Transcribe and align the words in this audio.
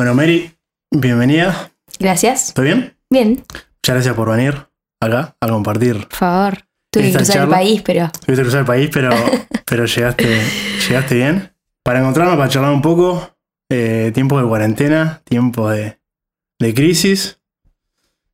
Bueno, 0.00 0.14
Mary, 0.14 0.50
bienvenida. 0.90 1.72
Gracias. 1.98 2.54
¿Todo 2.54 2.64
bien? 2.64 2.96
Bien, 3.10 3.44
Muchas 3.44 3.96
gracias 3.96 4.14
por 4.14 4.30
venir 4.30 4.54
acá 4.98 5.36
a 5.38 5.46
compartir. 5.46 6.08
por 6.08 6.16
favor. 6.16 6.58
Tuve 6.90 7.10
que 7.10 7.16
cruzar 7.18 7.42
el 7.42 7.48
país, 7.50 7.82
pero 7.82 8.10
Tuviste 8.10 8.36
que 8.36 8.40
cruzar 8.40 8.60
el 8.60 8.66
país, 8.66 8.90
pero, 8.90 9.10
pero 9.66 9.84
llegaste, 9.84 10.40
llegaste 10.88 11.14
bien. 11.14 11.54
Para 11.82 11.98
encontrarnos, 12.00 12.38
para 12.38 12.48
charlar 12.48 12.72
un 12.72 12.80
poco, 12.80 13.36
eh, 13.68 14.10
tiempo 14.14 14.40
de 14.40 14.48
cuarentena, 14.48 15.20
tiempo 15.24 15.68
de, 15.68 16.00
de 16.58 16.74
crisis, 16.74 17.38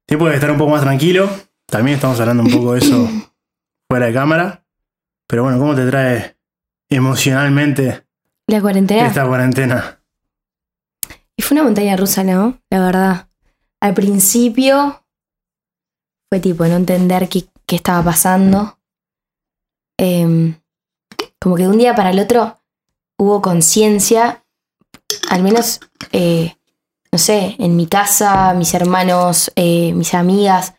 tiempo 0.07 0.29
de 0.29 0.37
estar 0.37 0.53
un 0.53 0.59
poco 0.59 0.71
más 0.71 0.83
tranquilo. 0.83 1.29
También 1.67 1.97
estamos 1.97 2.21
hablando 2.21 2.45
un 2.45 2.53
poco 2.53 2.75
de 2.75 2.79
eso 2.79 3.11
fuera 3.91 4.07
de 4.07 4.13
cámara. 4.13 4.65
Pero 5.27 5.43
bueno, 5.43 5.59
¿cómo 5.59 5.75
te 5.75 5.85
trae 5.85 6.37
emocionalmente 6.89 8.07
la 8.47 8.61
cuarentena. 8.61 9.09
esta 9.09 9.27
cuarentena? 9.27 9.96
Y 11.37 11.43
fue 11.43 11.57
una 11.57 11.65
montaña 11.65 11.97
rusa, 11.97 12.25
¿no? 12.25 12.61
La 12.71 12.81
verdad. 12.81 13.29
Al 13.81 13.95
principio 13.95 15.05
fue 16.31 16.41
tipo 16.41 16.67
no 16.67 16.77
entender 16.77 17.29
qué, 17.29 17.45
qué 17.67 17.77
estaba 17.77 18.03
pasando. 18.03 18.79
Em, 19.99 20.61
como 21.41 21.57
que 21.57 21.63
de 21.63 21.69
un 21.69 21.79
día 21.79 21.95
para 21.95 22.11
el 22.11 22.19
otro 22.19 22.59
hubo 23.19 23.41
conciencia, 23.43 24.45
al 25.31 25.43
menos, 25.43 25.81
eh, 26.13 26.57
no 27.13 27.19
sé, 27.19 27.57
en 27.59 27.77
mi 27.77 27.87
casa, 27.87 28.53
mis 28.55 28.75
hermanos, 28.75 29.53
eh, 29.57 29.93
mis 29.95 30.15
amigas, 30.15 30.75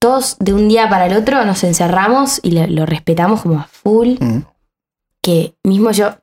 todos 0.00 0.36
de 0.38 0.52
un 0.54 0.68
día 0.68 0.88
para 0.88 1.06
el 1.06 1.16
otro 1.16 1.44
nos 1.44 1.64
encerramos 1.64 2.40
y 2.42 2.52
lo, 2.52 2.66
lo 2.66 2.86
respetamos 2.86 3.42
como 3.42 3.60
a 3.60 3.64
full. 3.64 4.16
Mm, 4.20 4.44
que 5.22 5.56
mismo 5.64 5.90
yo 5.90 6.16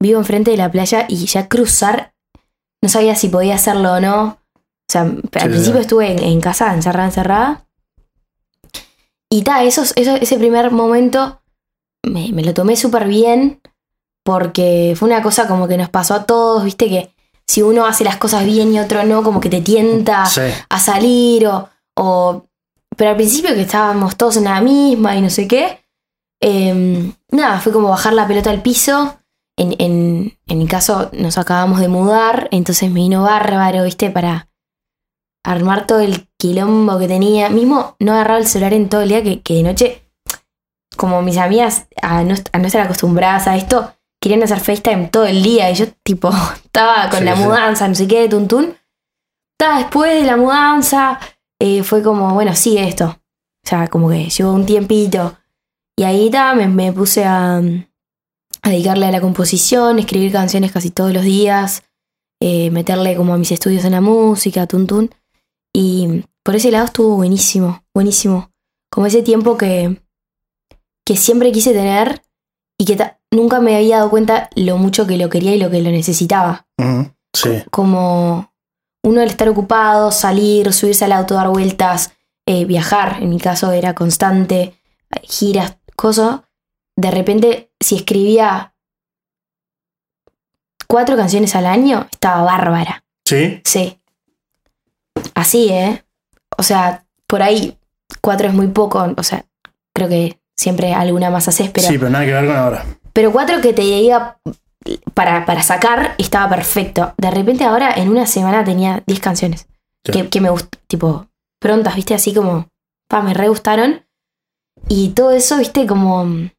vivo 0.00 0.18
enfrente 0.18 0.50
de 0.50 0.56
la 0.56 0.70
playa 0.70 1.06
y 1.08 1.16
ya 1.26 1.48
cruzar, 1.48 2.14
no 2.82 2.88
sabía 2.88 3.14
si 3.14 3.28
podía 3.28 3.54
hacerlo 3.56 3.92
o 3.94 4.00
no. 4.00 4.24
O 4.26 4.92
sea, 4.92 5.02
al 5.02 5.20
principio 5.50 5.80
estuve 5.80 6.10
en, 6.12 6.18
en 6.18 6.40
casa, 6.40 6.72
encerrada, 6.74 7.06
encerrada. 7.08 7.66
Y 9.28 9.42
ta, 9.42 9.62
esos, 9.62 9.92
eso- 9.96 10.16
ese 10.16 10.36
primer 10.38 10.70
momento 10.72 11.40
me, 12.04 12.30
me 12.32 12.42
lo 12.42 12.54
tomé 12.54 12.76
súper 12.76 13.06
bien 13.06 13.60
porque 14.24 14.94
fue 14.98 15.08
una 15.08 15.22
cosa 15.22 15.46
como 15.46 15.68
que 15.68 15.76
nos 15.76 15.88
pasó 15.88 16.14
a 16.14 16.24
todos, 16.24 16.64
viste 16.64 16.88
que 16.88 17.14
si 17.46 17.62
uno 17.62 17.86
hace 17.86 18.04
las 18.04 18.16
cosas 18.16 18.44
bien 18.44 18.72
y 18.72 18.78
otro 18.80 19.02
no, 19.04 19.22
como 19.22 19.40
que 19.40 19.48
te 19.48 19.60
tienta 19.60 20.26
Sí, 20.26 20.40
a 20.68 20.78
salir 20.80 21.46
o, 21.46 21.68
o- 21.96 22.44
Pero 22.96 23.10
al 23.10 23.16
principio 23.16 23.54
que 23.54 23.62
estábamos 23.62 24.16
todos 24.16 24.36
en 24.36 24.44
la 24.44 24.60
misma 24.60 25.16
y 25.16 25.22
no 25.22 25.30
sé 25.30 25.46
qué, 25.48 25.84
eh, 26.40 27.12
nada, 27.30 27.60
fue 27.60 27.72
como 27.72 27.88
bajar 27.88 28.12
la 28.14 28.26
pelota 28.26 28.50
al 28.50 28.62
piso. 28.62 29.19
En, 29.60 29.74
en- 29.78 30.38
en 30.46 30.58
mi 30.58 30.66
caso 30.66 31.10
nos 31.12 31.36
acabamos 31.36 31.80
de 31.80 31.88
mudar, 31.88 32.48
entonces 32.50 32.88
me 32.88 33.00
vino 33.00 33.22
bárbaro, 33.24 33.84
¿viste? 33.84 34.08
Para 34.10 34.48
armar 35.44 35.86
todo 35.86 36.00
el 36.00 36.28
quilombo 36.38 36.98
que 36.98 37.08
tenía. 37.08 37.50
Mismo 37.50 37.94
no 37.98 38.12
agarraba 38.12 38.38
el 38.38 38.46
celular 38.46 38.72
en 38.72 38.88
todo 38.88 39.02
el 39.02 39.10
día, 39.10 39.22
que, 39.22 39.42
que 39.42 39.54
de 39.54 39.62
noche, 39.62 40.02
como 40.96 41.20
mis 41.22 41.36
amigas, 41.36 41.86
a 42.00 42.22
no, 42.24 42.34
a 42.52 42.58
no 42.58 42.66
estar 42.66 42.82
acostumbradas 42.82 43.46
a 43.48 43.56
esto, 43.56 43.92
querían 44.20 44.42
hacer 44.42 44.60
FaceTime 44.60 45.08
todo 45.08 45.26
el 45.26 45.42
día 45.42 45.70
y 45.70 45.74
yo 45.74 45.86
tipo 46.04 46.30
estaba 46.64 47.08
con 47.10 47.18
Sí, 47.20 47.24
la 47.24 47.36
sí. 47.36 47.42
mudanza, 47.42 47.86
no 47.88 47.94
sé 47.94 48.08
qué, 48.08 48.22
de 48.22 48.28
tuntún. 48.30 48.76
Estaba 49.58 49.78
después 49.78 50.14
de 50.20 50.26
la 50.26 50.36
mudanza, 50.38 51.18
eh, 51.60 51.82
fue 51.82 52.02
como, 52.02 52.32
bueno, 52.32 52.54
sigue 52.54 52.88
esto. 52.88 53.06
O 53.62 53.68
sea, 53.68 53.88
como 53.88 54.08
que 54.08 54.30
llevó 54.30 54.52
un 54.52 54.64
tiempito. 54.64 55.36
Y 55.98 56.04
ahí 56.04 56.30
ta, 56.30 56.54
me, 56.54 56.66
me 56.66 56.92
puse 56.92 57.26
a, 57.26 57.60
a 58.62 58.70
dedicarle 58.70 59.06
a 59.06 59.10
la 59.10 59.20
composición, 59.20 59.98
escribir 59.98 60.32
canciones 60.32 60.72
casi 60.72 60.90
todos 60.90 61.12
los 61.12 61.24
días, 61.24 61.82
eh, 62.40 62.70
meterle 62.70 63.16
como 63.16 63.34
a 63.34 63.38
mis 63.38 63.52
estudios 63.52 63.84
en 63.84 63.92
la 63.92 64.00
música, 64.00 64.66
tuntún. 64.66 65.10
Y 65.72 66.24
por 66.42 66.56
ese 66.56 66.70
lado 66.70 66.86
estuvo 66.86 67.16
buenísimo, 67.16 67.84
buenísimo. 67.94 68.50
Como 68.90 69.06
ese 69.06 69.22
tiempo 69.22 69.56
que, 69.56 70.00
que 71.04 71.16
siempre 71.16 71.52
quise 71.52 71.72
tener 71.72 72.22
y 72.78 72.86
que 72.86 72.98
nunca 73.30 73.60
me 73.60 73.76
había 73.76 73.98
dado 73.98 74.10
cuenta 74.10 74.50
lo 74.56 74.78
mucho 74.78 75.06
que 75.06 75.16
lo 75.16 75.28
quería 75.28 75.54
y 75.54 75.60
lo 75.60 75.70
que 75.70 75.82
lo 75.82 75.90
necesitaba 75.90 76.66
mm, 76.78 77.02
sí. 77.32 77.62
como 77.70 78.52
uno 79.02 79.20
al 79.20 79.28
estar 79.28 79.48
ocupado, 79.48 80.10
salir, 80.10 80.72
subirse 80.72 81.04
al 81.04 81.12
auto, 81.12 81.34
dar 81.34 81.48
vueltas, 81.48 82.12
eh, 82.46 82.64
viajar, 82.64 83.18
en 83.20 83.30
mi 83.30 83.38
caso 83.38 83.72
era 83.72 83.94
constante, 83.94 84.74
eh, 85.10 85.20
giras, 85.22 85.76
cosas. 85.96 86.40
De 87.00 87.10
repente, 87.10 87.70
si 87.80 87.96
escribía 87.96 88.74
cuatro 90.86 91.16
canciones 91.16 91.56
al 91.56 91.64
año, 91.64 92.06
estaba 92.10 92.42
bárbara. 92.42 93.04
¿Sí? 93.26 93.62
Sí. 93.64 93.98
Así, 95.34 95.70
¿eh? 95.70 96.04
O 96.58 96.62
sea, 96.62 97.06
por 97.26 97.42
ahí 97.42 97.78
cuatro 98.20 98.48
es 98.48 98.54
muy 98.54 98.66
poco, 98.68 99.14
o 99.16 99.22
sea, 99.22 99.46
creo 99.94 100.08
que 100.08 100.38
siempre 100.58 100.92
alguna 100.92 101.30
más 101.30 101.48
haces, 101.48 101.70
pero... 101.70 101.88
Sí, 101.88 101.96
pero 101.96 102.10
nada 102.10 102.26
que 102.26 102.32
ver 102.32 102.46
con 102.46 102.56
ahora. 102.56 102.84
Pero 103.14 103.32
cuatro 103.32 103.60
que 103.62 103.72
te 103.72 103.82
diga 103.82 104.38
para, 105.14 105.46
para 105.46 105.62
sacar 105.62 106.14
estaba 106.18 106.50
perfecto. 106.50 107.14
De 107.16 107.30
repente 107.30 107.64
ahora 107.64 107.94
en 107.96 108.10
una 108.10 108.26
semana 108.26 108.62
tenía 108.62 109.02
10 109.06 109.20
canciones. 109.20 109.66
Que, 110.02 110.28
que 110.28 110.40
me 110.40 110.50
gust 110.50 110.74
tipo, 110.86 111.28
prontas, 111.60 111.94
viste, 111.94 112.14
así 112.14 112.34
como, 112.34 112.68
pa, 113.08 113.22
me 113.22 113.32
re 113.32 113.48
gustaron. 113.48 114.06
Y 114.88 115.10
todo 115.10 115.30
eso, 115.30 115.58
viste, 115.58 115.86
como, 115.86 116.50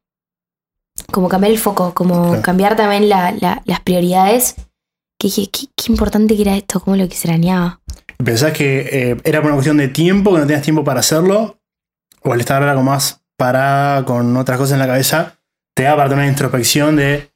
como 1.10 1.28
cambiar 1.28 1.52
el 1.52 1.58
foco, 1.58 1.92
como 1.94 2.28
Claro. 2.28 2.42
cambiar 2.42 2.76
también 2.76 3.08
la- 3.08 3.32
la- 3.32 3.62
las 3.64 3.80
prioridades. 3.80 4.54
Que 5.18 5.28
dije, 5.28 5.48
qué, 5.52 5.66
qué 5.76 5.92
importante 5.92 6.34
que 6.36 6.42
era 6.42 6.56
esto, 6.56 6.80
cómo 6.80 6.96
lo 6.96 7.04
extrañaba. 7.04 7.80
¿Pensás 8.24 8.52
que 8.52 8.88
eh, 8.92 9.16
era 9.24 9.40
por 9.40 9.46
una 9.50 9.56
cuestión 9.56 9.76
de 9.76 9.88
tiempo, 9.88 10.32
que 10.32 10.38
no 10.40 10.46
tenías 10.46 10.62
tiempo 10.64 10.84
para 10.84 11.00
hacerlo? 11.00 11.58
¿O 12.22 12.32
al 12.32 12.40
estar 12.40 12.60
ahora 12.62 12.74
como 12.74 12.90
más 12.90 13.20
parada 13.36 14.04
con 14.04 14.36
otras 14.36 14.58
cosas 14.58 14.74
en 14.74 14.78
la 14.80 14.86
cabeza, 14.86 15.38
te 15.74 15.84
da 15.84 15.96
para 15.96 16.08
tener 16.08 16.22
una 16.24 16.30
introspección 16.32 16.96
de, 16.96 17.32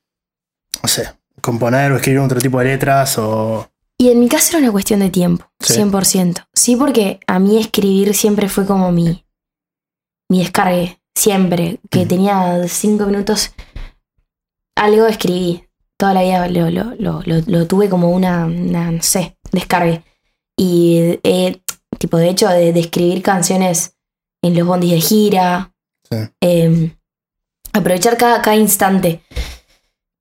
no 0.83 0.89
sé, 0.89 1.09
componer 1.41 1.91
o 1.93 1.97
escribir 1.97 2.21
otro 2.21 2.41
tipo 2.41 2.59
de 2.61 2.67
letras 2.67 3.19
o... 3.19 3.69
Y 3.99 4.11
en 4.11 4.21
mi 4.21 4.29
caso 4.29 4.51
era 4.57 4.65
una 4.67 4.73
cuestión 4.73 5.01
de 5.01 5.11
tiempo, 5.11 5.47
Sí. 5.61 5.75
100%. 5.75 6.47
Sí, 6.53 6.77
porque 6.77 7.19
a 7.27 7.39
mí 7.39 7.59
escribir 7.59 8.15
siempre 8.15 8.49
fue 8.49 8.67
como 8.67 8.93
mi, 8.93 9.25
mi 10.29 10.41
descargue, 10.41 11.01
siempre. 11.17 11.81
Que 11.91 12.07
tenía 12.07 12.69
cinco 12.69 13.07
minutos, 13.07 13.53
algo 14.77 15.07
escribí. 15.07 15.65
Toda 15.99 16.13
la 16.13 16.23
vida 16.23 16.47
lo, 16.49 16.71
lo- 16.71 16.95
lo- 16.99 17.23
lo- 17.25 17.43
lo 17.47 17.67
tuve 17.67 17.89
como 17.89 18.11
una, 18.11 18.45
una, 18.45 18.91
no 18.91 19.03
sé, 19.03 19.39
descargue. 19.51 20.05
Y, 20.59 21.19
eh, 21.23 21.63
tipo, 21.99 22.19
de 22.19 22.29
hecho, 22.29 22.49
de, 22.49 22.73
de 22.75 22.81
escribir 22.81 23.23
canciones 23.23 23.97
en 24.43 24.55
los 24.57 24.67
bondis 24.67 24.93
de 24.93 25.01
gira. 25.01 25.73
Sí. 26.09 26.17
eh, 26.43 26.95
aprovechar 27.73 28.17
cada, 28.17 28.41
cada 28.43 28.57
instante. 28.57 29.23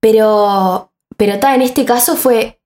Pero, 0.01 0.91
pero 1.17 1.39
ta, 1.39 1.55
en 1.55 1.61
este 1.61 1.85
caso 1.85 2.15
fue, 2.15 2.59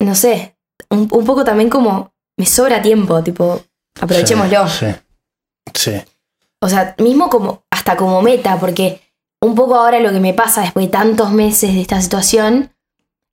no 0.00 0.14
sé, 0.14 0.56
un, 0.90 1.08
un 1.12 1.24
poco 1.24 1.44
también 1.44 1.68
como 1.70 2.12
me 2.38 2.46
sobra 2.46 2.80
tiempo, 2.82 3.22
tipo, 3.22 3.62
aprovechémoslo. 4.00 4.66
Sí. 4.68 4.86
Sí. 5.74 5.92
O 6.62 6.68
sea, 6.68 6.94
mismo 6.98 7.28
como, 7.30 7.64
hasta 7.70 7.96
como 7.96 8.20
meta, 8.22 8.58
porque 8.58 9.00
un 9.42 9.54
poco 9.54 9.76
ahora 9.76 10.00
lo 10.00 10.12
que 10.12 10.20
me 10.20 10.34
pasa 10.34 10.60
después 10.62 10.86
de 10.86 10.92
tantos 10.92 11.30
meses 11.32 11.74
de 11.74 11.80
esta 11.80 12.00
situación 12.00 12.74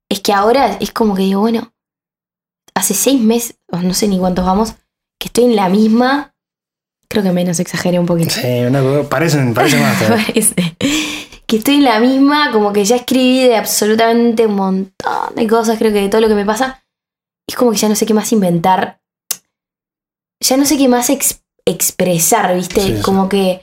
es 0.09 0.21
que 0.21 0.31
ahora 0.33 0.77
es 0.79 0.91
como 0.91 1.15
que 1.15 1.23
digo, 1.23 1.41
bueno, 1.41 1.73
hace 2.73 2.93
seis 2.93 3.19
meses, 3.21 3.57
o 3.71 3.77
no 3.79 3.93
sé 3.93 4.07
ni 4.07 4.17
cuántos 4.17 4.45
vamos, 4.45 4.75
que 5.19 5.27
estoy 5.27 5.45
en 5.45 5.55
la 5.57 5.67
misma, 5.67 6.33
creo 7.09 7.23
que 7.23 7.31
menos 7.31 7.59
exageré 7.59 7.99
un 7.99 8.05
poquito. 8.05 8.29
Sí, 8.29 8.61
no, 8.71 9.03
parecen, 9.09 9.53
parecen 9.53 9.81
más. 9.81 10.01
Parece. 10.07 10.77
Que 11.45 11.57
estoy 11.57 11.75
en 11.75 11.83
la 11.85 11.99
misma, 11.99 12.51
como 12.51 12.71
que 12.73 12.85
ya 12.85 12.97
escribí 12.97 13.39
de 13.43 13.55
absolutamente 13.57 14.45
un 14.45 14.55
montón 14.55 15.35
de 15.35 15.47
cosas, 15.47 15.77
creo 15.77 15.91
que 15.91 16.01
de 16.01 16.09
todo 16.09 16.21
lo 16.21 16.27
que 16.27 16.35
me 16.35 16.45
pasa. 16.45 16.83
Es 17.47 17.55
como 17.55 17.71
que 17.71 17.77
ya 17.77 17.87
no 17.89 17.95
sé 17.95 18.05
qué 18.05 18.13
más 18.13 18.31
inventar. 18.33 19.01
Ya 20.41 20.57
no 20.57 20.65
sé 20.65 20.77
qué 20.77 20.87
más 20.87 21.09
ex- 21.09 21.41
expresar, 21.69 22.55
¿viste? 22.55 22.81
Sí, 22.81 22.95
sí. 22.97 23.01
Como 23.01 23.27
que 23.29 23.61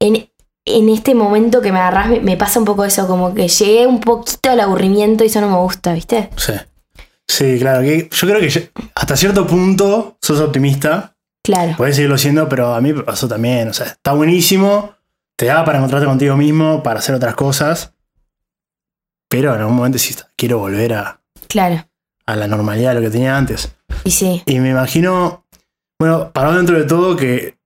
en, 0.00 0.28
en 0.66 0.88
este 0.88 1.14
momento 1.14 1.60
que 1.62 1.72
me 1.72 1.78
agarras 1.78 2.08
me, 2.08 2.20
me 2.20 2.36
pasa 2.36 2.58
un 2.58 2.64
poco 2.64 2.84
eso, 2.84 3.06
como 3.06 3.34
que 3.34 3.48
llegué 3.48 3.86
un 3.86 4.00
poquito 4.00 4.50
al 4.50 4.60
aburrimiento 4.60 5.24
y 5.24 5.28
eso 5.28 5.40
no 5.40 5.48
me 5.50 5.56
gusta, 5.58 5.92
¿viste? 5.94 6.30
Sí. 6.36 6.52
Sí, 7.28 7.58
claro. 7.58 7.80
que 7.82 8.08
yo 8.10 8.28
creo 8.28 8.40
que 8.40 8.70
hasta 8.94 9.16
cierto 9.16 9.46
punto 9.46 10.16
sos 10.22 10.40
optimista. 10.40 11.16
Claro. 11.42 11.74
Puedes 11.76 11.96
seguirlo 11.96 12.18
siendo, 12.18 12.48
pero 12.48 12.74
a 12.74 12.80
mí 12.80 12.92
me 12.92 13.02
pasó 13.02 13.26
también. 13.28 13.68
O 13.68 13.72
sea, 13.72 13.86
está 13.86 14.12
buenísimo. 14.12 14.94
Te 15.36 15.46
da 15.46 15.64
para 15.64 15.78
encontrarte 15.78 16.06
contigo 16.06 16.36
mismo, 16.36 16.82
para 16.82 16.98
hacer 17.00 17.14
otras 17.14 17.34
cosas. 17.34 17.92
Pero 19.28 19.54
en 19.54 19.60
algún 19.60 19.76
momento 19.76 19.98
sí 19.98 20.14
quiero 20.36 20.58
volver 20.58 20.94
a, 20.94 21.20
Claro. 21.48 21.84
a 22.26 22.36
la 22.36 22.46
normalidad 22.46 22.90
de 22.90 22.94
lo 22.96 23.00
que 23.02 23.10
tenía 23.10 23.36
antes. 23.36 23.72
Y 24.04 24.12
sí. 24.12 24.42
Y 24.46 24.60
me 24.60 24.70
imagino, 24.70 25.45
bueno, 25.98 26.30
para 26.32 26.52
dentro 26.52 26.78
de 26.78 26.84
todo 26.84 27.16
que 27.16 27.58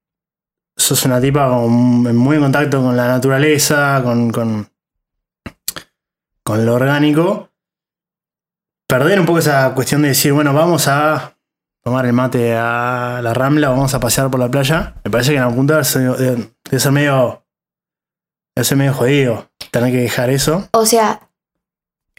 sos 0.77 1.03
una 1.05 1.19
tipa 1.21 1.49
muy 1.49 2.35
en 2.37 2.41
contacto 2.41 2.81
con 2.81 2.95
la 2.97 3.07
naturaleza, 3.07 4.01
con, 4.03 4.31
con, 4.31 4.69
con 6.43 6.65
lo 6.65 6.75
orgánico. 6.75 7.49
perder 8.87 9.19
un 9.19 9.25
poco 9.25 9.39
esa 9.39 9.73
cuestión 9.73 10.01
de 10.01 10.09
decir, 10.09 10.33
bueno, 10.33 10.53
vamos 10.53 10.87
a 10.87 11.37
tomar 11.83 12.05
el 12.05 12.13
mate 12.13 12.55
a 12.55 13.21
la 13.23 13.33
rambla, 13.33 13.69
vamos 13.69 13.93
a 13.93 13.99
pasear 13.99 14.29
por 14.29 14.39
la 14.39 14.49
playa, 14.51 14.95
me 15.03 15.09
parece 15.11 15.31
que 15.31 15.37
en 15.37 15.43
algún 15.43 15.57
punto 15.57 15.73
debe 15.73 15.85
ser- 15.85 16.17
debe 16.17 16.51
debe 16.69 16.79
ser 16.79 16.91
medio. 16.91 17.37
Debe 18.53 18.65
ser 18.65 18.77
medio 18.77 18.93
jodido 18.93 19.49
tener 19.71 19.91
que 19.93 19.99
dejar 20.01 20.29
eso. 20.29 20.67
O 20.73 20.85
sea, 20.85 21.29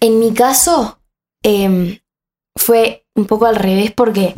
en 0.00 0.18
mi 0.18 0.32
caso 0.32 0.98
em, 1.42 1.98
fue 2.56 3.04
un 3.14 3.26
poco 3.26 3.44
al 3.44 3.56
revés 3.56 3.92
porque 3.92 4.34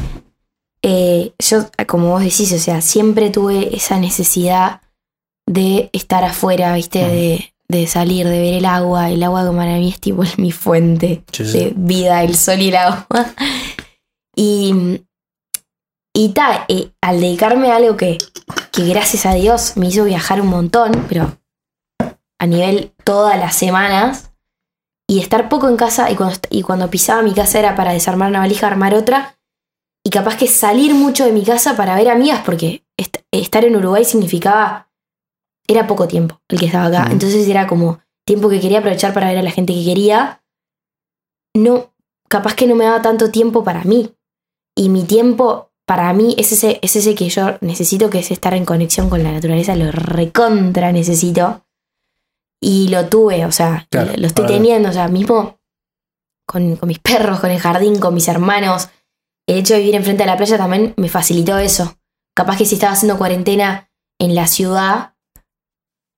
eh, 0.87 1.33
yo, 1.39 1.67
como 1.87 2.11
vos 2.11 2.23
decís, 2.23 2.53
o 2.53 2.59
sea, 2.59 2.83
siempre 2.83 3.31
tuve 3.31 3.75
esa 3.75 3.99
necesidad 3.99 4.83
de 5.47 5.89
estar 5.95 6.25
afuera, 6.25 6.75
¿viste? 6.75 7.01
Ujú. 7.01 7.09
De, 7.11 7.55
de 7.69 7.87
salir, 7.87 8.29
de 8.29 8.39
ver 8.39 8.55
el 8.55 8.67
agua. 8.67 9.11
El 9.11 9.23
agua 9.23 9.49
que 9.51 9.57
para 9.57 9.77
mí 9.79 9.89
es 9.89 9.99
tipo 9.99 10.23
mi 10.37 10.53
fuente 10.53 11.25
Sí, 11.33 11.47
sí. 11.47 11.59
de 11.59 11.73
vida, 11.75 12.23
el 12.23 12.37
sol 12.37 12.61
y 12.61 12.69
el 12.69 12.77
agua. 12.77 13.07
Y, 14.37 15.01
y 16.13 16.31
ta, 16.31 16.65
eh, 16.67 16.91
al 17.01 17.21
dedicarme 17.21 17.71
a 17.71 17.77
algo 17.77 17.97
que, 17.97 18.19
que 18.73 18.85
gracias 18.89 19.27
a 19.27 19.35
Dios 19.35 19.77
me 19.77 19.87
hizo 19.87 20.03
viajar 20.03 20.41
un 20.41 20.49
montón, 20.49 21.07
pero 21.09 21.39
a 22.41 22.47
nivel 22.49 22.93
todas 23.05 23.39
las 23.39 23.55
semanas, 23.55 24.33
y 25.09 25.21
estar 25.21 25.49
poco 25.49 25.69
en 25.69 25.77
casa, 25.77 26.11
y 26.11 26.17
cuando, 26.17 26.37
y 26.51 26.63
cuando 26.63 26.91
pisaba 26.91 27.23
mi 27.23 27.33
casa 27.33 27.61
era 27.61 27.77
para 27.77 27.93
desarmar 27.93 28.29
una 28.29 28.41
valija, 28.41 28.67
armar 28.67 28.93
otra, 28.93 29.37
y 30.05 30.11
capaz 30.11 30.37
que 30.37 30.47
salir 30.47 30.95
mucho 30.95 31.25
de 31.25 31.33
mi 31.33 31.43
casa 31.43 31.77
para 31.77 31.97
ver 31.97 32.11
amigas, 32.11 32.43
porque 32.45 32.85
est- 32.97 33.19
estar 33.33 33.65
en 33.65 33.75
Uruguay 33.77 34.05
significaba, 34.05 34.91
era 35.67 35.87
poco 35.87 36.07
tiempo 36.07 36.41
el 36.49 36.59
que 36.61 36.67
estaba 36.67 36.87
acá, 36.87 37.09
entonces 37.11 37.49
era 37.49 37.67
como 37.67 38.01
tiempo 38.27 38.49
que 38.49 38.61
quería 38.61 38.79
aprovechar 38.81 39.13
para 39.15 39.29
ver 39.29 39.39
a 39.39 39.43
la 39.43 39.51
gente 39.51 39.73
que 39.75 39.85
quería, 39.85 40.43
no, 41.55 41.93
capaz 42.29 42.55
que 42.55 42.67
no 42.67 42.75
me 42.75 42.85
daba 42.85 43.03
tanto 43.03 43.31
tiempo 43.31 43.65
para 43.65 43.85
mí. 43.85 44.11
Y 44.77 44.89
mi 44.89 45.05
tiempo, 45.05 45.71
para 45.87 46.13
mí, 46.13 46.35
es 46.37 46.51
ese, 46.53 46.79
es 46.83 46.97
ese 46.97 47.15
que 47.15 47.29
yo 47.29 47.59
necesito, 47.61 48.11
que 48.11 48.19
es 48.19 48.31
estar 48.31 48.55
en 48.55 48.65
conexión 48.65 49.09
con 49.09 49.23
la 49.23 49.31
naturaleza, 49.33 49.77
lo 49.77 49.93
recontra 49.93 50.91
necesito. 50.91 51.65
Y 52.61 52.89
lo 52.89 53.09
tuve, 53.09 53.45
o 53.47 53.53
sea, 53.53 53.87
Claro, 53.91 54.13
lo, 54.13 54.17
lo 54.19 54.27
estoy 54.27 54.47
teniendo, 54.55 54.89
o 54.89 54.93
sea, 54.93 55.07
mismo 55.09 55.59
con, 56.47 56.77
con 56.77 56.89
mis 56.89 56.99
perros, 56.99 57.39
con 57.41 57.51
el 57.51 57.61
jardín, 57.61 57.99
con 58.01 58.15
mis 58.15 58.27
hermanos. 58.29 58.89
El 59.47 59.59
hecho 59.59 59.75
de 59.75 59.81
vivir 59.81 59.95
enfrente 59.95 60.23
de 60.23 60.31
la 60.31 60.37
playa 60.37 60.57
también 60.57 60.95
me 60.97 61.09
facilitó 61.09 61.59
eso. 61.59 61.99
Capaz 62.35 62.57
que 62.57 62.65
si 62.67 62.75
estaba 62.75 62.93
haciendo 62.93 63.19
cuarentena 63.19 63.91
en 64.19 64.35
la 64.35 64.47
ciudad, 64.47 65.15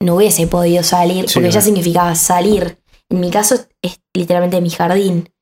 no 0.00 0.16
hubiese 0.16 0.46
podido 0.46 0.82
salir, 0.82 1.28
Sí, 1.28 1.34
porque 1.34 1.50
ya 1.50 1.60
significaba 1.60 2.14
salir. 2.14 2.78
En 3.10 3.20
mi 3.20 3.30
caso 3.30 3.56
es 3.82 4.00
literalmente 4.14 4.60
mi 4.60 4.70
jardín. 4.70 5.32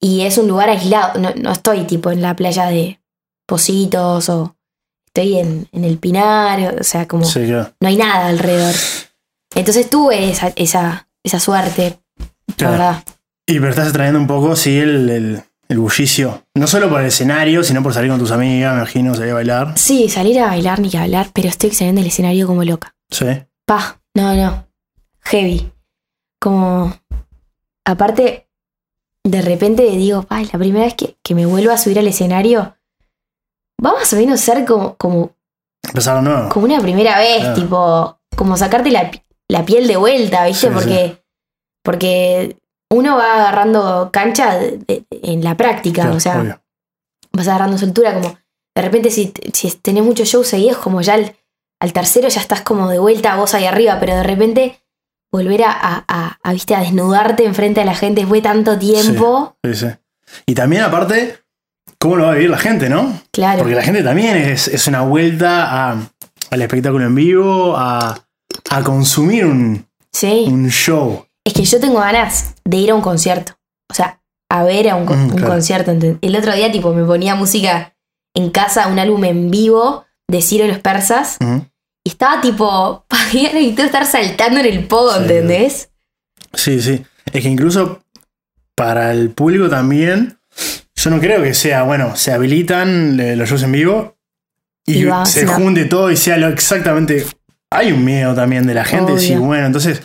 Y 0.00 0.22
es 0.22 0.38
un 0.38 0.48
lugar 0.48 0.68
aislado. 0.68 1.18
No, 1.18 1.32
no 1.34 1.52
estoy 1.52 1.84
tipo 1.84 2.10
en 2.10 2.22
la 2.22 2.36
playa 2.36 2.66
de 2.66 3.00
Positos 3.46 4.28
o 4.28 4.56
estoy 5.06 5.38
en, 5.38 5.68
en 5.72 5.84
el 5.84 5.98
Pinar. 5.98 6.76
O 6.80 6.84
sea, 6.84 7.08
como 7.08 7.24
Sí, 7.24 7.40
no 7.48 7.88
hay 7.88 7.96
nada 7.96 8.28
alrededor. 8.28 8.74
Entonces 9.54 9.90
tuve 9.90 10.30
esa, 10.30 10.52
esa, 10.56 11.08
esa 11.24 11.40
suerte, 11.40 11.98
la 12.58 12.70
verdad. 12.70 13.04
Y 13.46 13.58
pero 13.58 13.70
estás 13.70 13.86
extrayendo 13.86 14.20
un 14.20 14.26
poco, 14.26 14.54
sí, 14.54 14.78
el, 14.78 15.08
el, 15.08 15.42
el 15.68 15.78
bullicio. 15.78 16.42
No 16.54 16.66
solo 16.66 16.88
por 16.88 17.00
el 17.00 17.06
escenario, 17.06 17.62
sino 17.62 17.82
por 17.82 17.92
salir 17.92 18.10
con 18.10 18.18
tus 18.18 18.30
amigas, 18.30 18.72
me 18.74 18.80
imagino, 18.80 19.14
salir 19.14 19.30
a 19.32 19.34
bailar. 19.34 19.78
Sí, 19.78 20.08
salir 20.08 20.38
a 20.40 20.46
bailar 20.46 20.80
ni 20.80 20.90
que 20.90 20.98
hablar, 20.98 21.28
pero 21.34 21.48
estoy 21.48 21.70
saliendo 21.72 22.00
del 22.00 22.08
escenario 22.10 22.46
como 22.46 22.64
loca. 22.64 22.94
Sí. 23.10 23.26
Pa, 23.66 24.00
no, 24.14 24.34
no. 24.34 24.66
Heavy. 25.24 25.70
Como. 26.40 26.94
Aparte, 27.84 28.48
de 29.24 29.42
repente 29.42 29.82
digo, 29.90 30.26
ay, 30.28 30.48
la 30.52 30.58
primera 30.58 30.84
vez 30.84 30.94
que, 30.94 31.16
que 31.22 31.34
me 31.34 31.46
vuelvo 31.46 31.72
a 31.72 31.78
subir 31.78 31.98
al 31.98 32.06
escenario, 32.06 32.76
va 33.84 33.92
más 33.92 34.12
o 34.12 34.16
menos 34.16 34.40
ser 34.40 34.64
como, 34.64 34.94
como, 34.96 35.32
Empezar 35.82 36.16
de 36.16 36.22
nuevo. 36.22 36.48
como 36.50 36.66
una 36.66 36.80
primera 36.80 37.18
vez, 37.18 37.40
Claro. 37.40 37.54
tipo, 37.54 38.18
como 38.36 38.56
sacarte 38.56 38.90
la, 38.90 39.10
la 39.48 39.64
piel 39.64 39.86
de 39.86 39.96
vuelta, 39.96 40.46
¿viste? 40.46 40.68
Sí, 40.68 40.72
porque, 40.74 41.22
porque 41.82 42.58
uno 42.90 43.16
va 43.16 43.34
agarrando 43.36 44.10
cancha 44.12 44.56
de- 44.58 44.78
de- 44.86 45.04
en 45.22 45.44
la 45.44 45.56
práctica, 45.56 46.02
Claro, 46.02 46.16
o 46.16 46.20
sea, 46.20 46.40
obvio. 46.40 46.60
vas 47.32 47.48
agarrando 47.48 47.78
soltura, 47.78 48.14
como 48.14 48.36
de 48.74 48.82
repente 48.82 49.10
si, 49.10 49.32
si 49.52 49.70
tenés 49.72 50.04
muchos 50.04 50.28
shows 50.28 50.46
seguidos, 50.48 50.78
como 50.78 51.00
ya 51.00 51.14
al, 51.14 51.34
al 51.80 51.92
tercero 51.92 52.28
ya 52.28 52.40
estás 52.40 52.62
como 52.62 52.88
de 52.88 52.98
vuelta 52.98 53.36
vos 53.36 53.54
ahí 53.54 53.64
arriba, 53.66 53.98
pero 54.00 54.14
de 54.14 54.22
repente 54.22 54.80
volver 55.32 55.64
a, 55.64 55.72
a, 55.72 56.04
a- 56.08 56.38
a, 56.42 56.52
¿viste? 56.52 56.74
a 56.74 56.80
desnudarte 56.80 57.44
enfrente 57.44 57.80
a 57.80 57.84
la 57.84 57.94
gente 57.94 58.24
de 58.24 58.40
tanto 58.40 58.78
tiempo, 58.78 59.56
Sí, 59.64 59.74
sí. 59.74 59.86
Y 60.46 60.54
también, 60.54 60.82
aparte, 60.82 61.38
¿cómo 61.98 62.16
lo 62.16 62.24
va 62.24 62.30
a 62.32 62.34
vivir 62.34 62.50
la 62.50 62.58
gente, 62.58 62.88
no? 62.88 63.20
claro, 63.32 63.58
Porque 63.60 63.74
la 63.74 63.82
gente 63.82 64.02
también 64.02 64.36
es, 64.36 64.68
es 64.68 64.86
una 64.86 65.02
vuelta 65.02 65.90
al 65.92 66.62
espectáculo 66.62 67.04
en 67.06 67.14
vivo, 67.14 67.74
a, 67.76 68.18
a 68.70 68.82
consumir 68.82 69.44
un, 69.46 69.86
sí. 70.12 70.44
un 70.48 70.68
show. 70.70 71.26
Es 71.48 71.54
que 71.54 71.64
yo 71.64 71.80
tengo 71.80 71.98
ganas 72.00 72.54
de 72.64 72.76
ir 72.76 72.90
a 72.90 72.94
un 72.94 73.00
concierto, 73.00 73.54
o 73.90 73.94
sea, 73.94 74.20
a 74.50 74.64
ver 74.64 74.90
a 74.90 74.96
un, 74.96 75.06
Mm, 75.06 75.10
un 75.10 75.30
claro. 75.30 75.48
concierto. 75.48 75.92
El 76.20 76.36
otro 76.36 76.54
día 76.54 76.70
tipo 76.70 76.92
me 76.92 77.04
ponía 77.04 77.34
música 77.34 77.94
en 78.34 78.50
casa, 78.50 78.86
un 78.88 78.98
álbum 78.98 79.24
en 79.24 79.50
vivo 79.50 80.04
de 80.28 80.42
Ciro 80.42 80.66
y 80.66 80.68
los 80.68 80.78
Persas, 80.80 81.38
y 82.04 82.10
estaba 82.10 82.42
tipo, 82.42 83.06
necesito 83.32 83.82
estar 83.82 84.04
saltando 84.04 84.60
en 84.60 84.66
el 84.66 84.84
pogo, 84.86 85.12
Sí. 85.14 85.20
¿entendés? 85.22 85.90
Sí, 86.52 86.82
sí. 86.82 87.02
Es 87.32 87.42
que 87.42 87.48
incluso 87.48 88.02
para 88.74 89.10
el 89.12 89.30
público 89.30 89.70
también, 89.70 90.38
yo 90.96 91.10
no 91.10 91.18
creo 91.20 91.42
que 91.42 91.54
sea, 91.54 91.82
bueno, 91.84 92.14
se 92.16 92.32
habilitan 92.32 93.16
los 93.38 93.48
shows 93.48 93.62
en 93.62 93.72
vivo 93.72 94.16
y 94.86 94.98
Y 94.98 95.04
va, 95.04 95.24
se 95.24 95.46
no. 95.46 95.52
junte 95.54 95.86
todo 95.86 96.10
y 96.10 96.16
sea 96.18 96.36
lo 96.36 96.48
exactamente. 96.48 97.24
Hay 97.70 97.92
un 97.92 98.04
miedo 98.04 98.34
también 98.34 98.66
de 98.66 98.74
la 98.74 98.84
gente, 98.84 99.12
Obvio. 99.12 99.14
decir, 99.16 99.38
bueno, 99.38 99.66
entonces, 99.66 100.02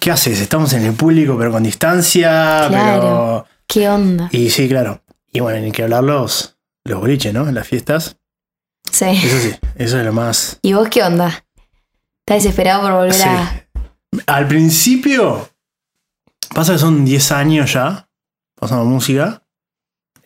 ¿qué 0.00 0.10
haces? 0.10 0.40
Estamos 0.40 0.72
en 0.72 0.84
el 0.84 0.94
público, 0.94 1.36
pero 1.38 1.52
con 1.52 1.62
distancia, 1.62 2.66
Claro. 2.68 3.46
¿Qué 3.66 3.88
onda? 3.88 4.28
pero. 4.30 4.42
Y 4.42 4.50
sí, 4.50 4.68
claro. 4.68 5.02
Y 5.32 5.40
bueno, 5.40 5.60
ni 5.60 5.70
que 5.70 5.84
hablar 5.84 6.02
los, 6.02 6.56
los 6.84 6.98
boliches, 7.00 7.32
¿no? 7.32 7.46
En 7.48 7.54
las 7.54 7.66
fiestas. 7.68 8.16
Sí. 8.90 9.04
Eso 9.06 9.38
sí, 9.38 9.54
eso 9.76 9.98
es 10.00 10.04
lo 10.04 10.12
más. 10.12 10.58
¿Y 10.62 10.72
vos 10.72 10.88
qué 10.88 11.02
onda? 11.04 11.44
¿Estás 12.26 12.42
desesperado 12.42 12.82
por 12.82 12.92
volver 12.92 13.14
Sí. 13.14 13.22
a.? 13.24 13.66
Al 14.26 14.48
principio, 14.48 15.48
pasa 16.52 16.72
que 16.72 16.78
son 16.80 17.04
10 17.04 17.30
años 17.32 17.72
ya, 17.72 18.08
pasando 18.58 18.84
música, 18.84 19.44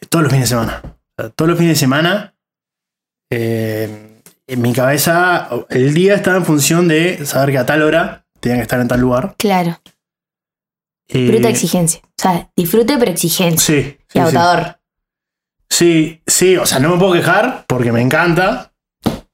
todos 0.09 0.23
los 0.23 0.33
fines 0.33 0.49
de 0.49 0.57
semana. 0.57 0.81
O 0.85 1.23
sea, 1.23 1.31
todos 1.31 1.51
los 1.51 1.59
fines 1.59 1.73
de 1.77 1.81
semana, 1.81 2.35
eh, 3.31 4.23
en 4.47 4.63
mi 4.63 4.73
cabeza, 4.73 5.49
el 5.69 5.93
día 5.93 6.15
estaba 6.15 6.39
en 6.39 6.45
función 6.47 6.89
de 6.89 7.25
saber 7.27 7.51
que 7.53 7.59
a 7.59 7.67
tal 7.67 7.83
hora 7.83 8.24
tenía 8.45 8.59
que 8.59 8.63
estar 8.63 8.81
en 8.81 8.89
tal 8.89 9.01
lugar. 9.01 9.35
Claro, 9.39 9.81
Eh, 11.09 11.29
bruta 11.29 11.49
exigencia. 11.51 12.01
O 12.05 12.09
sea, 12.17 12.51
disfrute, 12.57 12.97
pero 12.99 13.11
exigencia. 13.11 13.61
Sí, 13.61 13.75
y 13.75 13.83
sí, 13.91 13.99
sí. 14.09 14.19
agotador. 14.19 14.79
Sí, 15.69 16.23
sí, 16.27 16.57
o 16.57 16.65
sea, 16.67 16.79
no 16.79 16.91
me 16.91 16.99
puedo 16.99 17.13
quejar 17.13 17.65
porque 17.67 17.93
me 17.93 18.01
encanta, 18.01 18.73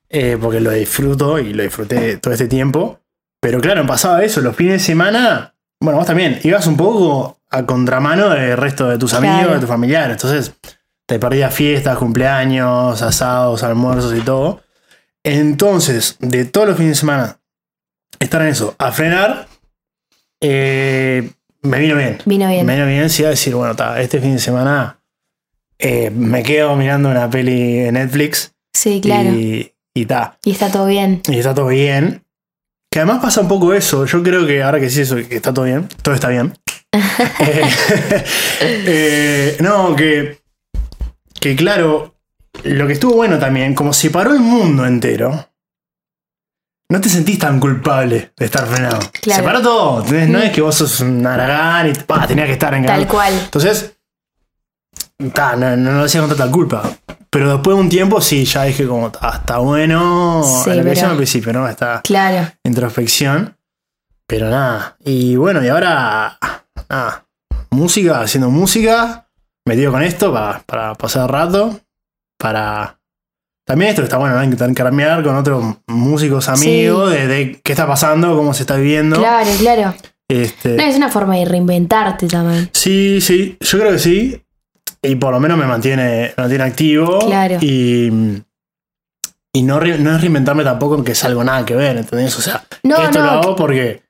eh, 0.09 0.37
porque 0.41 0.61
lo 0.61 0.71
disfruto 0.71 1.39
y 1.39 1.53
lo 1.53 1.63
disfruté 1.63 2.17
todo 2.17 2.33
este 2.33 2.49
tiempo. 2.49 3.01
Pero 3.41 3.61
claro, 3.61 3.87
pasaba 3.87 4.23
eso, 4.25 4.41
los 4.41 4.57
fines 4.57 4.75
de 4.75 4.79
semana, 4.81 5.55
bueno, 5.81 5.99
vos 5.99 6.07
también, 6.07 6.41
ibas 6.43 6.67
un 6.67 6.77
poco 6.77 7.41
a 7.51 7.65
contramano 7.67 8.31
del 8.31 8.57
resto 8.57 8.89
de 8.89 8.99
tus 8.99 9.11
Claro. 9.13 9.29
amigos, 9.29 9.55
de 9.55 9.61
tus 9.61 9.69
familiares. 9.69 10.13
Entonces, 10.23 10.55
te 11.07 11.19
perdías 11.19 11.53
fiestas, 11.55 11.99
cumpleaños, 11.99 13.03
asados, 13.03 13.63
almuerzos 13.63 14.15
y 14.17 14.21
todo. 14.21 14.63
Entonces, 15.25 16.17
de 16.21 16.45
todos 16.47 16.69
los 16.69 16.77
fines 16.77 16.93
de 16.93 17.01
semana, 17.01 17.40
estar 18.21 18.43
en 18.43 18.49
eso, 18.49 18.75
a 18.79 18.93
frenar, 18.93 19.49
eh, 20.41 21.31
me 21.63 21.79
vino 21.79 21.97
bien. 21.97 22.19
Vino 22.25 22.49
bien. 22.49 22.65
Me 22.65 22.75
vino 22.75 22.87
bien 22.87 23.09
iba 23.19 23.29
a 23.29 23.31
decir, 23.31 23.55
bueno, 23.55 23.75
ta, 23.75 24.01
este 24.01 24.21
fin 24.21 24.35
de 24.35 24.39
semana 24.39 25.01
eh, 25.79 26.11
me 26.11 26.43
quedo 26.43 26.77
mirando 26.77 27.09
una 27.11 27.29
peli 27.29 27.79
de 27.81 27.93
Netflix 27.93 28.53
Sí, 28.73 29.01
claro. 29.03 29.31
y, 29.31 29.73
y 29.95 30.07
ta. 30.07 30.39
Y 30.45 30.53
está 30.53 30.71
todo 30.71 30.87
bien. 30.87 31.23
Y 31.29 31.39
está 31.39 31.55
todo 31.55 31.67
bien. 31.69 32.23
Que 32.91 33.01
además 33.01 33.21
pasa 33.23 33.41
un 33.41 33.49
poco 33.49 33.73
eso. 33.73 34.05
Yo 34.07 34.23
creo 34.23 34.47
que 34.47 34.63
ahora 34.63 34.81
que 34.81 34.91
sí 34.91 35.03
eso, 35.03 35.17
que 35.17 35.37
está 35.37 35.53
todo 35.55 35.65
bien, 35.65 35.89
todo 36.03 36.15
está 36.15 36.29
bien. 36.29 36.53
Eh, 37.41 37.63
eh, 38.61 39.57
no, 39.61 39.95
que, 39.95 40.41
que 41.41 41.55
claro, 41.55 42.17
lo 42.65 42.87
que 42.87 42.95
estuvo 42.95 43.15
bueno 43.15 43.39
también, 43.39 43.75
como 43.75 43.93
se 43.93 44.11
paró 44.11 44.33
el 44.33 44.41
mundo 44.41 44.85
entero, 44.87 45.50
no 46.91 47.01
te 47.01 47.09
sentís 47.09 47.39
tan 47.39 47.59
culpable 47.59 48.33
de 48.37 48.45
estar 48.45 48.67
frenado. 48.67 48.99
Claro. 49.23 49.41
Se 49.41 49.47
paró 49.47 49.63
todo. 49.63 50.05
No 50.29 50.39
es 50.39 50.51
que 50.53 50.61
vos 50.61 50.75
sos 50.75 51.01
un 51.01 51.27
aragán 51.27 51.89
y 51.89 51.95
pa, 51.95 52.27
tenías 52.27 52.47
que 52.47 52.53
estar 52.53 52.75
en 52.75 52.85
Tal 52.85 53.07
cual. 53.07 53.33
entonces, 53.33 53.97
ta, 55.33 55.57
no, 55.57 55.77
no 55.77 55.93
lo 55.93 56.05
hacía 56.05 56.21
con 56.21 56.31
tanta 56.31 56.51
culpa. 56.51 56.83
Pero 57.31 57.53
después 57.53 57.77
de 57.77 57.83
un 57.83 57.89
tiempo, 57.89 58.21
sí, 58.21 58.45
ya 58.45 58.65
dije 58.65 58.87
como, 58.87 59.11
ta, 59.11 59.31
está 59.37 59.59
bueno. 59.59 60.43
Sí, 60.45 60.71
lo 60.71 60.83
que 60.83 60.89
decíamos 60.91 61.13
al 61.13 61.17
principio, 61.17 61.53
¿no? 61.53 61.69
Esta 61.69 62.01
Claro. 62.03 62.51
introspección. 62.65 63.57
Pero 64.27 64.51
nada. 64.51 64.97
Y 65.05 65.37
bueno, 65.37 65.63
y 65.65 65.69
ahora, 65.69 66.39
nada. 66.89 67.25
Música, 67.71 68.21
haciendo 68.21 68.51
música. 68.51 69.29
metido 69.65 69.93
con 69.93 70.03
esto 70.03 70.33
para, 70.33 70.59
para 70.61 70.95
pasar 70.95 71.31
rato, 71.31 71.79
para... 72.39 72.99
También 73.71 73.91
esto 73.91 74.03
está 74.03 74.17
bueno, 74.19 74.35
¿no? 74.35 74.43
Intentar 74.43 74.75
cambiar 74.75 75.23
con 75.23 75.37
otros 75.37 75.77
músicos 75.87 76.49
amigos 76.49 77.13
de, 77.13 77.29
de 77.29 77.61
qué 77.63 77.71
está 77.73 77.87
pasando, 77.87 78.37
cómo 78.37 78.53
se 78.53 78.65
está 78.65 78.75
viviendo. 78.75 79.17
Claro, 79.17 79.49
claro. 79.61 79.95
Este, 80.29 80.71
No, 80.77 80.83
es 80.83 80.97
una 80.97 81.09
forma 81.09 81.37
de 81.37 81.45
reinventarte 81.45 82.27
también. 82.27 82.69
Sí, 82.73 83.21
sí, 83.21 83.57
yo 83.61 83.79
creo 83.79 83.93
que 83.93 84.01
sí. 84.01 84.43
Y 85.01 85.15
por 85.15 85.33
lo 85.33 85.39
menos 85.39 85.57
me 85.57 85.67
mantiene, 85.67 86.33
me 86.37 86.43
mantiene 86.43 86.65
activo. 86.65 87.21
Claro. 87.21 87.59
Y, 87.61 88.43
y 89.53 89.63
no, 89.63 89.79
no 89.79 90.15
es 90.17 90.21
reinventarme 90.21 90.65
tampoco 90.65 90.97
en 90.97 91.05
que 91.05 91.13
es 91.13 91.25
algo 91.25 91.45
nada 91.45 91.65
que 91.65 91.77
ver, 91.77 91.97
¿entendés? 91.97 92.37
O 92.37 92.43
sea, 92.43 92.65
No, 92.83 93.01
esto 93.01 93.21
no, 93.21 93.25
lo 93.27 93.31
hago 93.31 93.55
porque, 93.55 94.03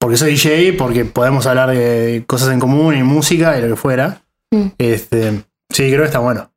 porque 0.00 0.16
soy 0.16 0.32
DJ, 0.32 0.72
porque 0.72 1.04
podemos 1.04 1.46
hablar 1.46 1.70
de 1.70 2.24
cosas 2.26 2.48
en 2.50 2.58
común 2.58 2.96
y 2.96 3.04
música 3.04 3.56
y 3.56 3.62
lo 3.62 3.68
que 3.68 3.76
fuera. 3.76 4.22
Mm. 4.50 4.66
Este, 4.78 5.44
sí, 5.70 5.86
creo 5.88 6.00
que 6.00 6.06
está 6.06 6.18
bueno. 6.18 6.50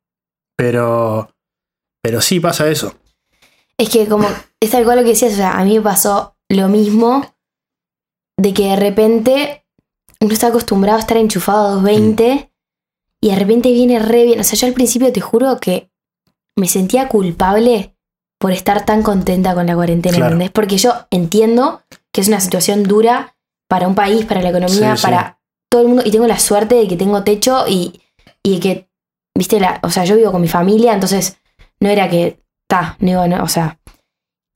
Pero, 0.56 1.30
pero 2.08 2.22
sí 2.22 2.40
pasa 2.40 2.66
eso. 2.70 2.94
Es 3.76 3.90
que 3.90 4.06
como, 4.08 4.26
es 4.60 4.70
tal 4.70 4.82
cual 4.84 4.96
lo 4.96 5.02
que 5.04 5.10
decías, 5.10 5.34
o 5.34 5.36
sea, 5.36 5.58
a 5.58 5.62
mí 5.64 5.74
me 5.76 5.82
pasó 5.82 6.36
lo 6.48 6.68
mismo 6.68 7.34
de 8.38 8.54
que 8.54 8.68
de 8.70 8.76
repente 8.76 9.66
uno 10.22 10.32
está 10.32 10.46
acostumbrado 10.46 10.96
a 10.96 11.00
estar 11.00 11.18
enchufado 11.18 11.66
a 11.66 11.70
220 11.72 12.50
y 13.20 13.28
de 13.30 13.36
repente 13.36 13.70
viene 13.72 13.98
re 13.98 14.24
bien. 14.24 14.40
O 14.40 14.44
sea, 14.44 14.58
yo 14.58 14.66
al 14.66 14.72
principio 14.72 15.12
te 15.12 15.20
juro 15.20 15.58
que 15.60 15.90
me 16.56 16.66
sentía 16.66 17.08
culpable 17.08 17.94
por 18.40 18.52
estar 18.52 18.86
tan 18.86 19.02
contenta 19.02 19.52
con 19.52 19.66
la 19.66 19.74
cuarentena, 19.74 20.16
Claro. 20.16 20.32
¿entendés? 20.32 20.50
Porque 20.50 20.78
yo 20.78 20.94
entiendo 21.10 21.82
que 22.10 22.22
es 22.22 22.28
una 22.28 22.40
situación 22.40 22.84
dura 22.84 23.36
para 23.68 23.86
un 23.86 23.94
país, 23.94 24.24
para 24.24 24.40
la 24.40 24.48
economía, 24.48 24.96
Sí, 24.96 25.02
sí. 25.02 25.02
para 25.02 25.40
todo 25.70 25.82
el 25.82 25.88
mundo 25.88 26.02
y 26.06 26.10
tengo 26.10 26.26
la 26.26 26.38
suerte 26.38 26.74
de 26.76 26.88
que 26.88 26.96
tengo 26.96 27.22
techo 27.22 27.66
y, 27.68 28.00
y 28.42 28.54
de 28.54 28.60
que, 28.60 28.88
viste, 29.36 29.60
la, 29.60 29.78
o 29.82 29.90
sea, 29.90 30.06
yo 30.06 30.16
vivo 30.16 30.32
con 30.32 30.40
mi 30.40 30.48
familia, 30.48 30.94
entonces 30.94 31.36
no 31.80 31.88
era 31.88 32.08
que, 32.08 32.40
ta, 32.68 32.96
no, 33.00 33.26
no, 33.26 33.42
o 33.44 33.48
sea, 33.48 33.78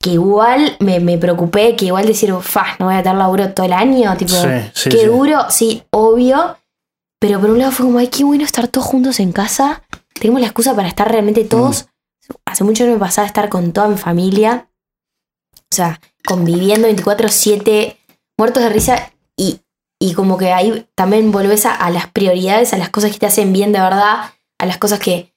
que 0.01 0.11
igual 0.11 0.75
me, 0.79 0.99
me 0.99 1.17
preocupé, 1.17 1.75
que 1.75 1.85
igual 1.85 2.05
decir, 2.05 2.33
fa, 2.41 2.75
no 2.79 2.87
voy 2.87 2.95
a 2.95 3.03
tener 3.03 3.17
laburo 3.17 3.53
todo 3.53 3.65
el 3.65 3.73
año, 3.73 4.15
tipo, 4.17 4.33
Sí, 4.33 4.47
sí, 4.73 4.89
qué 4.89 4.97
sí. 4.99 5.05
duro, 5.05 5.49
sí, 5.49 5.83
obvio, 5.91 6.57
pero 7.19 7.39
por 7.39 7.49
un 7.51 7.59
lado 7.59 7.71
fue 7.71 7.85
como, 7.85 7.99
ay, 7.99 8.07
qué 8.07 8.23
bueno 8.23 8.43
estar 8.43 8.67
todos 8.67 8.85
juntos 8.87 9.19
en 9.19 9.31
casa, 9.31 9.83
tenemos 10.13 10.41
la 10.41 10.47
excusa 10.47 10.75
para 10.75 10.89
estar 10.89 11.09
realmente 11.09 11.45
todos, 11.45 11.87
hace 12.45 12.63
mucho 12.63 12.85
no 12.85 12.93
me 12.93 12.99
pasaba 12.99 13.25
estar 13.27 13.47
con 13.49 13.71
toda 13.71 13.87
mi 13.87 13.97
familia, 13.97 14.67
o 15.55 15.75
sea, 15.75 15.99
conviviendo 16.25 16.87
24/7, 16.87 17.97
muertos 18.37 18.61
de 18.63 18.69
risa 18.69 19.11
y, 19.37 19.61
y 19.99 20.13
como 20.13 20.37
que 20.37 20.51
ahí 20.51 20.85
también 20.95 21.31
volvés 21.31 21.65
a, 21.65 21.73
a 21.73 21.89
las 21.89 22.07
prioridades, 22.07 22.73
a 22.73 22.77
las 22.77 22.89
cosas 22.89 23.11
que 23.11 23.19
te 23.19 23.25
hacen 23.25 23.53
bien 23.53 23.71
de 23.71 23.79
verdad, 23.79 24.31
a 24.59 24.65
las 24.65 24.77
cosas 24.77 24.99
que, 24.99 25.32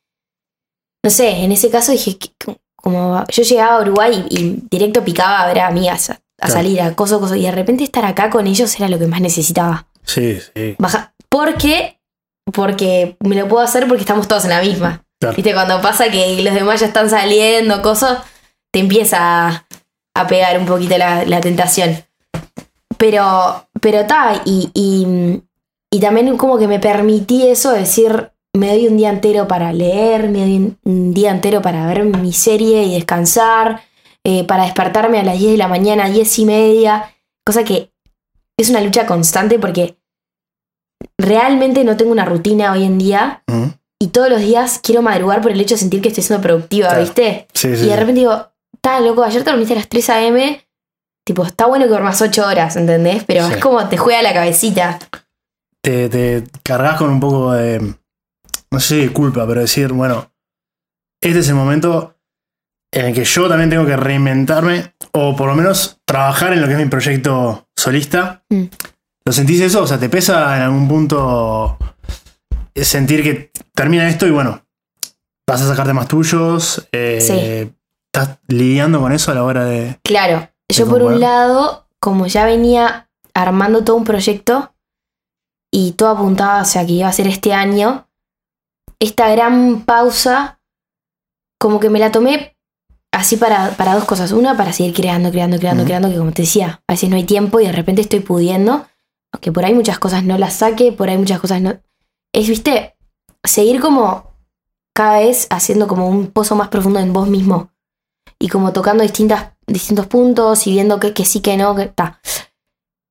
no 1.07 1.11
sé, 1.11 1.29
en 1.45 1.53
ese 1.53 1.71
caso 1.71 1.93
dije, 1.93 2.19
que- 2.19 2.57
como 2.77 3.25
yo 3.29 3.43
llegaba 3.43 3.77
a 3.77 3.81
Uruguay 3.83 4.27
y, 4.29 4.39
y 4.41 4.59
directo 4.71 5.05
picaba 5.05 5.41
a 5.43 5.47
ver 5.47 5.61
a 5.61 5.67
amigas, 5.69 6.11
a, 6.11 6.15
a 6.15 6.19
Claro. 6.39 6.53
salir, 6.55 6.81
a 6.81 6.95
cosas, 6.95 7.19
cosas, 7.19 7.37
y 7.39 7.43
de 7.43 7.51
repente 7.53 7.85
estar 7.85 8.05
acá 8.05 8.29
con 8.31 8.47
ellos 8.47 8.75
era 8.77 8.89
lo 8.89 8.99
que 8.99 9.07
más 9.07 9.21
necesitaba. 9.21 9.87
Sí, 10.05 10.39
sí. 10.55 10.77
Baja, 10.79 11.13
¿Por 11.29 11.57
qué? 11.57 11.99
Porque 12.53 13.17
me 13.21 13.35
lo 13.35 13.49
puedo 13.49 13.63
hacer 13.63 13.87
porque 13.89 14.03
estamos 14.03 14.29
todos 14.29 14.45
en 14.45 14.51
la 14.51 14.61
misma. 14.63 15.03
Claro. 15.21 15.35
Viste, 15.37 15.53
cuando 15.55 15.81
pasa 15.83 16.09
que 16.11 16.43
los 16.43 16.55
demás 16.55 16.81
ya 16.81 16.87
están 16.87 17.11
saliendo, 17.11 17.83
cosas, 17.83 18.21
te 18.73 18.79
empieza 18.81 19.49
a, 19.49 19.67
a 20.15 20.27
pegar 20.29 20.59
un 20.59 20.67
poquito 20.67 20.97
la, 20.99 21.25
la 21.25 21.41
tentación. 21.41 22.05
Pero, 22.99 23.69
pero 23.81 23.99
está, 24.01 24.41
y, 24.45 24.71
y, 24.75 25.43
y 25.91 26.01
también 26.01 26.37
como 26.37 26.59
que 26.59 26.69
me 26.69 26.79
permití 26.81 27.47
eso, 27.49 27.73
decir, 27.73 28.31
me 28.57 28.69
doy 28.69 28.89
un 28.89 28.97
día 28.97 29.11
entero 29.11 29.47
para 29.47 29.73
leer, 29.73 30.29
me 30.29 30.41
doy 30.41 30.77
un, 30.85 31.15
día 31.15 31.31
entero 31.31 31.63
para 31.63 31.87
ver 31.87 32.05
mi 32.05 32.33
serie 32.33 32.83
y 32.85 32.95
descansar, 32.95 33.83
eh, 34.25 34.45
para 34.45 34.65
despertarme 34.65 35.19
a 35.21 35.25
las 35.25 35.39
10 35.39 35.53
de 35.53 35.59
la 35.59 35.69
mañana, 35.69 36.09
10 36.09 36.39
y 36.41 36.45
media, 36.45 37.15
cosa 37.45 37.63
que 37.65 37.93
es 38.59 38.71
una 38.71 38.81
lucha 38.81 39.07
constante 39.07 39.59
porque 39.59 39.97
realmente 41.19 41.85
no 41.85 41.97
tengo 41.97 42.13
una 42.13 42.25
rutina 42.25 42.73
hoy 42.73 42.85
en 42.85 42.99
día 42.99 43.43
Mm. 43.47 43.67
y 44.01 44.09
todos 44.09 44.29
los 44.31 44.41
días 44.41 44.81
quiero 44.83 45.03
madrugar 45.03 45.41
por 45.43 45.53
el 45.53 45.61
hecho 45.61 45.75
de 45.75 45.81
sentir 45.81 46.01
que 46.03 46.09
estoy 46.09 46.25
siendo 46.25 46.43
productiva, 46.43 46.89
Claro. 46.89 47.03
¿viste? 47.05 47.47
Sí, 47.55 47.77
sí, 47.77 47.85
Y 47.85 47.89
de 47.89 47.97
repente 47.97 48.21
digo, 48.21 48.47
está 48.75 49.01
loco, 49.01 49.23
ayer 49.23 49.43
te 49.45 49.51
dormiste 49.51 49.75
a 49.75 49.77
las 49.77 49.89
3 49.89 50.11
a.m. 50.11 50.63
Tipo, 51.25 51.45
está 51.45 51.67
bueno 51.67 51.85
que 51.87 51.91
duermas 51.91 52.21
8 52.23 52.47
horas, 52.47 52.77
¿entendés? 52.77 53.25
Pero 53.25 53.47
Sí. 53.47 53.55
es 53.55 53.59
como 53.61 53.89
te 53.89 53.97
juega 53.97 54.23
la 54.23 54.33
cabecita. 54.35 54.99
te, 55.83 56.09
te 56.09 56.45
cargas 56.65 56.97
con 56.99 57.11
un 57.11 57.21
poco 57.21 57.53
de, 57.53 57.95
no 58.71 58.81
sé 58.81 59.03
si 59.03 59.09
culpa, 59.09 59.47
pero 59.47 59.61
decir, 59.61 59.93
bueno, 59.93 60.31
este 61.21 61.39
es 61.41 61.49
el 61.49 61.55
momento 61.55 62.17
en 62.93 63.07
el 63.07 63.15
que 63.15 63.25
yo 63.25 63.49
también 63.49 63.71
tengo 63.71 63.87
que 63.87 63.97
reinventarme 63.97 64.95
o 65.13 65.35
por 65.37 65.49
lo 65.49 65.55
menos 65.55 66.01
trabajar 66.05 66.53
en 66.53 66.61
lo 66.61 66.67
que 66.67 66.75
es 66.75 66.79
mi 66.79 66.87
proyecto 66.87 67.69
solista. 67.77 68.45
Mm. 68.49 68.65
¿Lo 69.25 69.33
sentís 69.33 69.61
eso? 69.61 69.83
O 69.83 69.87
sea, 69.87 69.99
¿te 69.99 70.09
pesa 70.09 70.57
en 70.57 70.63
algún 70.63 70.89
punto 70.89 71.79
sentir 72.75 73.23
que 73.23 73.51
termina 73.75 74.09
esto 74.09 74.27
y 74.27 74.31
bueno, 74.31 74.63
vas 75.49 75.63
a 75.63 75.69
sacarte 75.69 75.93
más 75.93 76.09
tuyos? 76.09 76.87
Eh, 76.93 77.21
Sí. 77.21 77.73
¿Estás 78.13 78.39
lidiando 78.49 78.99
con 78.99 79.13
eso 79.13 79.31
a 79.31 79.35
la 79.35 79.45
hora 79.45 79.67
de... 79.67 80.01
Claro, 80.03 80.49
yo 80.71 80.89
por 80.89 81.03
un 81.03 81.21
lado, 81.21 81.87
como 82.01 82.27
ya 82.27 82.47
venía 82.47 83.11
armando 83.35 83.85
todo 83.85 83.97
un 83.97 84.05
proyecto 84.05 84.75
y 85.71 85.93
todo 85.93 86.09
apuntaba, 86.11 86.63
o 86.63 86.65
sea, 86.65 86.87
que 86.87 86.93
iba 86.93 87.09
a 87.09 87.13
ser 87.13 87.27
este 87.27 87.53
año, 87.53 88.06
esta 88.99 89.29
gran 89.31 89.85
pausa, 89.85 90.61
como 91.59 91.81
que 91.81 91.91
me 91.91 91.99
la 91.99 92.13
tomé 92.13 92.57
así 93.13 93.37
para, 93.37 93.71
para 93.77 93.95
dos 93.95 94.05
cosas. 94.05 94.33
Una, 94.33 94.57
para 94.57 94.73
seguir 94.73 94.95
creando, 94.95 95.31
creando, 95.31 95.59
creando, 95.59 95.85
creando, 95.85 96.09
que 96.11 96.17
como 96.17 96.33
te 96.33 96.43
decía, 96.43 96.83
a 96.87 96.93
veces 96.93 97.11
no 97.11 97.17
hay 97.17 97.25
tiempo 97.25 97.61
y 97.61 97.67
de 97.67 97.73
repente 97.73 98.03
estoy 98.03 98.21
pudiendo, 98.21 98.87
aunque 99.33 99.53
por 99.53 99.65
ahí 99.65 99.75
muchas 99.75 99.99
cosas 99.99 100.25
no 100.25 100.39
las 100.39 100.55
saque, 100.55 100.93
por 100.93 101.09
ahí 101.09 101.19
muchas 101.19 101.41
cosas 101.41 101.61
no... 101.61 101.79
Es, 102.33 102.49
viste, 102.49 102.97
seguir 103.45 103.81
como 103.81 104.35
cada 104.95 105.21
vez 105.21 105.47
haciendo 105.51 105.89
como 105.89 106.09
un 106.09 106.29
pozo 106.29 106.57
más 106.57 106.69
profundo 106.69 106.99
en 106.99 107.13
vos 107.13 107.29
mismo 107.29 107.71
y 108.39 108.49
como 108.49 108.73
tocando 108.73 109.03
distintas, 109.03 109.53
distintos 109.67 110.07
puntos 110.07 110.67
y 110.67 110.73
viendo 110.73 111.01
que, 111.01 111.13
que 111.13 111.25
sí, 111.25 111.41
que 111.41 111.57
no, 111.57 111.75
que 111.75 111.83
está. 111.85 112.21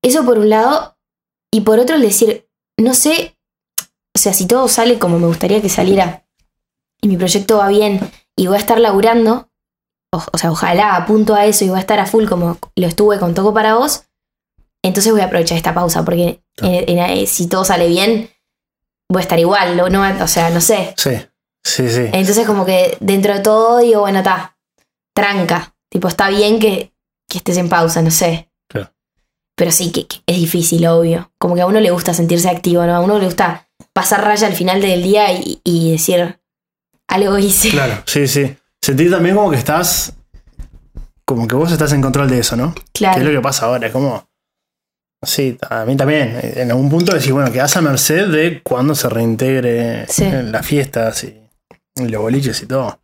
Eso 0.02 0.24
por 0.24 0.38
un 0.38 0.50
lado. 0.50 0.98
Y 1.52 1.62
por 1.62 1.80
otro, 1.80 1.96
el 1.96 2.02
decir, 2.02 2.48
no 2.78 2.94
sé, 2.94 3.35
o 4.16 4.18
sea, 4.18 4.34
si 4.34 4.48
todo 4.48 4.68
sale 4.68 4.98
como 5.00 5.20
me 5.20 5.28
gustaría 5.28 5.62
que 5.62 5.70
saliera 5.70 6.24
y 7.02 7.08
mi 7.08 7.18
proyecto 7.18 7.58
va 7.58 7.68
bien 7.68 8.00
y 8.36 8.48
voy 8.48 8.56
a 8.56 8.60
estar 8.60 8.80
laburando, 8.80 9.50
o, 10.12 10.24
o 10.32 10.38
sea, 10.38 10.52
ojalá 10.52 10.96
apunto 10.96 11.36
a 11.36 11.46
eso 11.46 11.66
y 11.66 11.70
voy 11.70 11.78
a 11.78 11.82
estar 11.82 12.00
a 12.00 12.06
full 12.06 12.26
como 12.28 12.58
lo 12.76 12.88
estuve 12.88 13.20
con 13.20 13.34
Toco 13.34 13.54
para 13.54 13.76
vos, 13.76 14.04
entonces 14.84 15.12
voy 15.12 15.22
a 15.22 15.26
aprovechar 15.26 15.58
esta 15.58 15.74
pausa 15.74 16.04
porque 16.06 16.42
en- 16.58 17.00
en- 17.00 17.28
si 17.28 17.48
todo 17.48 17.66
sale 17.66 17.88
bien, 17.88 18.30
voy 19.10 19.20
a 19.20 19.24
estar 19.24 19.40
igual, 19.40 19.78
lo- 19.78 19.90
no, 19.90 20.02
o 20.24 20.28
sea, 20.28 20.50
no 20.50 20.62
sé. 20.62 20.94
Sí, 20.98 21.12
sí, 21.64 21.90
sí. 21.90 22.10
Entonces 22.14 22.46
como 22.48 22.66
que 22.66 22.98
dentro 23.00 23.34
de 23.34 23.40
todo 23.42 23.80
digo, 23.80 24.02
bueno, 24.02 24.20
está, 24.20 24.58
tranca. 25.14 25.76
Tipo, 25.90 26.08
está 26.08 26.30
bien 26.30 26.60
que, 26.60 26.94
que 27.30 27.38
estés 27.40 27.58
en 27.58 27.70
pausa, 27.70 28.02
no 28.02 28.12
sé. 28.12 28.50
Pero 29.56 29.72
sí, 29.72 29.92
que, 29.92 30.06
que 30.08 30.18
es 30.28 30.38
difícil, 30.38 30.86
obvio. 30.88 31.32
Como 31.38 31.56
que 31.56 31.62
a 31.62 31.66
uno 31.68 31.80
le 31.80 31.92
gusta 31.92 32.14
sentirse 32.14 32.50
activo, 32.50 32.86
¿no? 32.86 32.94
A 32.96 33.00
uno 33.00 33.18
le 33.20 33.26
gusta 33.26 33.68
pasar 33.94 34.24
raya 34.24 34.48
al 34.48 34.54
final 34.54 34.82
del 34.82 35.02
día 35.02 35.32
y, 35.32 35.62
y 35.64 35.92
decir, 35.94 36.40
algo 37.08 37.38
hice. 37.38 37.70
Claro, 37.70 38.04
sí, 38.06 38.28
sí. 38.28 38.56
Sentir 38.82 39.10
también 39.12 39.36
como 39.36 39.50
que 39.52 39.58
estás. 39.58 40.14
Como 41.24 41.48
que 41.48 41.56
vos 41.56 41.72
estás 41.72 41.92
en 41.94 42.02
control 42.02 42.30
de 42.30 42.40
eso, 42.40 42.56
¿no? 42.56 42.76
Claro. 42.94 43.16
Que 43.16 43.22
es 43.22 43.26
lo 43.28 43.32
que 43.40 43.42
pasa 43.42 43.66
ahora, 43.66 43.88
es 43.88 43.94
como. 43.94 44.28
Sí, 45.24 45.58
a 45.70 45.86
mí 45.86 45.96
también. 45.96 46.38
En 46.56 46.70
algún 46.70 46.90
punto 46.90 47.14
decís, 47.14 47.32
bueno, 47.32 47.52
quedás 47.52 47.76
a 47.78 47.82
merced 47.82 48.28
de 48.28 48.62
cuando 48.62 48.94
se 48.94 49.10
reintegre 49.10 50.06
Sí. 50.08 50.24
en 50.26 50.52
las 50.52 50.66
fiestas 50.66 51.24
y, 51.24 51.40
y 51.96 52.08
los 52.10 52.22
boliches 52.22 52.62
y 52.62 52.68
todo. 52.68 53.00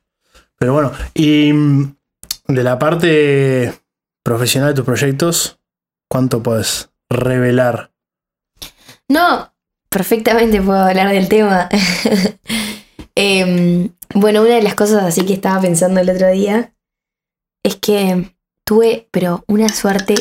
Pero 0.59 0.73
bueno, 0.73 0.91
y 1.15 1.51
mm, 1.51 1.95
de 2.49 2.63
la 2.63 2.77
parte 2.77 3.73
profesional 4.23 4.69
de 4.69 4.75
tus 4.75 4.85
proyectos, 4.85 5.57
¿cuánto 6.11 6.43
puedes 6.43 6.89
revelar? 7.09 7.93
No, 9.07 9.53
perfectamente 9.89 10.61
puedo 10.61 10.79
hablar 10.79 11.09
del 11.09 11.29
tema. 11.29 11.69
Em, 13.15 13.89
bueno, 14.15 14.41
una 14.41 14.55
de 14.55 14.61
las 14.61 14.75
cosas 14.75 15.03
así 15.03 15.25
que 15.25 15.33
estaba 15.33 15.61
pensando 15.61 15.99
el 15.99 16.09
otro 16.09 16.29
día 16.31 16.73
es 17.63 17.75
que 17.75 18.33
tuve, 18.65 19.09
pero 19.11 19.43
una 19.47 19.67
suerte 19.69 20.15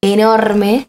enorme 0.00 0.88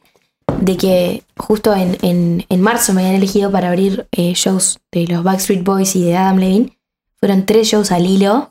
de 0.62 0.78
que 0.78 1.24
justo 1.36 1.74
en, 1.74 1.98
en- 2.04 2.46
en 2.48 2.62
marzo 2.62 2.94
me 2.94 3.02
habían 3.02 3.16
elegido 3.16 3.52
para 3.52 3.70
abrir 3.70 4.08
eh, 4.12 4.34
shows 4.36 4.80
de 4.92 5.08
los 5.08 5.24
Backstreet 5.24 5.64
Boys 5.64 5.96
y 5.96 6.04
de 6.06 6.16
Adam 6.16 6.38
Levine. 6.38 6.80
Fueron 7.20 7.46
tres 7.46 7.68
shows 7.70 7.92
al 7.92 8.06
hilo. 8.06 8.48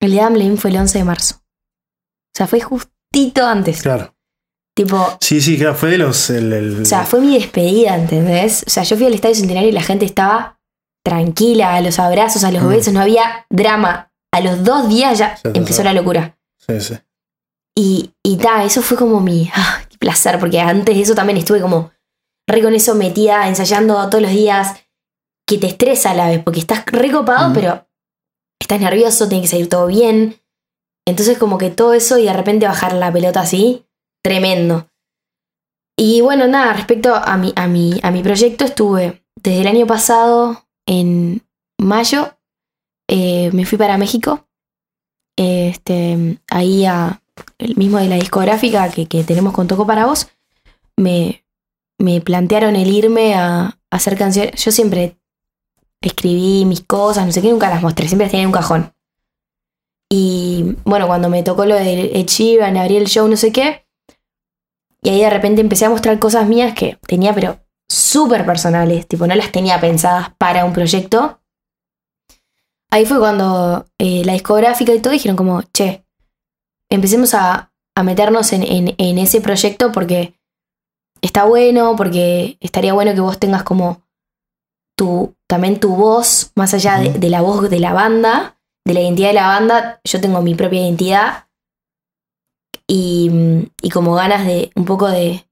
El 0.00 0.10
de 0.12 0.20
Adam 0.20 0.34
Levine 0.34 0.56
fue 0.56 0.70
el 0.70 0.78
11 0.78 0.98
de 0.98 1.04
marzo. 1.04 1.34
O 1.36 2.34
sea, 2.34 2.46
fue 2.46 2.60
justito 2.60 3.44
antes. 3.46 3.82
Claro. 3.82 4.14
Tipo, 4.78 5.16
Sí, 5.20 5.40
sí, 5.40 5.58
claro, 5.58 5.74
fue 5.74 5.90
de 5.90 5.98
los. 5.98 6.30
el- 6.30 6.52
el- 6.52 6.82
o 6.82 6.84
sea, 6.84 7.04
fue 7.04 7.20
mi 7.20 7.36
despedida, 7.36 7.96
¿entendés? 7.96 8.62
O 8.64 8.70
sea, 8.70 8.84
yo 8.84 8.96
fui 8.96 9.06
al 9.06 9.12
Estadio 9.14 9.34
Centenario 9.34 9.70
y 9.70 9.72
la 9.72 9.82
gente 9.82 10.04
estaba 10.04 10.60
tranquila, 11.04 11.74
a 11.74 11.80
los 11.80 11.98
abrazos, 11.98 12.44
a 12.44 12.52
los 12.52 12.62
Mm. 12.62 12.68
besos, 12.68 12.94
no 12.94 13.00
había 13.00 13.44
drama. 13.50 14.12
A 14.32 14.40
los 14.40 14.62
dos 14.62 14.88
días 14.88 15.18
ya 15.18 15.36
empezó 15.52 15.82
la 15.82 15.92
locura. 15.94 16.38
Sí, 16.64 16.80
sí. 16.80 16.94
Y, 17.76 18.12
y 18.22 18.36
ta, 18.36 18.62
eso 18.62 18.80
fue 18.82 18.96
como 18.96 19.18
mi 19.20 19.50
ah, 19.52 19.80
qué 19.88 19.98
placer, 19.98 20.38
porque 20.38 20.60
antes 20.60 20.94
de 20.94 21.02
eso 21.02 21.16
también 21.16 21.38
estuve 21.38 21.60
como 21.60 21.90
re 22.46 22.62
con 22.62 22.72
eso 22.74 22.94
metida, 22.94 23.48
ensayando 23.48 23.94
todos 24.08 24.22
los 24.22 24.30
días, 24.30 24.76
que 25.44 25.58
te 25.58 25.66
estresa 25.66 26.12
a 26.12 26.14
la 26.14 26.28
vez, 26.28 26.40
porque 26.44 26.60
estás 26.60 26.84
recopado, 26.86 27.50
Mm. 27.50 27.52
pero 27.52 27.88
estás 28.60 28.80
nervioso, 28.80 29.28
tiene 29.28 29.42
que 29.42 29.48
salir 29.48 29.68
todo 29.68 29.88
bien. 29.88 30.40
Entonces 31.04 31.36
como 31.36 31.58
que 31.58 31.70
todo 31.70 31.94
eso 31.94 32.16
y 32.16 32.26
de 32.26 32.32
repente 32.32 32.66
bajar 32.66 32.92
la 32.92 33.12
pelota 33.12 33.40
así, 33.40 33.84
tremendo. 34.22 34.88
Y 35.96 36.20
bueno, 36.20 36.46
nada, 36.46 36.72
respecto 36.72 37.14
a 37.14 37.36
mi, 37.36 37.52
a 37.56 37.66
mi, 37.66 37.98
a 38.02 38.10
mi 38.10 38.22
proyecto, 38.22 38.64
estuve 38.64 39.24
desde 39.42 39.60
el 39.60 39.66
año 39.66 39.86
pasado, 39.86 40.64
en 40.86 41.42
mayo, 41.78 42.36
eh, 43.08 43.50
me 43.52 43.66
fui 43.66 43.78
para 43.78 43.98
México. 43.98 44.46
Este, 45.36 46.38
ahí 46.50 46.84
el 47.58 47.76
mismo 47.76 47.98
de 47.98 48.08
la 48.08 48.16
discográfica 48.16 48.90
que, 48.90 49.06
que 49.06 49.24
tenemos 49.24 49.54
con 49.54 49.68
Toco 49.68 49.86
para 49.86 50.06
Vos, 50.06 50.28
me, 50.96 51.44
me 51.98 52.20
plantearon 52.20 52.76
el 52.76 52.88
irme 52.88 53.34
a, 53.34 53.78
hacer 53.90 54.18
canciones. 54.18 54.62
Yo 54.62 54.70
siempre 54.70 55.18
escribí 56.00 56.64
mis 56.64 56.82
cosas, 56.82 57.26
no 57.26 57.32
sé 57.32 57.42
qué, 57.42 57.50
nunca 57.50 57.70
las 57.70 57.82
mostré, 57.82 58.06
siempre 58.06 58.26
las 58.26 58.32
tenía 58.32 58.42
en 58.42 58.48
un 58.48 58.52
cajón. 58.52 58.92
Y 60.10 60.76
bueno, 60.84 61.06
cuando 61.06 61.28
me 61.28 61.42
tocó 61.42 61.66
lo 61.66 61.74
de 61.74 62.12
Ed 62.14 62.76
abrí 62.76 62.96
el 62.96 63.06
show, 63.06 63.28
no 63.28 63.36
sé 63.36 63.52
qué, 63.52 63.86
y 65.02 65.10
ahí 65.10 65.20
de 65.20 65.30
repente 65.30 65.60
empecé 65.60 65.84
a 65.84 65.90
mostrar 65.90 66.18
cosas 66.18 66.46
mías 66.48 66.74
que 66.74 66.98
tenía, 67.06 67.34
pero 67.34 67.60
súper 67.88 68.44
personales, 68.44 69.06
tipo, 69.06 69.26
no 69.26 69.34
las 69.34 69.52
tenía 69.52 69.80
pensadas 69.80 70.30
para 70.38 70.64
un 70.64 70.72
proyecto. 70.72 71.40
Ahí 72.90 73.04
fue 73.06 73.18
cuando 73.18 73.86
eh, 73.98 74.24
la 74.24 74.32
discográfica 74.32 74.92
y 74.94 75.00
todo 75.00 75.12
dijeron 75.12 75.36
como, 75.36 75.62
che, 75.74 76.04
empecemos 76.90 77.34
a, 77.34 77.72
a 77.96 78.02
meternos 78.02 78.52
en, 78.52 78.62
en- 78.62 78.94
en 78.98 79.18
ese 79.18 79.40
proyecto 79.40 79.92
porque 79.92 80.34
está 81.20 81.44
bueno, 81.44 81.96
porque 81.96 82.56
estaría 82.60 82.94
bueno 82.94 83.12
que 83.14 83.20
vos 83.20 83.38
tengas 83.38 83.62
como 83.62 84.02
tu, 84.96 85.36
también 85.46 85.80
tu 85.80 85.94
voz, 85.96 86.50
más 86.56 86.74
allá 86.74 86.98
de, 86.98 87.10
de 87.12 87.30
la 87.30 87.40
voz 87.42 87.68
de 87.68 87.78
la 87.80 87.92
banda, 87.92 88.58
de 88.86 88.94
la 88.94 89.00
identidad 89.00 89.28
de 89.28 89.34
la 89.34 89.46
banda, 89.48 90.00
yo 90.04 90.20
tengo 90.20 90.40
mi 90.42 90.54
propia 90.54 90.80
identidad 90.80 91.47
y, 92.88 93.30
y 93.82 93.90
como 93.90 94.14
ganas 94.14 94.46
de 94.46 94.72
un 94.74 94.84
poco 94.84 95.08
de, 95.08 95.46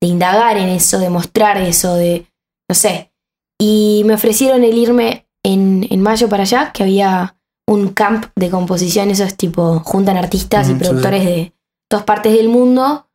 de 0.00 0.06
indagar 0.08 0.56
en 0.58 0.68
eso, 0.68 0.98
de 0.98 1.10
mostrar 1.10 1.56
eso, 1.58 1.94
de, 1.94 2.26
no 2.68 2.74
sé. 2.74 3.12
Y 3.58 4.02
me 4.04 4.14
ofrecieron 4.14 4.64
el 4.64 4.76
irme 4.76 5.28
en, 5.44 5.86
en 5.88 6.00
mayo 6.02 6.28
para 6.28 6.42
allá, 6.42 6.72
que 6.72 6.82
había 6.82 7.38
un 7.68 7.90
camp 7.90 8.26
de 8.34 8.50
composición, 8.50 9.10
esos 9.10 9.36
tipo, 9.36 9.78
juntan 9.80 10.16
artistas 10.16 10.68
y 10.68 10.72
sí, 10.72 10.78
productores 10.78 11.24
de 11.24 11.54
todas 11.88 12.04
partes 12.04 12.32
del 12.32 12.48
mundo 12.48 13.08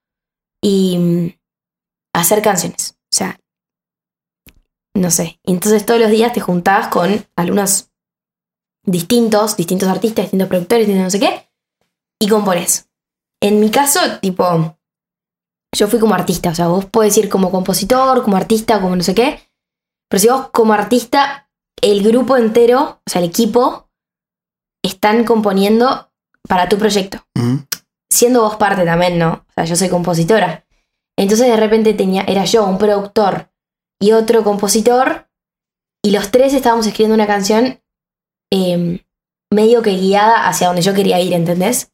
y 0.64 0.98
mm, 0.98 1.30
hacer 2.14 2.42
canciones. 2.42 2.98
O 3.12 3.16
sea, 3.16 3.40
no 4.96 5.12
sé. 5.12 5.40
Entonces 5.44 5.86
todos 5.86 6.00
los 6.00 6.10
días 6.10 6.34
te 6.34 6.40
juntabas 6.40 6.88
con 6.88 7.26
alumnos 7.36 7.92
distintos, 8.86 9.58
distintos 9.58 9.90
artistas, 9.90 10.26
distintos 10.26 10.48
productores, 10.48 10.88
distintos 10.88 11.14
no 11.14 11.20
sé 11.20 11.20
qué, 11.20 11.50
y 12.20 12.30
compones. 12.30 12.87
En 13.42 13.60
mi 13.60 13.70
caso, 13.70 14.00
tipo, 14.22 14.78
yo 15.76 15.88
fui 15.88 16.00
como 16.00 16.16
artista, 16.16 16.50
o 16.50 16.56
sea, 16.56 16.68
vos 16.68 16.86
podés 16.86 17.18
ir 17.18 17.30
como 17.30 17.52
compositor, 17.52 18.24
como 18.24 18.38
artista, 18.38 18.82
como 18.82 18.96
no 18.96 19.04
sé 19.04 19.14
qué, 19.14 19.40
pero 20.10 20.20
si 20.20 20.28
vos 20.28 20.50
como 20.50 20.74
artista, 20.74 21.50
el 21.82 22.04
grupo 22.04 22.38
entero, 22.38 23.02
o 23.06 23.10
sea, 23.10 23.22
el 23.22 23.28
equipo, 23.28 23.90
están 24.84 25.24
componiendo 25.24 26.12
para 26.48 26.70
tu 26.70 26.78
proyecto 26.78 27.20
Ujú. 27.36 27.66
siendo 28.10 28.42
vos 28.42 28.56
parte 28.56 28.86
también, 28.86 29.20
¿no? 29.20 29.46
O 29.50 29.54
sea, 29.54 29.66
yo 29.66 29.76
soy 29.76 29.90
compositora. 29.90 30.66
Entonces 31.18 31.48
de 31.48 31.58
repente 31.58 31.94
tenía, 31.94 32.24
era 32.24 32.46
yo, 32.46 32.66
un 32.66 32.78
productor 32.78 33.52
y 34.00 34.14
otro 34.14 34.44
compositor, 34.44 35.28
y 36.04 36.12
los 36.12 36.32
tres 36.32 36.54
estábamos 36.54 36.86
escribiendo 36.88 37.16
una 37.16 37.28
canción 37.28 37.82
eh, 38.54 39.04
medio 39.52 39.82
que 39.82 39.98
guiada 39.98 40.48
hacia 40.48 40.68
donde 40.68 40.82
yo 40.82 40.94
quería 40.94 41.20
ir, 41.20 41.34
¿entendés? 41.34 41.92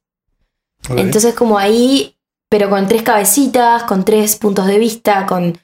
Entonces 0.89 1.33
como 1.33 1.57
ahí, 1.57 2.17
pero 2.49 2.69
con 2.69 2.87
tres 2.87 3.03
cabecitas, 3.03 3.83
con 3.83 4.05
tres 4.05 4.35
puntos 4.35 4.67
de 4.67 4.77
vista, 4.79 5.25
con, 5.25 5.57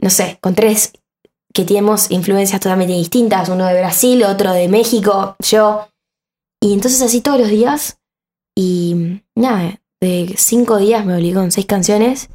no 0.00 0.10
sé, 0.10 0.38
con 0.40 0.54
tres 0.54 0.92
que 1.52 1.64
tenemos 1.64 2.10
influencias 2.10 2.60
totalmente 2.60 2.92
distintas, 2.92 3.48
uno 3.48 3.66
de 3.66 3.80
Brasil, 3.80 4.22
otro 4.24 4.52
de 4.52 4.68
México, 4.68 5.36
yo. 5.40 5.88
Y 6.60 6.74
entonces 6.74 7.00
así 7.02 7.20
todos 7.20 7.40
los 7.40 7.48
días, 7.48 7.98
y 8.54 9.22
nada, 9.34 9.80
de 10.00 10.34
cinco 10.36 10.76
días 10.76 11.04
me 11.04 11.14
obligó 11.14 11.40
con 11.40 11.50
seis 11.50 11.66
canciones, 11.66 12.28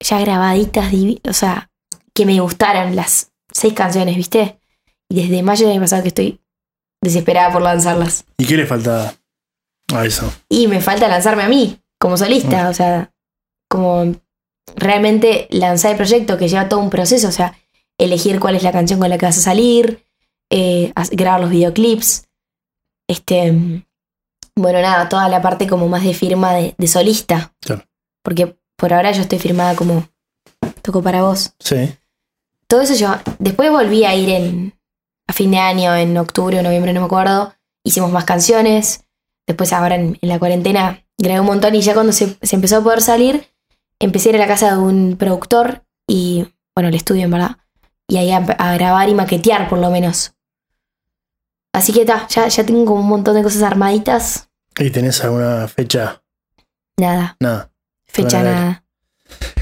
ya 0.00 0.18
grabaditas, 0.20 0.92
o 1.28 1.32
sea, 1.32 1.70
que 2.14 2.26
me 2.26 2.40
gustaran 2.40 2.96
las 2.96 3.30
seis 3.52 3.74
canciones, 3.74 4.16
¿viste? 4.16 4.58
Y 5.08 5.22
desde 5.22 5.42
mayo 5.42 5.66
del 5.66 5.72
año 5.76 5.82
pasado 5.82 6.02
que 6.02 6.08
estoy 6.08 6.40
desesperada 7.02 7.52
por 7.52 7.62
lanzarlas. 7.62 8.24
¿Y 8.38 8.46
qué 8.46 8.56
le 8.56 8.66
falta 8.66 9.14
a 9.96 10.04
eso? 10.04 10.32
Y 10.48 10.68
me 10.68 10.80
falta 10.80 11.08
lanzarme 11.08 11.42
a 11.42 11.48
mí, 11.48 11.78
como 11.98 12.16
solista, 12.16 12.68
o 12.68 12.74
sea, 12.74 13.12
como 13.68 14.14
realmente 14.76 15.48
lanzar 15.50 15.92
el 15.92 15.96
proyecto 15.96 16.38
que 16.38 16.48
lleva 16.48 16.68
todo 16.68 16.80
un 16.80 16.90
proceso, 16.90 17.28
o 17.28 17.32
sea, 17.32 17.58
elegir 17.98 18.40
cuál 18.40 18.56
es 18.56 18.62
la 18.62 18.72
canción 18.72 18.98
con 18.98 19.10
la 19.10 19.18
que 19.18 19.26
vas 19.26 19.38
a 19.38 19.42
salir, 19.42 20.04
eh, 20.50 20.92
grabar 21.12 21.40
los 21.40 21.50
videoclips, 21.50 22.28
este, 23.08 23.84
bueno, 24.56 24.80
nada, 24.80 25.08
toda 25.08 25.28
la 25.28 25.42
parte 25.42 25.66
como 25.66 25.88
más 25.88 26.04
de 26.04 26.14
firma 26.14 26.54
de, 26.54 26.74
de 26.76 26.86
solista. 26.86 27.54
Claro. 27.60 27.84
Porque 28.22 28.56
por 28.76 28.92
ahora 28.92 29.12
yo 29.12 29.22
estoy 29.22 29.38
firmada 29.38 29.74
como 29.74 30.08
toco 30.82 31.02
para 31.02 31.22
vos. 31.22 31.54
Sí. 31.58 31.92
Todo 32.66 32.82
eso 32.82 32.94
yo, 32.94 33.14
después 33.38 33.70
volví 33.70 34.04
a 34.04 34.14
ir 34.14 34.30
en, 34.30 34.74
a 35.26 35.32
fin 35.32 35.50
de 35.50 35.58
año, 35.58 35.94
en 35.94 36.16
octubre 36.16 36.58
o 36.58 36.62
noviembre, 36.62 36.92
no 36.92 37.00
me 37.00 37.06
acuerdo, 37.06 37.52
hicimos 37.84 38.10
más 38.10 38.24
canciones, 38.24 39.04
después 39.50 39.72
ahora 39.72 39.94
en, 39.96 40.18
en 40.20 40.28
la 40.28 40.38
cuarentena 40.38 41.04
grabé 41.18 41.40
un 41.40 41.46
montón 41.46 41.74
y 41.74 41.82
ya 41.82 41.94
cuando 41.94 42.12
se, 42.12 42.36
se 42.40 42.56
empezó 42.56 42.78
a 42.78 42.82
poder 42.82 43.00
salir, 43.02 43.46
empecé 43.98 44.28
a 44.28 44.30
ir 44.30 44.36
a 44.36 44.40
la 44.40 44.46
casa 44.48 44.72
de 44.72 44.78
un 44.78 45.16
productor 45.18 45.84
y, 46.08 46.46
bueno, 46.74 46.88
el 46.88 46.94
estudio 46.94 47.24
en 47.24 47.30
verdad, 47.30 47.56
y 48.08 48.16
ahí 48.16 48.30
a, 48.32 48.38
a 48.38 48.74
grabar 48.74 49.08
y 49.08 49.14
maquetear 49.14 49.68
por 49.68 49.78
lo 49.78 49.90
menos. 49.90 50.32
Así 51.72 51.92
que 51.92 52.04
ta, 52.04 52.26
ya, 52.28 52.48
ya 52.48 52.64
tengo 52.66 52.84
como 52.84 53.00
un 53.00 53.08
montón 53.08 53.34
de 53.36 53.42
cosas 53.42 53.62
armaditas, 53.62 54.48
¿Y 54.78 54.90
tenés 54.90 55.22
alguna 55.24 55.68
fecha? 55.68 56.22
nada, 56.96 57.36
Nada. 57.40 57.70
fecha 58.06 58.42
nada. 58.42 58.84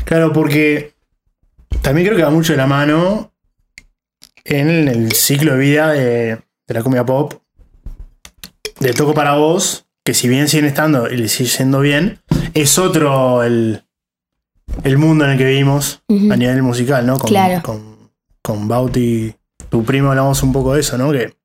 Claro, 0.04 0.32
porque 0.32 0.94
también 1.82 2.06
creo 2.06 2.16
que 2.16 2.24
va 2.24 2.30
mucho 2.30 2.52
de 2.52 2.56
la 2.58 2.66
mano 2.66 3.32
en 4.44 4.88
el 4.88 5.12
ciclo 5.12 5.52
de 5.52 5.58
vida 5.58 5.92
de, 5.92 6.36
de 6.66 6.74
la 6.74 6.82
cumbia 6.82 7.04
pop, 7.04 7.34
de 8.80 8.92
Toco 8.92 9.14
para 9.14 9.34
Vos, 9.34 9.86
que 10.04 10.14
si 10.14 10.28
bien 10.28 10.48
siguen 10.48 10.66
estando 10.66 11.08
y 11.10 11.16
le 11.16 11.28
sigue 11.28 11.50
yendo 11.50 11.80
bien, 11.80 12.20
es 12.54 12.78
otro 12.78 13.42
el, 13.42 13.82
el 14.84 14.98
mundo 14.98 15.24
en 15.24 15.32
el 15.32 15.38
que 15.38 15.44
vivimos 15.44 16.02
a 16.08 16.36
nivel 16.36 16.62
musical, 16.62 17.06
¿no? 17.06 17.18
Con, 17.18 17.28
Claro. 17.28 17.62
con, 17.62 18.10
con 18.42 18.68
Bauti, 18.68 19.34
tu 19.68 19.84
primo, 19.84 20.10
hablamos 20.10 20.42
un 20.42 20.52
poco 20.52 20.74
de 20.74 20.80
eso, 20.80 20.96
¿no? 20.96 21.10
Que 21.12 21.36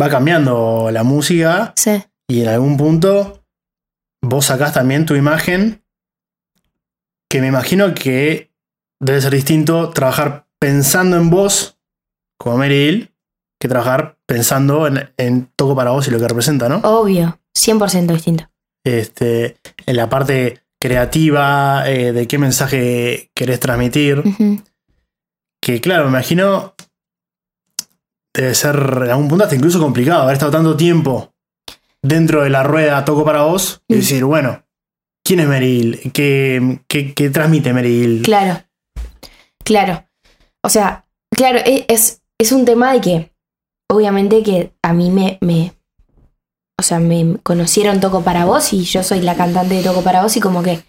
va 0.00 0.08
cambiando 0.08 0.90
la 0.92 1.02
música 1.02 1.72
Sí, 1.76 2.02
y 2.28 2.42
en 2.42 2.48
algún 2.48 2.76
punto 2.76 3.44
vos 4.22 4.46
sacás 4.46 4.72
también 4.74 5.06
tu 5.06 5.14
imagen, 5.14 5.82
que 7.28 7.40
me 7.40 7.48
imagino 7.48 7.94
que 7.94 8.50
debe 9.00 9.20
ser 9.20 9.32
distinto 9.32 9.90
trabajar 9.90 10.46
pensando 10.58 11.16
en 11.16 11.30
vos, 11.30 11.78
como 12.38 12.58
Mary 12.58 12.74
Hill, 12.88 13.14
que 13.60 13.68
trabajar 13.68 14.16
pensando 14.26 14.86
en, 14.86 15.10
en 15.16 15.50
Toco 15.54 15.76
para 15.76 15.90
vos 15.90 16.08
y 16.08 16.10
lo 16.10 16.18
que 16.18 16.28
representa, 16.28 16.68
¿no? 16.68 16.78
obvio, 16.78 17.38
100% 17.56 18.06
distinto. 18.12 18.48
Este, 18.84 19.58
en 19.86 19.96
la 19.96 20.08
parte 20.08 20.62
creativa, 20.80 21.84
eh, 21.90 22.12
de 22.12 22.26
qué 22.26 22.38
mensaje 22.38 23.30
querés 23.34 23.60
transmitir, 23.60 24.22
que 25.60 25.80
claro, 25.80 26.04
me 26.04 26.10
imagino 26.10 26.74
debe 28.34 28.54
ser 28.54 28.76
en 28.76 29.10
algún 29.10 29.28
punto 29.28 29.44
hasta 29.44 29.56
incluso 29.56 29.78
complicado 29.80 30.22
haber 30.22 30.34
estado 30.34 30.52
tanto 30.52 30.76
tiempo 30.76 31.34
dentro 32.02 32.42
de 32.42 32.50
la 32.50 32.62
rueda 32.62 33.04
Toco 33.04 33.24
para 33.24 33.42
vos 33.42 33.82
y 33.88 33.96
decir, 33.96 34.24
bueno, 34.24 34.64
¿quién 35.22 35.40
es 35.40 35.48
Meryl? 35.48 36.12
¿Qué, 36.14 36.80
qué, 36.88 37.12
qué 37.12 37.28
transmite 37.28 37.74
Meryl? 37.74 38.22
Claro, 38.22 38.62
claro. 39.64 40.04
O 40.62 40.70
sea, 40.70 41.06
claro, 41.36 41.58
e- 41.58 41.84
es, 41.88 42.22
es 42.38 42.52
un 42.52 42.64
tema 42.64 42.92
de 42.94 43.00
que, 43.02 43.29
obviamente 43.90 44.42
que 44.42 44.72
a 44.82 44.92
mí 44.92 45.10
me, 45.10 45.38
me, 45.40 45.74
o 46.78 46.82
sea, 46.82 46.98
me 47.00 47.36
conocieron 47.42 48.00
Toco 48.00 48.22
para 48.22 48.44
vos 48.44 48.72
y 48.72 48.84
yo 48.84 49.02
soy 49.02 49.20
la 49.20 49.36
cantante 49.36 49.74
de 49.74 49.82
Toco 49.82 50.02
para 50.02 50.22
vos 50.22 50.36
y 50.36 50.40
como 50.40 50.62
que 50.62 50.82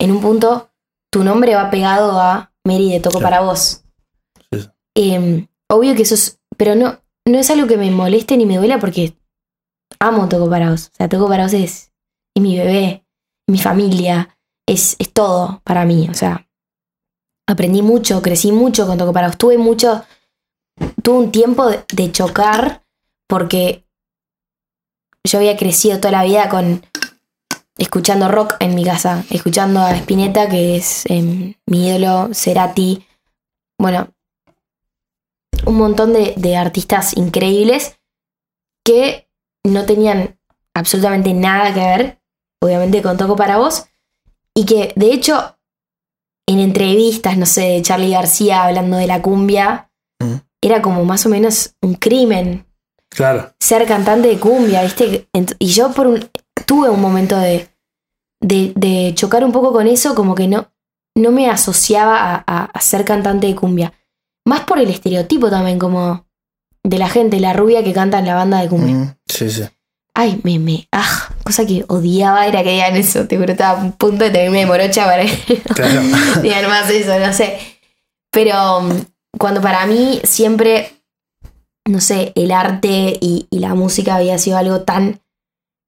en 0.00 0.12
un 0.12 0.20
punto 0.20 0.70
tu 1.10 1.24
nombre 1.24 1.54
va 1.54 1.70
pegado 1.70 2.20
a 2.20 2.52
Mary 2.64 2.90
de 2.92 3.00
Toco 3.00 3.18
Claro. 3.18 3.30
para 3.36 3.40
vos. 3.44 3.82
Sí. 4.52 4.68
Em, 4.94 5.48
obvio 5.68 5.94
que 5.94 6.02
eso 6.02 6.14
es, 6.14 6.40
pero 6.56 6.74
no, 6.74 7.00
no 7.26 7.38
es 7.38 7.50
algo 7.50 7.66
que 7.66 7.76
me 7.76 7.90
moleste 7.90 8.36
ni 8.36 8.46
me 8.46 8.56
duela 8.56 8.78
porque 8.78 9.16
amo 9.98 10.28
Toco 10.28 10.48
Parados. 10.48 10.88
O 10.92 10.96
sea, 10.96 11.08
Toco 11.08 11.28
Parados 11.28 11.52
es, 11.54 11.92
es 12.36 12.42
mi 12.42 12.56
bebé, 12.56 13.04
mi 13.48 13.58
familia, 13.58 14.38
es, 14.66 14.96
es 14.98 15.12
todo 15.12 15.60
para 15.64 15.84
mí. 15.84 16.08
O 16.08 16.14
sea, 16.14 16.48
aprendí 17.48 17.82
mucho, 17.82 18.22
crecí 18.22 18.52
mucho 18.52 18.86
con 18.86 18.96
Toco 18.98 19.12
Parados. 19.12 19.38
Tuve 19.38 19.58
mucho, 19.58 20.04
tuve 21.08 21.24
un 21.24 21.32
tiempo 21.32 21.66
de, 21.66 22.12
chocar 22.12 22.84
porque 23.26 23.82
yo 25.24 25.38
había 25.38 25.56
crecido 25.56 26.00
toda 26.00 26.12
la 26.12 26.24
vida 26.24 26.50
con 26.50 26.84
escuchando 27.78 28.28
rock 28.28 28.56
en 28.60 28.74
mi 28.74 28.84
casa, 28.84 29.24
escuchando 29.30 29.80
a 29.80 29.96
Spinetta, 29.96 30.50
que 30.50 30.76
es 30.76 31.06
em, 31.06 31.54
mi 31.64 31.88
ídolo, 31.88 32.34
Cerati, 32.34 33.06
bueno, 33.78 34.10
un 35.64 35.76
montón 35.76 36.12
de, 36.12 36.34
de 36.36 36.56
artistas 36.58 37.16
increíbles 37.16 37.98
que 38.84 39.30
no 39.64 39.86
tenían 39.86 40.38
absolutamente 40.74 41.32
nada 41.32 41.72
que 41.72 41.80
ver, 41.80 42.18
obviamente, 42.60 43.00
con 43.00 43.16
Toco 43.16 43.34
para 43.34 43.56
vos, 43.56 43.86
y 44.54 44.66
que 44.66 44.92
de 44.94 45.14
hecho 45.14 45.56
en 46.46 46.58
entrevistas, 46.58 47.38
no 47.38 47.46
sé, 47.46 47.62
de 47.62 47.82
Charlie 47.82 48.10
García 48.10 48.64
hablando 48.64 48.98
de 48.98 49.06
la 49.06 49.22
cumbia, 49.22 49.88
Mm. 50.20 50.40
Era 50.68 50.82
como 50.82 51.04
más 51.04 51.26
o 51.26 51.28
menos 51.28 51.74
un 51.82 51.94
crimen 51.94 52.64
Claro. 53.10 53.52
ser 53.58 53.86
cantante 53.86 54.28
de 54.28 54.38
cumbia, 54.38 54.82
¿viste? 54.82 55.28
Y 55.58 55.66
yo 55.68 55.90
por 55.92 56.06
un, 56.06 56.28
tuve 56.66 56.90
un 56.90 57.00
momento 57.00 57.36
de, 57.38 57.68
de, 58.40 58.72
de 58.76 59.12
chocar 59.14 59.44
un 59.44 59.52
poco 59.52 59.72
con 59.72 59.86
eso, 59.86 60.14
como 60.14 60.34
que 60.34 60.46
no, 60.46 60.70
no 61.16 61.30
me 61.32 61.48
asociaba 61.50 62.18
a, 62.18 62.44
a- 62.46 62.64
a 62.66 62.80
ser 62.80 63.04
cantante 63.04 63.46
de 63.46 63.54
cumbia. 63.56 63.92
Más 64.46 64.60
por 64.60 64.78
el 64.78 64.88
estereotipo 64.90 65.50
también, 65.50 65.78
como 65.78 66.26
de 66.84 66.98
la 66.98 67.08
gente, 67.08 67.40
la 67.40 67.52
rubia 67.54 67.82
que 67.82 67.92
canta 67.92 68.18
en 68.18 68.26
la 68.26 68.34
banda 68.34 68.60
de 68.60 68.68
cumbia. 68.68 68.94
Mm, 68.94 69.14
sí, 69.26 69.50
sí. 69.50 69.62
Ay, 70.14 70.40
me, 70.42 70.58
me, 70.58 70.88
ah, 70.92 71.28
cosa 71.44 71.64
que 71.66 71.84
odiaba 71.88 72.46
era 72.46 72.62
que 72.62 72.72
digan 72.72 72.96
eso, 72.96 73.26
te 73.26 73.36
juro, 73.38 73.52
estaba 73.52 73.80
a 73.80 73.84
un 73.84 73.92
punto 73.92 74.24
de 74.24 74.30
tenerme 74.30 74.58
de 74.60 74.66
morocha 74.66 75.04
para 75.06 75.24
que 75.24 75.62
Claro. 75.74 76.00
digan 76.42 76.66
más 76.68 76.90
eso, 76.90 77.18
no 77.18 77.32
sé. 77.32 77.58
Pero 78.30 78.78
um, 78.78 79.04
cuando 79.38 79.60
para 79.60 79.86
mí 79.86 80.20
siempre, 80.24 80.92
no 81.86 82.00
sé, 82.00 82.32
el 82.34 82.50
arte 82.52 83.18
y, 83.20 83.46
la 83.50 83.74
música 83.74 84.16
había 84.16 84.38
sido 84.38 84.58
algo 84.58 84.82
tan 84.82 85.20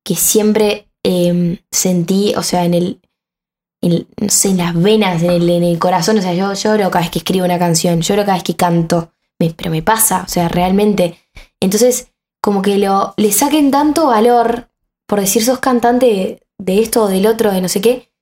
que 0.04 0.14
siempre 0.16 0.88
em, 1.04 1.58
sentí, 1.70 2.34
o 2.36 2.42
sea, 2.42 2.64
en 2.64 2.74
el, 2.74 3.00
en- 3.82 4.08
no 4.20 4.28
sé, 4.28 4.50
en 4.50 4.58
las 4.58 4.74
venas, 4.80 5.22
en 5.22 5.30
el, 5.30 5.50
en 5.50 5.64
el 5.64 5.78
corazón, 5.78 6.18
o 6.18 6.22
sea, 6.22 6.34
yo 6.34 6.52
lloro 6.54 6.90
cada 6.90 7.02
vez 7.04 7.10
que 7.10 7.18
escribo 7.20 7.44
una 7.44 7.58
canción, 7.58 8.00
lloro 8.00 8.22
cada 8.22 8.34
vez 8.34 8.44
que 8.44 8.56
canto, 8.56 9.12
pero 9.56 9.70
me 9.70 9.82
pasa, 9.82 10.22
o 10.26 10.28
sea, 10.28 10.48
realmente. 10.48 11.18
Entonces, 11.60 12.12
como 12.42 12.62
que 12.62 12.78
lo, 12.78 13.14
le 13.16 13.32
saquen 13.32 13.70
tanto 13.70 14.06
valor 14.06 14.70
por 15.06 15.20
decir 15.20 15.44
sos 15.44 15.58
cantante 15.58 16.42
de 16.58 16.78
esto 16.80 17.04
o 17.04 17.08
del 17.08 17.26
otro, 17.26 17.50
de 17.52 17.60
no 17.60 17.68
sé 17.68 17.80
qué, 17.80 18.12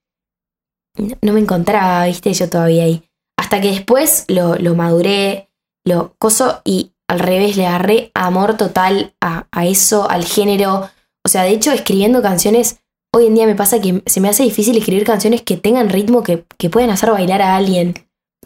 no 1.23 1.33
me 1.33 1.41
encontraba, 1.41 2.07
viste, 2.07 2.33
yo 2.33 2.49
todavía 2.49 2.85
ahí. 2.85 3.08
Hasta 3.49 3.63
que 3.63 3.71
después 3.71 4.27
lo, 4.29 4.57
lo 4.57 4.75
maduré, 4.75 5.49
lo 5.83 6.15
coso 6.19 6.61
y 6.67 6.93
al 7.09 7.19
revés 7.19 7.57
le 7.57 7.67
agarré 7.67 8.11
amor 8.13 8.59
total 8.59 9.15
a, 9.23 9.47
a 9.51 9.65
eso, 9.65 10.11
al 10.11 10.27
género. 10.27 10.91
O 11.25 11.31
sea, 11.31 11.45
de 11.45 11.53
hecho, 11.53 11.73
escribiendo 11.73 12.21
canciones, 12.21 12.81
hoy 13.11 13.27
en 13.27 13.35
día 13.35 13.47
me 13.47 13.55
pasa 13.55 13.81
que 13.81 14.03
se 14.05 14.21
me 14.21 14.29
hace 14.29 14.43
difícil 14.43 14.77
escribir 14.77 15.05
canciones 15.05 15.41
que 15.41 15.57
tengan 15.57 15.89
ritmo, 15.89 16.23
que, 16.23 16.45
que 16.59 16.69
puedan 16.69 16.91
hacer 16.91 17.11
bailar 17.11 17.41
a 17.41 17.57
alguien. 17.57 17.95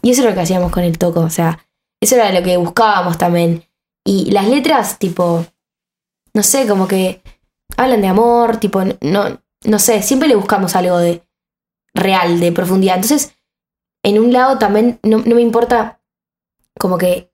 Y 0.01 0.11
eso 0.11 0.21
es 0.21 0.29
lo 0.29 0.33
que 0.33 0.39
hacíamos 0.39 0.71
con 0.71 0.85
el 0.85 0.97
toco, 0.97 1.19
o 1.19 1.29
sea, 1.29 1.67
eso 2.01 2.15
era 2.15 2.31
lo 2.31 2.41
que 2.41 2.55
buscábamos 2.55 3.17
también. 3.17 3.65
Y 4.05 4.31
las 4.31 4.47
letras, 4.47 4.99
tipo, 4.99 5.45
no 6.33 6.43
sé, 6.43 6.65
como 6.65 6.87
que 6.87 7.21
hablan 7.75 7.99
de 7.99 8.07
amor, 8.07 8.55
tipo, 8.55 8.81
no, 9.01 9.41
no 9.65 9.79
sé, 9.79 10.01
siempre 10.01 10.29
le 10.29 10.35
buscamos 10.35 10.77
algo 10.77 10.97
de 10.97 11.23
real, 11.93 12.39
de 12.39 12.53
profundidad. 12.53 12.95
Entonces, 12.95 13.35
en 14.03 14.19
un 14.19 14.33
lado 14.33 14.57
también 14.57 14.99
no, 15.03 15.19
no 15.19 15.35
me 15.35 15.41
importa 15.41 16.01
como 16.79 16.97
que 16.97 17.31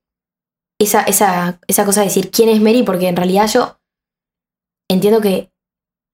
esa, 0.79 1.01
esa, 1.03 1.59
esa 1.67 1.85
cosa 1.85 2.01
de 2.01 2.07
decir 2.07 2.31
quién 2.31 2.49
es 2.49 2.61
Mary, 2.61 2.83
porque 2.83 3.07
en 3.07 3.15
realidad 3.15 3.47
yo 3.47 3.79
entiendo 4.89 5.21
que 5.21 5.51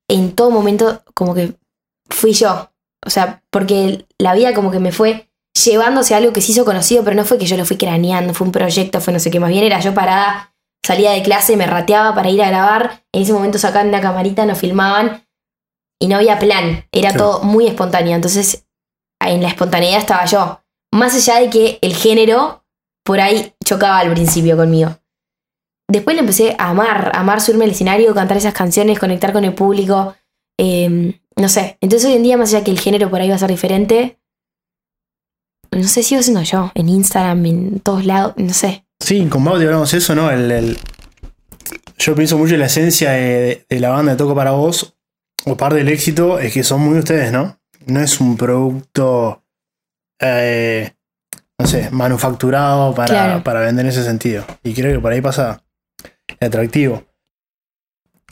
en 0.09 0.33
todo 0.33 0.51
momento 0.51 1.03
como 1.13 1.33
que 1.33 1.55
fui 2.09 2.33
yo. 2.33 2.71
O 3.05 3.09
sea, 3.09 3.43
porque 3.51 4.07
la 4.17 4.33
vida 4.33 4.53
como 4.53 4.71
que 4.71 4.79
me 4.79 4.91
fue 4.91 5.29
llevándose 5.63 6.13
a 6.13 6.17
algo 6.17 6.33
que 6.33 6.41
se 6.41 6.51
hizo 6.51 6.65
conocido, 6.65 7.03
pero 7.03 7.15
no 7.15 7.25
fue 7.25 7.37
que 7.37 7.45
yo 7.45 7.57
lo 7.57 7.65
fui 7.65 7.77
craneando, 7.77 8.33
fue 8.33 8.47
un 8.47 8.51
proyecto, 8.51 8.99
fue 8.99 9.13
no 9.13 9.19
sé 9.19 9.31
qué, 9.31 9.39
más 9.39 9.49
bien 9.49 9.63
era 9.63 9.79
yo 9.79 9.93
parada, 9.93 10.53
salía 10.85 11.11
de 11.11 11.23
clase, 11.23 11.55
me 11.55 11.67
rateaba 11.67 12.13
para 12.13 12.29
ir 12.29 12.41
a 12.41 12.49
grabar, 12.49 13.03
en 13.13 13.21
ese 13.21 13.33
momento 13.33 13.57
sacaban 13.57 13.87
una 13.89 14.01
camarita, 14.01 14.45
nos 14.45 14.59
filmaban 14.59 15.25
y 15.99 16.07
no 16.07 16.17
había 16.17 16.39
plan, 16.39 16.85
era 16.91 17.13
todo 17.13 17.43
muy 17.43 17.67
espontáneo, 17.67 18.15
entonces 18.15 18.64
en 19.19 19.41
la 19.41 19.49
espontaneidad 19.49 19.99
estaba 19.99 20.25
yo, 20.25 20.61
más 20.91 21.15
allá 21.15 21.39
de 21.39 21.49
que 21.49 21.79
el 21.81 21.95
género 21.95 22.63
por 23.03 23.19
ahí 23.19 23.53
chocaba 23.63 23.99
al 23.99 24.11
principio 24.11 24.57
conmigo. 24.57 24.97
Después 25.87 26.15
le 26.15 26.21
empecé 26.21 26.55
a 26.57 26.69
amar, 26.69 27.11
a 27.13 27.19
amar 27.19 27.41
subirme 27.41 27.65
al 27.65 27.71
escenario, 27.71 28.13
cantar 28.13 28.37
esas 28.37 28.53
canciones, 28.53 28.97
conectar 28.97 29.31
con 29.31 29.45
el 29.45 29.53
público, 29.53 30.15
eh, 30.57 31.19
no 31.35 31.49
sé. 31.49 31.77
Entonces 31.81 32.09
hoy 32.09 32.15
en 32.15 32.23
día, 32.23 32.37
más 32.37 32.53
allá 32.53 32.63
que 32.63 32.71
el 32.71 32.79
género 32.79 33.09
por 33.09 33.21
ahí 33.21 33.29
va 33.29 33.35
a 33.35 33.39
ser 33.39 33.49
diferente, 33.51 34.17
no 35.71 35.83
sé, 35.83 36.03
sigo 36.03 36.23
siendo 36.23 36.41
yo, 36.41 36.71
en 36.73 36.89
Instagram, 36.89 37.45
en 37.45 37.79
todos 37.81 38.05
lados, 38.05 38.33
no 38.37 38.53
sé. 38.53 38.85
Sí, 38.99 39.25
con 39.27 39.43
Bauti 39.43 39.65
hablamos 39.65 39.93
eso, 39.93 40.15
¿no? 40.15 40.31
El, 40.31 40.77
yo 41.97 42.15
pienso 42.15 42.37
mucho 42.37 42.53
en 42.53 42.61
la 42.61 42.67
esencia 42.67 43.11
de, 43.11 43.65
de 43.69 43.79
la 43.79 43.89
banda 43.89 44.13
de 44.13 44.17
Toco 44.17 44.33
para 44.33 44.51
Vos, 44.51 44.95
o 45.45 45.57
parte 45.57 45.77
del 45.77 45.89
éxito, 45.89 46.39
es 46.39 46.53
que 46.53 46.63
son 46.63 46.81
muy 46.81 46.97
ustedes, 46.97 47.31
¿no? 47.31 47.59
No 47.87 47.99
es 47.99 48.19
un 48.19 48.35
producto, 48.37 49.43
eh, 50.19 50.93
no 51.57 51.67
sé, 51.67 51.89
manufacturado 51.91 52.93
para, 52.95 53.07
Claro. 53.07 53.43
para 53.43 53.61
vender 53.61 53.85
en 53.85 53.91
ese 53.91 54.03
sentido. 54.03 54.45
Y 54.63 54.73
creo 54.73 54.93
que 54.93 54.99
por 54.99 55.11
ahí 55.11 55.21
pasa 55.21 55.63
el 56.39 56.47
atractivo. 56.47 57.03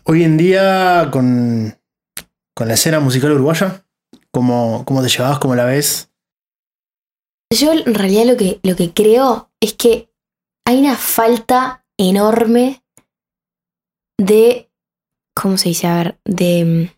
Hoy 0.05 0.23
en 0.23 0.37
día, 0.37 1.09
con, 1.11 1.77
con 2.53 2.67
la 2.67 2.73
escena 2.73 2.99
musical 2.99 3.31
uruguaya, 3.31 3.85
¿cómo, 4.31 4.83
cómo 4.85 5.01
te 5.01 5.09
llevabas? 5.09 5.39
¿Cómo 5.39 5.55
la 5.55 5.65
ves? 5.65 6.09
Yo 7.53 7.71
en 7.71 7.93
realidad 7.93 8.25
lo 8.25 8.35
que, 8.35 8.59
lo 8.63 8.75
que 8.75 8.91
creo 8.93 9.51
es 9.59 9.73
que 9.73 10.09
hay 10.65 10.79
una 10.79 10.95
falta 10.95 11.85
enorme 11.97 12.83
de, 14.17 14.71
¿cómo 15.35 15.57
se 15.57 15.69
dice? 15.69 15.87
A 15.87 15.95
ver, 15.97 16.19
de, 16.25 16.91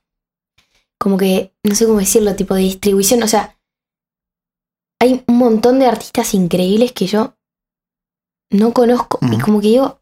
como 1.05 1.17
que, 1.17 1.53
no 1.63 1.75
sé 1.75 1.85
cómo 1.85 1.99
decirlo, 1.99 2.35
tipo 2.35 2.55
de 2.55 2.61
distribución. 2.61 3.21
O 3.21 3.27
sea, 3.27 3.55
hay 4.99 5.23
un 5.27 5.37
montón 5.37 5.77
de 5.77 5.85
artistas 5.85 6.33
increíbles 6.33 6.93
que 6.93 7.05
yo 7.05 7.35
no 8.51 8.73
conozco 8.73 9.19
y 9.21 9.35
Ujú. 9.35 9.45
como 9.45 9.61
que 9.61 9.67
digo, 9.67 10.01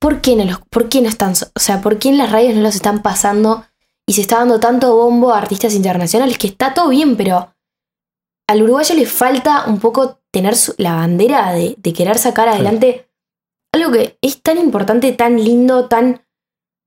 ¿por 0.00 0.20
qué 0.20 0.36
no 0.36 0.44
los, 0.44 0.60
por 0.70 0.88
qué 0.88 1.00
no 1.02 1.08
están, 1.08 1.32
o 1.32 1.58
sea, 1.58 1.80
por 1.80 1.98
qué 1.98 2.10
en 2.10 2.18
las 2.18 2.30
radios 2.30 2.54
no 2.54 2.60
los 2.62 2.76
están 2.76 3.02
pasando 3.02 3.64
y 4.06 4.12
se 4.12 4.20
está 4.20 4.38
dando 4.38 4.60
tanto 4.60 4.94
bombo 4.94 5.32
a 5.32 5.38
artistas 5.38 5.74
internacionales 5.74 6.38
que 6.38 6.46
está 6.46 6.72
todo 6.72 6.88
bien, 6.90 7.16
pero 7.16 7.52
al 8.48 8.62
uruguayo 8.62 8.94
le 8.94 9.06
falta 9.06 9.64
un 9.66 9.80
poco 9.80 10.20
tener 10.30 10.54
su- 10.56 10.74
la 10.78 10.94
bandera 10.94 11.50
de, 11.52 11.74
de 11.78 11.92
querer 11.92 12.16
sacar 12.16 12.48
adelante 12.48 13.10
algo 13.74 13.90
que 13.90 14.16
es 14.22 14.40
tan 14.40 14.56
importante, 14.58 15.10
tan 15.14 15.42
lindo, 15.42 15.88
tan 15.88 16.22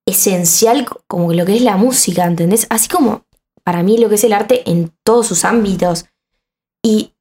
esencial 0.08 0.86
co- 0.86 1.04
como 1.08 1.34
lo 1.34 1.46
que 1.46 1.58
es 1.58 1.62
la 1.64 1.76
música, 1.76 2.24
¿entendés? 2.26 2.66
Así 2.70 2.88
como 2.88 3.26
para 3.64 3.84
mí 3.84 3.98
lo 3.98 4.10
que 4.10 4.16
es 4.16 4.24
el 4.24 4.34
arte 4.34 4.70
en 4.70 4.94
todos 5.04 5.28
sus 5.28 5.46
ámbitos. 5.46 6.06
Y 6.84 7.14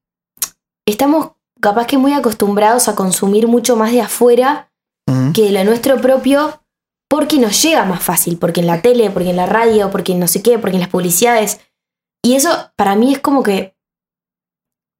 estamos 0.87 1.33
capaz 1.61 1.87
que 1.87 1.98
muy 1.98 2.12
acostumbrados 2.12 2.88
a 2.88 2.94
consumir 2.94 3.46
mucho 3.46 3.76
más 3.76 3.92
de 3.92 4.00
afuera 4.00 4.72
que 5.35 5.42
de 5.42 5.50
lo 5.50 5.64
nuestro 5.64 6.00
propio 6.00 6.62
porque 7.09 7.38
nos 7.38 7.61
llega 7.61 7.85
más 7.85 8.00
fácil, 8.00 8.38
porque 8.38 8.61
en 8.61 8.68
la 8.68 8.81
tele, 8.81 9.11
porque 9.11 9.31
en 9.31 9.37
la 9.37 9.46
radio, 9.46 9.90
porque 9.90 10.12
en 10.12 10.20
no 10.20 10.29
sé 10.29 10.40
qué, 10.40 10.59
porque 10.61 10.76
en 10.76 10.81
las 10.81 10.88
publicidades. 10.88 11.61
Y 12.22 12.35
eso 12.35 12.70
para 12.76 12.94
mí 12.94 13.12
es 13.12 13.18
como 13.18 13.42
que 13.42 13.76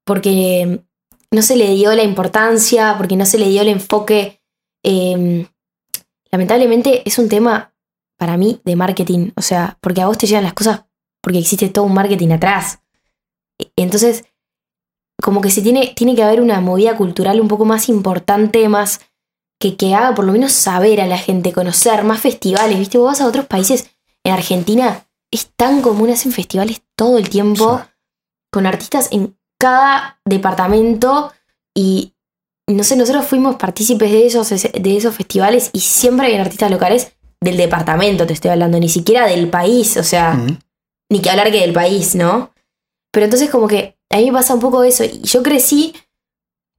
porque 0.05 0.85
no 1.31 1.43
se 1.43 1.55
le 1.55 1.71
dio 1.75 1.95
la 1.95 2.03
importancia, 2.03 2.97
porque 2.99 3.17
no 3.17 3.25
se 3.25 3.39
le 3.39 3.49
dio 3.49 3.63
el 3.63 3.69
enfoque. 3.69 4.43
eh, 4.83 5.47
lamentablemente 6.33 7.03
es 7.07 7.19
un 7.19 7.29
tema 7.29 7.73
para 8.19 8.37
mí 8.37 8.61
de 8.65 8.77
marketing, 8.77 9.31
o 9.37 9.43
sea, 9.43 9.79
porque 9.81 10.03
a 10.03 10.07
vos 10.07 10.19
te 10.19 10.27
llegan 10.27 10.45
las 10.45 10.55
cosas 10.55 10.85
porque 11.23 11.39
existe 11.39 11.69
todo 11.69 11.85
un 11.85 11.95
marketing 11.95 12.31
atrás. 12.31 12.81
E- 13.59 13.71
Entonces, 13.77 14.25
como 15.23 15.41
que 15.41 15.51
se 15.51 15.61
tiene, 15.63 15.93
tiene 15.95 16.15
que 16.15 16.23
haber 16.23 16.41
una 16.41 16.61
movida 16.61 16.97
cultural 16.97 17.41
un 17.41 17.49
poco 17.49 17.65
más 17.65 17.89
importante, 17.89 18.69
más 18.69 19.01
que, 19.61 19.77
que 19.77 19.95
haga 19.95 20.15
por 20.15 20.25
lo 20.25 20.33
menos 20.33 20.53
saber 20.53 21.01
a 21.01 21.07
la 21.07 21.19
gente, 21.19 21.53
conocer 21.53 22.03
más 22.05 22.21
festivales, 22.21 22.79
¿viste? 22.79 22.97
Vos 22.99 23.09
vas 23.09 23.21
a 23.21 23.27
otros 23.27 23.45
países, 23.47 23.91
en 24.25 24.33
Argentina 24.33 25.07
es 25.31 25.51
tan 25.57 25.83
común, 25.83 26.11
hacen 26.11 26.33
festivales 26.33 26.83
todo 26.97 27.19
el 27.19 27.29
tiempo, 27.29 27.79
Sí. 27.79 27.85
con 28.53 28.67
artistas 28.67 29.09
en 29.13 29.37
cada 29.61 30.19
departamento 30.25 31.33
y 31.77 32.15
no 32.67 32.83
sé, 32.85 32.97
nosotros 32.97 33.27
fuimos 33.27 33.57
partícipes 33.57 34.11
de 34.11 34.27
esos, 34.27 34.49
de 34.49 34.97
esos 34.97 35.15
festivales 35.15 35.71
y 35.73 35.81
siempre 35.81 36.27
hay 36.29 36.37
artistas 36.37 36.71
locales 36.71 37.13
del 37.41 37.57
departamento, 37.57 38.27
te 38.27 38.33
estoy 38.33 38.51
hablando, 38.53 38.79
ni 38.81 38.89
siquiera 38.89 39.27
del 39.27 39.49
país, 39.51 39.97
o 39.97 40.03
sea. 40.05 40.33
Ni 41.11 41.21
que 41.21 41.31
hablar 41.31 41.51
que 41.51 41.61
del 41.61 41.73
país, 41.73 42.15
¿no? 42.15 42.53
Pero 43.13 43.25
entonces 43.25 43.51
como 43.51 43.67
que 43.67 43.99
a 44.11 44.17
mí 44.17 44.27
me 44.27 44.33
pasa 44.33 44.55
un 44.55 44.61
poco 44.61 44.83
eso. 44.83 45.05
Y 45.05 45.21
yo 45.23 45.43
crecí, 45.43 45.95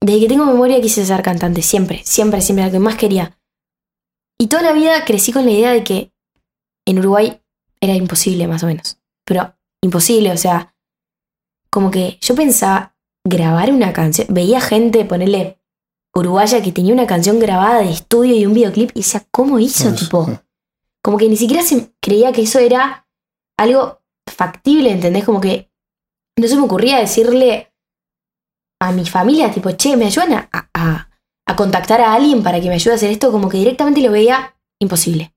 desde 0.02 0.22
que 0.22 0.28
tengo 0.28 0.46
memoria 0.46 0.82
quise 0.82 1.06
ser 1.06 1.22
cantante, 1.22 1.62
siempre, 1.62 2.02
siempre, 2.04 2.41
siempre, 2.41 2.65
lo 2.65 2.72
que 2.72 2.80
más 2.80 2.96
quería. 2.96 3.38
Y 4.39 4.48
toda 4.48 4.63
la 4.63 4.74
vida 4.74 5.06
crecí 5.06 5.32
con 5.32 5.46
la 5.46 5.52
idea 5.52 5.72
de 5.72 5.84
que 5.84 6.13
en 6.88 7.00
Uruguay 7.00 7.41
era 7.80 7.94
imposible, 7.94 8.48
más 8.48 8.63
o 8.63 8.67
menos. 8.67 8.98
Pero 9.26 9.54
imposible, 9.82 10.32
o 10.32 10.38
sea, 10.38 10.76
como 11.70 11.91
que 11.91 12.17
yo 12.22 12.36
pensaba 12.36 12.96
grabar 13.24 13.72
una 13.72 13.94
canción, 13.94 14.28
veía 14.32 14.60
gente 14.62 15.06
ponerle 15.06 15.60
uruguaya 16.13 16.62
que 16.62 16.72
tenía 16.72 16.94
una 16.94 17.08
canción 17.08 17.39
grabada 17.39 17.80
de 17.80 17.91
estudio 17.91 18.36
y 18.36 18.46
un 18.46 18.54
videoclip 18.54 18.91
y 18.94 19.00
decía, 19.00 19.26
¿cómo 19.32 19.60
hizo? 19.60 19.94
Tipo, 19.94 20.28
como 21.04 21.17
que 21.17 21.30
ni 21.30 21.38
siquiera 21.38 21.63
se 21.63 21.94
creía 22.02 22.34
que 22.34 22.41
eso 22.41 22.60
era 22.60 23.08
algo 23.58 24.01
factible, 24.30 24.92
¿entendés? 24.92 25.24
Como 25.26 25.42
que 25.42 25.70
no 26.38 26.48
se 26.48 26.56
me 26.56 26.64
ocurría 26.64 26.98
decirle 27.00 27.72
a 28.82 28.92
mi 28.92 29.06
familia, 29.06 29.52
tipo, 29.52 29.72
che, 29.72 29.96
¿me 29.98 30.06
ayudan 30.06 30.34
a, 30.34 30.50
a- 30.74 31.08
a 31.48 31.56
contactar 31.56 32.02
a 32.02 32.14
alguien 32.14 32.44
para 32.44 32.60
que 32.62 32.68
me 32.70 32.76
ayude 32.76 32.94
a 32.94 32.96
hacer 32.96 33.12
esto? 33.12 33.32
Como 33.32 33.50
que 33.50 33.58
directamente 33.58 34.02
lo 34.02 34.12
veía 34.12 34.56
imposible. 34.80 35.34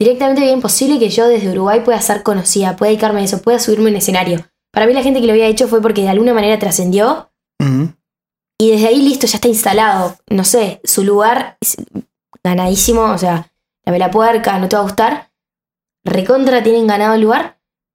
Directamente 0.00 0.40
veía 0.42 0.52
imposible 0.52 0.98
que 0.98 1.08
yo 1.08 1.28
desde 1.28 1.50
Uruguay 1.52 1.80
pueda 1.84 2.00
ser 2.00 2.22
conocida, 2.22 2.76
pueda 2.76 2.90
dedicarme 2.90 3.20
a 3.20 3.24
eso, 3.24 3.40
pueda 3.40 3.58
subirme 3.58 3.90
un 3.90 3.96
escenario. 3.96 4.44
Para 4.72 4.86
mí 4.86 4.92
la 4.92 5.02
gente 5.02 5.20
que 5.20 5.26
lo 5.26 5.32
había 5.32 5.46
hecho 5.46 5.68
fue 5.68 5.80
porque 5.80 6.02
de 6.02 6.08
alguna 6.08 6.34
manera 6.34 6.58
trascendió 6.58 7.30
y 8.58 8.70
desde 8.70 8.88
ahí 8.88 9.00
listo, 9.02 9.26
ya 9.26 9.36
está 9.36 9.48
instalado. 9.48 10.16
No 10.28 10.44
sé, 10.44 10.80
su 10.84 11.04
lugar 11.04 11.56
es 11.60 11.76
ganadísimo, 12.42 13.02
o 13.02 13.18
sea, 13.18 13.50
la 13.86 13.92
vela 13.92 14.10
puerca, 14.10 14.58
no 14.58 14.68
te 14.68 14.76
va 14.76 14.80
a 14.80 14.84
gustar. 14.86 15.30
Recontra 16.04 16.62
tienen 16.62 16.86
ganado 16.86 17.14
el 17.14 17.20
lugar, 17.22 17.53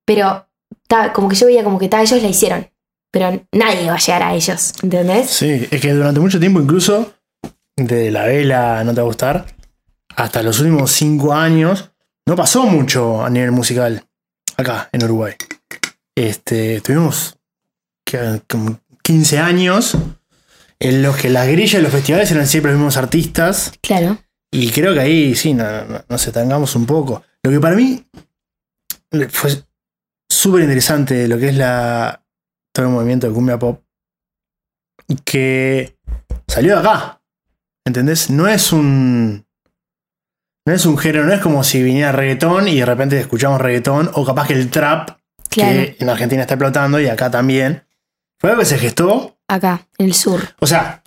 pero 0.09 0.47
ta, 0.87 1.13
como 1.13 1.29
que 1.29 1.35
yo 1.35 1.45
veía 1.45 1.63
como 1.63 1.77
que 1.77 1.87
ta, 1.87 2.01
ellos 2.01 2.19
la 2.23 2.29
hicieron. 2.29 2.67
Pero 3.11 3.45
nadie 3.51 3.87
va 3.87 3.93
a 3.93 3.99
llegar 3.99 4.23
a 4.23 4.33
ellos, 4.33 4.73
¿entendés? 4.81 5.29
Sí, 5.29 5.67
es 5.69 5.79
que 5.79 5.93
durante 5.93 6.19
mucho 6.19 6.39
tiempo, 6.39 6.59
incluso, 6.59 7.13
de 7.75 8.09
la 8.09 8.25
vela 8.25 8.83
no 8.83 8.91
te 8.95 9.01
va 9.01 9.05
a 9.05 9.07
gustar, 9.07 9.45
hasta 10.15 10.41
los 10.41 10.59
últimos 10.61 10.89
cinco 10.91 11.31
años, 11.35 11.91
no 12.25 12.35
pasó 12.35 12.63
mucho 12.63 13.23
a 13.23 13.29
nivel 13.29 13.51
musical 13.51 14.03
acá 14.57 14.89
en 14.91 15.03
Uruguay. 15.03 15.35
Este, 16.15 16.81
tuvimos 16.81 17.37
que- 18.03 18.41
como 18.49 18.79
15 19.03 19.37
años 19.37 19.95
en 20.79 21.03
los 21.03 21.17
que 21.17 21.29
las 21.29 21.47
grillas 21.47 21.73
de 21.73 21.81
los 21.83 21.91
festivales 21.91 22.31
eran 22.31 22.47
siempre 22.47 22.71
los 22.71 22.79
mismos 22.79 22.97
artistas. 22.97 23.73
Claro. 23.83 24.17
Y 24.51 24.71
creo 24.71 24.95
que 24.95 25.01
ahí 25.01 25.35
sí, 25.35 25.53
no- 25.53 25.85
no- 25.85 26.03
nos 26.09 26.25
etangamos 26.27 26.75
un 26.75 26.87
poco. 26.87 27.21
Lo 27.43 27.51
que 27.51 27.59
para 27.59 27.75
mí 27.75 28.03
fue 29.29 29.51
súper 30.39 30.61
interesante 30.61 31.27
lo 31.27 31.37
que 31.37 31.49
es 31.49 31.55
la, 31.55 32.23
todo 32.73 32.85
el 32.87 32.91
movimiento 32.91 33.27
de 33.27 33.33
cumbia 33.33 33.59
pop, 33.59 33.81
que 35.25 35.97
salió 36.47 36.73
de 36.75 36.79
acá. 36.87 37.21
¿Entendés? 37.85 38.29
No 38.29 38.47
es 38.47 38.71
un. 38.71 39.45
No 40.67 40.73
es 40.73 40.85
un 40.85 40.97
género, 40.97 41.25
no 41.25 41.33
es 41.33 41.41
como 41.41 41.63
si 41.63 41.81
viniera 41.81 42.11
reggaetón 42.11 42.67
y 42.67 42.79
de 42.79 42.85
repente 42.85 43.19
escuchamos 43.19 43.59
reggaetón, 43.59 44.11
o 44.13 44.23
capaz 44.25 44.47
que 44.47 44.53
el 44.53 44.69
trap, 44.69 45.17
Claro. 45.49 45.71
que 45.73 45.95
en 45.99 46.09
Argentina 46.09 46.41
está 46.43 46.53
explotando 46.53 46.99
y 46.99 47.07
acá 47.07 47.31
también. 47.31 47.83
Fue 48.39 48.51
algo 48.51 48.59
que 48.61 48.65
se 48.67 48.77
gestó 48.77 49.37
Acá, 49.47 49.87
en 49.97 50.05
el 50.05 50.13
sur. 50.13 50.39
o 50.59 50.67
sea, 50.67 51.01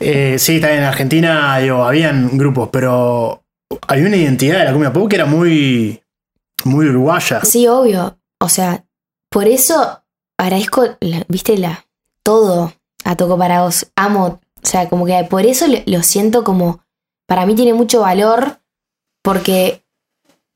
eh, 0.00 0.36
sí, 0.38 0.60
también 0.60 0.82
en 0.82 0.88
Argentina 0.88 1.56
digo, 1.58 1.82
habían 1.82 2.36
grupos, 2.36 2.68
pero 2.70 3.42
había 3.88 4.06
una 4.06 4.16
identidad 4.16 4.58
de 4.58 4.64
la 4.66 4.72
cumbia 4.72 4.92
pop 4.92 5.08
que 5.08 5.16
era 5.16 5.24
muy, 5.24 6.00
muy 6.64 6.86
uruguaya. 6.88 7.40
Sí, 7.42 7.66
obvio. 7.66 8.18
O 8.40 8.48
sea, 8.48 8.84
por 9.30 9.46
eso 9.48 10.02
agradezco, 10.38 10.84
la- 11.00 11.24
viste, 11.28 11.56
la, 11.58 11.86
todo 12.22 12.72
a 13.04 13.16
Toco 13.16 13.38
para 13.38 13.62
vos. 13.62 13.86
Amo. 13.96 14.40
O 14.62 14.68
sea, 14.68 14.88
como 14.88 15.06
que 15.06 15.24
por 15.30 15.46
eso 15.46 15.66
lo, 15.68 15.78
lo 15.86 16.02
siento 16.02 16.42
como. 16.44 16.80
Para 17.26 17.46
mí 17.46 17.54
tiene 17.54 17.72
mucho 17.74 18.00
valor. 18.00 18.60
Porque. 19.22 19.84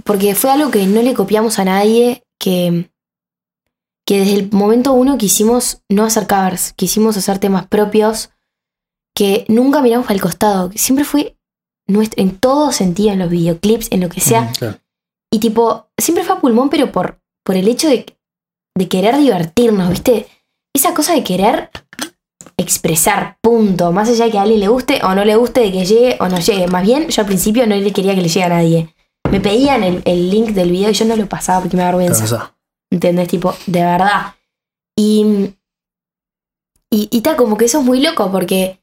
Porque 0.05 0.35
fue 0.35 0.51
algo 0.51 0.71
que 0.71 0.87
no 0.87 1.03
le 1.03 1.15
copiamos 1.15 1.59
a 1.59 1.65
nadie. 1.65 2.25
Que. 2.39 2.91
Que 4.07 4.19
desde 4.21 4.35
el 4.35 4.51
momento 4.53 4.93
uno 4.93 5.17
quisimos 5.19 5.83
no 5.89 6.05
hacer 6.05 6.27
covers. 6.27 6.73
Quisimos 6.73 7.17
hacer 7.17 7.39
temas 7.39 7.67
propios. 7.69 8.31
Que 9.15 9.45
nunca 9.49 9.81
miramos 9.83 10.07
para 10.07 10.15
el 10.17 10.21
costado. 10.23 10.71
que 10.71 10.79
Siempre 10.79 11.05
fue 11.05 11.37
nuestro. 11.87 12.21
En 12.23 12.37
todo 12.39 12.73
sentido, 12.73 13.13
en 13.13 13.21
los 13.21 13.31
videoclips, 13.31 13.89
en 13.93 14.01
lo 14.01 14.09
que 14.09 14.21
sea. 14.21 14.43
Mm, 14.43 14.53
claro. 14.55 14.79
Y 15.33 15.39
tipo, 15.39 15.87
siempre 15.97 16.25
fue 16.25 16.35
a 16.35 16.41
pulmón, 16.41 16.71
pero 16.71 16.91
por, 16.91 17.20
por 17.45 17.57
el 17.57 17.69
hecho 17.69 17.89
de, 17.89 18.07
de 18.77 18.89
querer 18.89 19.17
divertirnos, 19.17 19.89
¿viste? 19.91 20.27
Esa 20.75 20.95
cosa 20.95 21.15
de 21.15 21.25
querer 21.25 21.71
expresar, 22.57 23.39
punto. 23.41 23.93
Más 23.93 24.09
allá 24.09 24.27
de 24.27 24.31
que 24.31 24.39
a 24.39 24.43
alguien 24.43 24.61
le 24.61 24.69
guste 24.69 25.01
o 25.03 25.15
no 25.15 25.25
le 25.25 25.37
guste, 25.37 25.61
de 25.61 25.73
que 25.73 25.85
llegue 25.85 26.17
o 26.21 26.29
no 26.29 26.39
llegue. 26.39 26.67
Más 26.69 26.83
bien, 26.85 27.09
yo 27.09 27.23
al 27.23 27.27
principio 27.27 27.67
no 27.67 27.75
le 27.75 27.93
quería 27.93 28.15
que 28.15 28.23
le 28.23 28.29
llegue 28.29 28.45
a 28.45 28.49
nadie. 28.51 28.95
Me 29.31 29.41
pedían 29.41 29.83
el, 29.83 30.03
el 30.05 30.31
link 30.31 30.51
del 30.51 30.71
video 30.71 30.91
y 30.91 30.95
yo 30.95 31.05
no 31.05 31.17
lo 31.17 31.29
pasaba 31.29 31.61
porque 31.61 31.77
me 31.77 31.83
da 31.83 31.89
vergüenza. 31.91 32.55
¿Entendés? 32.91 33.29
Tipo, 33.29 33.55
de 33.67 33.83
verdad. 33.85 34.35
Y. 34.97 35.55
Y, 36.93 37.09
y 37.13 37.21
tal, 37.21 37.37
como 37.37 37.57
que 37.57 37.67
eso 37.67 37.79
es 37.79 37.85
muy 37.85 38.01
loco 38.01 38.33
porque 38.33 38.81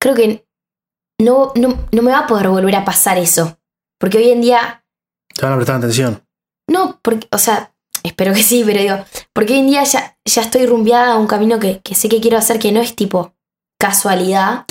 creo 0.00 0.14
que 0.14 0.46
no, 1.20 1.52
no, 1.56 1.86
no 1.92 2.02
me 2.02 2.10
va 2.10 2.20
a 2.20 2.26
poder 2.26 2.48
volver 2.48 2.74
a 2.74 2.84
pasar 2.86 3.18
eso. 3.18 3.58
Porque 4.00 4.16
hoy 4.18 4.30
en 4.30 4.40
día 4.40 4.84
Te 5.34 5.42
van 5.44 5.52
a 5.52 5.56
prestar 5.56 5.76
atención. 5.76 6.26
no, 6.70 6.98
porque, 7.02 7.28
o 7.30 7.38
sea, 7.38 7.73
espero 8.04 8.32
que 8.34 8.42
sí, 8.42 8.62
pero 8.64 8.80
digo, 8.80 8.96
porque 9.32 9.54
hoy 9.54 9.60
en 9.60 9.66
día 9.68 9.82
ya, 9.84 10.16
ya 10.24 10.42
estoy 10.42 10.66
rumbeada 10.66 11.12
a 11.14 11.18
un 11.18 11.26
camino 11.26 11.58
que, 11.58 11.80
que 11.80 11.94
sé 11.94 12.08
que 12.08 12.20
quiero 12.20 12.38
hacer 12.38 12.58
que 12.58 12.70
no 12.72 12.80
es 12.80 12.94
tipo 12.94 13.34
casualidad, 13.80 14.64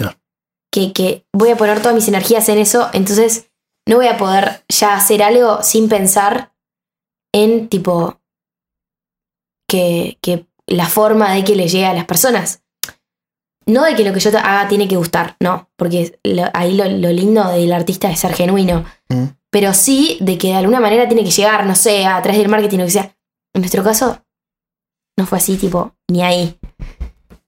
que, 0.72 0.94
que 0.94 1.26
voy 1.34 1.50
a 1.52 1.58
poner 1.58 1.80
todas 1.82 1.96
mis 1.96 2.08
energías 2.08 2.48
en 2.50 2.58
eso, 2.60 2.90
entonces 2.94 3.52
no 3.88 3.98
voy 3.98 4.08
a 4.08 4.18
poder 4.18 4.64
ya 4.70 4.96
hacer 4.96 5.22
algo 5.24 5.62
sin 5.64 5.90
pensar 5.90 6.54
en 7.34 7.68
tipo 7.70 8.20
que, 9.70 10.18
que 10.22 10.48
la 10.68 10.88
forma 10.88 11.34
de 11.34 11.44
que 11.44 11.56
le 11.56 11.68
llegue 11.68 11.86
a 11.86 11.94
las 11.94 12.06
personas. 12.06 12.62
No 13.66 13.84
de 13.84 13.96
que 13.96 14.04
lo 14.04 14.14
que 14.14 14.20
yo 14.20 14.30
haga 14.38 14.68
tiene 14.68 14.88
que 14.88 14.98
gustar, 14.98 15.38
no, 15.40 15.70
porque 15.78 16.20
lo- 16.24 16.50
ahí 16.54 16.76
lo, 16.76 16.84
lo 16.86 17.10
lindo 17.12 17.48
del 17.50 17.72
artista 17.72 18.10
es 18.12 18.20
ser 18.20 18.34
genuino 18.34 18.86
Mm. 19.10 19.26
pero 19.52 19.74
sí 19.74 20.18
de 20.22 20.38
que 20.40 20.48
de 20.48 20.56
alguna 20.56 20.80
manera 20.80 21.08
tiene 21.08 21.24
que 21.24 21.30
llegar, 21.32 21.66
no 21.68 21.76
sé, 21.76 22.06
a 22.06 22.20
través 22.22 22.40
del 22.42 22.50
marketing 22.50 22.80
o 22.80 22.86
que 22.86 22.92
sea. 22.92 23.16
En 23.54 23.62
nuestro 23.62 23.84
caso, 23.84 24.22
no 25.18 25.26
fue 25.26 25.38
así, 25.38 25.58
tipo, 25.58 25.94
ni 26.10 26.24
ahí. 26.24 26.58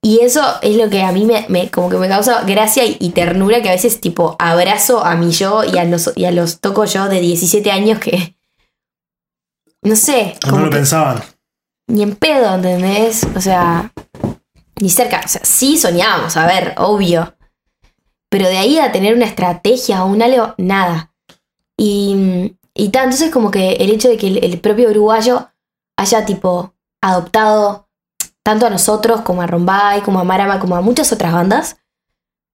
Y 0.02 0.20
eso 0.20 0.40
es 0.62 0.76
lo 0.76 0.88
que 0.88 1.02
a 1.02 1.10
mí 1.10 1.24
me, 1.24 1.46
me- 1.48 1.70
como 1.70 1.88
que 1.90 1.96
me 1.96 2.08
causa 2.08 2.42
gracia 2.44 2.84
y, 2.84 2.96
y 3.00 3.10
ternura 3.10 3.60
que 3.60 3.68
a 3.70 3.72
veces, 3.72 4.00
tipo, 4.00 4.36
abrazo 4.38 5.04
a 5.04 5.16
mi 5.16 5.32
yo 5.32 5.64
y 5.64 5.78
a 5.78 5.84
los, 5.84 6.12
y 6.14 6.26
a 6.26 6.30
los 6.30 6.60
toco 6.60 6.84
yo 6.84 7.08
de 7.08 7.20
17 7.20 7.70
años 7.72 7.98
que. 7.98 8.36
No 9.82 9.96
sé, 9.96 10.36
No 10.44 10.50
como 10.50 10.64
lo 10.64 10.70
que 10.70 10.76
pensaban. 10.76 11.22
ni 11.88 12.02
en 12.02 12.14
pedo, 12.16 12.54
¿entendés? 12.54 13.26
O 13.36 13.40
sea, 13.40 13.92
ni 14.80 14.90
cerca. 14.90 15.22
O 15.24 15.28
sea, 15.28 15.40
sí 15.44 15.76
soñábamos, 15.78 16.36
a 16.36 16.46
ver, 16.46 16.74
obvio. 16.78 17.34
Pero 18.28 18.48
de 18.48 18.58
ahí 18.58 18.78
a 18.78 18.90
tener 18.92 19.14
una 19.14 19.26
estrategia 19.26 20.04
o 20.04 20.08
un 20.08 20.22
algo, 20.22 20.54
nada. 20.58 21.12
Y, 21.76 22.56
y 22.74 22.88
tal, 22.88 23.04
entonces 23.04 23.30
como 23.30 23.50
que 23.50 23.72
el 23.74 23.90
hecho 23.90 24.08
de 24.08 24.16
que 24.16 24.26
el, 24.28 24.44
el 24.44 24.60
propio 24.60 24.90
uruguayo 24.90 25.50
haya 25.98 26.24
tipo 26.26 26.74
adoptado 27.02 27.88
tanto 28.44 28.66
a 28.66 28.70
nosotros 28.70 29.22
como 29.22 29.42
a 29.42 29.46
Rombay, 29.46 30.02
como 30.02 30.20
a 30.20 30.24
Marama, 30.24 30.60
como 30.60 30.76
a 30.76 30.80
muchas 30.80 31.12
otras 31.12 31.32
bandas, 31.32 31.76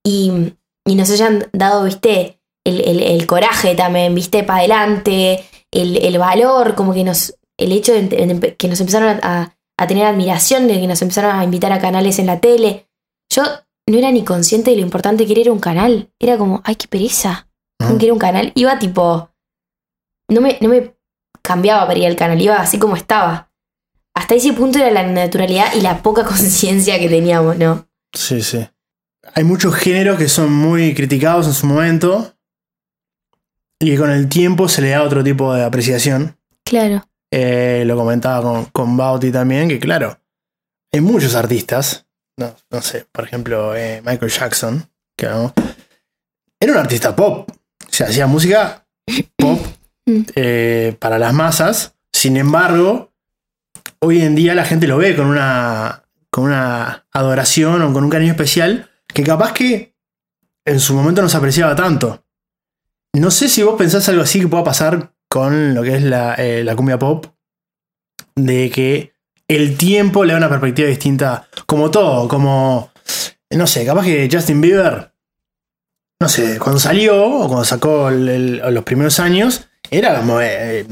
y, 0.05 0.55
y 0.87 0.95
nos 0.95 1.11
hayan 1.11 1.49
dado, 1.53 1.85
viste, 1.85 2.41
el, 2.65 2.81
el- 2.89 3.03
el 3.03 3.27
coraje 3.27 3.75
también, 3.75 4.15
viste, 4.15 4.43
para 4.45 4.61
adelante, 4.61 5.45
el, 5.71 5.97
el 5.99 6.19
valor, 6.19 6.75
como 6.75 6.95
que 6.95 7.05
nos, 7.05 7.35
el 7.59 7.73
hecho 7.73 7.93
de, 7.93 8.03
de- 8.03 8.57
que 8.57 8.69
nos 8.69 8.81
empezaron 8.81 9.21
a, 9.23 9.57
a 9.79 9.87
tener 9.87 10.07
admiración, 10.07 10.67
de 10.67 10.81
que 10.81 10.87
nos 10.87 11.03
empezaron 11.03 11.37
a 11.37 11.45
invitar 11.45 11.73
a 11.73 11.81
canales 11.81 12.19
en 12.19 12.27
la 12.27 12.41
tele. 12.41 12.89
Yo 13.31 13.43
no 13.89 13.99
era 13.99 14.11
ni 14.11 14.25
consciente 14.25 14.71
de 14.71 14.77
lo 14.77 14.83
importante 14.83 15.27
que 15.27 15.41
era 15.41 15.53
un 15.53 15.59
canal. 15.61 16.11
Era 16.21 16.39
como, 16.39 16.61
ay, 16.65 16.77
qué 16.77 16.87
pereza. 16.89 17.49
Ujú. 17.81 17.99
Que 17.99 18.05
era 18.07 18.13
un 18.13 18.19
canal. 18.19 18.53
Iba 18.55 18.79
tipo. 18.79 19.31
No 20.31 20.41
me, 20.41 20.59
no 20.61 20.69
me 20.69 20.95
cambiaba 21.43 21.87
para 21.87 21.99
ir 21.99 22.07
al 22.07 22.17
canal, 22.17 22.41
iba 22.41 22.57
así 22.57 22.79
como 22.79 22.97
estaba. 22.97 23.51
Hasta 24.15 24.35
ese 24.35 24.53
punto 24.53 24.79
era 24.79 24.91
la 24.91 25.07
naturalidad 25.07 25.75
y 25.75 25.81
la 25.81 26.03
poca 26.03 26.25
conciencia 26.27 26.99
que 26.99 27.09
teníamos, 27.09 27.57
¿no? 27.59 27.89
Sí, 28.15 28.43
sí. 28.43 28.67
Hay 29.35 29.45
muchos 29.45 29.75
géneros 29.75 30.19
que 30.19 30.29
son 30.29 30.53
muy 30.53 30.95
criticados 30.95 31.47
en 31.47 31.55
su 31.55 31.67
momento 31.67 32.35
y 33.81 33.91
que 33.91 33.99
con 33.99 34.11
el 34.11 34.29
tiempo 34.29 34.69
se 34.69 34.83
le 34.83 34.91
da 34.91 35.03
otro 35.03 35.25
tipo 35.25 35.55
de 35.55 35.65
apreciación. 35.65 36.37
Claro. 36.65 37.07
Eh, 37.33 37.85
lo 37.87 37.97
comentaba 37.97 38.43
con, 38.43 38.67
con 38.67 38.97
Bauti 38.97 39.33
también, 39.33 39.69
que 39.69 39.79
claro, 39.79 40.19
hay 40.93 41.01
muchos 41.01 41.35
artistas, 41.35 42.07
no, 42.37 42.55
no 42.71 42.83
sé, 42.83 43.07
por 43.11 43.25
ejemplo, 43.25 43.75
eh, 43.75 44.03
Michael 44.05 44.31
Jackson, 44.31 44.91
que 45.17 45.27
era 45.27 46.73
un 46.73 46.79
artista 46.79 47.17
pop. 47.17 47.49
O 47.51 47.95
sea, 47.95 48.09
hacía 48.09 48.27
música 48.27 48.87
pop 49.37 49.59
Mm. 50.07 50.23
eh, 50.35 50.97
para 50.99 51.19
las 51.19 51.33
masas. 51.33 51.95
Sin 52.13 52.37
embargo, 52.37 53.13
hoy 54.01 54.23
en 54.23 54.35
día 54.35 54.55
la 54.55 54.65
gente 54.65 54.87
lo 54.87 54.99
ve 54.99 55.15
con 55.17 55.27
una, 55.27 56.05
con 56.31 56.45
una 56.45 57.07
adoración 57.13 57.83
o 57.83 57.93
con 57.93 58.05
un 58.05 58.11
cariño 58.11 58.33
especial 58.33 58.91
que 59.07 59.23
capaz 59.23 59.53
que 59.53 59.95
en 60.65 60.81
su 60.81 60.95
momento 60.95 61.23
no 61.23 61.29
se 61.29 61.37
apreciaba 61.37 61.75
tanto. 61.77 62.25
No 63.15 63.31
sé 63.31 63.49
si 63.49 63.63
vos 63.63 63.77
pensás 63.77 64.09
algo 64.09 64.23
así 64.23 64.41
que 64.41 64.49
pueda 64.49 64.65
pasar 64.65 65.13
con 65.29 65.75
lo 65.75 65.83
que 65.83 65.97
es 65.97 66.03
la, 66.03 66.35
eh, 66.35 66.65
la 66.65 66.77
cumbia 66.77 66.99
pop, 66.99 67.27
de 68.35 68.71
que 68.71 69.13
el 69.49 69.77
tiempo 69.77 70.25
le 70.25 70.33
da 70.33 70.39
una 70.39 70.49
perspectiva 70.49 70.89
distinta, 70.89 71.49
como 71.67 71.91
todo, 71.91 72.29
como, 72.29 72.91
no 73.51 73.67
sé, 73.67 73.85
capaz 73.85 74.05
que 74.05 74.29
Justin 74.31 74.61
Bieber, 74.61 75.13
no 76.21 76.29
sé, 76.29 76.59
cuando 76.59 76.79
salió 76.79 77.25
o 77.25 77.47
cuando 77.49 77.65
sacó 77.65 78.11
los 78.11 78.85
primeros 78.85 79.21
años, 79.21 79.69
era 79.93 80.19
como 80.21 80.41
eh, 80.41 80.87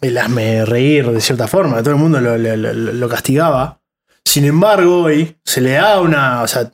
el 0.00 0.18
hazme 0.18 0.64
reír 0.64 1.10
de 1.10 1.20
cierta 1.20 1.48
forma, 1.48 1.78
todo 1.82 1.90
el 1.94 2.00
mundo 2.00 2.20
lo, 2.20 2.38
lo- 2.38 2.56
lo- 2.56 2.72
lo 2.72 3.08
castigaba. 3.08 3.80
Sin 4.24 4.44
embargo, 4.44 5.02
hoy 5.04 5.36
se 5.44 5.60
le 5.60 5.72
da 5.72 6.00
una, 6.00 6.42
o 6.42 6.48
sea, 6.48 6.70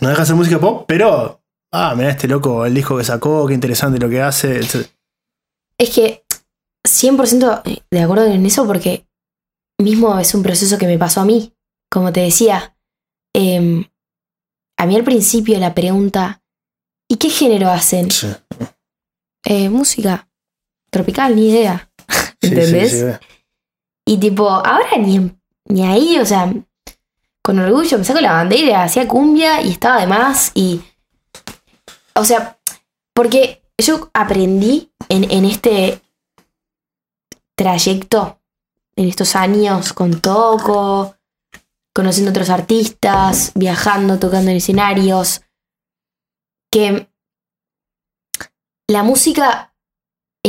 no 0.00 0.08
deja 0.08 0.16
de 0.18 0.22
hacer 0.24 0.36
música 0.36 0.58
pop, 0.60 0.84
pero, 0.86 1.40
ah, 1.72 1.94
mira 1.96 2.10
este 2.10 2.28
loco, 2.28 2.66
el 2.66 2.74
disco 2.74 2.96
que 2.98 3.04
sacó, 3.04 3.46
qué 3.46 3.54
interesante 3.54 3.98
lo 3.98 4.08
que 4.08 4.20
hace. 4.22 4.58
etc. 4.58 4.86
Es 5.78 5.90
que 5.94 6.24
100% 6.86 7.62
de 7.90 8.00
acuerdo 8.00 8.26
en 8.26 8.44
eso 8.46 8.66
porque 8.66 9.06
mismo 9.80 10.18
es 10.18 10.34
un 10.34 10.42
proceso 10.42 10.78
que 10.78 10.86
me 10.86 10.98
pasó 10.98 11.20
a 11.20 11.24
mí. 11.24 11.52
Como 11.90 12.12
te 12.12 12.20
decía, 12.20 12.76
em, 13.34 13.84
a 14.78 14.86
mí 14.86 14.96
al 14.96 15.04
principio 15.04 15.58
la 15.58 15.74
pregunta, 15.74 16.42
¿y 17.08 17.16
qué 17.16 17.30
género 17.30 17.70
hacen? 17.70 18.10
Sí, 18.10 18.26
Eh, 19.48 19.68
música 19.70 20.28
tropical, 20.90 21.34
ni 21.36 21.50
idea. 21.50 21.90
¿Entendés? 22.40 22.92
sí, 22.92 22.98
sí. 22.98 23.26
Y 24.08 24.18
tipo, 24.18 24.48
ahora 24.48 24.96
ni, 24.98 25.32
ni 25.68 25.86
ahí, 25.86 26.18
o 26.18 26.24
sea, 26.24 26.52
con 27.42 27.58
orgullo 27.58 27.98
me 27.98 28.04
saco 28.04 28.20
la 28.20 28.32
bandera, 28.32 28.84
hacía 28.84 29.08
cumbia 29.08 29.60
y 29.62 29.70
estaba 29.70 30.00
de 30.00 30.06
más. 30.06 30.52
Y. 30.54 30.80
O 32.14 32.24
sea, 32.24 32.58
porque 33.14 33.62
yo 33.78 34.10
aprendí 34.14 34.92
en, 35.08 35.30
en 35.30 35.44
este 35.44 36.00
trayecto, 37.56 38.40
en 38.94 39.08
estos 39.08 39.34
años, 39.34 39.92
con 39.92 40.20
Toco, 40.20 41.16
conociendo 41.94 42.30
otros 42.30 42.50
artistas, 42.50 43.52
viajando, 43.54 44.18
tocando 44.18 44.50
en 44.50 44.58
escenarios, 44.58 45.42
que 46.70 47.08
la 48.88 49.02
música 49.02 49.74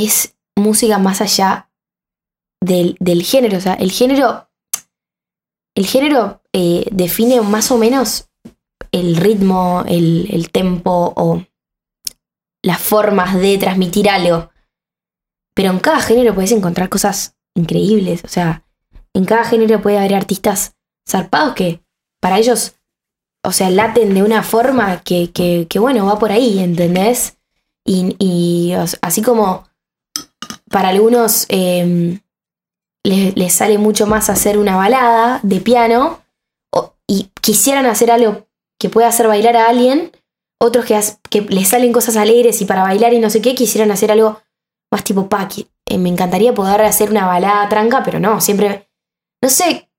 es 0.06 0.36
música 0.56 1.00
más 1.00 1.22
allá 1.22 1.70
del, 2.62 2.98
del 3.00 3.24
género. 3.24 3.58
O 3.58 3.62
sea, 3.62 3.74
el 3.74 3.92
género. 3.92 4.50
El 5.76 5.86
género 5.86 6.42
eh, 6.54 6.86
define 6.92 7.42
más 7.42 7.70
o 7.72 7.78
menos 7.78 8.30
el 8.92 9.16
ritmo, 9.16 9.84
el, 9.88 10.28
el 10.32 10.50
tempo 10.50 11.14
o 11.16 11.44
las 12.64 12.82
formas 12.82 13.36
de 13.36 13.58
transmitir 13.60 14.10
algo. 14.10 14.50
Pero 15.54 15.72
en 15.72 15.80
cada 15.80 16.00
género 16.00 16.34
puedes 16.34 16.52
encontrar 16.52 16.90
cosas 16.90 17.36
increíbles. 17.56 18.24
O 18.24 18.28
sea, 18.28 18.64
en 19.14 19.26
cada 19.26 19.44
género 19.44 19.82
puede 19.82 20.00
haber 20.00 20.16
artistas 20.16 20.76
zarpados 21.08 21.54
que 21.54 21.84
para 22.20 22.40
ellos, 22.40 22.76
o 23.44 23.52
sea, 23.52 23.70
laten 23.70 24.16
de 24.16 24.24
una 24.24 24.42
forma 24.42 25.02
que, 25.04 25.32
que, 25.32 25.80
bueno, 25.80 26.08
va 26.08 26.18
por 26.18 26.32
ahí, 26.32 26.58
¿entendés? 26.58 27.38
Y, 27.86 28.16
y 28.20 28.74
así 29.02 29.22
como 29.22 29.66
para 30.69 30.89
algunos 30.89 31.45
eh, 31.50 32.19
les, 33.04 33.54
sale 33.54 33.78
mucho 33.78 34.06
más 34.06 34.30
hacer 34.30 34.58
una 34.58 34.76
balada 34.76 35.39
de 35.43 35.62
piano 35.62 36.21
y 37.08 37.32
quisieran 37.41 37.86
hacer 37.86 38.12
algo 38.12 38.47
que 38.80 38.89
pueda 38.89 39.08
hacer 39.08 39.28
bailar 39.28 39.56
a 39.56 39.69
alguien, 39.69 40.12
otros 40.60 40.86
que, 40.86 41.41
les 41.41 41.67
salen 41.69 41.93
cosas 41.93 42.17
alegres 42.17 42.62
y 42.62 42.65
para 42.65 42.84
bailar 42.84 43.13
y 43.13 43.19
no 43.19 43.30
sé 43.30 43.41
qué, 43.41 43.56
quisieran 43.56 43.91
hacer 43.91 44.12
algo 44.12 44.41
más 44.91 45.04
tipo 45.04 45.30
paqui. 45.30 45.67
Eh, 45.86 45.97
me 45.97 46.10
encantaría 46.10 46.54
poder 46.54 46.82
hacer 46.82 47.10
una 47.10 47.26
balada 47.26 47.67
tranca, 47.69 48.04
pero 48.04 48.19
no, 48.19 48.41
siempre, 48.41 48.89
no 49.41 49.50
sé, 49.50 49.89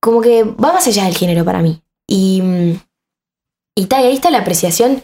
como 0.00 0.20
que 0.20 0.44
va 0.44 0.72
más 0.72 0.86
allá 0.86 1.04
del 1.04 1.16
género 1.16 1.44
para 1.44 1.60
mí. 1.62 1.82
Y, 2.06 2.40
mm, 2.42 2.80
y 3.74 3.94
ahí 3.94 4.14
está 4.14 4.30
la 4.30 4.38
apreciación 4.38 5.02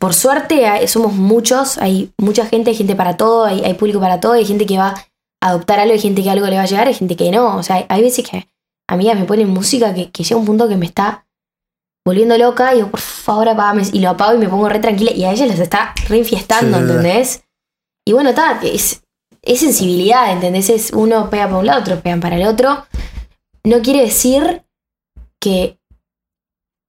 por 0.00 0.14
suerte 0.14 0.66
hay- 0.66 0.88
somos 0.88 1.12
muchos, 1.12 1.78
hay 1.78 2.10
mucha 2.18 2.46
gente, 2.46 2.70
hay 2.70 2.76
gente 2.76 2.96
para 2.96 3.16
todo, 3.16 3.44
hay, 3.44 3.62
hay 3.64 3.74
público 3.74 4.00
para 4.00 4.18
todo, 4.18 4.32
hay 4.32 4.44
gente 4.46 4.66
que 4.66 4.78
va 4.78 4.94
a 5.42 5.48
adoptar 5.48 5.78
algo, 5.78 5.92
hay 5.94 6.00
gente 6.00 6.22
que 6.22 6.30
algo 6.30 6.46
le 6.46 6.56
va 6.56 6.62
a 6.62 6.66
llegar, 6.66 6.88
hay 6.88 6.94
gente 6.94 7.16
que 7.16 7.30
no. 7.30 7.56
O 7.56 7.62
sea, 7.62 7.76
hay, 7.76 7.86
hay 7.88 8.02
veces 8.02 8.28
que 8.28 8.48
amigas 8.88 9.18
me 9.18 9.26
ponen 9.26 9.48
música 9.50 9.94
que, 9.94 10.10
que 10.10 10.24
llega 10.24 10.40
un 10.40 10.46
punto 10.46 10.68
que 10.68 10.76
me 10.76 10.86
está 10.86 11.26
volviendo 12.04 12.36
loca 12.38 12.72
y 12.72 12.76
digo, 12.76 12.90
por 12.90 13.00
favor 13.00 13.48
apagame. 13.48 13.82
Y 13.92 14.00
lo 14.00 14.10
apago 14.10 14.34
y 14.34 14.38
me 14.38 14.48
pongo 14.48 14.68
re 14.68 14.78
tranquila 14.80 15.12
y 15.12 15.24
a 15.24 15.32
ellas 15.32 15.48
les 15.48 15.60
está 15.60 15.94
re 16.08 16.18
infiestando, 16.18 16.78
Sí, 16.78 16.82
sí, 16.84 16.88
sí. 16.90 16.96
¿entendés? 16.96 17.42
Y 18.06 18.12
bueno, 18.12 18.30
está, 18.30 18.58
es, 18.62 19.02
es 19.42 19.60
sensibilidad, 19.60 20.32
¿entendés? 20.32 20.70
Es 20.70 20.92
uno 20.92 21.28
pega 21.30 21.44
para 21.46 21.58
un 21.58 21.66
lado, 21.66 21.80
otro 21.82 22.00
pegan 22.00 22.20
para 22.20 22.36
el 22.36 22.46
otro. 22.46 22.86
No 23.64 23.80
quiere 23.82 24.00
decir 24.02 24.62
que 25.40 25.78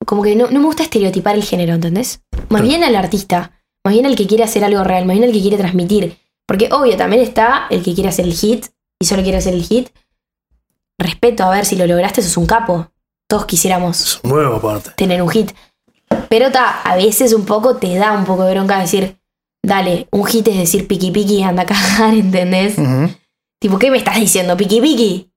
como 0.05 0.23
que 0.23 0.35
no, 0.35 0.49
no 0.49 0.59
me 0.59 0.65
gusta 0.65 0.83
estereotipar 0.83 1.35
el 1.35 1.43
género, 1.43 1.73
¿entendés? 1.73 2.21
Más 2.49 2.61
bien 2.61 2.83
al 2.83 2.95
artista, 2.95 3.61
más 3.83 3.93
bien 3.93 4.05
al 4.05 4.15
que 4.15 4.27
quiere 4.27 4.43
hacer 4.43 4.63
algo 4.63 4.83
real, 4.83 5.05
más 5.05 5.15
bien 5.15 5.25
al 5.27 5.33
que 5.33 5.41
quiere 5.41 5.57
transmitir. 5.57 6.17
Porque 6.47 6.69
obvio, 6.71 6.97
también 6.97 7.21
está 7.21 7.67
el 7.69 7.83
que 7.83 7.93
quiere 7.93 8.09
hacer 8.09 8.25
el 8.25 8.33
hit 8.33 8.65
y 8.99 9.05
solo 9.05 9.23
quiere 9.23 9.37
hacer 9.37 9.53
el 9.53 9.63
hit. 9.63 9.89
Respeto, 10.99 11.43
a 11.43 11.49
ver, 11.51 11.65
si 11.65 11.75
lo 11.75 11.87
lograste, 11.87 12.21
sos 12.21 12.37
un 12.37 12.45
capo. 12.45 12.91
Todos 13.27 13.45
quisiéramos 13.45 14.19
Es 14.23 14.31
aparte. 14.45 14.91
tener 14.97 15.21
un 15.21 15.29
hit. 15.29 15.51
Pero 16.29 16.51
ta, 16.51 16.81
a 16.81 16.95
veces 16.97 17.33
un 17.33 17.45
poco 17.45 17.77
te 17.77 17.95
da 17.95 18.11
un 18.11 18.25
poco 18.25 18.43
de 18.43 18.53
bronca 18.53 18.79
decir, 18.79 19.17
dale, 19.63 20.07
un 20.11 20.25
hit 20.25 20.47
es 20.49 20.57
decir 20.57 20.87
piqui 20.87 21.11
piqui, 21.11 21.41
anda 21.41 21.63
a 21.63 21.65
cagar, 21.65 22.13
¿entendés? 22.13 22.75
Tipo, 23.59 23.79
¿qué 23.79 23.89
me 23.89 23.97
estás 23.97 24.15
diciendo? 24.19 24.57
Piqui 24.57 24.81
piqui. 24.81 25.31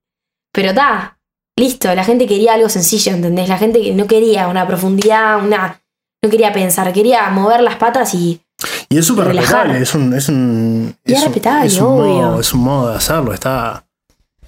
Pero 0.53 0.74
ta, 0.74 1.13
listo, 1.57 1.95
la 1.95 2.05
gente 2.05 2.27
quería 2.27 2.55
algo 2.55 2.69
sencillo, 2.69 3.12
¿entendés? 3.12 3.49
La 3.49 3.59
gente 3.59 3.93
no 3.95 4.07
quería 4.07 4.49
una 4.49 4.67
profundidad, 4.67 5.45
una. 5.45 5.81
No 6.23 6.31
quería 6.31 6.53
pensar, 6.53 6.93
quería 6.93 7.29
mover 7.31 7.61
las 7.61 7.77
patas 7.77 8.14
y. 8.14 8.40
Y 8.88 8.99
es 8.99 9.07
súper 9.07 9.27
respetable, 9.27 9.79
es 9.81 9.95
un. 9.95 10.12
Es 10.14 10.29
un 10.29 10.97
Y 11.05 11.12
es 11.12 11.19
un- 11.19 11.25
respetable, 11.27 11.67
es 11.67 11.77
un 11.79 11.87
obvio. 11.87 12.14
modo, 12.14 12.40
es 12.40 12.53
un 12.55 12.61
modo 12.61 12.90
de 12.90 12.97
hacerlo, 12.97 13.35
está, 13.35 13.87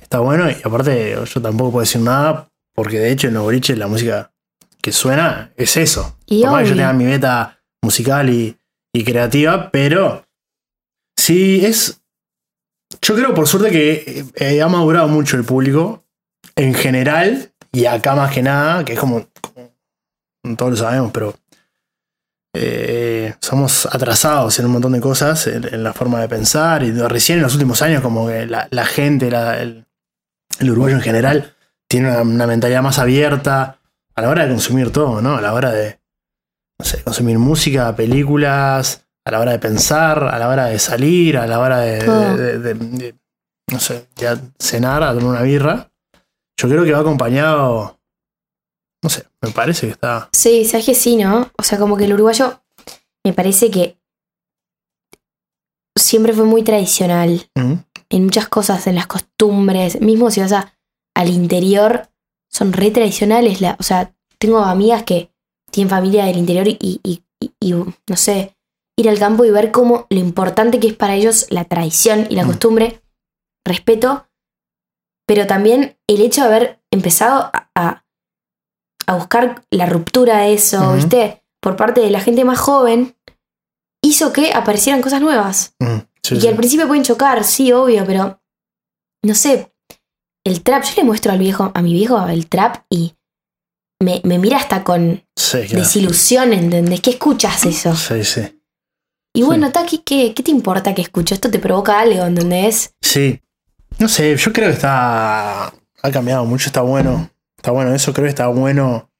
está 0.01 0.21
bueno. 0.21 0.51
Y 0.51 0.57
aparte, 0.64 1.16
yo 1.33 1.42
tampoco 1.42 1.73
puedo 1.73 1.83
decir 1.83 2.01
nada, 2.01 2.49
porque 2.75 2.99
de 2.99 3.11
hecho 3.11 3.29
en 3.29 3.35
los 3.35 3.42
boliches 3.42 3.77
la 3.77 3.88
música 3.88 4.33
que 4.81 4.92
suena 4.92 5.53
es 5.57 5.77
eso. 5.77 6.16
Y 6.27 6.42
Por 6.42 6.53
más 6.53 6.62
que 6.62 6.71
yo 6.71 6.77
tenga 6.77 6.92
mi 6.92 7.05
beta 7.05 7.59
musical 7.83 8.31
y, 8.31 8.57
y 8.95 9.05
creativa, 9.05 9.71
pero 9.71 10.25
sí 11.19 11.64
es. 11.64 12.01
Yo 13.03 13.14
creo 13.16 13.35
por 13.35 13.47
suerte 13.49 13.71
que 13.71 14.25
eh, 14.37 14.62
ha 14.62 14.69
madurado 14.69 15.09
mucho 15.09 15.37
el 15.37 15.45
público 15.45 16.05
en 16.57 16.75
general, 16.75 17.53
y 17.73 17.85
acá 17.87 18.14
más 18.14 18.33
que 18.33 18.42
nada, 18.42 18.85
que 18.85 18.95
es 18.95 18.99
como. 18.99 19.27
como 20.42 20.57
todos 20.57 20.71
lo 20.73 20.77
sabemos, 20.77 21.11
pero 21.12 21.35
eh, 22.55 23.35
somos 23.40 23.87
atrasados 23.87 24.59
en 24.59 24.66
un 24.66 24.73
montón 24.73 24.92
de 24.92 25.01
cosas, 25.01 25.47
en, 25.47 25.64
en 25.75 25.83
la 25.83 25.92
forma 25.92 26.21
de 26.21 26.29
pensar, 26.29 26.83
y 26.83 26.92
recién 26.92 27.38
en 27.38 27.42
los 27.45 27.53
últimos 27.55 27.83
años, 27.83 28.01
como 28.03 28.29
que 28.29 28.47
la, 28.47 28.69
la 28.71 28.87
gente, 28.87 29.31
la- 29.31 29.61
el, 29.61 29.87
el 30.59 30.71
uruguayo 30.71 30.97
en 30.97 31.03
general, 31.03 31.55
tiene 31.88 32.09
una, 32.11 32.23
una 32.23 32.47
mentalidad 32.47 32.83
más 32.83 32.99
abierta 32.99 33.79
a 34.14 34.23
la 34.23 34.29
hora 34.31 34.45
de 34.45 34.51
consumir 34.51 34.91
todo, 34.91 35.20
¿no? 35.20 35.37
A 35.37 35.41
la 35.43 35.53
hora 35.53 35.70
de, 35.72 36.01
no 36.78 36.85
sé, 36.87 37.03
consumir 37.03 37.39
música, 37.39 37.95
películas, 37.95 39.05
a 39.26 39.30
la 39.33 39.41
hora 39.41 39.53
de 39.53 39.59
pensar, 39.59 40.22
a 40.24 40.39
la 40.39 40.49
hora 40.49 40.66
de 40.66 40.78
salir, 40.78 41.37
a 41.37 41.47
la 41.47 41.59
hora 41.59 41.80
de, 41.80 41.99
Todo. 42.05 42.37
de- 42.37 42.59
de- 42.59 42.74
de- 42.74 43.14
no 43.70 43.80
sé, 43.80 44.07
ya 44.16 44.39
cenar, 44.59 45.03
a 45.03 45.12
tomar 45.12 45.26
una 45.30 45.43
birra. 45.43 45.91
Yo 46.59 46.68
creo 46.68 46.84
que 46.84 46.92
va 46.92 47.00
acompañado, 47.00 47.98
no 49.02 49.11
sé, 49.11 49.26
me 49.42 49.50
parece 49.50 49.86
que 49.86 49.92
está... 49.92 50.28
Sí, 50.32 50.64
sabes 50.64 50.86
que 50.86 50.94
sí, 50.94 51.16
¿no? 51.16 51.50
O 51.59 51.62
sea, 51.62 51.78
como 51.78 51.96
que 51.96 52.04
el 52.04 52.14
uruguayo 52.14 52.62
me 53.24 53.32
parece 53.32 53.70
que 53.70 53.98
siempre 55.98 56.32
fue 56.32 56.44
muy 56.44 56.62
tradicional 56.62 57.50
en 58.09 58.24
muchas 58.24 58.48
cosas, 58.48 58.86
en 58.86 58.94
las 58.94 59.07
costumbres. 59.07 60.00
Mismo 60.00 60.30
si 60.30 60.40
vas 60.40 60.52
a- 60.52 60.72
al 61.14 61.28
interior, 61.30 62.09
son 62.50 62.72
re 62.72 62.90
tradicionales. 62.90 63.61
La, 63.61 63.76
o 63.78 63.82
sea, 63.82 64.14
tengo 64.38 64.59
amigas 64.61 65.02
que 65.02 65.30
tienen 65.70 65.90
familia 65.90 66.24
del 66.26 66.36
interior 66.38 66.68
y, 66.68 66.78
y- 66.80 67.00
y- 67.40 67.52
y, 67.61 67.72
no 67.72 68.16
sé, 68.16 68.57
ir 68.98 69.09
al 69.09 69.18
campo 69.18 69.44
y 69.44 69.50
ver 69.50 69.72
cómo 69.72 70.07
lo 70.11 70.18
importante 70.18 70.78
que 70.80 70.88
es 70.88 70.94
para 70.94 71.14
ellos 71.16 71.46
la 71.50 71.64
tradición 71.64 72.26
y 72.30 72.36
la 72.36 72.44
Mm. 72.44 72.46
costumbre. 72.48 73.02
Respeto. 73.66 74.26
Pero 75.27 75.47
también 75.47 75.97
el 76.07 76.20
hecho 76.20 76.43
de 76.43 76.47
haber 76.47 76.81
empezado 76.91 77.51
a, 77.53 77.70
a- 77.74 78.05
a 79.07 79.14
buscar 79.16 79.64
la 79.70 79.87
ruptura 79.87 80.39
de 80.39 80.55
eso. 80.55 80.95
¿viste? 80.95 81.43
por 81.61 81.74
parte 81.74 82.01
de 82.01 82.11
la 82.11 82.20
gente 82.20 82.45
más 82.45 82.59
joven 82.61 83.16
hizo 84.05 84.33
que 84.33 84.53
aparecieran 84.53 85.03
cosas 85.03 85.20
nuevas. 85.20 85.74
Mm, 85.81 85.97
sí, 86.22 86.35
y 86.35 86.37
sí. 86.37 86.43
que 86.43 86.49
al 86.49 86.55
principio 86.57 86.87
pueden 86.87 87.03
chocar, 87.03 87.43
sí, 87.43 87.72
obvio, 87.72 88.05
pero 88.07 88.41
no 89.24 89.35
sé. 89.35 89.72
El 90.45 90.62
trap, 90.62 90.85
yo 90.85 90.93
le 90.99 91.03
muestro 91.05 91.33
al 91.33 91.41
viejo, 91.41 91.72
a 91.74 91.83
mi 91.83 91.93
viejo 91.93 92.24
el 92.29 92.49
trap 92.49 92.85
y 92.89 93.16
me, 94.01 94.20
me 94.22 94.39
mira 94.39 94.59
hasta 94.59 94.85
con 94.85 95.24
Sí, 95.35 95.59
claro. 95.66 95.83
desilusión, 95.83 96.53
¿entendés? 96.53 97.01
¿Qué 97.01 97.11
escuchas 97.11 97.64
eso? 97.64 97.97
Sí, 97.97 98.22
sí. 98.22 98.62
Y 99.35 99.43
bueno, 99.43 99.72
Taki, 99.72 99.99
¿qué, 99.99 100.33
¿qué 100.35 100.43
te 100.45 100.53
importa 100.53 100.95
que 100.95 101.03
escucho? 101.03 101.35
Esto 101.35 101.51
te 101.51 101.59
provoca 101.59 101.99
algo, 101.99 102.24
¿entendés? 102.24 102.95
Sí. 103.03 103.41
No 103.99 104.09
sé, 104.09 104.36
yo 104.36 104.53
creo 104.53 104.68
que 104.68 104.74
está. 104.74 105.66
Ha 105.66 106.11
cambiado 106.12 106.44
mucho, 106.44 106.66
está 106.66 106.82
bueno. 106.82 107.30
Está 107.57 107.70
bueno 107.70 107.94
eso, 107.94 108.12
creo 108.12 108.24
que 108.24 108.30
está 108.30 108.49
bueno. 108.49 109.11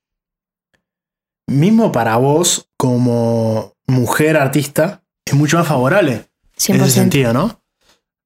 Mismo 1.49 1.93
para 1.93 2.17
vos, 2.17 2.69
como 2.77 3.75
mujer 3.87 4.37
artista, 4.37 5.03
es 5.25 5.35
mucho 5.35 5.59
más 5.59 5.67
favorable. 5.67 6.29
En 6.69 6.77
100%. 6.79 6.83
ese 6.83 6.91
sentido, 6.91 7.33
¿no? 7.33 7.63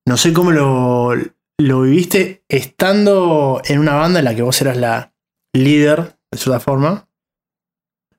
No 0.06 0.16
sé 0.16 0.32
cómo 0.32 0.50
lo, 0.50 1.14
lo 1.58 1.82
viviste 1.82 2.44
estando 2.48 3.60
en 3.64 3.78
una 3.78 3.94
banda 3.94 4.18
en 4.18 4.24
la 4.24 4.34
que 4.34 4.42
vos 4.42 4.60
eras 4.60 4.76
la 4.76 5.12
líder, 5.52 6.16
de 6.30 6.38
cierta 6.38 6.60
forma. 6.60 7.08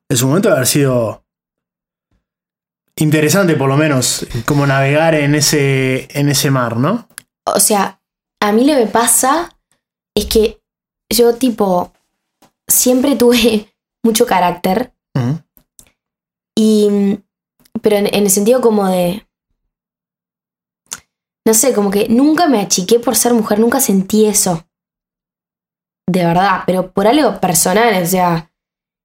En 0.09 0.17
su 0.17 0.27
momento 0.27 0.49
debe 0.49 0.57
haber 0.57 0.67
sido 0.67 1.25
interesante, 2.97 3.55
por 3.55 3.69
lo 3.69 3.77
menos, 3.77 4.25
como 4.45 4.67
navegar 4.67 5.15
en 5.15 5.35
ese, 5.35 6.07
en 6.11 6.29
ese 6.29 6.51
mar, 6.51 6.77
¿no? 6.77 7.07
O 7.45 7.59
sea, 7.59 8.00
a 8.41 8.51
mí 8.51 8.65
lo 8.65 8.73
que 8.73 8.85
me 8.85 8.91
pasa 8.91 9.57
es 10.15 10.25
que 10.25 10.59
yo, 11.09 11.35
tipo, 11.35 11.93
siempre 12.67 13.15
tuve 13.15 13.73
mucho 14.03 14.25
carácter. 14.25 14.93
Ujú. 15.15 15.39
Y. 16.57 17.19
Pero 17.81 17.95
en, 17.97 18.07
en 18.07 18.23
el 18.23 18.29
sentido 18.29 18.61
como 18.61 18.87
de. 18.87 19.25
No 21.45 21.53
sé, 21.53 21.73
como 21.73 21.89
que 21.89 22.07
nunca 22.09 22.47
me 22.47 22.59
achiqué 22.61 22.99
por 22.99 23.15
ser 23.15 23.33
mujer, 23.33 23.59
nunca 23.59 23.79
sentí 23.79 24.25
eso. 24.25 24.65
De 26.07 26.23
verdad, 26.25 26.63
pero 26.65 26.91
por 26.91 27.07
algo 27.07 27.39
personal, 27.39 28.01
o 28.01 28.05
sea. 28.05 28.47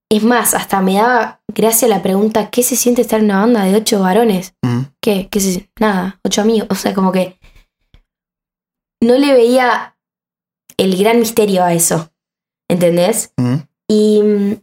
Es 0.09 0.23
más, 0.23 0.55
hasta 0.55 0.81
me 0.81 0.95
daba 0.95 1.41
gracia 1.53 1.89
la 1.89 2.03
pregunta: 2.03 2.51
¿qué 2.51 2.63
se 2.63 2.77
siente 2.77 3.03
estar 3.03 3.19
en 3.19 3.27
una 3.27 3.41
banda 3.41 3.65
de 3.65 3.75
ocho 3.75 4.01
varones? 4.01 4.55
Ujú. 4.63 4.87
¿Qué? 5.01 5.29
¿Qué 5.29 5.41
se 5.41 5.69
Nada, 5.81 6.21
ocho 6.25 6.43
amigos. 6.43 6.69
O 6.71 6.75
sea, 6.75 6.95
como 6.95 7.13
que. 7.13 7.39
No 9.03 9.15
le 9.19 9.33
veía 9.35 9.97
el 10.77 10.97
gran 10.99 11.19
misterio 11.21 11.65
a 11.65 11.73
eso. 11.75 12.11
¿Entendés? 12.69 13.33
Ujú. 13.39 13.63
Y. 13.89 14.59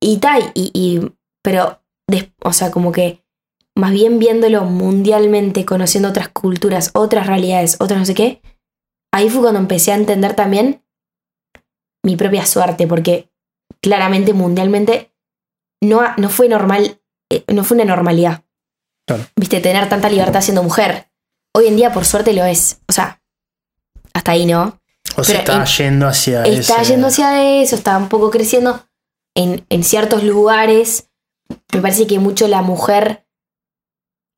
Y 0.00 0.16
tal, 0.18 0.50
y, 0.54 0.70
y- 0.74 1.12
Pero, 1.42 1.80
o 2.42 2.52
sea, 2.52 2.70
como 2.70 2.92
que. 2.92 3.22
Más 3.74 3.92
bien 3.92 4.18
viéndolo 4.18 4.64
mundialmente, 4.64 5.64
conociendo 5.64 6.10
otras 6.10 6.28
culturas, 6.28 6.90
otras 6.92 7.26
realidades, 7.26 7.76
otras 7.80 7.98
no 8.00 8.04
sé 8.04 8.12
qué. 8.14 8.42
Ahí 9.14 9.30
fue 9.30 9.40
cuando 9.40 9.60
empecé 9.60 9.92
a 9.92 9.96
entender 9.96 10.34
también 10.34 10.84
mi 12.04 12.16
propia 12.16 12.44
suerte, 12.44 12.86
porque 12.86 13.30
claramente 13.80 14.34
mundialmente 14.34 15.10
no, 15.82 16.02
no 16.18 16.28
fue 16.28 16.50
normal, 16.50 17.00
eh, 17.30 17.44
no 17.50 17.64
fue 17.64 17.76
una 17.76 17.86
normalidad. 17.86 18.44
Claro. 19.06 19.24
Viste, 19.36 19.60
tener 19.60 19.88
tanta 19.88 20.10
libertad 20.10 20.42
siendo 20.42 20.62
mujer. 20.62 21.10
Hoy 21.56 21.66
en 21.68 21.76
día, 21.76 21.94
por 21.94 22.04
suerte, 22.04 22.34
lo 22.34 22.44
es. 22.44 22.82
O 22.90 22.92
sea, 22.92 23.21
hasta 24.14 24.32
ahí, 24.32 24.46
¿no? 24.46 24.78
O 25.16 25.24
sea, 25.24 25.40
está 25.40 25.56
en- 25.56 25.64
yendo 25.66 26.08
hacia 26.08 26.44
está 26.44 26.80
ese- 26.82 26.92
yendo 26.92 27.06
hacia 27.08 27.60
eso, 27.62 27.76
está 27.76 27.96
un 27.98 28.08
poco 28.08 28.30
creciendo 28.30 28.86
en, 29.34 29.64
en 29.68 29.84
ciertos 29.84 30.22
lugares. 30.24 31.08
Me 31.72 31.80
parece 31.80 32.06
que 32.06 32.18
mucho 32.18 32.48
la 32.48 32.62
mujer 32.62 33.26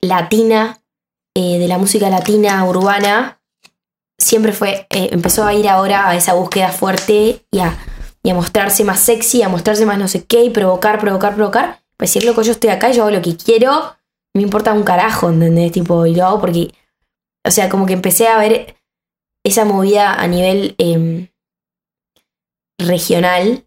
latina, 0.01 0.81
eh, 1.35 1.59
de 1.59 1.67
la 1.67 1.77
música 1.77 2.09
latina 2.09 2.63
urbana, 2.65 3.41
siempre 4.17 4.51
fue, 4.53 4.87
eh, 4.89 5.09
empezó 5.11 5.45
a 5.45 5.53
ir 5.53 5.67
ahora 5.67 6.09
a 6.09 6.15
esa 6.15 6.33
búsqueda 6.33 6.69
fuerte 6.69 7.45
y 7.51 7.59
a, 7.59 7.77
y 8.23 8.29
a 8.29 8.33
mostrarse 8.33 8.83
más 8.83 8.99
sexy, 8.99 9.41
a 9.43 9.49
mostrarse 9.49 9.85
más 9.85 9.97
no 9.97 10.07
sé 10.07 10.25
qué, 10.25 10.43
y 10.43 10.49
provocar, 10.49 10.99
provocar, 10.99 11.35
provocar. 11.35 11.81
Pues 11.97 12.13
decir, 12.13 12.27
loco, 12.27 12.41
yo 12.41 12.51
estoy 12.51 12.69
acá 12.69 12.91
yo 12.91 13.03
hago 13.03 13.11
lo 13.15 13.21
que 13.21 13.37
quiero, 13.37 13.95
me 14.33 14.41
importa 14.41 14.73
un 14.73 14.83
carajo, 14.83 15.29
¿entendés? 15.29 15.71
Tipo, 15.71 16.05
y 16.05 16.15
lo 16.15 16.25
hago 16.25 16.41
porque, 16.41 16.73
o 17.45 17.51
sea, 17.51 17.69
como 17.69 17.85
que 17.85 17.93
empecé 17.93 18.27
a 18.27 18.37
ver 18.37 18.75
esa 19.45 19.63
movida 19.63 20.13
a 20.13 20.27
nivel 20.27 20.75
em, 20.79 21.29
regional 22.79 23.63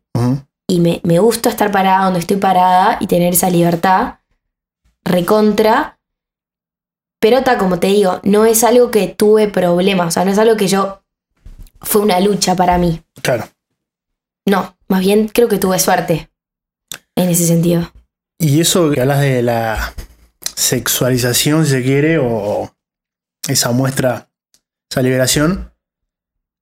y 0.66 0.80
me, 0.80 1.00
me 1.04 1.20
gusta 1.20 1.48
estar 1.48 1.70
parada 1.70 2.04
donde 2.04 2.18
estoy 2.18 2.36
parada 2.36 2.98
y 3.00 3.06
tener 3.06 3.32
esa 3.32 3.48
libertad 3.48 4.16
recontra. 5.04 5.98
Pero 7.20 7.42
ta, 7.42 7.58
como 7.58 7.78
te 7.78 7.86
digo, 7.86 8.20
no 8.24 8.44
es 8.44 8.64
algo 8.64 8.90
que 8.90 9.06
tuve 9.06 9.48
problemas, 9.48 10.08
o 10.08 10.10
sea, 10.10 10.24
no 10.24 10.32
es 10.32 10.38
algo 10.38 10.56
que 10.56 10.66
yo 10.66 11.02
fue 11.80 12.02
una 12.02 12.20
lucha 12.20 12.54
para 12.56 12.76
mí. 12.76 13.02
Claro. 13.22 13.48
No, 14.46 14.76
más 14.88 15.00
bien 15.00 15.28
creo 15.28 15.48
que 15.48 15.58
tuve 15.58 15.78
suerte 15.78 16.28
en 17.14 17.28
ese 17.28 17.46
sentido. 17.46 17.90
Y 18.38 18.60
eso 18.60 18.90
que 18.90 19.00
hablas 19.00 19.20
de 19.20 19.42
la 19.42 19.94
sexualización, 20.54 21.64
si 21.64 21.72
se 21.72 21.82
quiere, 21.82 22.18
o 22.18 22.72
esa 23.48 23.70
muestra, 23.72 24.27
esa 24.90 25.02
liberación, 25.02 25.72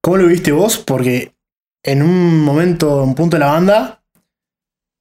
¿cómo 0.03 0.16
lo 0.18 0.27
viste 0.27 0.53
vos? 0.53 0.79
Porque 0.79 1.35
en 1.83 2.03
un 2.03 2.41
momento, 2.43 3.03
un 3.03 3.14
punto 3.14 3.37
de 3.37 3.41
la 3.41 3.53
banda, 3.53 4.05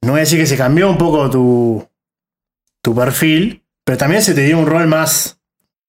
no 0.01 0.11
voy 0.11 0.19
a 0.19 0.23
decir 0.23 0.39
que 0.39 0.45
se 0.45 0.57
cambió 0.57 0.89
un 0.89 0.97
poco 0.97 1.29
tu, 1.29 1.87
tu 2.83 2.93
perfil, 2.95 3.63
pero 3.83 3.97
también 3.97 4.21
se 4.21 4.33
te 4.33 4.41
dio 4.41 4.59
un 4.59 4.67
rol 4.67 4.87
más, 4.87 5.39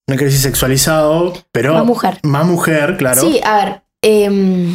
no 0.08 0.14
quiero 0.16 0.26
decir 0.26 0.40
sexualizado, 0.40 1.34
pero 1.52 1.74
Más 1.74 1.84
mujer. 1.84 2.20
más 2.22 2.46
mujer, 2.46 2.96
claro. 2.96 3.20
Sí, 3.20 3.40
a 3.44 3.56
ver. 3.64 3.82
em, 4.02 4.74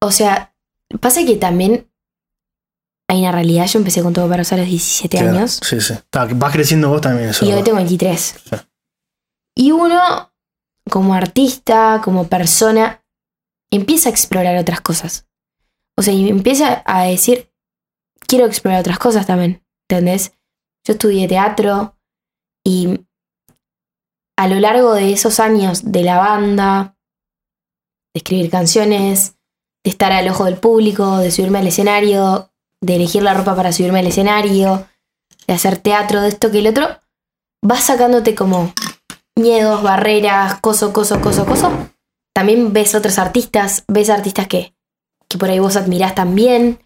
o 0.00 0.10
sea, 0.10 0.54
pasa 1.00 1.24
que 1.24 1.36
también 1.36 1.88
hay 3.08 3.20
una 3.20 3.32
realidad. 3.32 3.66
Yo 3.66 3.78
empecé 3.78 4.02
con 4.02 4.12
todo 4.12 4.28
para 4.28 4.42
usar 4.42 4.58
a 4.58 4.62
los 4.62 4.70
17 4.70 5.18
Claro, 5.18 5.36
años. 5.36 5.60
Sí, 5.62 5.80
sí. 5.80 5.94
Vas 6.10 6.52
creciendo 6.52 6.88
vos 6.88 7.00
también, 7.00 7.28
eso. 7.28 7.44
Y 7.44 7.52
hoy 7.52 7.62
tengo 7.62 7.76
23. 7.76 8.20
Sí. 8.50 8.56
Y 9.54 9.70
uno, 9.70 10.31
como 10.90 11.14
artista, 11.14 12.00
como 12.02 12.28
persona, 12.28 13.04
empieza 13.70 14.08
a 14.08 14.12
explorar 14.12 14.56
otras 14.56 14.80
cosas. 14.80 15.26
O 15.96 16.02
sea, 16.02 16.14
empieza 16.14 16.82
a 16.86 17.04
decir, 17.04 17.50
quiero 18.26 18.46
explorar 18.46 18.80
otras 18.80 18.98
cosas 18.98 19.26
también, 19.26 19.64
¿entendés? 19.88 20.32
Yo 20.86 20.94
estudié 20.94 21.28
teatro 21.28 21.96
y 22.64 23.00
a 24.36 24.48
lo 24.48 24.58
largo 24.58 24.94
de 24.94 25.12
esos 25.12 25.38
años 25.40 25.92
de 25.92 26.02
la 26.02 26.18
banda, 26.18 26.96
de 28.14 28.18
escribir 28.18 28.50
canciones, 28.50 29.36
de 29.84 29.90
estar 29.90 30.12
al 30.12 30.28
ojo 30.28 30.44
del 30.44 30.56
público, 30.56 31.18
de 31.18 31.30
subirme 31.30 31.58
al 31.58 31.66
escenario, 31.66 32.50
de 32.80 32.96
elegir 32.96 33.22
la 33.22 33.34
ropa 33.34 33.54
para 33.54 33.72
subirme 33.72 34.00
al 34.00 34.06
escenario, 34.06 34.88
de 35.46 35.54
hacer 35.54 35.78
teatro, 35.78 36.20
de 36.20 36.28
esto 36.28 36.50
que 36.50 36.58
el 36.58 36.66
otro, 36.66 37.00
vas 37.62 37.84
sacándote 37.84 38.34
como 38.34 38.72
miedos, 39.36 39.82
barreras, 39.82 40.60
coso, 40.60 40.92
coso, 40.92 41.20
coso, 41.20 41.46
coso. 41.46 41.90
También 42.34 42.72
ves 42.72 42.94
otros 42.94 43.18
artistas, 43.18 43.84
ves 43.88 44.10
artistas 44.10 44.46
que, 44.48 44.74
que 45.28 45.38
por 45.38 45.50
ahí 45.50 45.58
vos 45.58 45.76
admirás 45.76 46.14
también. 46.14 46.80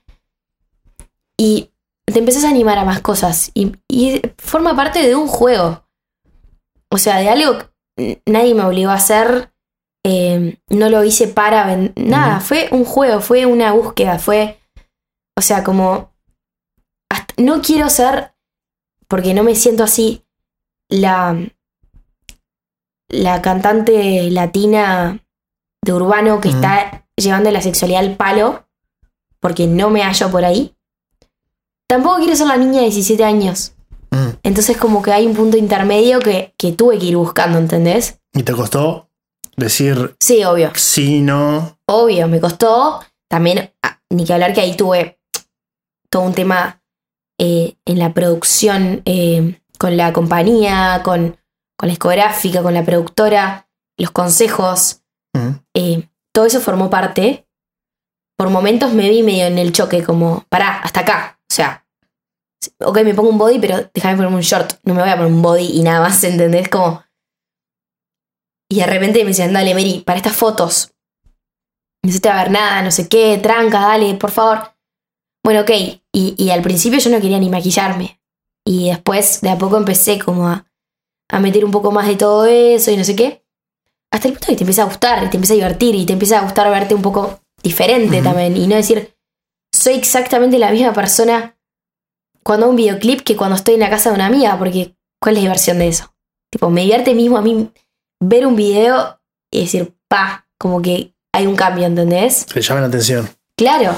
Y 1.38 1.70
te 2.04 2.18
empezás 2.18 2.44
a 2.44 2.50
animar 2.50 2.78
a 2.78 2.84
más 2.84 3.00
cosas. 3.00 3.50
Y, 3.54 3.76
y 3.88 4.22
forma 4.38 4.74
parte 4.74 5.06
de 5.06 5.14
un 5.14 5.26
juego. 5.28 5.84
O 6.90 6.98
sea, 6.98 7.18
de 7.18 7.28
algo 7.28 7.58
que 7.96 8.22
nadie 8.26 8.54
me 8.54 8.64
obligó 8.64 8.90
a 8.90 8.94
hacer. 8.94 9.52
eh, 10.04 10.58
no 10.68 10.88
lo 10.88 11.02
hice 11.04 11.28
para... 11.28 11.76
Nada, 11.96 12.40
fue 12.40 12.68
un 12.70 12.84
juego, 12.84 13.20
fue 13.20 13.44
una 13.46 13.72
búsqueda, 13.72 14.18
fue... 14.18 14.60
O 15.36 15.42
sea, 15.42 15.62
como... 15.64 16.12
hasta- 17.10 17.34
no 17.36 17.60
quiero 17.60 17.90
ser, 17.90 18.34
porque 19.08 19.34
no 19.34 19.42
me 19.42 19.54
siento 19.54 19.84
así, 19.84 20.24
la, 20.88 21.36
la 23.08 23.42
cantante 23.42 24.30
latina 24.30 25.20
de 25.82 25.92
urbano 25.92 26.40
que 26.40 26.48
Ujú. 26.48 26.56
está 26.58 27.06
llevando 27.16 27.50
la 27.50 27.62
sexualidad 27.62 28.00
al 28.04 28.16
palo, 28.16 28.66
porque 29.40 29.66
no 29.66 29.90
me 29.90 30.02
hallo 30.02 30.30
por 30.30 30.44
ahí. 30.44 30.74
Tampoco 31.88 32.16
quiero 32.18 32.34
ser 32.36 32.48
la 32.48 32.56
niña 32.56 32.80
de 32.80 32.86
17 32.86 33.22
años. 33.24 33.72
Mm. 34.10 34.28
Entonces 34.42 34.76
como 34.76 35.02
que 35.02 35.12
hay 35.12 35.26
un 35.26 35.34
punto 35.34 35.56
intermedio 35.56 36.18
que, 36.18 36.54
que 36.58 36.72
tuve 36.72 36.98
que 36.98 37.06
ir 37.06 37.16
buscando, 37.16 37.58
¿entendés? 37.58 38.18
Y 38.32 38.42
te 38.42 38.52
costó 38.52 39.08
decir 39.56 40.16
Sí, 40.20 40.44
obvio. 40.44 40.72
sí, 40.74 41.20
no. 41.20 41.78
Obvio, 41.86 42.26
me 42.28 42.40
costó. 42.40 43.00
También, 43.28 43.72
ah, 43.82 44.00
ni 44.10 44.24
que 44.24 44.32
hablar 44.32 44.52
que 44.52 44.60
ahí 44.60 44.76
tuve 44.76 45.18
todo 46.10 46.22
un 46.22 46.34
tema 46.34 46.82
eh, 47.38 47.76
en 47.84 47.98
la 47.98 48.12
producción 48.12 49.02
eh, 49.04 49.60
con 49.78 49.96
la 49.96 50.12
compañía, 50.12 51.02
con, 51.04 51.36
con 51.76 51.88
la 51.88 51.92
discográfica, 51.92 52.62
con 52.62 52.74
la 52.74 52.84
productora, 52.84 53.68
los 53.98 54.10
consejos. 54.10 55.02
Mm. 55.34 55.50
eh, 55.74 56.08
todo 56.32 56.46
eso 56.46 56.60
formó 56.60 56.90
parte. 56.90 57.46
Por 58.36 58.50
momentos 58.50 58.92
me 58.92 59.08
vi 59.08 59.22
medio 59.22 59.46
en 59.46 59.58
el 59.58 59.72
choque, 59.72 60.02
como, 60.02 60.44
pará, 60.48 60.80
hasta 60.80 61.00
acá. 61.00 61.40
O 61.50 61.54
sea, 61.54 61.86
ok, 62.80 62.98
me 63.02 63.14
pongo 63.14 63.30
un 63.30 63.38
body, 63.38 63.58
pero 63.58 63.90
déjame 63.94 64.16
ponerme 64.16 64.36
un 64.36 64.42
short. 64.42 64.74
No 64.82 64.94
me 64.94 65.00
voy 65.00 65.10
a 65.10 65.16
poner 65.16 65.32
un 65.32 65.42
body 65.42 65.78
y 65.78 65.82
nada 65.82 66.00
más, 66.00 66.22
¿entendés? 66.24 66.68
Como. 66.68 67.02
Y 68.68 68.80
de 68.80 68.86
repente 68.86 69.20
me 69.20 69.28
decían, 69.28 69.52
dale, 69.52 69.74
Mary, 69.74 70.02
para 70.04 70.18
estas 70.18 70.36
fotos. 70.36 70.92
Necesito 72.02 72.28
ver 72.28 72.50
nada, 72.50 72.82
no 72.82 72.90
sé 72.90 73.08
qué, 73.08 73.38
tranca, 73.38 73.80
dale, 73.80 74.14
por 74.14 74.30
favor. 74.30 74.74
Bueno, 75.42 75.62
ok. 75.62 75.70
Y, 76.12 76.34
y 76.36 76.50
al 76.50 76.62
principio 76.62 76.98
yo 76.98 77.10
no 77.10 77.20
quería 77.20 77.38
ni 77.38 77.48
maquillarme. 77.48 78.20
Y 78.66 78.90
después, 78.90 79.40
de 79.40 79.50
a 79.50 79.58
poco, 79.58 79.76
empecé 79.76 80.18
como 80.18 80.48
a, 80.48 80.66
a 81.28 81.40
meter 81.40 81.64
un 81.64 81.70
poco 81.70 81.90
más 81.90 82.06
de 82.06 82.16
todo 82.16 82.46
eso 82.46 82.90
y 82.90 82.96
no 82.96 83.04
sé 83.04 83.16
qué. 83.16 83.44
Hasta 84.10 84.28
el 84.28 84.34
punto 84.34 84.48
que 84.48 84.56
te 84.56 84.62
empieza 84.62 84.82
a 84.82 84.86
gustar, 84.86 85.24
y 85.24 85.30
te 85.30 85.36
empieza 85.36 85.54
a 85.54 85.56
divertir, 85.56 85.94
y 85.94 86.06
te 86.06 86.12
empieza 86.12 86.38
a 86.38 86.42
gustar 86.42 86.70
verte 86.70 86.94
un 86.94 87.02
poco 87.02 87.40
diferente 87.62 88.22
también. 88.22 88.56
Y 88.56 88.66
no 88.66 88.76
decir, 88.76 89.14
soy 89.72 89.94
exactamente 89.94 90.58
la 90.58 90.70
misma 90.70 90.92
persona 90.92 91.56
cuando 92.42 92.66
hago 92.66 92.70
un 92.70 92.76
videoclip 92.76 93.22
que 93.22 93.36
cuando 93.36 93.56
estoy 93.56 93.74
en 93.74 93.80
la 93.80 93.90
casa 93.90 94.10
de 94.10 94.14
una 94.14 94.26
amiga, 94.26 94.56
porque 94.58 94.94
¿cuál 95.20 95.36
es 95.36 95.42
la 95.42 95.48
diversión 95.48 95.78
de 95.78 95.88
eso? 95.88 96.14
Tipo, 96.50 96.70
me 96.70 96.82
divierte 96.82 97.14
mismo 97.14 97.36
a 97.36 97.42
mí 97.42 97.70
ver 98.20 98.46
un 98.46 98.54
video 98.54 99.20
y 99.50 99.62
decir, 99.62 99.92
pa, 100.08 100.46
como 100.56 100.80
que 100.80 101.12
hay 101.32 101.46
un 101.46 101.56
cambio, 101.56 101.84
¿entendés? 101.84 102.44
Que 102.46 102.62
llame 102.62 102.80
la 102.80 102.86
atención. 102.86 103.28
Claro. 103.56 103.94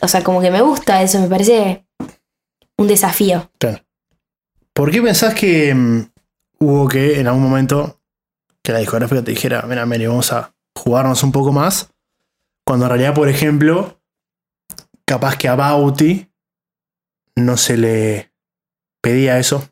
O 0.00 0.08
sea, 0.08 0.22
como 0.24 0.40
que 0.40 0.50
me 0.50 0.60
gusta 0.60 1.02
eso, 1.02 1.20
me 1.20 1.28
parece 1.28 1.86
un 2.76 2.88
desafío. 2.88 3.50
Claro. 3.58 3.84
¿Por 4.72 4.90
qué 4.90 5.00
pensás 5.00 5.34
que 5.34 5.74
mm, 5.74 6.10
hubo 6.58 6.88
que 6.88 7.20
en 7.20 7.26
algún 7.26 7.42
momento 7.42 8.00
que 8.62 8.72
la 8.72 8.78
discográfica 8.78 9.22
te 9.22 9.30
dijera, 9.30 9.62
mira, 9.62 9.86
Mary, 9.86 10.06
vamos 10.06 10.32
a 10.32 10.54
jugarnos 10.74 11.22
un 11.22 11.32
poco 11.32 11.52
más? 11.52 11.90
Cuando 12.64 12.86
en 12.86 12.90
realidad, 12.90 13.14
por 13.14 13.28
ejemplo, 13.28 14.00
capaz 15.04 15.36
que 15.36 15.48
a 15.48 15.54
Bauti 15.54 16.30
no 17.36 17.56
se 17.56 17.76
le 17.76 18.32
pedía 19.00 19.38
eso. 19.38 19.70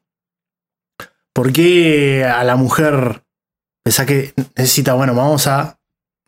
¿Por 1.33 1.53
qué 1.53 2.25
a 2.25 2.43
la 2.45 2.57
mujer 2.57 3.25
pensás 3.83 4.07
que 4.07 4.33
necesita, 4.57 4.95
bueno, 4.95 5.15
vamos 5.15 5.47
a 5.47 5.79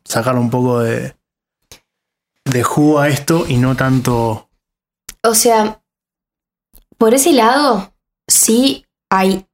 sacarle 0.04 0.40
un 0.40 0.50
poco 0.50 0.80
de, 0.80 1.16
de 2.44 2.62
jugo 2.62 3.00
a 3.00 3.08
esto 3.08 3.46
y 3.48 3.56
no 3.56 3.76
tanto... 3.76 4.50
O 5.22 5.34
sea, 5.34 5.82
por 6.98 7.14
ese 7.14 7.32
lado, 7.32 7.94
sí 8.26 8.86
hay 9.08 9.47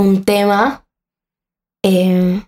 un 0.00 0.24
tema 0.24 0.88
eh, 1.84 2.42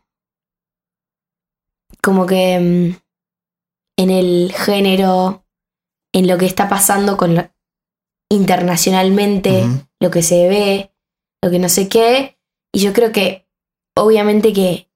como 2.02 2.26
que 2.26 2.58
mm, 2.58 3.02
en 3.98 4.10
el 4.10 4.52
género, 4.52 5.44
en 6.12 6.26
lo 6.26 6.38
que 6.38 6.46
está 6.46 6.68
pasando 6.68 7.16
con 7.16 7.50
internacionalmente, 8.30 9.64
lo 10.00 10.10
que 10.10 10.22
se 10.22 10.48
ve, 10.48 10.94
lo 11.42 11.50
que 11.50 11.58
no 11.58 11.68
sé 11.68 11.88
qué. 11.88 12.38
Y 12.72 12.80
yo 12.80 12.92
creo 12.94 13.12
que, 13.12 13.46
obviamente, 13.94 14.52
que, 14.52 14.90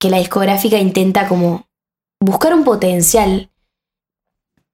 que 0.00 0.10
la 0.10 0.18
discográfica 0.18 0.78
intenta 0.78 1.28
como 1.28 1.68
buscar 2.20 2.52
un 2.52 2.64
potencial. 2.64 3.50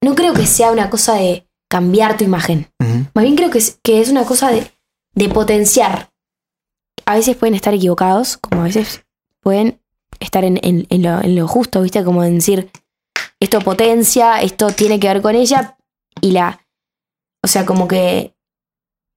No 0.03 0.15
creo 0.15 0.33
que 0.33 0.47
sea 0.47 0.73
una 0.73 0.89
cosa 0.89 1.17
de 1.17 1.47
cambiar 1.69 2.17
tu 2.17 2.25
imagen. 2.25 2.73
Más 3.15 3.25
bien 3.25 3.37
creo 3.37 3.51
que 3.51 3.59
es, 3.59 3.79
que 3.83 4.01
es 4.01 4.09
una 4.09 4.25
cosa 4.25 4.51
de, 4.51 4.73
de 5.15 5.29
potenciar. 5.29 6.11
A 7.09 7.15
veces 7.15 7.37
pueden 7.37 7.55
estar 7.55 7.73
equivocados, 7.73 8.37
como 8.37 8.61
a 8.61 8.65
veces 8.65 9.07
pueden 9.41 9.81
estar 10.21 10.45
en, 10.45 10.87
lo, 11.35 11.49
justo, 11.49 11.81
¿viste? 11.81 12.05
Como 12.05 12.23
decir, 12.23 12.71
esto 13.41 13.61
potencia, 13.61 14.43
esto 14.43 14.67
tiene 14.69 15.01
que 15.01 15.09
ver 15.09 15.23
con 15.23 15.35
ella, 15.35 15.79
y 16.21 16.33
la. 16.33 16.67
O 17.43 17.49
sea, 17.49 17.65
como 17.65 17.89
que 17.89 18.37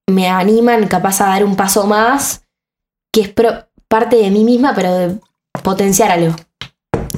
me 0.08 0.30
animan 0.30 0.88
capaz 0.88 1.20
a 1.20 1.28
dar 1.28 1.44
un 1.44 1.58
paso 1.58 1.86
más, 1.86 2.46
que 3.12 3.24
es 3.24 3.34
parte 3.90 4.16
de 4.16 4.30
mí 4.30 4.46
misma, 4.46 4.74
pero 4.74 4.94
de 4.94 5.20
potenciar 5.62 6.12
algo. 6.12 6.34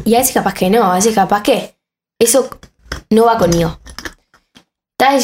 Y 0.05 0.15
a 0.15 0.17
veces 0.17 0.34
capaz 0.34 0.55
que 0.55 0.71
no, 0.71 0.91
a 0.91 0.95
veces 0.95 1.13
capaz 1.13 1.43
que 1.43 1.78
eso 2.17 2.49
no 3.11 3.26
va 3.26 3.38
conmigo. 3.38 3.80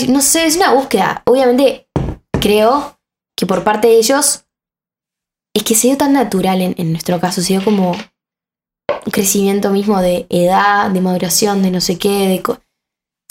No 0.10 0.22
sé, 0.22 0.46
es 0.46 0.58
una 0.58 0.74
búsqueda. 0.74 1.24
Obviamente 1.26 1.90
creo 2.40 3.00
que 3.36 3.48
por 3.48 3.64
parte 3.64 3.88
de 3.88 3.98
ellos 3.98 4.46
es 5.54 5.64
que 5.64 5.76
se 5.76 5.88
dio 5.88 5.98
tan 5.98 6.14
natural 6.14 6.62
en, 6.62 6.76
en 6.78 6.92
nuestro 6.92 7.20
caso, 7.20 7.42
se 7.42 7.54
dio 7.54 7.64
como 7.64 7.92
un 7.92 9.12
crecimiento 9.12 9.72
mismo 9.72 10.00
de 10.00 10.26
edad, 10.30 10.90
de 10.92 11.02
maduración, 11.02 11.62
de 11.64 11.72
no 11.72 11.82
sé 11.82 11.98
qué, 11.98 12.28
de 12.28 12.44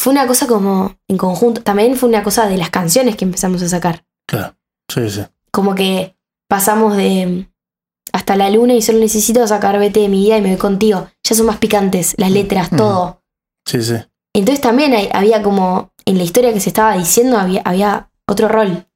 fue 0.00 0.12
una 0.12 0.26
cosa 0.26 0.46
como 0.46 0.96
en 1.08 1.18
conjunto, 1.18 1.62
también 1.62 1.96
fue 1.96 2.08
una 2.08 2.22
cosa 2.22 2.46
de 2.48 2.56
las 2.56 2.70
canciones 2.70 3.16
que 3.16 3.24
empezamos 3.24 3.62
a 3.62 3.68
sacar. 3.68 4.04
Claro, 4.26 4.56
sí, 4.92 5.10
sí. 5.10 5.22
Como 5.50 5.74
que 5.74 6.16
pasamos 6.48 6.96
de 6.96 7.48
hasta 8.12 8.36
la 8.36 8.48
luna 8.48 8.74
y 8.74 8.82
solo 8.82 9.00
necesito 9.00 9.46
sacar 9.46 9.78
vete 9.78 10.00
de 10.00 10.08
mi 10.08 10.22
vida 10.22 10.38
y 10.38 10.42
me 10.42 10.48
voy 10.50 10.56
contigo. 10.58 11.08
Ya 11.24 11.34
son 11.36 11.46
más 11.46 11.58
picantes, 11.58 12.14
las 12.16 12.30
letras, 12.30 12.68
Ujú. 12.68 12.76
todo. 12.76 13.22
Sí, 13.66 13.82
sí. 13.82 13.94
Entonces 14.32 14.60
también 14.62 14.94
hay- 14.94 15.10
había 15.12 15.42
como, 15.42 15.92
en 16.04 16.16
la 16.16 16.22
historia 16.24 16.52
que 16.54 16.60
se 16.60 16.70
estaba 16.70 16.96
diciendo, 16.96 17.36
había, 17.38 17.60
había 17.64 18.10
otro 18.26 18.48
rol. 18.48 18.86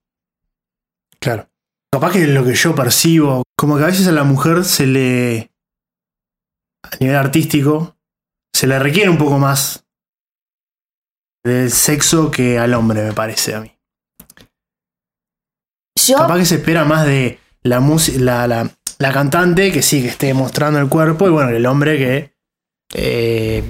Claro. 1.21 1.49
Capaz 1.93 2.13
que 2.13 2.27
lo 2.27 2.45
que 2.45 2.55
yo 2.55 2.75
percibo, 2.75 3.43
como 3.57 3.77
que 3.77 3.85
a 3.85 3.89
veces 3.89 4.07
a 4.09 4.13
la 4.13 4.25
mujer 4.25 4.65
se 4.65 4.87
le, 4.87 5.53
a 6.83 6.97
nivel 7.01 7.17
artístico, 7.17 7.97
se 8.55 8.67
le 8.67 8.79
requiere 8.79 9.11
un 9.11 9.19
poco 9.19 9.39
más 9.39 9.85
del 11.45 11.71
sexo 11.71 12.31
que 12.31 12.59
al 12.59 12.73
hombre, 12.75 13.03
me 13.03 13.13
parece 13.13 13.55
a 13.55 13.61
mí. 13.61 13.77
Yo, 16.01 16.17
Capaz 16.17 16.39
que 16.39 16.47
se 16.47 16.55
espera 16.57 16.85
más 16.85 17.05
de 17.05 17.39
la, 17.63 17.81
música 17.81 18.19
la, 18.21 18.47
la, 18.47 18.71
la 18.99 19.13
cantante 19.13 19.71
que 19.71 19.83
sí, 19.83 20.01
que 20.01 20.09
esté 20.09 20.33
mostrando 20.33 20.79
el 20.79 20.89
cuerpo, 20.89 21.27
y 21.27 21.31
bueno, 21.31 21.51
el 21.51 21.67
hombre 21.67 21.99
que 21.99 22.33
eh, 22.95 23.63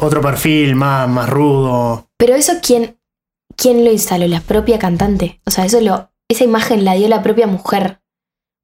otro 0.00 0.20
perfil 0.20 0.74
más, 0.74 1.08
más 1.08 1.28
rudo. 1.28 2.08
pero 2.16 2.34
eso 2.34 2.54
quién, 2.62 2.98
quién 3.56 3.84
lo 3.84 3.92
instaló, 3.92 4.26
la 4.26 4.40
propia 4.40 4.78
cantante. 4.78 5.40
O 5.46 5.50
sea, 5.50 5.64
eso 5.64 5.80
lo, 5.80 6.10
esa 6.30 6.44
imagen 6.44 6.84
la 6.84 6.94
dio 6.94 7.08
la 7.08 7.22
propia 7.22 7.46
mujer. 7.46 8.00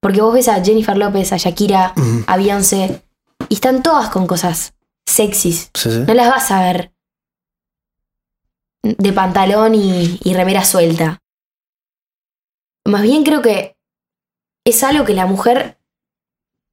Porque 0.01 0.21
vos 0.21 0.35
ves 0.35 0.49
a 0.49 0.63
Jennifer 0.63 0.97
López, 0.97 1.33
a 1.33 1.39
Shakira, 1.39 1.95
a 2.27 2.37
Beyoncé, 2.37 3.03
y 3.49 3.55
están 3.55 3.83
todas 3.83 4.11
con 4.11 4.27
cosas 4.27 4.75
sexys. 5.07 5.71
Sí, 5.75 5.91
sí. 5.91 6.05
No 6.07 6.15
las 6.15 6.29
vas 6.29 6.51
a 6.51 6.61
ver 6.61 6.93
de 8.83 9.13
pantalón 9.15 9.75
y, 9.75 10.21
y 10.23 10.35
remera 10.35 10.63
suelta. 10.65 11.21
Más 12.87 13.01
bien 13.01 13.25
creo 13.25 13.41
que 13.41 13.79
es 14.67 14.83
algo 14.83 15.07
que 15.07 15.15
la 15.15 15.25
mujer, 15.25 15.79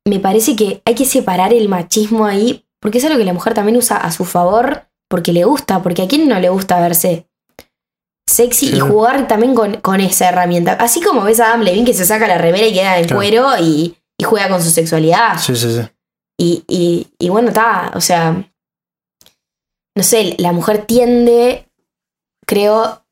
me 0.05 0.19
parece 0.19 0.57
que 0.57 0.81
hay 0.83 0.95
que 0.95 1.05
separar 1.05 1.53
el 1.53 1.69
machismo 1.69 2.25
ahí, 2.25 2.65
porque 2.81 2.97
es 2.97 3.05
algo 3.05 3.17
que 3.17 3.25
la 3.25 3.33
mujer 3.33 3.53
también 3.53 3.77
usa 3.77 3.95
a 3.95 4.11
su 4.11 4.25
favor, 4.25 4.89
porque 5.09 5.31
le 5.31 5.45
gusta, 5.45 5.81
porque 5.81 6.01
a 6.01 6.07
quién 6.07 6.27
no 6.27 6.37
le 6.39 6.49
gusta 6.49 6.81
verse 6.81 7.29
sexy 8.31 8.67
Sí. 8.69 8.77
y 8.77 8.79
jugar 8.79 9.27
también 9.27 9.53
con, 9.55 9.75
con 9.81 9.99
esa 10.01 10.29
herramienta. 10.29 10.73
Así 10.73 11.01
como 11.01 11.23
ves 11.23 11.39
a 11.39 11.47
Adam 11.49 11.61
Levine 11.61 11.85
que 11.85 11.93
se 11.93 12.05
saca 12.05 12.27
la 12.27 12.37
remera 12.37 12.65
y 12.67 12.73
queda 12.73 12.97
en 12.97 13.05
Claro. 13.05 13.17
cuero 13.17 13.47
y, 13.59 13.95
y 14.17 14.23
juega 14.23 14.49
con 14.49 14.61
su 14.63 14.69
sexualidad. 14.71 15.37
Sí, 15.39 15.55
sí, 15.55 15.73
sí. 15.75 15.81
Y, 16.37 16.63
y, 16.67 17.07
y 17.19 17.29
bueno, 17.29 17.49
está, 17.49 17.91
o 17.93 18.01
sea, 18.01 18.43
no 19.95 20.03
sé, 20.03 20.35
la 20.39 20.51
mujer 20.53 20.85
tiende, 20.85 21.67
creo, 22.45 23.03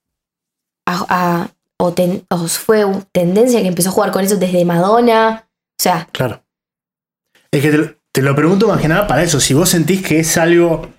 a, 0.87 1.05
a- 1.09 1.49
o, 1.81 1.93
ten- 1.93 2.25
o 2.29 2.37
fue 2.47 2.85
tendencia 3.11 3.61
que 3.61 3.67
empezó 3.67 3.89
a 3.89 3.93
jugar 3.93 4.11
con 4.11 4.23
eso 4.23 4.35
desde 4.37 4.65
Madonna. 4.65 5.47
O 5.47 5.81
sea, 5.81 6.07
Claro. 6.11 6.43
Es 7.51 7.61
que 7.61 7.71
te, 7.71 7.77
lo- 7.77 7.95
te 8.11 8.21
lo 8.21 8.35
pregunto 8.35 8.67
más 8.67 8.81
que 8.81 8.87
nada 8.87 9.07
para 9.07 9.23
eso. 9.23 9.39
Si 9.39 9.53
vos 9.53 9.69
sentís 9.69 10.05
que 10.05 10.19
es 10.19 10.37
algo 10.37 10.89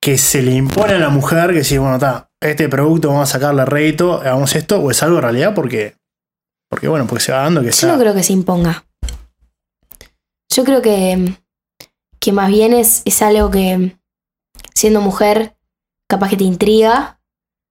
que 0.00 0.18
se 0.18 0.42
le 0.42 0.52
impone 0.52 0.94
a 0.94 0.98
la 0.98 1.08
mujer, 1.10 1.52
que 1.52 1.62
si, 1.64 1.78
bueno, 1.78 1.94
está, 1.96 2.30
este 2.40 2.68
producto 2.68 3.08
vamos 3.08 3.28
a 3.28 3.32
sacarle 3.32 3.64
rédito, 3.64 4.20
hagamos 4.20 4.54
esto, 4.54 4.80
o 4.80 4.90
es 4.90 5.02
algo 5.02 5.16
en 5.16 5.22
realidad 5.22 5.54
porque, 5.54 5.96
porque 6.68 6.88
bueno, 6.88 7.06
porque 7.06 7.24
se 7.24 7.32
va 7.32 7.42
dando 7.42 7.60
que 7.60 7.66
yo 7.66 7.70
está. 7.70 7.86
no 7.88 7.98
creo 7.98 8.14
que 8.14 8.22
se 8.22 8.32
imponga. 8.32 8.84
Yo 10.54 10.64
creo 10.64 10.80
que, 10.82 11.34
que 12.20 12.32
más 12.32 12.48
bien 12.48 12.72
es, 12.72 13.02
es 13.04 13.20
algo 13.22 13.50
que, 13.50 13.96
siendo 14.74 15.00
mujer, 15.00 15.56
capaz 16.08 16.30
que 16.30 16.36
te 16.36 16.44
intriga, 16.44 17.20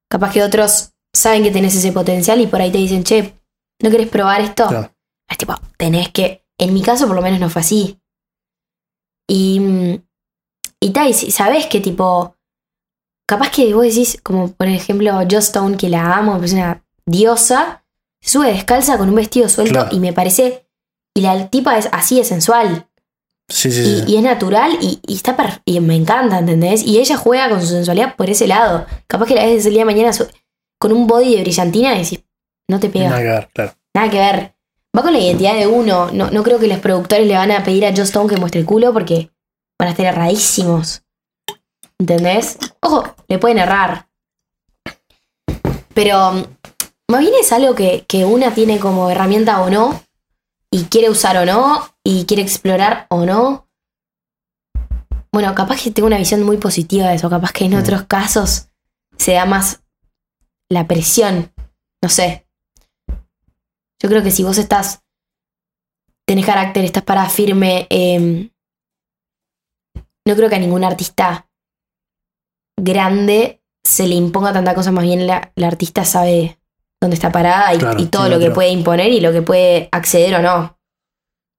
capaz 0.09 0.33
que 0.33 0.43
otros 0.43 0.91
saben 1.13 1.43
que 1.43 1.51
tenés 1.51 1.75
ese 1.75 1.91
potencial 1.91 2.41
y 2.41 2.47
por 2.47 2.61
ahí 2.61 2.71
te 2.71 2.77
dicen, 2.77 3.03
che, 3.03 3.33
¿no 3.81 3.89
querés 3.89 4.09
probar 4.09 4.41
esto? 4.41 4.67
Claro. 4.67 4.91
Es 5.29 5.37
tipo, 5.37 5.55
tenés 5.77 6.09
que. 6.09 6.45
En 6.57 6.73
mi 6.73 6.81
caso, 6.81 7.07
por 7.07 7.15
lo 7.15 7.21
menos, 7.21 7.39
no 7.39 7.49
fue 7.49 7.61
así. 7.61 7.99
Y. 9.27 9.59
mm, 9.59 10.03
Y 10.81 10.89
tal, 10.91 11.13
sabés 11.13 11.67
que 11.67 11.79
tipo. 11.79 12.34
Capaz 13.27 13.49
que 13.51 13.73
vos 13.73 13.83
decís, 13.83 14.19
como 14.21 14.51
por 14.51 14.67
ejemplo, 14.67 15.13
Joss 15.29 15.45
Stone, 15.45 15.77
que 15.77 15.89
la 15.89 16.15
amo, 16.15 16.41
es 16.43 16.53
una 16.53 16.83
diosa, 17.05 17.83
se 18.21 18.29
sube 18.31 18.51
descalza 18.53 18.97
con 18.97 19.09
un 19.09 19.15
vestido 19.15 19.49
suelto 19.49 19.73
Claro. 19.73 19.89
y 19.91 19.99
me 19.99 20.13
parece. 20.13 20.67
Y 21.15 21.21
la 21.21 21.47
tipa 21.49 21.77
es 21.77 21.87
así 21.91 22.17
de 22.17 22.23
sensual. 22.25 22.87
Sí, 23.47 23.71
sí, 23.71 23.81
Y, 23.81 23.99
sí. 23.99 24.03
y 24.07 24.15
es 24.17 24.23
natural 24.23 24.77
y, 24.81 24.99
y 25.05 25.15
está 25.15 25.35
per- 25.37 25.61
y 25.65 25.79
me 25.79 25.95
encanta, 25.95 26.39
¿entendés? 26.39 26.83
Y 26.83 26.99
ella 26.99 27.15
juega 27.15 27.49
con 27.49 27.61
su 27.61 27.67
sensualidad 27.67 28.15
por 28.15 28.29
ese 28.29 28.47
lado. 28.47 28.85
Capaz 29.07 29.27
que 29.27 29.35
la 29.35 29.45
ves 29.45 29.65
el 29.65 29.73
día 29.73 29.81
de 29.81 29.85
mañana 29.85 30.13
su- 30.13 30.27
con 30.79 30.91
un 30.91 31.07
body 31.07 31.35
de 31.35 31.41
brillantina 31.43 31.95
y 31.95 32.03
decís, 32.03 32.23
no 32.67 32.79
te 32.79 32.89
pega. 32.89 33.09
Nada 33.09 33.21
que 33.21 33.27
ver, 33.29 33.49
claro. 33.53 33.73
Nada 33.93 34.09
que 34.09 34.17
ver. 34.17 34.55
Va 34.97 35.01
con 35.03 35.13
la 35.13 35.19
identidad 35.19 35.55
de 35.55 35.67
uno. 35.67 36.09
No, 36.11 36.31
no 36.31 36.43
creo 36.43 36.57
que 36.59 36.67
los 36.67 36.79
productores 36.79 37.27
le 37.27 37.35
van 37.35 37.51
a 37.51 37.63
pedir 37.63 37.85
a 37.85 37.91
Joss 37.91 37.99
Stone 38.09 38.29
que 38.33 38.37
muestre 38.39 38.59
el 38.61 38.65
culo 38.65 38.91
porque 38.93 39.29
van 39.79 39.87
a 39.89 39.91
estar 39.91 40.05
erradísimos. 40.07 41.03
¿Entendés? 41.99 42.57
Ojo, 42.81 43.03
le 43.27 43.39
pueden 43.39 43.57
errar. 43.59 44.09
Pero 45.93 46.33
mm, 46.33 46.43
más 47.09 47.21
bien 47.21 47.33
es 47.39 47.51
algo 47.53 47.73
que, 47.75 48.05
que 48.07 48.25
una 48.25 48.53
tiene 48.53 48.79
como 48.79 49.09
herramienta 49.09 49.61
o 49.61 49.69
no. 49.69 50.03
Y 50.71 50.85
quiere 50.85 51.09
usar 51.09 51.37
o 51.37 51.45
no. 51.45 51.87
Y 52.03 52.25
quiere 52.25 52.43
explorar 52.43 53.07
o 53.09 53.25
no. 53.25 53.67
Bueno, 55.31 55.53
capaz 55.55 55.81
que 55.81 55.91
tengo 55.91 56.07
una 56.07 56.17
visión 56.17 56.43
muy 56.43 56.57
positiva 56.57 57.07
de 57.07 57.15
eso. 57.15 57.29
Capaz 57.29 57.51
que 57.51 57.65
en 57.65 57.73
Mm. 57.75 57.79
otros 57.79 58.03
casos 58.03 58.69
se 59.17 59.33
da 59.33 59.45
más 59.45 59.81
la 60.69 60.87
presión. 60.87 61.53
No 62.01 62.09
sé. 62.09 62.45
Yo 64.01 64.09
creo 64.09 64.21
que 64.23 64.31
si 64.31 64.43
vos 64.43 64.57
estás. 64.57 65.01
Tenés 66.27 66.45
carácter, 66.45 66.83
estás 66.83 67.03
para 67.03 67.29
firme. 67.29 67.87
em, 67.89 68.49
no 70.27 70.35
creo 70.35 70.49
que 70.49 70.55
a 70.55 70.59
ningún 70.59 70.83
artista 70.83 71.47
grande 72.77 73.61
se 73.83 74.07
le 74.07 74.15
imponga 74.15 74.53
tanta 74.53 74.73
cosa. 74.73 74.91
Más 74.91 75.03
bien 75.03 75.27
la, 75.27 75.51
la 75.55 75.67
artista 75.67 76.05
sabe 76.05 76.57
dónde 76.99 77.15
está 77.15 77.31
parada 77.31 77.73
y, 77.73 77.77
Claro, 77.77 78.01
y 78.01 78.05
todo 78.07 78.25
sí, 78.25 78.31
lo 78.31 78.39
que 78.39 78.51
puede 78.51 78.69
imponer 78.69 79.11
y 79.11 79.19
lo 79.19 79.31
que 79.31 79.41
puede 79.41 79.89
acceder 79.91 80.35
o 80.35 80.41
no. 80.41 80.77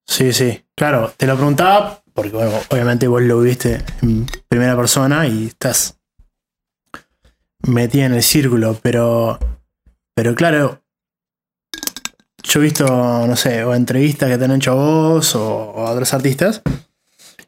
Sí, 0.07 0.33
sí. 0.33 0.65
Claro, 0.75 1.13
te 1.17 1.27
lo 1.27 1.37
preguntaba 1.37 2.03
porque, 2.13 2.31
bueno, 2.31 2.53
obviamente 2.71 3.09
vos 3.09 3.23
lo 3.23 3.41
viste 3.41 3.85
en 4.03 4.27
primera 4.49 4.77
persona 4.77 5.27
y 5.27 5.49
estás 5.49 5.99
metida 7.63 8.07
en 8.07 8.15
el 8.15 8.23
círculo, 8.23 8.79
pero, 8.81 9.39
pero 10.15 10.35
claro, 10.35 10.83
yo 12.43 12.61
he 12.61 12.63
visto, 12.63 12.87
no 12.87 13.37
sé, 13.37 13.65
o 13.65 13.75
entrevistas 13.75 14.31
que 14.31 14.39
te 14.39 14.45
han 14.45 14.53
hecho 14.53 14.73
a 14.73 14.75
vos 14.75 15.35
o, 15.35 15.73
o 15.73 15.87
a 15.87 15.91
otros 15.91 16.15
artistas, 16.15 16.63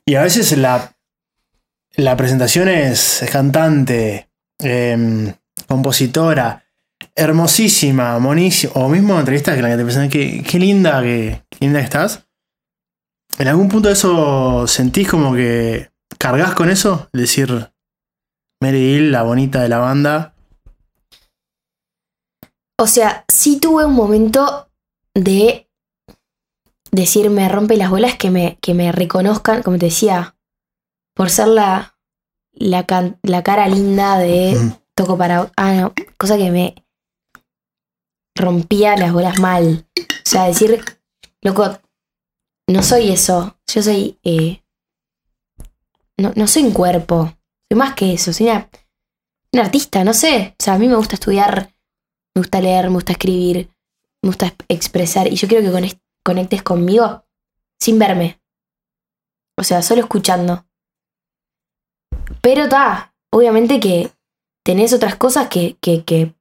y 0.05 0.17
a 0.17 0.23
veces 0.23 0.57
la, 0.59 0.97
la 1.99 2.17
presentación 2.17 2.69
es, 2.69 3.25
cantante, 3.31 4.31
em, 4.61 5.35
compositora, 5.67 6.65
hermosísima, 7.15 8.19
monísima, 8.21 8.73
o 8.75 8.89
mismo 8.89 9.19
entrevistas 9.19 9.57
que 9.57 9.63
la 9.63 9.71
que 9.71 9.77
te 9.77 9.83
presentan, 9.83 10.09
qué, 10.09 10.45
qué 10.49 10.59
linda 10.61 11.03
que, 11.03 11.43
qué 11.51 11.59
linda 11.61 11.81
que 11.81 11.85
estás. 11.85 12.25
¿En 13.39 13.49
algún 13.49 13.69
punto 13.69 13.89
de 13.89 13.95
eso 13.95 14.67
sentís 14.69 15.09
como 15.09 15.35
que 15.35 15.91
cargas 16.19 16.55
con 16.55 16.71
eso? 16.71 17.09
Es 17.13 17.21
decir, 17.21 17.73
Mary 18.63 18.95
Hill, 18.95 19.11
la 19.11 19.25
bonita 19.25 19.61
de 19.61 19.69
la 19.69 19.79
banda. 19.79 20.35
O 22.79 22.87
sea, 22.87 23.25
sí 23.27 23.59
tuve 23.59 23.85
un 23.85 23.95
momento 23.95 24.71
de 25.15 25.69
decir, 26.93 27.29
me 27.31 27.49
rompe 27.49 27.77
las 27.77 27.91
bolas 27.91 28.15
que 28.17 28.31
me, 28.31 28.57
que 28.61 28.75
me 28.75 28.93
reconozcan, 28.93 29.65
como 29.65 29.79
te 29.79 29.87
decía, 29.87 30.37
por 31.19 31.31
ser 31.31 31.49
la, 31.49 31.99
la, 32.53 32.87
can- 32.87 33.19
la 33.23 33.43
cara 33.43 33.67
linda 33.69 34.19
de 34.19 34.55
Mm, 34.55 34.73
toco 34.95 35.19
para... 35.19 35.51
Ah, 35.57 35.73
no, 35.75 35.93
cosa 36.17 36.37
que 36.37 36.51
me 36.51 36.75
rompía 38.37 38.97
las 38.97 39.13
bolas 39.13 39.39
mal. 39.41 39.87
O 39.99 40.03
sea, 40.25 40.45
decir, 40.45 40.81
loco, 41.43 41.79
no 42.69 42.83
soy 42.83 43.11
eso, 43.11 43.59
yo 43.67 43.83
soy... 43.83 44.19
eh, 44.23 44.63
no, 46.17 46.33
no 46.37 46.47
soy 46.47 46.65
un 46.65 46.73
cuerpo, 46.73 47.35
soy 47.71 47.79
más 47.79 47.95
que 47.95 48.13
eso, 48.13 48.33
soy 48.33 48.47
una, 48.47 48.69
una 49.53 49.65
artista, 49.65 50.05
no 50.05 50.15
sé. 50.15 50.55
O 50.59 50.63
sea, 50.63 50.75
a 50.75 50.79
mí 50.79 50.89
me 50.89 50.97
gusta 50.97 51.15
estudiar, 51.15 51.75
me 52.35 52.41
gusta 52.43 52.61
leer, 52.61 52.87
me 52.89 52.95
gusta 52.95 53.13
escribir, 53.13 53.71
me 54.23 54.29
gusta 54.29 54.47
exp- 54.47 54.65
expresar 54.69 55.27
y 55.33 55.37
yo 55.37 55.49
quiero 55.49 55.65
que 55.81 55.99
conectes 56.25 56.63
conmigo 56.63 57.25
sin 57.81 57.99
verme. 57.99 58.41
O 59.57 59.65
sea, 59.65 59.83
solo 59.83 60.03
escuchando. 60.03 60.65
Pero 62.43 62.65
está, 62.65 63.15
obviamente 63.33 63.81
que 63.81 64.11
tenés 64.65 64.93
otras 64.93 65.17
cosas 65.17 65.49
que, 65.49 65.77
que, 65.81 66.05
que 66.05 66.35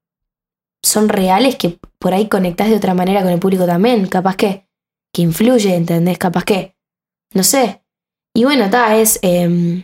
son 0.84 1.10
reales 1.10 1.56
que 1.56 1.80
por 2.00 2.14
ahí 2.14 2.28
conectás 2.30 2.70
de 2.70 2.76
otra 2.76 2.94
manera 2.94 3.22
con 3.22 3.32
el 3.32 3.40
público 3.40 3.66
también. 3.66 4.08
Capaz 4.08 4.36
que, 4.36 4.68
que 5.14 5.22
influye, 5.22 5.76
¿entendés? 5.76 6.18
Capaz 6.18 6.44
que, 6.44 6.76
no 7.34 7.44
sé. 7.44 7.84
Y 8.36 8.44
bueno, 8.44 8.66
está, 8.66 8.96
es 8.98 9.20
em, 9.24 9.84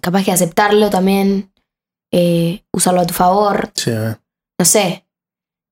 capaz 0.00 0.24
que 0.24 0.32
aceptarlo 0.32 0.88
también, 0.90 1.52
eh, 2.12 2.64
usarlo 2.72 3.00
a 3.02 3.06
tu 3.06 3.14
favor, 3.14 3.70
sí, 3.74 3.90
eh. 3.90 4.16
no 4.58 4.64
sé, 4.64 5.06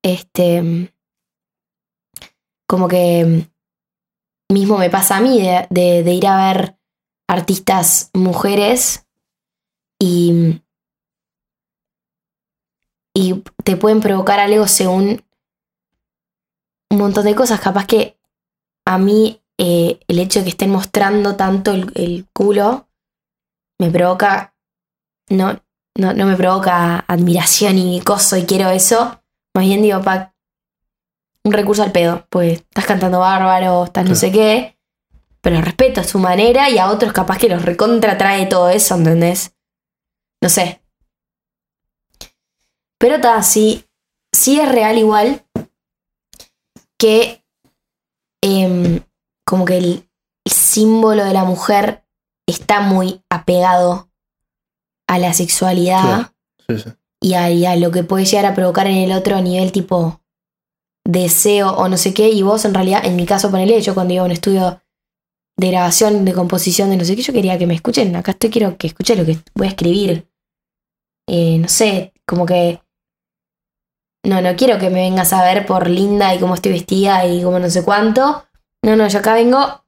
este, 0.05 0.93
como 2.69 2.87
que 2.89 3.47
mismo 4.51 4.79
me 4.79 4.91
pasa 4.91 5.17
a 5.17 5.21
mí 5.21 5.41
de, 5.41 5.67
de- 5.71 6.03
de 6.03 6.13
ir 6.13 6.27
a 6.27 6.53
ver 6.53 6.77
artistas 7.29 8.11
mujeres 8.15 9.07
y, 10.01 10.61
y 13.15 13.43
te 13.65 13.77
pueden 13.77 14.01
provocar 14.01 14.41
algo 14.41 14.67
según 14.67 15.23
un 16.91 16.99
montón 16.99 17.25
de 17.27 17.35
cosas. 17.35 17.61
Capaz 17.61 17.87
que 17.87 18.19
a 18.87 18.99
mí 18.99 19.41
eh, 19.59 20.01
el 20.09 20.19
hecho 20.19 20.41
de 20.41 20.45
que 20.47 20.51
estén 20.51 20.71
mostrando 20.71 21.37
tanto 21.37 21.73
el, 21.73 21.93
el 21.95 22.27
culo 22.33 22.89
me 23.79 23.91
provoca, 23.91 24.55
no, 25.29 25.61
no, 25.97 26.13
no 26.15 26.27
me 26.27 26.37
provoca 26.37 27.05
admiración 27.07 27.79
y 27.79 28.01
coso 28.01 28.37
y 28.37 28.45
quiero 28.47 28.71
eso. 28.71 29.23
Más 29.55 29.65
bien 29.65 29.83
digo, 29.83 30.01
pa, 30.03 30.35
un 31.45 31.53
recurso 31.53 31.83
al 31.83 31.93
pedo, 31.93 32.27
pues 32.31 32.61
estás 32.61 32.87
cantando 32.87 33.21
bárbaro, 33.21 33.85
estás 33.85 34.05
no 34.05 34.09
Claro. 34.11 34.21
sé 34.21 34.33
qué, 34.33 34.79
pero 35.41 35.61
respeto 35.63 36.05
su 36.05 36.19
manera 36.19 36.69
y 36.71 36.79
a 36.79 36.91
otros 36.91 37.13
capaz 37.13 37.39
que 37.39 37.49
los 37.49 37.65
recontra 37.65 38.19
trae 38.19 38.47
todo 38.47 38.69
eso, 38.71 38.95
¿entendés? 38.95 39.55
No 40.43 40.49
sé. 40.49 40.83
Pero 42.99 43.17
está, 43.17 43.43
sí, 43.43 43.85
sí 44.33 44.61
es 44.61 44.71
real 44.71 44.99
igual 44.99 45.45
que 46.99 47.45
em, 48.43 49.01
como 49.47 49.65
que 49.65 49.79
el, 49.79 50.09
el 50.45 50.53
símbolo 50.53 51.25
de 51.25 51.33
la 51.33 51.45
mujer 51.45 52.05
está 52.47 52.81
muy 52.81 53.23
apegado 53.31 54.11
a 55.07 55.19
la 55.19 55.33
sexualidad. 55.33 56.33
Sí, 56.69 56.79
sí. 56.79 56.91
y 57.21 57.35
a, 57.35 57.51
y 57.51 57.67
a 57.67 57.77
lo 57.77 57.91
que 57.91 58.05
puede 58.05 58.25
llegar 58.25 58.47
a 58.47 58.55
provocar 58.55 58.87
en 58.87 58.99
el 58.99 59.13
otro 59.13 59.37
a 59.37 59.41
nivel 59.41 59.73
tipo 59.73 60.21
deseo 61.05 61.71
o 61.73 61.89
no 61.89 61.97
sé 61.97 62.15
qué. 62.15 62.29
Y 62.29 62.43
vos, 62.43 62.65
en 62.65 62.75
realidad, 62.75 63.05
en 63.05 63.17
mi 63.17 63.27
caso, 63.27 63.51
ponele, 63.51 63.81
yo 63.81 63.95
cuando 63.95 64.15
iba 64.15 64.23
a 64.23 64.27
un 64.27 64.33
estudio 64.33 64.81
de 65.57 65.69
grabación, 65.69 66.25
de 66.25 66.33
composición, 66.33 66.91
de 66.91 66.97
no 66.97 67.05
sé 67.05 67.17
qué, 67.17 67.23
yo 67.23 67.33
quería 67.33 67.59
que 67.59 67.67
me 67.67 67.75
escuchen. 67.75 68.15
Acá 68.17 68.33
estoy, 68.33 68.51
quiero 68.51 68.77
que 68.77 68.87
escuchen 68.87 69.19
lo 69.19 69.25
que 69.25 69.39
voy 69.55 69.67
a 69.67 69.71
escribir. 69.71 70.30
Eh, 71.33 71.59
no 71.59 71.69
sé, 71.69 72.13
como 72.27 72.45
que. 72.45 72.81
No, 74.25 74.41
no 74.43 74.57
quiero 74.57 74.79
que 74.79 74.91
me 74.91 75.01
vengas 75.09 75.33
a 75.33 75.45
ver 75.45 75.65
por 75.65 75.89
linda 75.89 76.35
y 76.35 76.41
cómo 76.41 76.55
estoy 76.55 76.73
vestida 76.73 77.25
y 77.27 77.43
cómo 77.43 77.59
no 77.61 77.71
sé 77.71 77.85
cuánto. 77.85 78.45
No, 78.85 78.97
no, 78.97 79.07
yo 79.09 79.19
acá 79.21 79.35
vengo 79.35 79.85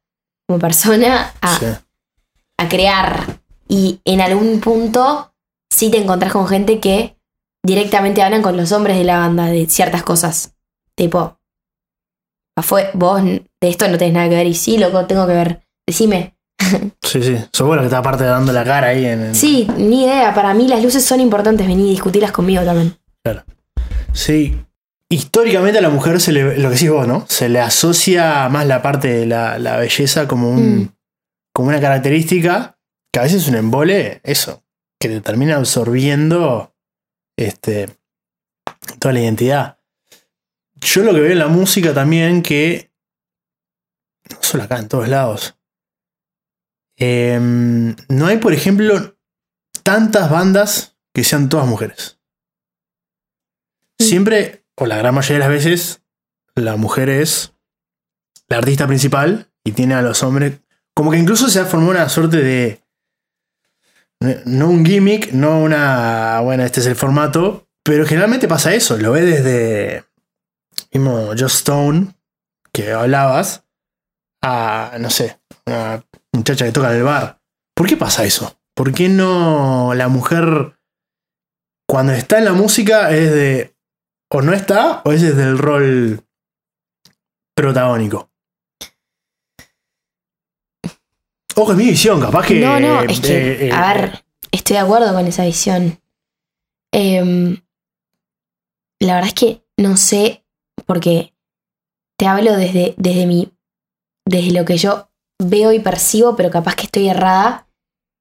como 0.47 0.59
persona 0.61 1.35
a, 1.41 1.59
Sí. 1.59 1.67
a 2.59 2.69
crear. 2.69 3.41
Y 3.69 4.01
en 4.05 4.21
algún 4.21 4.61
punto 4.61 5.35
sí 5.71 5.91
te 5.91 5.99
encontrás 5.99 6.33
con 6.33 6.47
gente 6.47 6.79
que 6.81 7.17
directamente 7.65 8.23
hablan 8.23 8.43
con 8.43 8.57
los 8.57 8.71
hombres 8.73 8.97
de 8.97 9.05
la 9.05 9.19
banda 9.19 9.47
de 9.47 9.69
ciertas 9.69 10.03
cosas. 10.03 10.55
Tipo, 10.95 11.39
fue, 12.63 12.91
vos 12.95 13.23
de 13.25 13.43
esto 13.61 13.89
no 13.89 13.99
tenés 13.99 14.15
nada 14.15 14.29
que 14.29 14.37
ver. 14.37 14.47
Y 14.47 14.55
sí, 14.55 14.79
loco, 14.79 15.07
tengo 15.07 15.27
que 15.27 15.35
ver. 15.35 15.67
Decime. 15.87 16.32
Sí, 17.03 17.23
sí. 17.23 17.33
La 17.35 17.79
que 17.81 17.85
está 17.85 17.99
aparte 17.99 18.25
dando 18.25 18.53
la 18.53 18.65
cara 18.65 18.89
ahí 18.89 19.05
en. 19.05 19.23
en- 19.27 19.35
Sí, 19.35 19.69
ni 19.77 20.05
idea. 20.05 20.35
Para 20.35 20.55
mí 20.55 20.67
las 20.69 20.83
luces 20.83 21.05
son 21.05 21.21
importantes. 21.21 21.67
Vení, 21.67 21.91
discutirlas 21.91 22.33
conmigo 22.33 22.63
también. 22.65 22.97
Sí. 24.13 24.59
Históricamente 25.09 25.79
a 25.79 25.83
la 25.83 25.91
mujer 25.91 26.21
se 26.21 26.33
le, 26.33 26.57
lo 26.59 26.69
que 26.69 26.75
decís 26.75 26.91
vos, 26.91 27.07
¿no? 27.07 27.25
Se 27.29 27.49
le 27.49 27.61
asocia 27.61 28.49
más 28.49 28.67
la 28.67 28.81
parte 28.83 29.09
de 29.09 29.27
la, 29.27 29.59
la 29.59 29.77
belleza 29.77 30.27
como 30.29 30.51
un. 30.51 30.77
Mm. 30.79 30.89
como 31.55 31.69
una 31.69 31.81
característica 31.81 32.79
que 33.13 33.21
a 33.21 33.25
veces 33.25 33.43
es 33.43 33.49
un 33.49 33.57
embole, 33.57 34.21
eso, 34.25 34.63
que 34.99 35.09
te 35.09 35.21
termina 35.21 35.57
absorbiendo 35.57 36.75
este, 37.37 37.91
toda 38.99 39.13
la 39.13 39.21
identidad. 39.21 39.79
Yo 40.81 41.03
lo 41.03 41.13
que 41.13 41.21
veo 41.21 41.33
en 41.33 41.39
la 41.39 41.49
música 41.49 41.93
también 41.93 42.43
que, 42.43 42.91
no 44.31 44.39
solo 44.41 44.63
acá, 44.65 44.79
en 44.79 44.89
todos 44.89 45.09
lados, 45.09 45.57
em, 46.97 47.97
no 48.09 48.27
hay, 48.27 48.39
por 48.39 48.53
ejemplo, 48.53 49.17
tantas 49.83 50.31
bandas 50.31 50.97
que 51.13 51.25
sean 51.25 51.49
todas 51.49 51.67
mujeres. 51.67 52.19
Siempre, 53.99 54.65
o 54.77 54.87
la 54.87 54.97
gran 54.97 55.15
mayoría 55.15 55.47
de 55.47 55.53
las 55.53 55.65
veces, 55.65 56.03
la 56.55 56.77
mujer 56.77 57.09
es 57.09 57.55
la 58.49 58.59
artista 58.59 58.87
principal 58.87 59.51
y 59.65 59.73
tiene 59.73 59.95
a 59.95 60.03
los 60.03 60.23
hombres 60.23 60.63
como 60.95 61.11
que 61.11 61.19
incluso 61.19 61.49
se 61.49 61.61
ha 61.61 61.65
formado 61.65 61.93
una 61.93 62.09
suerte 62.09 62.39
de. 62.39 62.83
No 64.45 64.69
un 64.69 64.85
gimmick, 64.85 65.33
no 65.33 65.61
una. 65.61 66.41
Bueno, 66.41 66.65
este 66.65 66.81
es 66.81 66.87
el 66.87 66.97
formato. 66.97 67.69
Pero 67.83 68.07
generalmente 68.07 68.47
pasa 68.47 68.75
eso. 68.75 68.97
Lo 68.99 69.13
ves 69.13 69.25
desde. 69.25 70.05
mismo 70.93 71.29
Just 71.31 71.57
Stone, 71.57 72.15
que 72.73 72.93
hablabas, 72.93 73.65
a, 74.43 74.97
no 75.01 75.11
sé, 75.11 75.41
una 75.67 76.05
muchacha 76.33 76.65
que 76.65 76.73
toca 76.73 76.91
en 76.91 76.99
el 76.99 77.03
bar. 77.05 77.41
¿Por 77.75 77.87
qué 77.87 77.97
pasa 77.97 78.25
eso? 78.25 78.59
¿Por 78.75 78.93
qué 78.93 79.09
no 79.09 79.93
la 79.95 80.09
mujer, 80.09 80.79
cuando 81.89 82.13
está 82.13 82.39
en 82.39 82.47
la 82.47 82.53
música, 82.53 83.11
es 83.11 83.33
de, 83.33 83.77
o 84.31 84.43
no 84.43 84.53
está, 84.53 85.03
o 85.05 85.13
es 85.13 85.23
desde 85.23 85.43
el 85.43 85.59
rol 85.59 86.25
protagónico? 87.55 88.31
Ojo, 91.55 91.73
es 91.73 91.79
mi 91.79 91.87
visión, 91.87 92.21
capaz 92.21 92.47
que... 92.47 92.61
no, 92.61 92.81
no, 92.81 93.03
es 93.03 93.21
que, 93.21 93.53
eh, 93.53 93.67
eh, 93.67 93.73
a 93.73 93.93
ver, 93.93 94.25
estoy 94.51 94.75
de 94.75 94.83
acuerdo 94.83 95.13
con 95.13 95.27
esa 95.27 95.45
visión. 95.45 96.01
Em, 96.93 97.59
la 99.01 99.15
verdad 99.15 99.29
es 99.29 99.35
que 99.35 99.63
no 99.77 99.97
sé, 99.99 100.45
porque 100.87 101.35
te 102.19 102.27
hablo 102.27 102.57
desde, 102.57 102.95
desde 102.97 103.27
mi. 103.27 103.53
desde 104.27 104.53
lo 104.53 104.65
que 104.65 104.79
yo 104.79 105.12
veo 105.49 105.73
y 105.73 105.81
percibo, 105.81 106.37
pero 106.37 106.51
capaz 106.51 106.75
que 106.77 106.85
estoy 106.85 107.09
errada, 107.09 107.67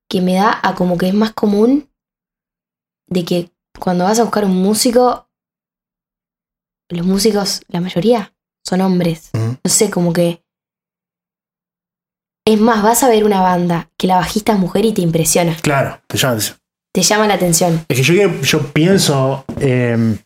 que 0.09 0.22
me 0.22 0.36
da 0.36 0.59
a 0.63 0.76
como 0.76 0.97
que 0.97 1.07
es 1.07 1.13
más 1.13 1.32
común 1.34 1.89
de 3.07 3.26
que 3.26 3.51
cuando 3.80 4.03
vas 4.05 4.19
a 4.19 4.24
buscar 4.24 4.45
un 4.45 4.55
músico, 4.61 5.28
los 6.89 7.05
músicos, 7.05 7.61
la 7.69 7.82
mayoría, 7.82 8.34
son 8.65 8.82
hombres. 8.82 9.32
No 9.34 9.69
sé, 9.72 9.89
como 9.89 10.11
que. 10.13 10.43
Es 12.45 12.59
más, 12.59 12.84
vas 12.84 13.03
a 13.03 13.09
ver 13.09 13.24
una 13.24 13.39
banda 13.41 13.89
que 13.97 14.07
la 14.07 14.17
bajista 14.17 14.53
es 14.53 14.59
mujer 14.59 14.86
y 14.86 14.93
te 14.93 15.01
impresiona, 15.01 15.55
Claro, 15.61 16.01
te 16.07 16.17
llama 16.17 16.34
la 16.34 16.36
atención. 16.36 16.57
te 16.93 17.01
llama 17.03 17.28
la 17.28 17.34
atención. 17.36 17.86
Es 17.88 17.97
que 17.97 18.03
yo, 18.03 18.41
yo 18.41 18.74
pienso. 18.74 19.45
eh, 19.59 20.17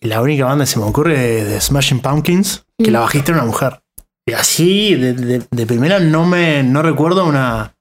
la 0.00 0.22
única 0.22 0.44
banda 0.44 0.64
que 0.64 0.70
se 0.70 0.78
me 0.78 0.84
ocurre 0.84 1.40
es 1.40 1.48
de 1.48 1.60
Smashing 1.60 2.00
Pumpkins, 2.00 2.64
que 2.78 2.90
Mm. 2.90 2.92
la 2.92 3.00
bajista 3.00 3.32
era 3.32 3.40
una 3.42 3.50
mujer. 3.50 3.82
Y 4.28 4.32
así, 4.34 4.94
de, 4.94 5.14
de- 5.14 5.46
de 5.50 5.66
primera, 5.66 5.98
no 6.00 6.26
me 6.26 6.62
no 6.62 6.82
recuerdo 6.82 7.24
una. 7.24 7.74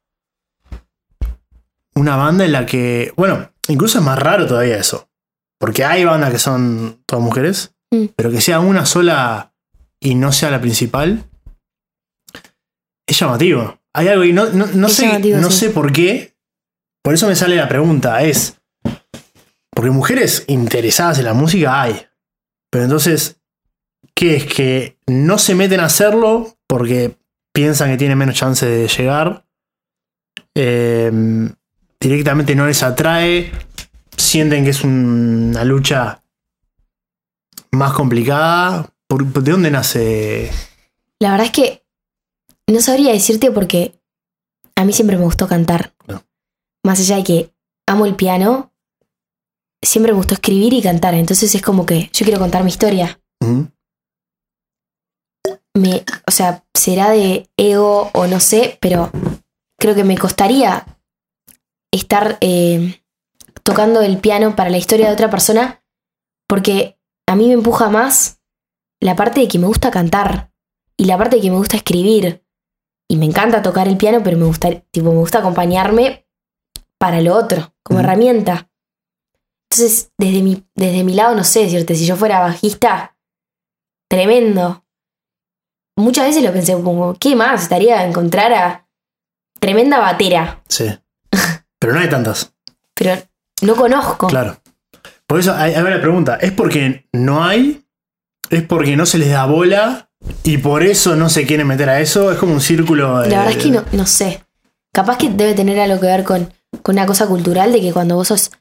Una 1.95 2.15
banda 2.15 2.45
en 2.45 2.51
la 2.53 2.65
que. 2.65 3.11
Bueno, 3.17 3.51
incluso 3.67 3.97
es 3.97 4.03
más 4.05 4.17
raro 4.17 4.47
todavía 4.47 4.77
eso. 4.77 5.09
Porque 5.59 5.83
hay 5.83 6.05
bandas 6.05 6.31
que 6.31 6.39
son 6.39 7.03
todas 7.05 7.23
mujeres, 7.25 7.73
Mm. 7.91 8.05
pero 8.15 8.29
que 8.31 8.41
sea 8.41 8.59
una 8.59 8.85
sola 8.85 9.53
y 9.99 10.15
no 10.15 10.31
sea 10.31 10.51
la 10.51 10.61
principal. 10.61 11.23
Es 13.07 13.19
llamativo. 13.19 13.79
Hay 13.93 14.07
algo 14.09 14.23
y 14.25 14.33
no, 14.33 14.45
no, 14.47 14.67
no 14.67 14.89
sé, 14.89 15.19
no 15.19 15.49
sí. 15.49 15.57
sé 15.57 15.69
por 15.71 15.91
qué. 15.91 16.35
Por 17.03 17.13
eso 17.13 17.27
me 17.27 17.35
sale 17.35 17.55
la 17.55 17.67
pregunta, 17.69 18.21
es. 18.23 18.57
Porque 19.73 19.89
mujeres 19.91 20.43
interesadas 20.47 21.19
en 21.19 21.25
la 21.25 21.33
música 21.33 21.81
hay. 21.81 22.05
Pero 22.69 22.83
entonces, 22.83 23.37
¿qué 24.13 24.35
es? 24.37 24.45
Que 24.45 24.97
no 25.07 25.37
se 25.37 25.55
meten 25.55 25.79
a 25.79 25.85
hacerlo 25.85 26.57
porque 26.67 27.17
piensan 27.53 27.89
que 27.91 27.97
tienen 27.97 28.17
menos 28.17 28.35
chance 28.35 28.65
de 28.65 28.87
llegar. 28.87 29.45
Eh, 30.55 31.11
directamente 31.99 32.55
no 32.55 32.67
les 32.67 32.83
atrae. 32.83 33.51
Sienten 34.15 34.63
que 34.63 34.71
es 34.71 34.83
un- 34.83 35.49
una 35.51 35.63
lucha 35.63 36.23
más 37.71 37.93
complicada. 37.93 38.89
¿Por- 39.07 39.25
¿De 39.25 39.51
dónde 39.51 39.71
nace? 39.71 40.51
La 41.19 41.31
verdad 41.31 41.45
es 41.47 41.51
que 41.51 41.83
no 42.67 42.81
sabría 42.81 43.13
decirte 43.13 43.51
porque 43.51 43.99
a 44.75 44.83
mí 44.85 44.93
siempre 44.93 45.17
me 45.17 45.23
gustó 45.23 45.47
cantar. 45.47 45.93
No. 46.07 46.23
Más 46.83 46.99
allá 46.99 47.17
de 47.17 47.23
que 47.23 47.53
amo 47.87 48.05
el 48.05 48.15
piano, 48.15 48.71
siempre 49.81 50.11
me 50.11 50.17
gustó 50.17 50.33
escribir 50.33 50.73
y 50.73 50.81
cantar. 50.81 51.13
Entonces 51.13 51.53
es 51.55 51.61
como 51.61 51.85
que 51.85 52.09
yo 52.13 52.25
quiero 52.25 52.39
contar 52.39 52.63
mi 52.63 52.69
historia. 52.69 53.19
Me, 55.77 56.03
o 56.25 56.31
sea, 56.31 56.63
será 56.73 57.11
de 57.11 57.49
ego 57.57 58.09
o 58.13 58.27
no 58.27 58.39
sé, 58.39 58.77
pero 58.81 59.11
creo 59.79 59.93
que 59.95 60.03
me 60.03 60.17
costaría 60.17 60.85
estar 61.91 62.37
eh, 62.41 63.01
tocando 63.63 64.01
el 64.01 64.17
piano 64.17 64.55
para 64.55 64.69
la 64.69 64.77
historia 64.77 65.07
de 65.07 65.13
otra 65.13 65.29
persona 65.29 65.83
porque 66.47 66.97
a 67.27 67.35
mí 67.35 67.47
me 67.47 67.53
empuja 67.53 67.89
más 67.89 68.41
la 69.01 69.15
parte 69.15 69.41
de 69.41 69.47
que 69.47 69.59
me 69.59 69.67
gusta 69.67 69.91
cantar 69.91 70.51
y 70.97 71.05
la 71.05 71.17
parte 71.17 71.35
de 71.35 71.41
que 71.41 71.51
me 71.51 71.57
gusta 71.57 71.77
escribir. 71.77 72.43
Y 73.09 73.17
me 73.17 73.25
encanta 73.25 73.61
tocar 73.61 73.87
el 73.87 73.97
piano, 73.97 74.21
pero 74.23 74.37
me 74.37 74.45
gusta, 74.45 74.81
tipo, 74.91 75.11
me 75.11 75.19
gusta 75.19 75.39
acompañarme 75.39 76.27
para 76.97 77.21
lo 77.21 77.35
otro, 77.35 77.73
como 77.83 77.99
herramienta. 77.99 78.69
Entonces, 79.69 80.11
desde 80.17 80.41
mi, 80.41 80.65
desde 80.75 81.03
mi 81.03 81.13
lado, 81.13 81.35
no 81.35 81.43
sé 81.43 81.61
decirte, 81.61 81.95
si 81.95 82.05
yo 82.05 82.17
fuera 82.17 82.39
bajista, 82.39 83.17
tremendo. 84.09 84.85
Muchas 85.97 86.27
veces 86.27 86.43
lo 86.43 86.53
pensé 86.53 86.73
como, 86.81 87.15
¿qué 87.19 87.35
más? 87.35 87.63
Estaría 87.63 87.99
a 87.99 88.05
encontrar 88.05 88.53
a 88.53 88.87
tremenda 89.59 89.99
batera, 89.99 90.61
Sí. 90.69 90.85
Pero 91.79 91.93
no 91.93 91.99
hay 91.99 92.09
tantas. 92.09 92.53
pero 92.95 93.21
no 93.61 93.75
conozco. 93.75 94.27
Claro. 94.27 94.57
Por 95.27 95.39
eso, 95.39 95.53
hay, 95.53 95.73
hay 95.73 95.81
una 95.83 95.99
pregunta. 96.01 96.35
¿Es 96.39 96.51
porque 96.53 97.07
no 97.11 97.43
hay? 97.43 97.83
¿Es 98.49 98.63
porque 98.63 98.95
no 98.95 99.05
se 99.05 99.17
les 99.17 99.29
da 99.31 99.45
bola? 99.45 100.09
¿Y 100.43 100.57
por 100.57 100.83
eso 100.83 101.15
no 101.15 101.29
se 101.29 101.45
quieren 101.45 101.67
meter 101.67 101.89
a 101.89 101.99
eso? 101.99 102.31
Es 102.31 102.37
como 102.39 102.53
un 102.53 102.61
círculo. 102.61 103.19
de- 103.19 103.29
La 103.29 103.39
verdad 103.39 103.57
es 103.57 103.63
que 103.63 103.69
no, 103.71 103.83
no 103.91 104.05
sé. 104.05 104.43
Capaz 104.93 105.17
que 105.17 105.29
debe 105.29 105.53
tener 105.53 105.79
algo 105.79 105.99
que 105.99 106.07
ver 106.07 106.23
con, 106.23 106.51
con 106.81 106.95
una 106.95 107.05
cosa 107.05 107.27
cultural 107.27 107.71
de 107.71 107.81
que 107.81 107.91
cuando 107.93 108.15
vos 108.15 108.29
sos 108.29 108.51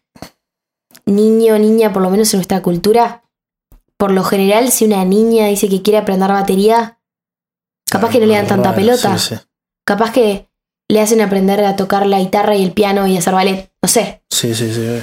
niño 1.07 1.55
o 1.55 1.59
niña, 1.59 1.93
por 1.93 2.03
lo 2.03 2.11
menos 2.11 2.32
en 2.34 2.39
nuestra 2.39 2.62
cultura, 2.62 3.22
por 3.97 4.11
lo 4.11 4.24
general, 4.24 4.70
si 4.70 4.84
una 4.84 5.05
niña 5.05 5.47
dice 5.47 5.68
que 5.68 5.82
quiere 5.82 5.99
aprender 5.99 6.30
batería, 6.30 6.95
capaz 8.01 8.12
que 8.12 8.20
no 8.20 8.26
le 8.26 8.34
dan 8.34 8.47
tanta 8.47 8.70
Raro, 8.70 8.76
pelota. 8.76 9.18
Sí, 9.18 9.34
sí. 9.36 9.40
Capaz 9.84 10.12
que 10.12 10.49
le 10.88 11.01
hacen 11.01 11.20
aprender 11.20 11.64
a 11.64 11.76
tocar 11.76 12.07
la 12.07 12.18
guitarra 12.20 12.55
y 12.57 12.64
el 12.64 12.72
piano 12.72 13.07
y 13.07 13.16
hacer 13.16 13.34
ballet. 13.34 13.70
No 13.82 13.88
sé. 13.88 14.22
Sí, 14.30 14.55
sí, 14.55 14.72
sí. 14.72 15.03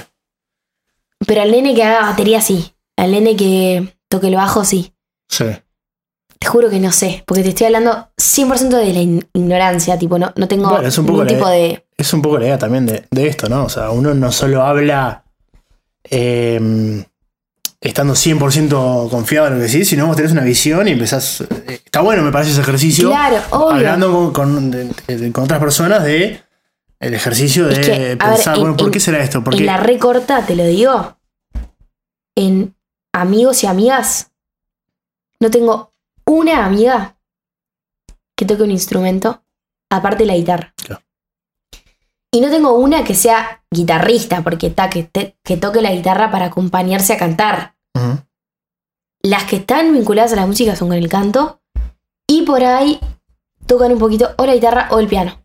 Pero 1.26 1.42
al 1.42 1.50
nene 1.50 1.74
que 1.74 1.82
haga 1.82 2.08
batería 2.10 2.40
sí. 2.40 2.72
Al 2.96 3.12
nene 3.12 3.36
que 3.36 3.96
toque 4.08 4.28
el 4.28 4.36
bajo 4.36 4.64
sí. 4.64 4.94
Sí. 5.28 5.44
Te 6.38 6.46
juro 6.46 6.68
que 6.70 6.80
no 6.80 6.92
sé. 6.92 7.22
Porque 7.26 7.42
te 7.42 7.50
estoy 7.50 7.66
hablando 7.66 8.08
100% 8.18 8.68
de 8.78 8.92
la 8.92 9.00
in- 9.00 9.28
ignorancia. 9.32 9.98
Tipo, 9.98 10.18
no, 10.18 10.32
no 10.36 10.48
tengo 10.48 10.68
Bueno, 10.70 10.86
es 10.88 10.98
un 10.98 11.06
poco 11.06 11.24
tipo 11.26 11.48
de. 11.48 11.86
Es 11.96 12.12
un 12.12 12.20
poco 12.22 12.38
la 12.38 12.46
idea 12.46 12.58
también 12.58 12.86
de, 12.86 13.06
de 13.10 13.26
esto, 13.28 13.48
¿no? 13.48 13.64
O 13.64 13.68
sea, 13.68 13.90
uno 13.90 14.12
no 14.14 14.30
solo 14.32 14.62
habla 14.62 15.24
eh, 16.10 17.04
estando 17.80 18.14
100% 18.14 19.10
confiado 19.10 19.48
en 19.48 19.54
lo 19.54 19.58
que 19.60 19.66
decís, 19.70 19.88
sino 19.88 20.06
vos 20.06 20.16
tenés 20.16 20.32
una 20.32 20.42
visión 20.42 20.88
y 20.88 20.92
empezás. 20.92 21.42
eh, 21.66 21.80
Está 21.84 22.00
bueno, 22.00 22.22
me 22.22 22.32
parece 22.32 22.52
ese 22.52 22.60
ejercicio. 22.62 23.10
Claro, 23.10 23.36
obvio. 23.50 23.68
hablando 23.76 24.32
con, 24.32 24.32
con- 24.32 24.70
de- 24.70 24.92
de- 25.06 25.32
con 25.32 25.44
otras 25.44 25.60
personas 25.60 26.02
de 26.04 26.42
el 27.00 27.14
ejercicio 27.14 27.66
de 27.66 27.74
Es 27.74 27.78
que, 27.86 27.92
a 27.94 27.98
ver, 27.98 28.18
pensar, 28.18 28.54
en- 28.56 28.60
bueno, 28.62 28.76
¿por 28.76 28.90
qué 28.90 29.00
será 29.00 29.22
esto? 29.22 29.44
Porque 29.44 29.58
En 29.58 29.66
la 29.66 29.76
recorta, 29.76 30.44
te 30.46 30.56
lo 30.56 30.64
digo. 30.66 31.18
En 32.36 32.74
amigos 33.12 33.62
y 33.62 33.66
amigas, 33.66 34.30
no 35.38 35.50
tengo 35.50 35.92
una 36.26 36.64
amiga 36.64 37.16
que 38.36 38.44
toque 38.46 38.62
un 38.64 38.70
instrumento 38.72 39.44
aparte 39.90 40.24
de 40.24 40.26
la 40.26 40.34
guitarra. 40.36 40.74
Claro. 40.84 41.02
Y 42.34 42.40
no 42.40 42.50
tengo 42.50 42.74
una 42.74 43.04
que 43.04 43.14
sea 43.14 43.62
guitarrista, 43.70 44.42
porque 44.42 44.68
ta, 44.70 44.90
que, 44.90 45.04
te- 45.04 45.36
que 45.44 45.56
toque 45.56 45.80
la 45.80 45.92
guitarra 45.92 46.32
para 46.32 46.46
acompañarse 46.46 47.12
a 47.12 47.16
cantar. 47.16 47.76
Las 49.22 49.44
que 49.44 49.56
están 49.56 49.92
vinculadas 49.92 50.32
a 50.32 50.36
la 50.36 50.46
música 50.46 50.74
son 50.74 50.88
con 50.88 50.96
el 50.96 51.08
canto. 51.08 51.60
Y 52.26 52.42
por 52.42 52.64
ahí 52.64 52.98
tocan 53.66 53.92
un 53.92 54.00
poquito 54.00 54.34
o 54.36 54.46
la 54.46 54.54
guitarra 54.54 54.88
o 54.90 54.98
el 54.98 55.06
piano. 55.06 55.40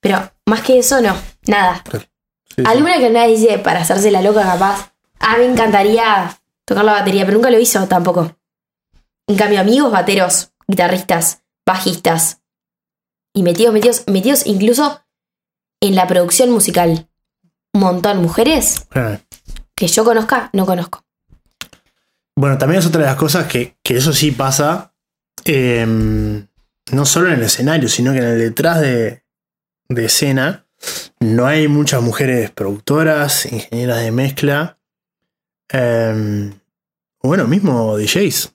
Pero 0.00 0.30
más 0.44 0.60
que 0.60 0.78
eso, 0.78 1.00
no. 1.00 1.16
Nada. 1.46 1.82
Sí, 1.90 1.98
sí. 2.56 2.62
Alguna 2.66 2.98
que 2.98 3.08
nadie 3.08 3.36
dice 3.38 3.58
para 3.58 3.80
hacerse 3.80 4.10
la 4.10 4.20
loca 4.20 4.42
capaz. 4.42 4.92
A 5.20 5.38
mí 5.38 5.46
me 5.46 5.52
encantaría 5.52 6.38
tocar 6.66 6.84
la 6.84 6.92
batería, 6.92 7.24
pero 7.24 7.38
nunca 7.38 7.50
lo 7.50 7.58
hizo 7.58 7.86
tampoco. 7.88 8.36
En 9.26 9.36
cambio, 9.36 9.58
amigos 9.60 9.90
bateros, 9.90 10.52
guitarristas, 10.68 11.44
bajistas. 11.66 12.42
Y 13.32 13.42
metidos, 13.42 13.72
metidos, 13.72 14.04
metidos 14.06 14.46
incluso 14.46 15.00
en 15.80 15.94
la 15.94 16.06
producción 16.06 16.50
musical. 16.50 17.08
Un 17.72 17.80
montón. 17.80 18.22
Mujeres 18.22 18.86
que 19.74 19.86
yo 19.86 20.04
conozca, 20.04 20.50
no 20.52 20.66
conozco. 20.66 21.04
Bueno, 22.36 22.58
también 22.58 22.80
es 22.80 22.86
otra 22.86 23.00
de 23.00 23.06
las 23.06 23.16
cosas 23.16 23.46
que, 23.46 23.76
que 23.82 23.96
eso 23.96 24.12
sí 24.12 24.30
pasa, 24.30 24.94
eh, 25.44 25.86
no 25.86 27.04
solo 27.04 27.28
en 27.28 27.34
el 27.34 27.42
escenario, 27.42 27.88
sino 27.88 28.12
que 28.12 28.18
en 28.18 28.24
el 28.24 28.38
detrás 28.38 28.80
de, 28.80 29.24
de 29.88 30.04
escena 30.04 30.66
no 31.20 31.46
hay 31.46 31.68
muchas 31.68 32.02
mujeres 32.02 32.50
productoras, 32.50 33.46
ingenieras 33.52 34.00
de 34.00 34.10
mezcla, 34.10 34.78
eh, 35.72 36.50
bueno, 37.22 37.46
mismo 37.46 37.96
DJs. 37.98 38.54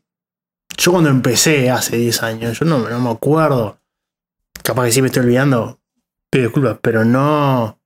Yo 0.78 0.92
cuando 0.92 1.10
empecé 1.10 1.70
hace 1.70 1.98
10 1.98 2.24
años, 2.24 2.60
yo 2.60 2.66
no, 2.66 2.90
no 2.90 3.00
me 3.00 3.10
acuerdo, 3.12 3.80
capaz 4.64 4.86
que 4.86 4.92
sí 4.92 5.02
me 5.02 5.08
estoy 5.08 5.24
olvidando, 5.24 5.80
pido 6.30 6.46
disculpas, 6.46 6.78
pero 6.82 7.06
no, 7.06 7.80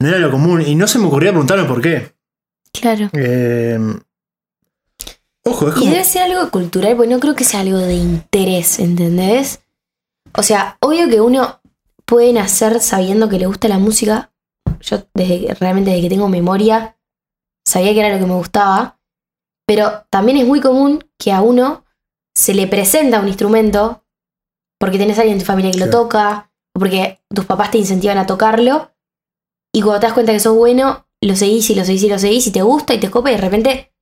no 0.00 0.08
era 0.08 0.18
lo 0.18 0.30
común 0.30 0.62
y 0.62 0.74
no 0.74 0.86
se 0.86 0.98
me 0.98 1.06
ocurría 1.06 1.30
preguntarme 1.30 1.64
por 1.64 1.80
qué. 1.80 2.14
Claro. 2.72 3.08
Eh, 3.12 3.78
Ojo, 5.44 5.68
es 5.68 5.76
Y 5.76 5.78
como. 5.80 5.90
debe 5.92 6.04
ser 6.04 6.22
algo 6.22 6.50
cultural, 6.50 6.96
porque 6.96 7.12
no 7.12 7.20
creo 7.20 7.34
que 7.34 7.44
sea 7.44 7.60
algo 7.60 7.78
de 7.78 7.94
interés, 7.94 8.78
¿entendés? 8.80 9.60
O 10.34 10.42
sea, 10.42 10.76
obvio 10.80 11.08
que 11.08 11.20
uno 11.20 11.60
puede 12.04 12.32
nacer 12.32 12.80
sabiendo 12.80 13.28
que 13.28 13.38
le 13.38 13.46
gusta 13.46 13.68
la 13.68 13.78
música. 13.78 14.32
Yo 14.80 15.06
desde 15.14 15.54
realmente 15.54 15.90
desde 15.90 16.02
que 16.02 16.08
tengo 16.10 16.28
memoria 16.28 16.96
sabía 17.64 17.92
que 17.94 18.00
era 18.00 18.12
lo 18.12 18.18
que 18.18 18.26
me 18.26 18.34
gustaba. 18.36 18.98
Pero 19.66 20.04
también 20.10 20.38
es 20.38 20.46
muy 20.46 20.60
común 20.60 21.08
que 21.18 21.32
a 21.32 21.40
uno 21.40 21.84
se 22.34 22.54
le 22.54 22.66
presenta 22.66 23.18
un 23.20 23.28
instrumento 23.28 24.04
porque 24.78 24.98
tenés 24.98 25.18
a 25.18 25.22
alguien 25.22 25.38
en 25.38 25.40
tu 25.42 25.46
familia 25.46 25.72
que 25.72 25.78
lo 25.78 25.90
toca, 25.90 26.52
o 26.76 26.78
porque 26.78 27.22
tus 27.34 27.46
papás 27.46 27.70
te 27.70 27.78
incentivan 27.78 28.18
a 28.18 28.26
tocarlo. 28.26 28.92
Y 29.72 29.80
cuando 29.80 30.00
te 30.00 30.06
das 30.06 30.12
cuenta 30.12 30.32
que 30.32 30.40
sos 30.40 30.54
bueno, 30.54 31.08
lo 31.22 31.34
seguís 31.34 31.70
y 31.70 31.74
lo 31.74 31.84
seguís 31.84 32.02
y 32.02 32.08
lo 32.10 32.18
seguís 32.18 32.46
y 32.46 32.52
te 32.52 32.60
gusta 32.60 32.92
y 32.92 33.00
te 33.00 33.10
copa 33.10 33.30
y 33.30 33.34
de 33.34 33.40
repente 33.40 33.94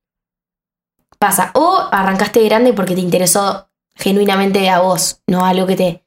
pasa. 1.17 1.51
O 1.55 1.87
arrancaste 1.89 2.43
grande 2.43 2.73
porque 2.73 2.95
te 2.95 2.99
interesó 2.99 3.69
genuinamente 3.95 4.69
a 4.69 4.81
vos, 4.81 5.21
no 5.25 5.45
a 5.45 5.53
lo 5.53 5.65
que 5.65 5.77
te. 5.77 6.05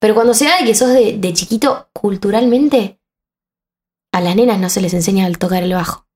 Pero 0.00 0.14
cuando 0.14 0.34
se 0.34 0.44
da 0.44 0.58
de 0.58 0.66
que 0.66 0.74
sos 0.74 0.90
de, 0.90 1.18
de 1.18 1.32
chiquito, 1.32 1.88
culturalmente, 1.92 3.00
a 4.12 4.20
las 4.20 4.36
nenas 4.36 4.60
no 4.60 4.70
se 4.70 4.80
les 4.80 4.94
enseña 4.94 5.26
a 5.26 5.32
tocar 5.32 5.64
el 5.64 5.72
bajo. 5.72 6.06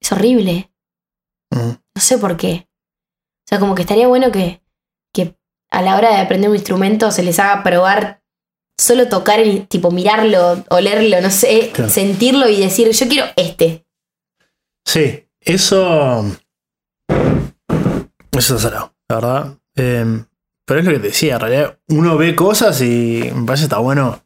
Es 0.00 0.12
horrible. 0.12 0.72
Ujú. 1.50 1.78
No 1.94 2.00
sé 2.00 2.18
por 2.18 2.36
qué. 2.36 2.68
O 3.46 3.48
sea, 3.48 3.58
como 3.58 3.74
que 3.74 3.82
estaría 3.82 4.06
bueno 4.06 4.30
que, 4.30 4.62
que 5.12 5.36
a 5.70 5.82
la 5.82 5.96
hora 5.96 6.10
de 6.10 6.20
aprender 6.20 6.50
un 6.50 6.56
instrumento 6.56 7.10
se 7.10 7.24
les 7.24 7.40
haga 7.40 7.64
probar 7.64 8.22
solo 8.78 9.08
tocar 9.08 9.40
el, 9.40 9.66
tipo 9.68 9.90
mirarlo, 9.90 10.64
olerlo, 10.70 11.20
no 11.20 11.30
sé, 11.30 11.70
Claro. 11.72 11.90
sentirlo 11.90 12.48
y 12.48 12.60
decir, 12.60 12.90
yo 12.90 13.08
quiero 13.08 13.26
este. 13.36 13.84
Sí, 14.86 15.26
eso. 15.40 16.24
Eso 18.32 18.56
es 18.56 18.62
salado, 18.62 18.94
la 19.08 19.14
verdad. 19.16 19.58
Eh, 19.76 20.24
pero 20.66 20.80
es 20.80 20.86
lo 20.86 20.92
que 20.92 20.98
te 20.98 21.08
decía, 21.08 21.34
en 21.34 21.40
realidad 21.40 21.78
uno 21.88 22.16
ve 22.16 22.34
cosas 22.36 22.80
y 22.82 23.30
me 23.34 23.46
parece 23.46 23.62
que 23.62 23.66
está 23.66 23.78
bueno 23.78 24.22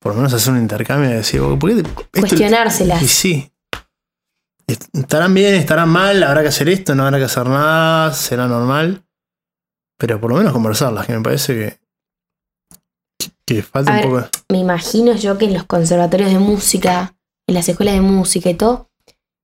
por 0.00 0.12
lo 0.12 0.16
menos 0.16 0.32
hacer 0.32 0.52
un 0.52 0.60
intercambio 0.60 1.10
y 1.10 1.14
decir, 1.14 1.40
¿por 1.58 1.74
qué 1.76 1.82
te- 1.82 2.20
Cuestionárselas. 2.20 3.02
Y 3.02 3.08
sí. 3.08 3.52
Est- 4.66 4.88
Estarán 4.94 5.34
bien, 5.34 5.54
estarán 5.54 5.88
mal, 5.90 6.22
habrá 6.22 6.42
que 6.42 6.48
hacer 6.48 6.68
esto, 6.68 6.94
no 6.94 7.04
habrá 7.04 7.18
que 7.18 7.24
hacer 7.24 7.46
nada, 7.46 8.12
será 8.14 8.46
normal. 8.46 9.02
Pero 9.98 10.18
por 10.20 10.30
lo 10.30 10.36
menos 10.38 10.52
conversarlas, 10.52 11.06
que 11.06 11.12
me 11.14 11.22
parece 11.22 11.54
que. 11.54 11.79
Que 13.54 13.62
falta 13.62 13.90
A 13.90 13.94
un 13.94 14.00
ver, 14.00 14.06
poco. 14.08 14.20
de- 14.20 14.28
me 14.54 14.58
imagino 14.58 15.14
yo 15.14 15.36
que 15.38 15.46
en 15.46 15.54
los 15.54 15.64
conservatorios 15.64 16.30
de 16.32 16.38
música, 16.38 17.16
en 17.48 17.54
las 17.54 17.68
escuelas 17.68 17.94
de 17.94 18.00
música 18.00 18.50
y 18.50 18.54
todo, 18.54 18.90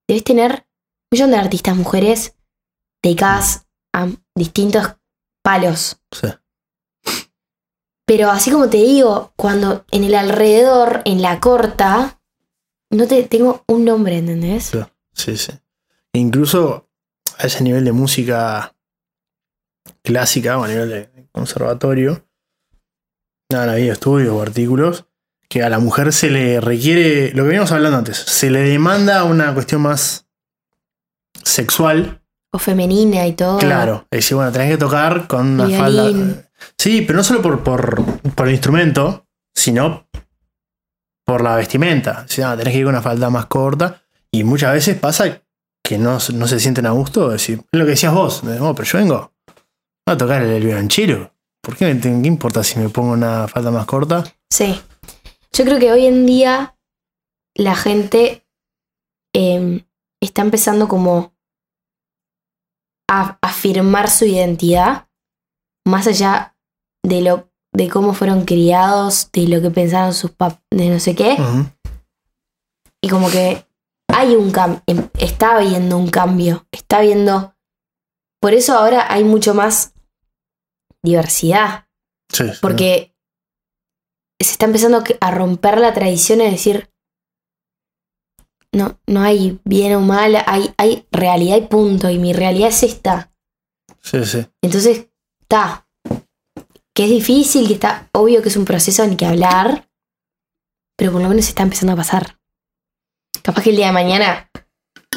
debes 0.09 0.25
tener 0.25 0.53
un 0.53 1.09
millón 1.19 1.31
de 1.33 1.37
artistas 1.39 1.77
mujeres 1.77 2.35
dedicadas 3.03 3.67
a 3.95 4.09
distintos 4.35 4.97
palos. 5.43 6.01
Sí. 6.13 6.29
Pero 8.07 8.31
así 8.31 8.51
como 8.51 8.69
te 8.69 8.77
digo, 8.79 9.33
cuando 9.37 9.85
en 9.91 10.05
el 10.05 10.15
alrededor, 10.15 11.03
en 11.05 11.23
la 11.23 11.41
corta, 11.41 12.21
no 12.91 13.07
te 13.09 13.23
tengo 13.25 13.65
un 13.67 13.85
nombre, 13.85 14.19
¿entendés? 14.19 14.71
Sí, 15.13 15.37
sí. 15.37 15.53
Incluso 16.13 16.89
a 17.39 17.47
ese 17.47 17.65
nivel 17.65 17.85
de 17.85 17.93
música 17.93 18.75
clásica 20.03 20.59
o 20.59 20.65
a 20.65 20.69
nivel 20.69 20.89
de 20.89 21.29
conservatorio, 21.33 22.25
han 23.55 23.69
habido 23.71 23.93
estudios 23.93 24.33
o 24.35 24.43
artículos 24.43 25.07
que 25.49 25.63
a 25.63 25.69
la 25.71 25.79
mujer 25.79 26.13
se 26.13 26.29
le 26.31 26.61
requiere, 26.61 27.31
lo 27.31 27.43
que 27.45 27.49
veníamos 27.49 27.71
hablando 27.71 27.99
antes, 27.99 28.17
se 28.19 28.51
le 28.51 28.61
demanda 28.61 29.23
una 29.25 29.55
cuestión 29.55 29.83
más 29.83 30.27
sexual, 31.45 32.21
O 32.53 32.59
femenina 32.59 33.27
y 33.27 33.33
todo. 33.35 33.59
claro. 33.59 34.07
Es 34.11 34.19
decir, 34.19 34.37
bueno, 34.37 34.51
tenés 34.53 34.71
que 34.71 34.79
tocar 34.79 35.27
con 35.29 35.61
una 35.61 35.69
falda. 35.79 36.45
Sí, 36.79 37.03
pero 37.03 37.19
no 37.19 37.25
solo 37.25 37.43
por, 37.43 37.63
por, 37.63 38.03
por 38.35 38.49
el 38.49 38.55
instrumento, 38.55 39.27
sino 39.55 40.09
por 41.25 41.43
la 41.43 41.55
vestimenta. 41.57 42.25
O 42.27 42.29
sea, 42.33 42.57
tenés 42.57 42.73
que 42.73 42.79
ir 42.79 42.85
con 42.85 42.95
una 42.95 43.03
falda 43.03 43.31
más 43.31 43.47
corta. 43.47 44.03
Y 44.33 44.43
muchas 44.43 44.73
veces 44.73 44.97
pasa 44.97 45.43
que 45.83 45.99
no, 45.99 46.19
no 46.35 46.49
se 46.49 46.59
sienten 46.61 46.87
a 46.87 46.91
gusto. 46.91 47.27
Es 47.35 47.43
decir, 47.43 47.63
lo 47.73 47.85
que 47.85 47.91
decías 47.93 48.13
vos. 48.13 48.45
de, 48.45 48.59
"Oh, 48.61 48.75
pero 48.75 48.89
yo 48.89 48.99
vengo 48.99 49.33
a 50.07 50.17
tocar 50.17 50.43
el, 50.43 50.51
el 50.51 50.65
violonchelo. 50.65 51.31
¿Por 51.67 51.77
qué, 51.77 51.93
me- 51.93 52.01
qué 52.01 52.09
importa 52.29 52.63
si 52.63 52.79
me 52.79 52.89
pongo 52.89 53.13
una 53.13 53.49
falda 53.49 53.73
más 53.73 53.87
corta? 53.87 54.23
Sí. 54.53 54.81
Yo 55.53 55.65
creo 55.65 55.81
que 55.81 55.91
hoy 55.91 56.07
en 56.07 56.25
día 56.25 56.77
la 57.57 57.75
gente 57.75 58.47
eh, 59.35 59.85
está 60.23 60.43
empezando 60.43 60.87
como 60.87 61.35
a 63.11 63.37
afirmar 63.43 64.09
su 64.09 64.27
identidad 64.27 65.09
más 65.85 66.07
allá 66.07 66.57
de 67.05 67.21
lo 67.23 67.51
de 67.73 67.89
cómo 67.91 68.15
fueron 68.15 68.45
criados, 68.45 69.29
de 69.33 69.49
lo 69.49 69.61
que 69.61 69.71
pensaron 69.71 70.15
sus 70.15 70.31
papás, 70.31 70.61
de 70.71 70.89
no 70.89 71.01
sé 71.01 71.17
qué. 71.17 71.37
Y 73.03 73.09
como 73.09 73.29
que 73.29 73.67
hay 74.09 74.37
un 74.37 74.53
cambio, 74.53 74.83
está 75.19 75.57
habiendo 75.57 75.99
un 75.99 76.09
cambio, 76.11 76.65
está 76.71 76.99
habiendo... 76.99 77.55
Por 78.41 78.55
eso 78.55 78.79
ahora 78.79 79.13
hay 79.13 79.25
mucho 79.25 79.53
más 79.53 79.93
diversidad. 81.03 81.87
Sí, 82.33 82.45
sí. 82.45 82.59
Porque 82.61 83.15
se 84.41 84.53
está 84.53 84.67
empezando 84.67 85.03
a 85.21 85.31
romper 85.31 85.79
la 85.79 85.95
tradición 85.95 86.39
de 86.41 86.51
decir, 86.51 86.91
no, 88.73 89.01
no 89.07 89.23
hay 89.23 89.59
bien 89.65 89.95
o 89.95 90.01
mal, 90.01 90.37
hay, 90.47 90.75
hay 90.77 91.07
realidad 91.11 91.57
y 91.57 91.63
punto, 91.63 92.11
y 92.11 92.19
mi 92.19 92.33
realidad 92.33 92.69
es 92.69 92.83
esta. 92.83 93.33
Sí, 94.03 94.25
sí. 94.25 94.47
Entonces, 94.63 95.09
está. 95.41 95.89
Que 96.95 97.05
es 97.05 97.11
difícil, 97.11 97.67
que 97.67 97.75
está 97.75 98.09
obvio 98.13 98.43
que 98.43 98.49
es 98.49 98.57
un 98.57 98.65
proceso 98.65 99.03
en 99.05 99.11
el 99.13 99.17
que 99.17 99.27
hablar, 99.27 99.89
pero 100.97 101.13
por 101.13 101.23
lo 101.23 101.29
menos 101.29 101.49
está 101.49 101.63
empezando 101.63 101.93
a 101.93 101.97
pasar. 101.97 102.39
Capaz 103.43 103.63
que 103.63 103.71
el 103.71 103.77
día 103.77 103.87
de 103.87 103.93
mañana 103.93 104.51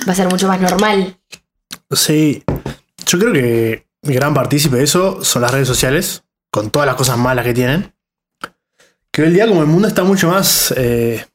va 0.08 0.12
a 0.12 0.16
ser 0.16 0.30
mucho 0.30 0.48
más 0.48 0.60
normal. 0.60 1.20
Sí, 1.92 2.44
yo 3.06 3.18
creo 3.18 3.34
que 3.34 3.89
gran 4.02 4.34
partícipe 4.34 4.78
de 4.78 4.84
eso 4.84 5.24
son 5.24 5.42
las 5.42 5.52
redes 5.52 5.68
sociales, 5.68 6.24
con 6.52 6.70
todas 6.70 6.86
las 6.88 6.96
cosas 6.96 7.18
malas 7.18 7.46
que 7.46 7.54
tienen. 7.54 7.94
Que 9.12 9.22
hoy 9.24 9.28
en 9.30 9.34
día 9.34 9.48
como 9.48 9.62
el 9.62 9.68
mundo 9.68 9.88
está 9.88 10.04
mucho 10.04 10.30
más... 10.30 10.74
eh, 10.78 11.26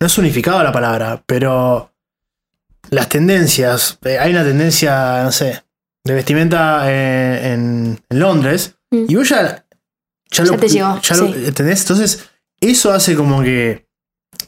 no 0.00 0.06
es 0.06 0.18
unificado 0.18 0.62
la 0.62 0.72
palabra, 0.72 1.22
pero 1.26 1.92
las 2.90 3.08
tendencias, 3.08 3.98
eh, 4.04 4.18
hay 4.18 4.32
una 4.32 4.42
tendencia, 4.42 5.22
no 5.22 5.30
sé, 5.30 5.62
de 6.04 6.14
vestimenta 6.14 6.90
eh, 6.90 7.52
en, 7.52 8.00
en 8.08 8.18
Londres, 8.18 8.74
Mm. 8.90 9.06
y 9.08 9.14
vos 9.14 9.28
ya... 9.30 9.64
Ya, 10.30 10.44
Ya 10.44 10.56
te 10.58 10.68
llegó, 10.68 11.00
ya 11.00 11.16
lo-. 11.16 11.34
¿entendés? 11.34 11.80
Entonces, 11.80 12.28
eso 12.60 12.92
hace 12.92 13.14
como 13.16 13.42
que 13.42 13.86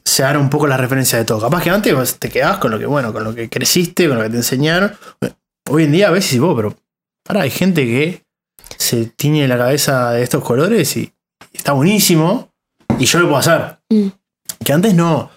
se 0.05 0.22
haga 0.22 0.38
un 0.38 0.51
poco 0.51 0.66
la 0.66 0.76
referencia 0.76 1.16
de 1.18 1.24
todo. 1.24 1.40
Capaz 1.40 1.62
que 1.62 1.70
antes 1.70 2.18
te 2.18 2.28
quedabas 2.28 2.59
con 2.59 2.70
lo 2.70 2.78
que, 2.78 2.84
bueno, 2.84 3.11
con 3.12 3.24
lo 3.24 3.34
que 3.34 3.49
creciste, 3.49 4.07
con 4.07 4.18
lo 4.18 4.22
que 4.24 4.28
te 4.30 4.36
enseñaron. 4.36 4.92
Hoy 5.70 5.84
en 5.84 5.92
día 5.92 6.09
a 6.09 6.11
veces 6.11 6.38
vos, 6.40 6.55
pero 6.57 6.76
para, 7.25 7.43
hay 7.43 7.51
gente 7.51 7.85
que 7.85 8.22
se 8.79 9.07
tiñe 9.07 9.49
la 9.49 9.59
cabeza 9.59 10.11
de 10.12 10.22
estos 10.22 10.45
colores 10.45 10.97
y 10.97 11.12
está 11.53 11.72
buenísimo. 11.72 12.51
Y 12.99 13.07
yo 13.07 13.18
lo 13.18 13.27
puedo 13.27 13.39
hacer. 13.39 13.79
Mm. 13.91 14.09
Que 14.64 14.72
antes 14.72 14.95
no, 14.95 15.31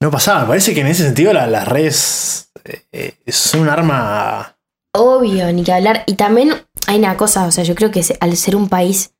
no 0.00 0.10
pasaba. 0.10 0.46
Parece 0.46 0.74
que 0.74 0.80
en 0.80 0.88
ese 0.88 1.04
sentido 1.04 1.32
la- 1.32 1.46
las 1.46 1.68
redes 1.68 2.50
eh, 2.64 2.82
eh, 2.92 3.58
un 3.58 3.68
arma. 3.68 4.56
Obvio, 4.94 5.52
ni 5.52 5.62
que 5.62 5.72
hablar. 5.72 6.02
Y 6.06 6.14
también 6.14 6.52
hay 6.86 6.98
una 6.98 7.16
cosa, 7.16 7.46
o 7.46 7.52
sea, 7.52 7.62
yo 7.64 7.74
creo 7.74 7.90
que 7.90 8.02
al 8.20 8.36
ser 8.36 8.56
un 8.56 8.68
país 8.68 9.14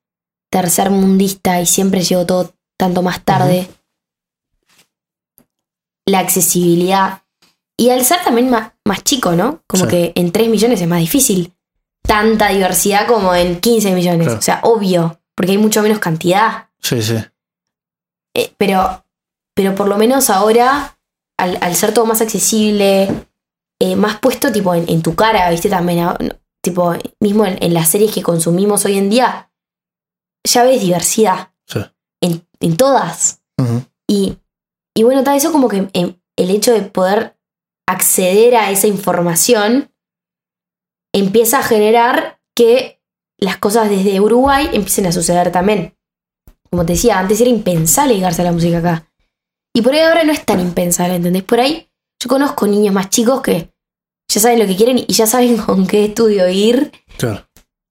tercermundista 0.50 1.60
y 1.60 1.66
siempre 1.66 2.02
llegó 2.02 2.26
todo 2.26 2.52
tanto 2.76 3.02
más 3.02 3.24
tarde, 3.24 3.68
la 6.06 6.18
accesibilidad. 6.18 7.22
Y 7.78 7.90
al 7.90 8.04
ser 8.04 8.22
también 8.24 8.50
más, 8.50 8.72
más 8.84 9.02
chico, 9.04 9.32
¿no? 9.32 9.62
Como 9.66 9.84
Sí. 9.84 9.90
que 9.90 10.12
en 10.16 10.32
3 10.32 10.48
millones 10.48 10.80
es 10.80 10.88
más 10.88 11.00
difícil 11.00 11.54
tanta 12.02 12.48
diversidad 12.48 13.06
como 13.06 13.34
en 13.34 13.60
15 13.60 13.92
millones. 13.92 14.26
Claro. 14.26 14.38
O 14.38 14.42
sea, 14.42 14.60
obvio, 14.62 15.20
porque 15.34 15.52
hay 15.52 15.58
mucho 15.58 15.82
menos 15.82 15.98
cantidad. 15.98 16.68
Sí, 16.80 17.02
sí. 17.02 17.16
Eh, 18.34 18.52
pero, 18.58 19.04
pero 19.54 19.74
por 19.74 19.88
lo 19.88 19.96
menos 19.96 20.30
ahora, 20.30 20.98
al, 21.38 21.58
al 21.60 21.74
ser 21.74 21.92
todo 21.94 22.06
más 22.06 22.20
accesible, 22.20 23.08
eh, 23.80 23.96
más 23.96 24.18
puesto 24.18 24.52
tipo 24.52 24.74
en, 24.74 24.88
en 24.88 25.02
tu 25.02 25.14
cara, 25.14 25.48
¿viste? 25.50 25.68
También, 25.68 26.00
ah, 26.00 26.16
no, 26.20 26.34
tipo, 26.62 26.94
mismo 27.20 27.46
en, 27.46 27.62
en 27.62 27.74
las 27.74 27.88
series 27.88 28.12
que 28.12 28.22
consumimos 28.22 28.84
hoy 28.84 28.98
en 28.98 29.10
día, 29.10 29.50
ya 30.44 30.62
ves 30.64 30.80
diversidad 30.80 31.50
Sí. 31.66 31.80
en, 32.22 32.46
en 32.60 32.76
todas. 32.76 33.42
Y, 34.08 34.38
y 34.96 35.02
bueno, 35.02 35.22
tal, 35.22 35.36
eso 35.36 35.52
como 35.52 35.68
que 35.68 35.88
em, 35.92 36.16
el 36.36 36.50
hecho 36.50 36.72
de 36.72 36.82
poder 36.82 37.36
acceder 37.86 38.56
a 38.56 38.70
esa 38.70 38.86
información 38.86 39.89
empieza 41.12 41.58
a 41.58 41.62
generar 41.62 42.40
que 42.54 43.00
las 43.38 43.56
cosas 43.58 43.88
desde 43.88 44.20
Uruguay 44.20 44.68
empiecen 44.72 45.06
a 45.06 45.12
suceder 45.12 45.50
también. 45.50 45.96
Como 46.70 46.84
te 46.84 46.92
decía, 46.92 47.18
antes 47.18 47.40
era 47.40 47.50
impensable 47.50 48.14
llegarse 48.14 48.42
a 48.42 48.44
la 48.44 48.52
música 48.52 48.78
acá. 48.78 49.10
Y 49.74 49.82
por 49.82 49.92
ahí 49.92 50.00
ahora 50.00 50.24
no 50.24 50.32
es 50.32 50.44
tan 50.44 50.60
impensable, 50.60 51.14
¿entendés? 51.14 51.42
Por 51.42 51.60
ahí 51.60 51.88
yo 52.22 52.28
conozco 52.28 52.66
niños 52.66 52.94
más 52.94 53.08
chicos 53.08 53.40
que 53.40 53.72
ya 54.28 54.40
saben 54.40 54.58
lo 54.58 54.66
que 54.66 54.76
quieren 54.76 54.98
y 54.98 55.12
ya 55.12 55.26
saben 55.26 55.56
con 55.66 55.86
qué 55.86 56.06
estudio 56.06 56.48
ir. 56.48 56.92
Claro. 57.16 57.46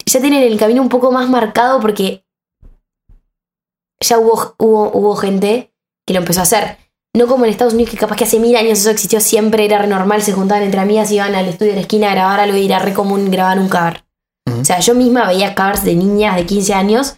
Ya 0.06 0.22
tienen 0.22 0.44
el 0.44 0.58
camino 0.58 0.82
un 0.82 0.90
poco 0.90 1.12
más 1.12 1.30
marcado 1.30 1.80
porque 1.80 2.26
ya 4.00 4.18
hubo, 4.18 4.56
hubo, 4.58 4.92
hubo 4.92 5.16
gente 5.16 5.74
que 6.06 6.14
lo 6.14 6.22
empezó 6.22 6.40
a 6.40 6.44
hacer. 6.44 6.78
No 7.16 7.28
como 7.28 7.46
en 7.46 7.52
Estados 7.52 7.74
Unidos, 7.74 7.92
que 7.92 7.98
capaz 7.98 8.16
que 8.16 8.24
hace 8.24 8.40
mil 8.40 8.56
años 8.56 8.80
eso 8.80 8.92
existió 8.92 9.20
siempre, 9.20 9.66
era 9.66 9.80
re 9.80 9.88
normal, 9.88 10.22
se 10.22 10.34
juntaban 10.34 10.64
entre 10.64 10.80
amigas, 10.80 11.12
iban 11.12 11.34
al 11.34 11.48
estudio 11.48 11.72
de 11.72 11.78
la 11.78 11.82
esquina 11.82 12.12
a 12.12 12.16
grabar 12.16 12.40
algo 12.40 12.58
y 12.58 12.66
era 12.66 12.80
re 12.80 12.94
común 12.94 13.32
grabar 13.32 13.60
un 13.60 13.68
cover. 13.68 14.04
O 14.48 14.66
sea, 14.66 14.80
yo 14.80 14.96
misma 14.96 15.28
veía 15.28 15.56
covers 15.56 15.84
de 15.84 15.96
niñas 15.96 16.36
de 16.36 16.46
15 16.46 16.74
años, 16.74 17.18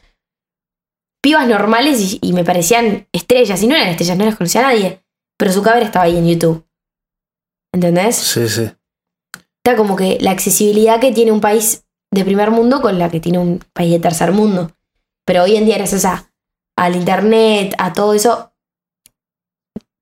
pibas 1.22 1.48
normales 1.48 2.00
y, 2.00 2.20
y 2.22 2.34
me 2.34 2.44
parecían 2.44 3.08
estrellas. 3.12 3.62
Y 3.64 3.68
no 3.68 3.76
eran 3.76 3.90
estrellas, 3.90 4.18
no 4.18 4.26
las 4.26 4.36
conocía 4.36 4.62
a 4.62 4.72
nadie. 4.72 5.04
Pero 5.38 5.52
su 5.52 5.64
cover 5.64 5.84
estaba 5.84 6.06
ahí 6.06 6.18
en 6.18 6.28
YouTube. 6.28 6.66
¿Entendés? 7.74 8.16
Sí, 8.18 8.48
sí. 8.50 8.72
Está 9.64 9.78
como 9.78 9.96
que 9.96 10.18
la 10.22 10.32
accesibilidad 10.32 11.00
que 11.00 11.12
tiene 11.12 11.32
un 11.32 11.42
país 11.42 11.86
de 12.12 12.26
primer 12.26 12.52
mundo 12.52 12.82
con 12.82 13.00
la 13.00 13.10
que 13.10 13.20
tiene 13.20 13.40
un 13.40 13.60
país 13.74 13.92
de 13.92 14.00
tercer 14.00 14.32
mundo. 14.32 14.72
Pero 15.26 15.44
hoy 15.44 15.56
en 15.56 15.66
día, 15.66 15.78
gracias 15.78 16.06
a, 16.06 16.32
al 16.76 16.96
internet, 16.96 17.74
a 17.78 17.94
todo 17.94 18.14
eso, 18.14 18.51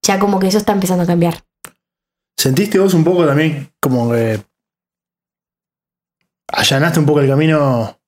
ya 0.09 0.17
como 0.17 0.39
que 0.39 0.47
eso 0.47 0.57
está 0.57 0.73
empezando 0.73 1.03
a 1.03 1.05
cambiar. 1.05 1.45
¿Sentiste 2.35 2.79
vos 2.79 2.95
un 2.95 3.03
poco 3.03 3.27
también 3.27 3.71
como 3.79 4.09
que 4.09 4.43
allanaste 6.47 6.99
un 6.99 7.05
poco 7.05 7.19
el 7.19 7.29
camino 7.29 7.99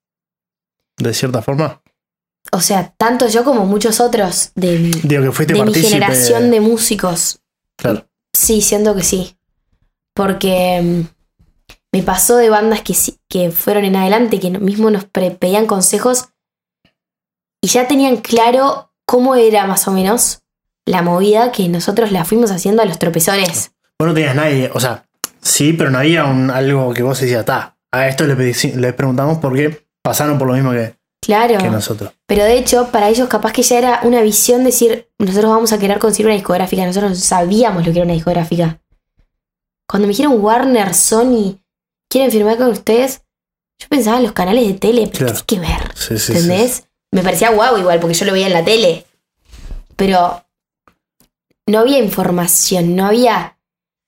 de 0.97 1.13
cierta 1.13 1.43
forma? 1.43 1.79
O 2.51 2.59
sea, 2.59 2.91
tanto 2.97 3.27
yo 3.27 3.43
como 3.43 3.65
muchos 3.65 3.99
otros 3.99 4.51
de 4.55 4.79
mi, 4.79 4.89
Digo 5.03 5.21
que 5.21 5.31
fuiste 5.31 5.53
de 5.53 5.63
mi 5.63 5.73
generación 5.75 6.49
de 6.49 6.59
músicos 6.59 7.39
Claro. 7.77 8.07
Sí, 8.33 8.61
siento 8.61 8.95
que 8.95 9.03
sí. 9.03 9.37
Porque 10.15 10.81
mm, 10.81 11.01
me 11.91 12.01
pasó 12.01 12.37
de 12.37 12.49
bandas 12.49 12.81
que, 12.81 12.95
que 13.29 13.51
fueron 13.51 13.85
en 13.85 13.95
adelante, 13.95 14.39
que 14.39 14.49
mismo 14.49 14.89
nos 14.89 15.05
pedían 15.05 15.67
consejos 15.67 16.29
y 17.61 17.67
ya 17.67 17.87
tenían 17.87 18.17
claro 18.17 18.91
cómo 19.05 19.35
era 19.35 19.67
más 19.67 19.87
o 19.87 19.91
menos 19.91 20.41
la 20.85 21.01
movida 21.01 21.51
que 21.51 21.67
nosotros 21.69 22.11
la 22.11 22.25
fuimos 22.25 22.51
haciendo 22.51 22.81
a 22.81 22.85
los 22.85 22.99
tropezones. 22.99 23.71
Vos 23.99 24.07
no 24.07 24.13
tenías 24.13 24.35
nadie, 24.35 24.69
o 24.73 24.79
sea, 24.79 25.05
sí, 25.41 25.73
pero 25.73 25.89
no 25.91 25.99
había 25.99 26.25
un, 26.25 26.49
algo 26.49 26.93
que 26.93 27.03
vos 27.03 27.19
decías, 27.19 27.45
ta, 27.45 27.77
a 27.91 28.07
esto 28.07 28.25
le, 28.25 28.35
pedi- 28.35 28.73
le 28.73 28.93
preguntamos 28.93 29.37
por 29.37 29.55
qué 29.55 29.85
pasaron 30.01 30.37
por 30.39 30.47
lo 30.47 30.53
mismo 30.53 30.71
que, 30.71 30.95
Claro. 31.23 31.57
que 31.59 31.69
nosotros. 31.69 32.11
Pero 32.25 32.43
de 32.45 32.57
hecho, 32.57 32.87
para 32.91 33.09
ellos 33.09 33.27
capaz 33.27 33.51
que 33.53 33.61
ya 33.61 33.77
era 33.77 33.99
una 34.03 34.21
visión 34.21 34.63
decir, 34.63 35.07
nosotros 35.19 35.51
vamos 35.51 35.71
a 35.71 35.77
querer 35.77 35.99
conseguir 35.99 36.25
una 36.27 36.35
discográfica, 36.35 36.83
nosotros 36.85 37.19
sabíamos 37.19 37.85
lo 37.85 37.91
que 37.93 37.99
era 37.99 38.05
una 38.05 38.13
discográfica. 38.15 38.79
Cuando 39.87 40.07
me 40.07 40.13
dijeron 40.13 40.41
Warner, 40.43 40.93
Sony, 40.95 41.59
quieren 42.09 42.31
firmar 42.31 42.57
con 42.57 42.69
ustedes, 42.69 43.21
yo 43.79 43.87
pensaba 43.89 44.17
en 44.17 44.23
los 44.23 44.31
canales 44.31 44.65
de 44.67 44.73
tele, 44.75 45.09
pero 45.11 45.27
Claro. 45.27 45.43
¿qué 45.45 45.55
que 45.55 45.61
ver? 45.61 45.91
Sí, 45.95 46.17
sí, 46.17 46.31
¿Entendés? 46.31 46.87
Me 47.11 47.21
parecía 47.21 47.51
guau 47.51 47.77
igual, 47.77 47.99
porque 47.99 48.15
yo 48.15 48.25
lo 48.25 48.31
veía 48.33 48.47
en 48.47 48.53
la 48.53 48.63
tele. 48.63 49.05
Pero 49.95 50.43
no 51.71 51.79
había 51.79 51.99
información, 51.99 52.95
no 52.95 53.05
había 53.07 53.57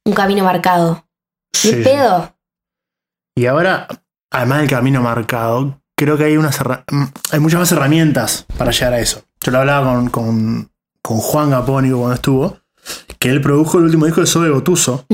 un 0.06 0.14
camino 0.14 0.44
marcado. 0.44 1.06
sí. 1.54 1.70
Sí. 1.70 1.84
pedo. 1.84 2.36
Y 3.36 3.46
ahora, 3.48 3.88
además 4.32 4.60
del 4.60 4.70
camino 4.70 5.02
marcado, 5.02 5.82
creo 5.96 6.18
que 6.18 6.26
hay 6.26 6.38
unas 6.38 6.60
hay 7.32 7.40
muchas 7.40 7.60
más 7.60 7.72
herramientas 7.72 8.46
para 8.58 8.72
llegar 8.72 8.94
a 8.94 9.00
eso. 9.00 9.24
Yo 9.42 9.52
lo 9.52 9.60
hablaba 9.60 9.94
con, 9.94 10.10
con, 10.10 10.72
con 11.02 11.18
Juan 11.18 11.50
Gapónico 11.50 11.98
cuando 11.98 12.16
estuvo, 12.16 12.58
que 13.20 13.30
él 13.30 13.42
produjo 13.42 13.78
el 13.80 13.86
último 13.86 14.06
disco 14.06 14.22
de 14.22 14.28
Zoe 14.28 14.50
Gotuso, 14.50 15.06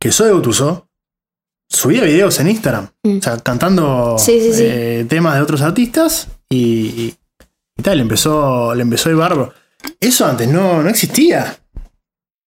que 0.00 0.10
Zoe 0.12 0.32
Gotuso 0.32 0.88
subía 1.68 2.02
videos 2.04 2.38
en 2.40 2.48
Instagram, 2.50 2.88
Mm. 3.02 3.18
o 3.18 3.22
sea, 3.22 3.38
cantando 3.38 4.16
Sí, 4.18 4.40
sí, 4.40 4.52
sí. 4.54 4.62
eh, 4.66 5.06
temas 5.08 5.34
de 5.36 5.42
otros 5.42 5.60
artistas 5.62 6.28
y, 6.48 7.14
y 7.76 7.82
tal, 7.82 7.98
le 7.98 8.02
empezó, 8.02 8.74
le 8.74 8.82
empezó 8.82 9.10
el 9.10 9.16
barro. 9.16 9.52
Eso 10.00 10.26
antes 10.26 10.48
no, 10.48 10.82
no 10.82 10.88
existía. 10.88 11.56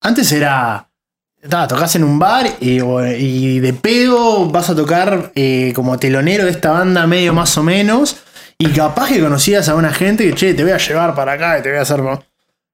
Antes 0.01 0.31
era, 0.31 0.89
tocas 1.49 1.95
en 1.95 2.03
un 2.03 2.19
bar 2.19 2.57
y, 2.59 3.59
de 3.59 3.73
pedo 3.73 4.49
vas 4.49 4.69
a 4.69 4.75
tocar 4.75 5.31
eh, 5.35 5.73
como 5.75 5.97
telonero 5.97 6.45
de 6.45 6.51
esta 6.51 6.71
banda 6.71 7.07
medio 7.07 7.33
más 7.33 7.57
o 7.57 7.63
menos 7.63 8.17
y 8.57 8.67
capaz 8.69 9.09
que 9.09 9.19
conocías 9.19 9.69
a 9.69 9.75
una 9.75 9.93
gente 9.93 10.27
que, 10.27 10.33
che, 10.33 10.53
te 10.53 10.63
voy 10.63 10.71
a 10.71 10.77
llevar 10.77 11.15
para 11.15 11.33
acá 11.33 11.59
y 11.59 11.61
te 11.61 11.69
voy 11.69 11.79
a 11.79 11.81
hacer... 11.81 12.01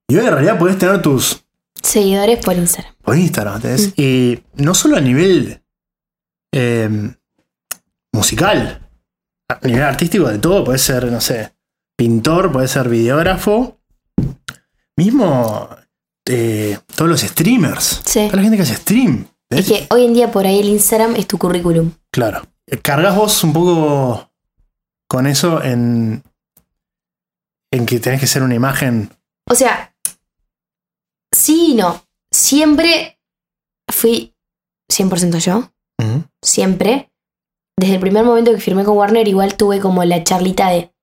Y 0.08 0.18
hoy 0.18 0.26
en 0.26 0.34
realidad 0.34 0.60
podés 0.60 0.78
tener 0.78 1.02
tus, 1.02 1.44
Seguidores 1.84 2.40
por 2.40 2.56
Instagram. 2.56 2.94
por 3.04 3.18
Instagram, 3.18 3.56
¿entendés? 3.56 3.94
Y 3.98 4.42
no 4.56 4.74
solo 4.74 4.96
a 4.96 5.02
nivel 5.02 5.62
eh, 6.54 6.90
musical, 8.14 8.90
a 9.50 9.68
nivel 9.68 9.84
artístico 9.84 10.30
de 10.30 10.40
todo, 10.40 10.64
puede 10.64 10.80
ser, 10.80 11.12
no 11.12 11.20
sé, 11.20 11.54
pintor, 11.98 12.54
puede 12.54 12.70
ser 12.70 12.88
videógrafo, 12.88 13.82
mismo 14.98 15.70
eh, 16.28 16.78
todos 16.96 17.10
los 17.10 17.22
streamers, 17.22 18.02
Sí. 18.06 18.26
toda 18.28 18.38
la 18.38 18.42
gente 18.44 18.58
que 18.58 18.64
hace 18.64 18.76
stream. 18.76 19.28
Es 19.50 19.60
¿entendés? 19.60 19.88
que 19.88 19.94
hoy 19.94 20.06
en 20.06 20.14
día 20.14 20.32
por 20.32 20.46
ahí 20.48 20.60
el 20.60 20.70
Instagram 20.70 21.16
es 21.16 21.28
tu 21.28 21.38
currículum. 21.38 21.92
Claro. 22.12 22.42
Cargas 22.82 23.16
vos 23.16 23.44
un 23.44 23.54
poco 23.54 24.32
con 25.08 25.28
eso 25.28 25.62
en, 25.64 26.24
en 27.72 27.86
que 27.86 28.00
tenés 28.00 28.20
que 28.20 28.28
ser 28.28 28.42
una 28.42 28.56
imagen. 28.56 29.10
O 29.50 29.56
sea, 29.56 29.94
sí 31.32 31.72
y 31.72 31.76
no. 31.76 32.04
Siempre 32.32 33.20
fui 33.92 34.34
100% 34.92 35.38
yo. 35.40 35.70
Siempre. 36.42 37.12
Desde 37.78 37.96
el 37.96 38.00
primer 38.00 38.24
momento 38.24 38.52
que 38.52 38.60
firmé 38.60 38.84
con 38.84 38.98
Warner, 38.98 39.28
igual 39.28 39.56
tuve 39.58 39.80
como 39.80 40.04
la 40.04 40.24
charlita 40.24 40.70
de 40.70 40.94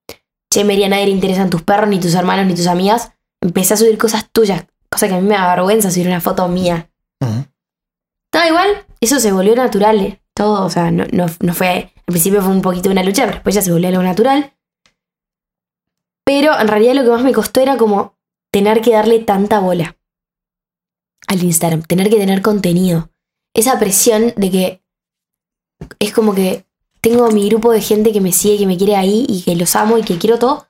Che, 0.53 0.65
Mary, 0.65 0.85
a 0.85 0.89
nadie 0.89 1.07
le 1.07 1.13
interesan 1.13 1.51
tus 1.51 1.63
perros, 1.63 1.89
ni 1.89 2.01
tus 2.01 2.15
hermanos, 2.15 2.47
ni 2.47 2.55
tus 2.55 2.67
amigas. 2.67 3.13
Empecé 3.41 3.75
a 3.75 3.77
subir 3.77 3.97
cosas 3.99 4.29
tuyas, 4.31 4.67
cosa 4.91 5.09
que 5.09 5.15
a 5.15 5.21
mí 5.21 5.27
me 5.27 5.35
da 5.35 5.55
vergüenza 5.55 5.91
subir 5.91 6.07
una 6.09 6.21
foto 6.21 6.47
mía. 6.49 6.91
Todo 8.31 8.47
igual, 8.47 8.87
eso 9.01 9.19
se 9.19 9.33
volvió 9.33 9.57
natural. 9.57 10.01
eh, 10.01 10.21
Todo, 10.35 10.65
o 10.65 10.71
sea, 10.71 10.91
no, 10.91 11.05
no, 11.13 11.27
no 11.41 11.55
fue. 11.55 11.93
Al 11.97 12.13
principio 12.13 12.43
fue 12.43 12.53
un 12.53 12.63
poquito 12.63 12.91
una 12.91 13.03
lucha, 13.03 13.23
pero 13.25 13.35
después 13.37 13.55
ya 13.55 13.63
se 13.63 13.73
volvió 13.73 13.89
algo 13.89 14.03
natural. 14.03 14.55
Pero 16.25 16.59
en 16.59 16.69
realidad 16.69 16.95
lo 16.95 17.03
que 17.03 17.11
más 17.11 17.23
me 17.25 17.33
costó 17.33 17.61
era 17.61 17.77
como 17.77 18.15
tener 18.53 18.81
que 18.81 18.93
darle 18.93 19.21
tanta 19.21 19.59
bola 19.61 19.97
al 21.27 21.43
Instagram, 21.43 21.83
tener 21.83 22.09
que 22.11 22.17
tener 22.17 22.43
contenido. 22.43 23.11
Esa 23.55 23.79
presión 23.79 24.33
de 24.37 24.51
que 24.51 24.83
es 25.99 26.13
como 26.13 26.35
que 26.35 26.67
tengo 27.01 27.31
mi 27.31 27.49
grupo 27.49 27.73
de 27.73 27.81
gente 27.81 28.13
que 28.13 28.21
me 28.21 28.33
sigue, 28.33 28.59
que 28.59 28.67
me 28.67 28.77
quiere 28.77 28.97
ahí 28.97 29.27
y 29.29 29.43
que 29.43 29.57
los 29.57 29.75
amo 29.77 29.99
y 29.99 30.03
que 30.03 30.19
quiero 30.19 30.39
todo. 30.39 30.69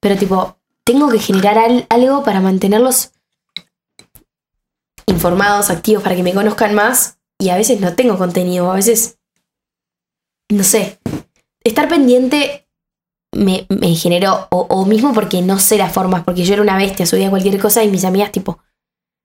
Pero 0.00 0.16
tipo, 0.16 0.58
tengo 0.84 1.08
que 1.08 1.18
generar 1.18 1.58
al- 1.58 1.86
algo 1.90 2.22
para 2.24 2.40
mantenerlos 2.40 3.12
informados, 5.06 5.70
activos, 5.70 6.02
para 6.02 6.16
que 6.16 6.22
me 6.22 6.34
conozcan 6.34 6.74
más. 6.74 7.18
Y 7.38 7.48
a 7.50 7.56
veces 7.56 7.80
no 7.80 7.94
tengo 7.94 8.16
contenido, 8.16 8.70
a 8.70 8.76
veces, 8.76 9.18
no 10.50 10.62
sé, 10.62 11.00
estar 11.64 11.88
pendiente 11.88 12.68
me, 13.34 13.66
me 13.68 13.94
generó, 13.96 14.46
o, 14.50 14.60
o 14.70 14.84
mismo 14.86 15.12
porque 15.12 15.42
no 15.42 15.58
sé 15.58 15.76
las 15.76 15.92
formas, 15.92 16.22
porque 16.24 16.44
yo 16.44 16.52
era 16.54 16.62
una 16.62 16.76
bestia, 16.76 17.04
subía 17.06 17.30
cualquier 17.30 17.58
cosa 17.60 17.82
y 17.82 17.90
mis 17.90 18.04
amigas 18.04 18.30
tipo, 18.30 18.60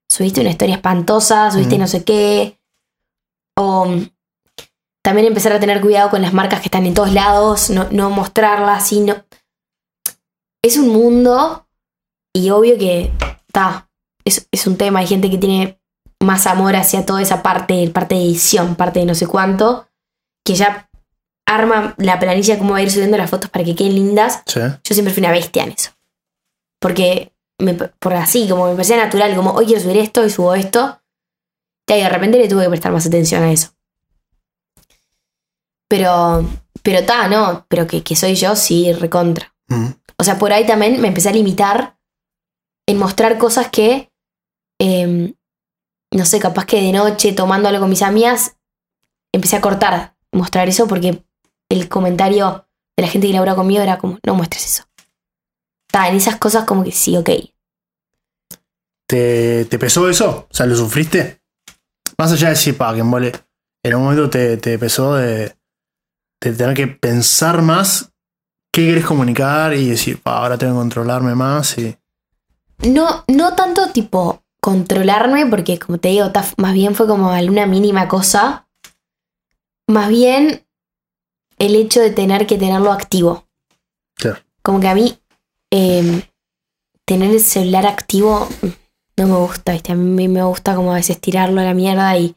subiste 0.08 0.40
una 0.40 0.50
historia 0.50 0.74
espantosa, 0.74 1.50
subiste 1.52 1.76
Mm. 1.76 1.80
no 1.80 1.86
sé 1.86 2.02
qué. 2.04 2.58
O 3.56 3.84
mm, 3.86 4.08
también 5.02 5.28
empezar 5.28 5.52
a 5.52 5.60
tener 5.60 5.80
cuidado 5.80 6.10
con 6.10 6.22
las 6.22 6.32
marcas 6.32 6.60
que 6.60 6.66
están 6.66 6.86
en 6.86 6.94
todos 6.94 7.12
lados, 7.12 7.70
no, 7.70 7.86
no 7.90 8.10
mostrarlas, 8.10 8.88
sino... 8.88 9.24
Es 10.62 10.76
un 10.76 10.88
mundo 10.88 11.66
y 12.34 12.50
obvio 12.50 12.78
que, 12.78 13.12
está, 13.48 13.90
es, 14.24 14.46
es 14.50 14.66
un 14.66 14.76
tema, 14.76 15.00
hay 15.00 15.06
gente 15.06 15.30
que 15.30 15.38
tiene 15.38 15.80
más 16.22 16.46
amor 16.46 16.76
hacia 16.76 17.06
toda 17.06 17.22
esa 17.22 17.42
parte, 17.42 17.88
parte 17.90 18.14
de 18.14 18.22
edición, 18.22 18.76
parte 18.76 19.00
de 19.00 19.06
no 19.06 19.14
sé 19.14 19.26
cuánto, 19.26 19.88
que 20.44 20.54
ya 20.54 20.90
arma 21.46 21.94
la 21.98 22.20
planilla 22.20 22.58
cómo 22.58 22.72
va 22.72 22.78
a 22.78 22.82
ir 22.82 22.90
subiendo 22.90 23.16
las 23.16 23.30
fotos 23.30 23.50
para 23.50 23.64
que 23.64 23.74
queden 23.74 23.94
lindas. 23.94 24.42
Sí. 24.46 24.60
Yo 24.60 24.94
siempre 24.94 25.12
fui 25.12 25.22
una 25.22 25.32
bestia 25.32 25.64
en 25.64 25.72
eso. 25.72 25.90
Porque, 26.80 27.32
me, 27.58 27.74
por 27.74 28.14
así, 28.14 28.48
como 28.48 28.66
me 28.66 28.72
parecía 28.72 28.96
natural, 28.96 29.34
como 29.34 29.52
hoy 29.52 29.66
quiero 29.66 29.80
subir 29.80 29.98
esto 29.98 30.24
y 30.24 30.30
subo 30.30 30.54
esto. 30.54 31.00
Y 31.88 31.94
de 31.94 32.08
repente 32.08 32.38
le 32.38 32.48
tuve 32.48 32.62
que 32.62 32.68
prestar 32.68 32.92
más 32.92 33.06
atención 33.06 33.42
a 33.42 33.50
eso. 33.50 33.70
Pero, 35.88 36.48
pero 36.82 37.04
ta, 37.04 37.26
no, 37.26 37.66
pero 37.68 37.86
que, 37.86 38.04
que 38.04 38.14
soy 38.14 38.36
yo, 38.36 38.54
sí, 38.54 38.92
recontra. 38.92 39.52
Ujú. 39.68 39.94
O 40.20 40.22
sea, 40.22 40.38
por 40.38 40.52
ahí 40.52 40.66
también 40.66 41.00
me 41.00 41.08
empecé 41.08 41.30
a 41.30 41.32
limitar 41.32 41.96
en 42.86 42.98
mostrar 42.98 43.38
cosas 43.38 43.70
que, 43.70 44.12
em, 44.78 45.32
no 46.12 46.26
sé, 46.26 46.38
capaz 46.38 46.66
que 46.66 46.82
de 46.82 46.92
noche 46.92 47.32
tomando 47.32 47.70
algo 47.70 47.80
con 47.80 47.88
mis 47.88 48.02
amigas, 48.02 48.58
empecé 49.32 49.56
a 49.56 49.62
cortar 49.62 50.14
mostrar 50.30 50.68
eso 50.68 50.86
porque 50.86 51.24
el 51.70 51.88
comentario 51.88 52.66
de 52.98 53.02
la 53.02 53.08
gente 53.08 53.28
que 53.28 53.32
labora 53.32 53.54
conmigo 53.54 53.80
era 53.80 53.96
como, 53.96 54.18
no 54.22 54.34
muestres 54.34 54.66
eso. 54.66 54.84
Está, 55.88 56.10
en 56.10 56.16
esas 56.16 56.36
cosas 56.36 56.66
como 56.66 56.84
que 56.84 56.92
sí, 56.92 57.16
ok. 57.16 57.30
¿Te, 59.08 59.64
¿Te 59.64 59.78
pesó 59.78 60.06
eso? 60.10 60.48
O 60.50 60.54
sea, 60.54 60.66
¿lo 60.66 60.76
sufriste? 60.76 61.40
Más 62.18 62.30
allá 62.30 62.48
de 62.48 62.54
decir, 62.54 62.76
pa, 62.76 62.94
que 62.94 63.02
mole, 63.02 63.32
en 63.82 63.94
un 63.94 64.02
momento 64.02 64.28
te, 64.28 64.58
te 64.58 64.78
pesó 64.78 65.14
de, 65.14 65.56
de 66.42 66.52
tener 66.52 66.74
que 66.74 66.88
pensar 66.88 67.62
más 67.62 68.09
qué 68.72 68.86
querés 68.86 69.04
comunicar 69.06 69.74
y 69.74 69.88
decir, 69.90 70.20
ahora 70.24 70.56
tengo 70.58 70.74
que 70.74 70.78
controlarme 70.78 71.34
más 71.34 71.76
y. 71.78 71.96
No, 72.88 73.24
no 73.28 73.54
tanto 73.54 73.90
tipo 73.90 74.42
controlarme, 74.60 75.46
porque 75.46 75.78
como 75.78 75.98
te 75.98 76.08
digo, 76.08 76.32
ta- 76.32 76.46
más 76.56 76.72
bien 76.74 76.94
fue 76.94 77.06
como 77.06 77.30
alguna 77.30 77.66
mínima 77.66 78.08
cosa. 78.08 78.66
Más 79.86 80.08
bien 80.08 80.64
el 81.58 81.74
hecho 81.76 82.00
de 82.00 82.10
tener 82.10 82.46
que 82.46 82.56
tenerlo 82.58 82.92
activo. 82.92 83.46
Claro. 84.14 84.40
Como 84.62 84.80
que 84.80 84.88
a 84.88 84.94
mí 84.94 85.18
eh, 85.70 86.22
tener 87.04 87.30
el 87.32 87.40
celular 87.40 87.86
activo 87.86 88.48
no 89.16 89.26
me 89.26 89.36
gusta, 89.36 89.72
¿viste? 89.72 89.92
A 89.92 89.96
mí 89.96 90.28
me 90.28 90.42
gusta 90.44 90.74
como 90.74 90.92
a 90.92 90.96
veces 90.96 91.20
tirarlo 91.20 91.60
a 91.60 91.64
la 91.64 91.74
mierda 91.74 92.16
y. 92.16 92.34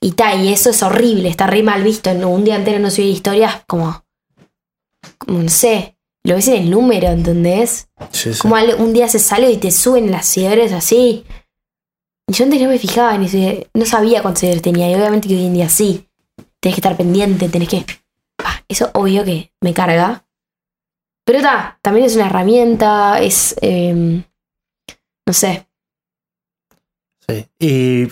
Y 0.00 0.12
tal, 0.12 0.42
y 0.44 0.52
eso 0.52 0.70
es 0.70 0.82
horrible, 0.82 1.28
está 1.28 1.46
re 1.46 1.62
mal 1.62 1.84
visto. 1.84 2.10
Un 2.10 2.42
día 2.42 2.56
entero 2.56 2.80
no 2.80 2.90
subir 2.90 3.10
historias, 3.10 3.62
como. 3.68 4.02
Como 5.18 5.42
no 5.42 5.48
sé, 5.48 5.96
lo 6.24 6.34
ves 6.34 6.48
en 6.48 6.62
el 6.62 6.70
número, 6.70 7.08
¿entendés? 7.08 7.88
Sí, 8.10 8.32
sí. 8.34 8.40
Como 8.40 8.56
un 8.78 8.92
día 8.92 9.08
se 9.08 9.18
sale 9.18 9.50
y 9.50 9.56
te 9.58 9.70
suben 9.70 10.10
las 10.10 10.26
seguidores 10.26 10.72
así. 10.72 11.24
Y 12.28 12.32
yo 12.32 12.44
antes 12.44 12.60
no 12.62 12.68
me 12.68 12.78
fijaba, 12.78 13.16
ni 13.18 13.28
se- 13.28 13.68
no 13.74 13.84
sabía 13.84 14.22
cuántos 14.22 14.40
seguidores 14.40 14.62
tenía. 14.62 14.90
Y 14.90 14.94
obviamente 14.94 15.28
que 15.28 15.34
hoy 15.36 15.46
en 15.46 15.54
día 15.54 15.68
sí. 15.68 16.08
Tenés 16.60 16.76
que 16.76 16.80
estar 16.80 16.96
pendiente, 16.96 17.48
tenés 17.48 17.68
que. 17.68 17.84
Eso 18.68 18.90
obvio 18.94 19.24
que 19.24 19.52
me 19.60 19.74
carga. 19.74 20.24
Pero 21.24 21.38
está, 21.38 21.78
también 21.82 22.06
es 22.06 22.14
una 22.16 22.26
herramienta, 22.26 23.20
es. 23.20 23.56
em, 23.60 24.22
no 25.26 25.32
sé. 25.32 25.66
Sí. 27.28 27.46
Y 27.58 28.02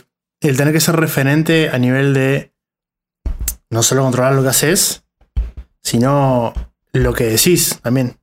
el 0.40 0.56
tener 0.56 0.72
que 0.72 0.80
ser 0.80 0.96
referente 0.96 1.68
a 1.70 1.78
nivel 1.78 2.14
de 2.14 2.52
no 3.70 3.82
solo 3.82 4.02
controlar 4.02 4.34
lo 4.34 4.42
que 4.42 4.48
haces, 4.48 5.04
sino 5.82 6.52
lo 6.92 7.12
que 7.12 7.24
decís 7.24 7.78
también. 7.82 8.16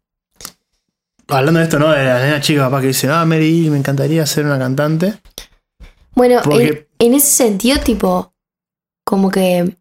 Hablando 1.28 1.59
de 1.59 1.65
esto, 1.65 1.80
¿no? 1.80 1.89
De 1.89 2.03
la 2.05 2.20
nena 2.24 2.41
chica, 2.41 2.65
papá, 2.70 2.82
que 2.82 2.88
dice, 2.88 3.09
ah, 3.09 3.26
Mary, 3.26 3.70
me 3.70 3.78
encantaría 3.78 4.26
ser 4.26 4.45
una 4.45 4.57
cantante. 4.57 5.20
Bueno, 6.15 6.39
Porque- 6.43 6.88
en, 6.99 7.07
en 7.09 7.13
ese 7.15 7.28
sentido, 7.28 7.80
tipo, 7.82 8.34
como 9.05 9.30
que, 9.30 9.78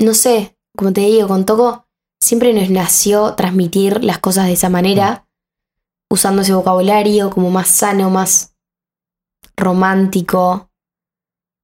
no 0.00 0.14
sé, 0.14 0.56
como 0.76 0.92
te 0.92 1.02
digo, 1.02 1.28
con 1.28 1.44
Toco 1.44 1.86
siempre 2.20 2.52
nos 2.54 2.70
nació 2.70 3.34
transmitir 3.34 4.02
las 4.02 4.18
cosas 4.18 4.46
de 4.46 4.54
esa 4.54 4.70
manera, 4.70 5.26
usando 6.10 6.42
ese 6.42 6.54
vocabulario 6.54 7.30
como 7.30 7.50
más 7.50 7.68
sano, 7.68 8.08
más 8.10 8.56
romántico. 9.56 10.70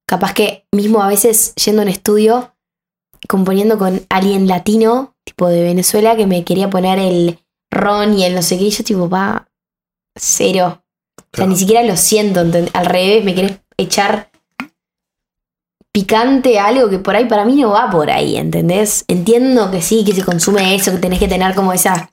Capaz 0.07 0.33
que 0.33 0.67
mismo 0.71 1.01
a 1.01 1.07
veces 1.07 1.55
yendo 1.55 1.81
a 1.81 1.85
un 1.85 1.89
estudio, 1.89 2.55
componiendo 3.27 3.77
con 3.79 4.05
alguien 4.09 4.47
latino, 4.47 5.14
tipo 5.25 5.47
de 5.49 5.63
Venezuela, 5.63 6.15
que 6.15 6.25
me 6.27 6.43
quería 6.43 6.69
poner 6.69 6.99
el 6.99 7.39
ron 7.71 8.17
y 8.17 8.23
el 8.23 8.35
no 8.35 8.41
sé 8.41 8.57
qué, 8.57 8.65
y 8.65 8.69
yo 8.69 8.83
tipo, 8.83 9.09
va, 9.09 9.49
cero. 10.17 10.81
O 11.19 11.37
sea, 11.37 11.47
ni 11.47 11.57
siquiera 11.57 11.83
lo 11.83 11.97
siento, 11.97 12.41
¿entend- 12.41 12.69
al 12.73 12.85
revés, 12.85 13.25
me 13.25 13.35
querés 13.35 13.59
echar 13.77 14.29
picante 15.91 16.59
algo 16.59 16.89
que 16.89 16.99
por 16.99 17.15
ahí 17.15 17.25
para 17.25 17.45
mí 17.45 17.55
no 17.55 17.69
va 17.71 17.89
por 17.89 18.09
ahí, 18.09 18.35
¿entendés? 18.37 19.05
Entiendo 19.07 19.71
que 19.71 19.81
sí, 19.81 20.03
que 20.05 20.13
se 20.13 20.23
consume 20.25 20.75
eso, 20.75 20.91
que 20.91 20.97
tenés 20.97 21.19
que 21.19 21.27
tener 21.27 21.55
como 21.55 21.71
esa 21.73 22.11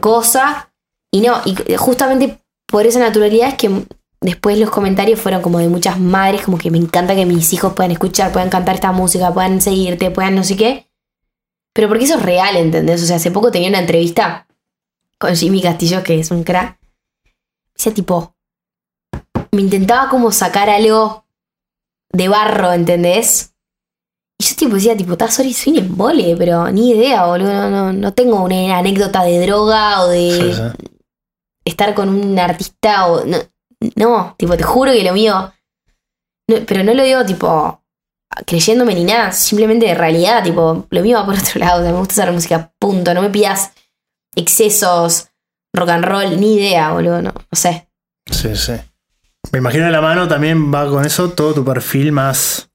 cosa. 0.00 0.72
Y 1.12 1.20
no, 1.20 1.36
y 1.44 1.56
justamente 1.76 2.38
por 2.66 2.86
esa 2.86 3.00
naturalidad 3.00 3.48
es 3.48 3.54
que 3.54 3.70
después 4.20 4.58
los 4.58 4.70
comentarios 4.70 5.20
fueron 5.20 5.42
como 5.42 5.58
de 5.58 5.68
muchas 5.68 5.98
madres, 5.98 6.42
como 6.42 6.58
que 6.58 6.70
me 6.70 6.78
encanta 6.78 7.14
que 7.14 7.26
mis 7.26 7.52
hijos 7.52 7.72
puedan 7.74 7.90
escuchar, 7.92 8.32
puedan 8.32 8.50
cantar 8.50 8.74
esta 8.76 8.92
música, 8.92 9.32
puedan 9.32 9.60
seguirte, 9.60 10.10
puedan 10.10 10.34
no 10.36 10.44
sé 10.44 10.56
qué. 10.56 10.87
Pero 11.78 11.86
porque 11.86 12.06
eso 12.06 12.16
es 12.16 12.22
real, 12.24 12.56
¿entendés? 12.56 13.00
O 13.04 13.06
sea, 13.06 13.16
hace 13.18 13.30
poco 13.30 13.52
tenía 13.52 13.68
una 13.68 13.78
entrevista 13.78 14.48
con 15.16 15.36
Jimmy 15.36 15.62
Castillo, 15.62 16.02
que 16.02 16.18
es 16.18 16.32
un 16.32 16.42
crack. 16.42 16.76
Decía 17.72 17.94
tipo, 17.94 18.34
me 19.52 19.60
intentaba 19.62 20.10
como 20.10 20.32
sacar 20.32 20.68
algo 20.68 21.24
de 22.10 22.26
barro, 22.28 22.72
¿entendés? 22.72 23.54
Y 24.40 24.44
yo 24.44 24.56
tipo 24.56 24.74
decía, 24.74 24.96
tipo, 24.96 25.12
está 25.12 25.30
sorry, 25.30 25.52
soy 25.54 25.74
un 25.74 25.78
embole, 25.84 26.34
pero 26.36 26.68
ni 26.72 26.90
idea, 26.90 27.26
boludo. 27.26 27.52
No, 27.52 27.70
no, 27.70 27.92
no 27.92 28.12
tengo 28.12 28.42
una 28.42 28.76
anécdota 28.78 29.22
de 29.22 29.38
droga 29.46 30.00
o 30.02 30.08
de 30.08 30.30
Sí, 30.32 30.54
sí. 30.54 30.88
estar 31.64 31.94
con 31.94 32.08
un 32.08 32.36
artista 32.40 33.06
o. 33.06 33.24
No, 33.24 33.38
no, 33.94 34.34
tipo, 34.36 34.56
te 34.56 34.64
juro 34.64 34.90
que 34.90 35.04
lo 35.04 35.12
mío. 35.12 35.52
no, 36.48 36.56
pero 36.66 36.82
no 36.82 36.92
lo 36.92 37.04
digo, 37.04 37.24
tipo, 37.24 37.84
creyéndome 38.46 38.94
ni 38.94 39.04
nada, 39.04 39.32
simplemente 39.32 39.86
de 39.86 39.94
realidad, 39.94 40.42
tipo, 40.42 40.86
lo 40.90 41.02
mío 41.02 41.18
va 41.18 41.26
por 41.26 41.34
otro 41.38 41.58
lado. 41.60 41.80
O 41.80 41.82
sea, 41.84 41.92
me 41.92 41.98
gusta 41.98 42.14
hacer 42.22 42.32
música, 42.32 42.72
punto. 42.78 43.12
No 43.14 43.22
me 43.22 43.30
pidas 43.30 43.72
excesos, 44.36 45.28
rock 45.74 45.88
and 45.90 46.04
roll, 46.04 46.38
ni 46.40 46.54
idea, 46.56 46.92
boludo, 46.92 47.22
no, 47.22 47.32
no 47.32 47.44
sé. 47.52 47.88
Sí, 48.30 48.54
sí. 48.56 48.72
Me 49.52 49.58
imagino 49.60 49.86
de 49.86 49.92
la 49.92 50.00
mano 50.00 50.28
también 50.28 50.72
va 50.72 50.88
con 50.90 51.04
eso 51.04 51.30
todo 51.30 51.54
tu 51.54 51.64
perfil 51.64 52.12
más 52.12 52.70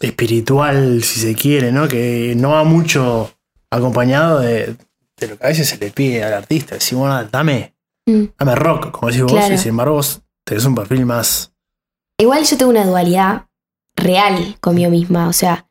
espiritual, 0.00 1.02
si 1.02 1.20
se 1.20 1.34
quiere, 1.34 1.72
¿no? 1.72 1.88
Que 1.88 2.34
no 2.36 2.50
va 2.50 2.64
mucho 2.64 3.32
acompañado 3.70 4.40
de, 4.40 4.76
de 5.16 5.26
lo 5.28 5.38
que 5.38 5.44
a 5.44 5.48
veces 5.48 5.68
se 5.68 5.78
le 5.78 5.90
pide 5.90 6.22
al 6.24 6.34
artista. 6.34 6.74
Decir, 6.76 6.98
bueno, 6.98 7.22
dame, 7.24 7.74
Mm. 8.06 8.24
dame 8.38 8.54
rock, 8.54 8.90
como 8.90 9.08
decís 9.10 9.22
vos, 9.22 9.50
y 9.50 9.58
sin 9.58 9.68
embargo 9.70 9.96
vos 9.96 10.22
tenés 10.42 10.64
un 10.64 10.74
perfil 10.74 11.04
más. 11.04 11.52
Igual 12.18 12.42
yo 12.44 12.56
tengo 12.56 12.70
una 12.70 12.86
dualidad 12.86 13.47
real 13.98 14.56
conmigo 14.60 14.90
misma. 14.90 15.28
O 15.28 15.32
sea, 15.32 15.68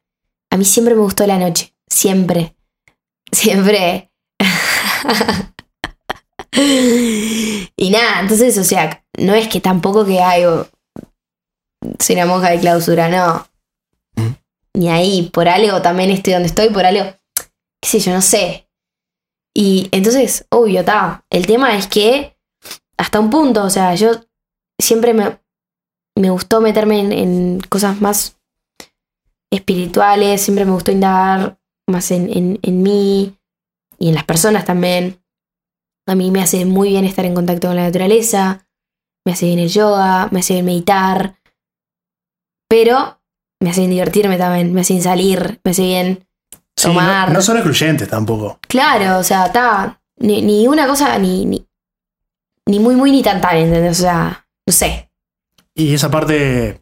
a 0.52 0.58
mí 0.58 0.66
siempre 0.66 0.96
me 0.96 1.02
gustó 1.02 1.26
la 1.26 1.38
noche. 1.38 1.74
Siempre. 1.90 2.56
Siempre. 3.32 4.12
y 6.52 7.90
nada, 7.90 8.22
entonces, 8.22 8.58
o 8.58 8.64
sea, 8.64 9.04
no 9.18 9.34
es 9.34 9.48
que 9.48 9.60
tampoco 9.60 10.06
que 10.06 10.22
hay. 10.22 10.44
soy 12.00 12.16
una 12.16 12.26
monja 12.26 12.52
de 12.52 12.60
clausura, 12.60 13.10
no. 13.10 13.48
Mm. 14.16 14.34
Ni 14.76 14.90
ahí, 14.90 15.30
por 15.34 15.48
algo 15.48 15.82
también 15.82 16.12
estoy 16.12 16.34
donde 16.34 16.50
estoy, 16.50 16.70
por 16.70 16.86
algo. 16.86 17.16
qué 17.82 17.90
sé 17.90 18.00
yo, 18.00 18.14
no 18.14 18.22
sé. 18.22 18.68
Y 19.56 19.90
entonces, 19.92 20.46
obvio, 20.50 20.82
está. 20.82 21.26
El 21.30 21.48
tema 21.48 21.76
es 21.76 21.88
que 21.88 22.38
hasta 22.98 23.20
un 23.20 23.30
punto, 23.30 23.64
o 23.64 23.70
sea, 23.70 23.96
yo 23.96 24.12
siempre 24.80 25.14
me, 25.14 25.40
me 26.20 26.30
gustó 26.30 26.62
meterme 26.62 27.00
en, 27.00 27.12
en 27.12 27.60
cosas 27.70 28.02
más 28.02 28.38
espirituales, 29.52 30.42
siempre 30.42 30.66
me 30.66 30.72
gustó 30.72 30.92
indagar 30.92 31.58
más 31.88 32.12
en, 32.12 32.30
en, 32.36 32.60
en 32.62 32.82
mí 32.84 33.38
y 33.98 34.10
en 34.10 34.16
las 34.16 34.26
personas 34.26 34.66
también. 34.66 35.22
A 36.06 36.16
mí 36.16 36.32
me 36.32 36.42
hace 36.42 36.66
muy 36.66 36.90
bien 36.90 37.06
estar 37.06 37.26
en 37.26 37.34
contacto 37.36 37.68
con 37.68 37.76
la 37.76 37.84
naturaleza, 37.84 38.68
me 39.26 39.34
hace 39.34 39.48
bien 39.48 39.60
el 39.60 39.70
yoga, 39.70 40.30
me 40.32 40.40
hace 40.40 40.54
bien 40.54 40.66
meditar, 40.66 41.36
pero 42.70 43.20
me 43.60 43.70
hace 43.70 43.82
bien 43.82 43.92
divertirme 43.92 44.38
también, 44.38 44.74
me 44.74 44.82
hace 44.82 44.94
bien 44.94 45.04
salir, 45.04 45.60
me 45.64 45.72
hace 45.72 45.84
bien 45.84 46.28
Sí, 46.76 46.88
no, 46.90 46.94
tomar. 46.94 47.32
no 47.32 47.42
son 47.42 47.58
excluyentes 47.58 48.08
tampoco. 48.08 48.60
Claro, 48.68 49.18
o 49.18 49.24
sea, 49.24 49.48
está. 49.48 50.00
Ni, 50.20 50.44
ni 50.44 50.68
una 50.68 50.88
cosa, 50.88 51.18
ni, 51.18 51.46
ni, 51.46 51.66
ni 52.68 52.80
muy, 52.80 52.96
muy, 52.96 53.12
ni 53.12 53.24
tan 53.24 53.42
tan, 53.42 53.58
¿entendés? 53.58 54.00
O 54.00 54.02
sea, 54.04 54.48
no 54.66 54.72
sé. 54.74 55.07
Y 55.78 55.94
esa 55.94 56.10
parte 56.10 56.82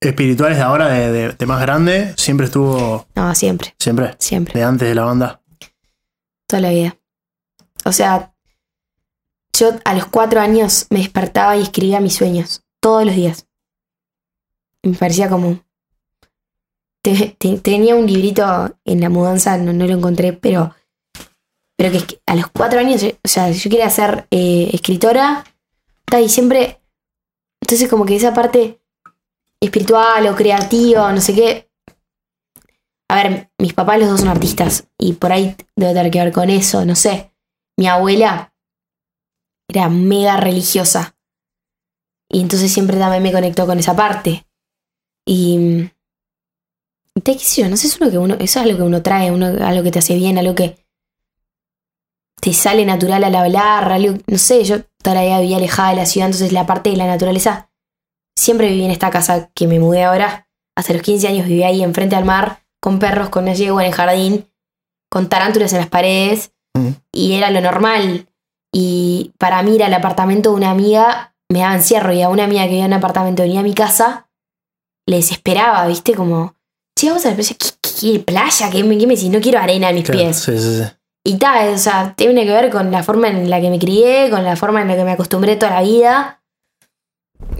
espiritual 0.00 0.52
es 0.52 0.58
de 0.58 0.64
ahora, 0.64 0.88
de, 0.88 1.10
de- 1.10 1.32
de 1.32 1.46
más 1.46 1.60
grande, 1.60 2.12
siempre 2.18 2.46
estuvo, 2.46 3.06
No, 3.14 3.34
siempre, 3.34 3.74
siempre, 3.78 4.14
siempre, 4.18 4.52
de 4.60 4.64
antes 4.64 4.86
de 4.88 4.94
la 4.94 5.04
banda. 5.04 5.40
toda 6.46 6.60
la 6.60 6.70
vida. 6.70 6.96
O 7.86 7.92
sea, 7.92 8.34
yo 9.58 9.70
a 9.84 9.94
los 9.94 10.04
cuatro 10.06 10.40
años 10.40 10.86
me 10.90 10.98
despertaba 10.98 11.56
y 11.56 11.62
escribía 11.62 12.00
mis 12.00 12.14
sueños, 12.16 12.62
todos 12.80 13.06
los 13.06 13.14
días. 13.16 13.46
Me 14.82 14.92
parecía 14.94 15.30
te- 17.02 17.34
te- 17.38 17.58
tenía 17.58 17.94
un 17.94 18.06
librito 18.06 18.76
en 18.84 19.00
la 19.00 19.08
mudanza, 19.08 19.56
no, 19.56 19.72
no 19.72 19.86
lo 19.86 19.94
encontré, 19.94 20.34
pero. 20.34 20.74
Pero 21.76 21.90
que, 21.90 22.20
a 22.26 22.34
los 22.36 22.46
cuatro 22.48 22.78
años, 22.78 23.02
o 23.02 23.28
sea, 23.28 23.50
yo 23.50 23.70
quería 23.70 23.88
ser 23.90 24.26
eh, 24.30 24.68
escritora, 24.74 25.44
y 26.20 26.28
siempre. 26.28 26.80
Entonces, 27.64 27.88
como 27.88 28.04
que 28.04 28.14
esa 28.14 28.34
parte 28.34 28.78
espiritual 29.58 30.26
o 30.26 30.34
creativa, 30.34 31.10
no 31.10 31.20
sé 31.22 31.34
qué. 31.34 31.70
A 33.08 33.22
ver, 33.22 33.50
mis 33.56 33.72
papás 33.72 33.98
los 33.98 34.10
dos 34.10 34.20
son 34.20 34.28
artistas 34.28 34.86
y 34.98 35.14
por 35.14 35.32
ahí 35.32 35.56
debe 35.74 35.94
tener 35.94 36.12
que 36.12 36.18
ver 36.18 36.30
con 36.30 36.50
eso, 36.50 36.84
no 36.84 36.94
sé. 36.94 37.32
Mi 37.78 37.86
abuela 37.86 38.54
era 39.66 39.88
mega 39.88 40.36
religiosa 40.36 41.16
y 42.28 42.42
entonces 42.42 42.70
siempre 42.70 42.98
también 42.98 43.22
me 43.22 43.32
conectó 43.32 43.64
con 43.64 43.78
esa 43.78 43.96
parte. 43.96 44.46
Y. 45.24 45.88
te 47.14 47.32
qué 47.32 47.38
sé 47.38 47.62
yo, 47.62 47.70
no 47.70 47.78
sé, 47.78 47.86
es 47.86 47.98
uno 47.98 48.10
que 48.10 48.18
uno, 48.18 48.34
eso 48.34 48.60
es 48.60 48.66
algo 48.66 48.76
que 48.76 48.82
uno 48.82 49.02
trae, 49.02 49.30
uno, 49.30 49.46
algo 49.46 49.82
que 49.82 49.90
te 49.90 50.00
hace 50.00 50.16
bien, 50.16 50.36
algo 50.36 50.54
que 50.54 50.83
te 52.44 52.52
sale 52.52 52.84
natural 52.84 53.24
al 53.24 53.34
hablar, 53.34 53.90
algo, 53.90 54.18
no 54.26 54.36
sé, 54.36 54.64
yo 54.64 54.82
toda 55.02 55.14
la 55.16 55.22
vida 55.22 55.40
vivía 55.40 55.56
alejada 55.56 55.90
de 55.90 55.96
la 55.96 56.04
ciudad, 56.04 56.26
entonces 56.28 56.52
la 56.52 56.66
parte 56.66 56.90
de 56.90 56.96
la 56.98 57.06
naturaleza 57.06 57.70
siempre 58.38 58.68
viví 58.68 58.84
en 58.84 58.90
esta 58.90 59.08
casa 59.10 59.50
que 59.54 59.66
me 59.66 59.78
mudé 59.80 60.04
ahora. 60.04 60.46
Hasta 60.76 60.92
los 60.92 61.00
15 61.00 61.26
años 61.28 61.46
viví 61.46 61.62
ahí 61.62 61.82
enfrente 61.82 62.16
al 62.16 62.26
mar, 62.26 62.64
con 62.82 62.98
perros, 62.98 63.30
con 63.30 63.44
una 63.44 63.54
yegua 63.54 63.82
en 63.82 63.88
el 63.88 63.94
jardín, 63.94 64.50
con 65.10 65.28
tarántulas 65.30 65.72
en 65.72 65.78
las 65.78 65.88
paredes. 65.88 66.52
Mm. 66.76 66.88
Y 67.12 67.32
era 67.34 67.50
lo 67.50 67.60
normal. 67.62 68.28
Y 68.74 69.32
para 69.38 69.62
mí 69.62 69.76
ir 69.76 69.84
al 69.84 69.94
apartamento 69.94 70.50
de 70.50 70.56
una 70.56 70.70
amiga 70.70 71.34
me 71.50 71.60
daba 71.60 71.74
encierro. 71.76 72.12
Y 72.12 72.20
a 72.22 72.28
una 72.28 72.44
amiga 72.44 72.64
que 72.64 72.70
vivía 72.70 72.84
en 72.84 72.90
un 72.90 72.98
apartamento 72.98 73.42
venía 73.44 73.60
a 73.60 73.62
mi 73.62 73.72
casa, 73.72 74.28
le 75.08 75.16
desesperaba, 75.16 75.86
¿viste? 75.86 76.14
Como, 76.14 76.56
che, 76.98 77.08
vamos 77.08 77.24
a 77.24 77.30
la 77.30 77.34
playa. 77.36 77.56
¿Qué, 77.58 77.68
qué- 77.80 78.12
qué 78.12 78.18
playa? 78.20 78.68
¿Qué 78.70 78.82
me, 78.84 78.98
qué 78.98 79.06
me 79.06 79.14
decís? 79.14 79.30
No 79.30 79.40
quiero 79.40 79.60
arena 79.60 79.88
en 79.90 79.94
mis 79.94 80.04
Claro, 80.04 80.20
pies. 80.20 80.36
sí, 80.40 80.58
sí, 80.58 80.78
sí. 80.82 80.84
Y 81.26 81.38
tal, 81.38 81.72
o 81.72 81.78
sea, 81.78 82.14
tiene 82.14 82.44
que 82.44 82.52
ver 82.52 82.70
con 82.70 82.90
la 82.90 83.02
forma 83.02 83.28
en 83.28 83.48
la 83.48 83.58
que 83.60 83.70
me 83.70 83.78
crié, 83.78 84.28
con 84.30 84.44
la 84.44 84.56
forma 84.56 84.82
en 84.82 84.88
la 84.88 84.96
que 84.96 85.04
me 85.04 85.12
acostumbré 85.12 85.56
toda 85.56 85.72
la 85.72 85.82
vida. 85.82 86.44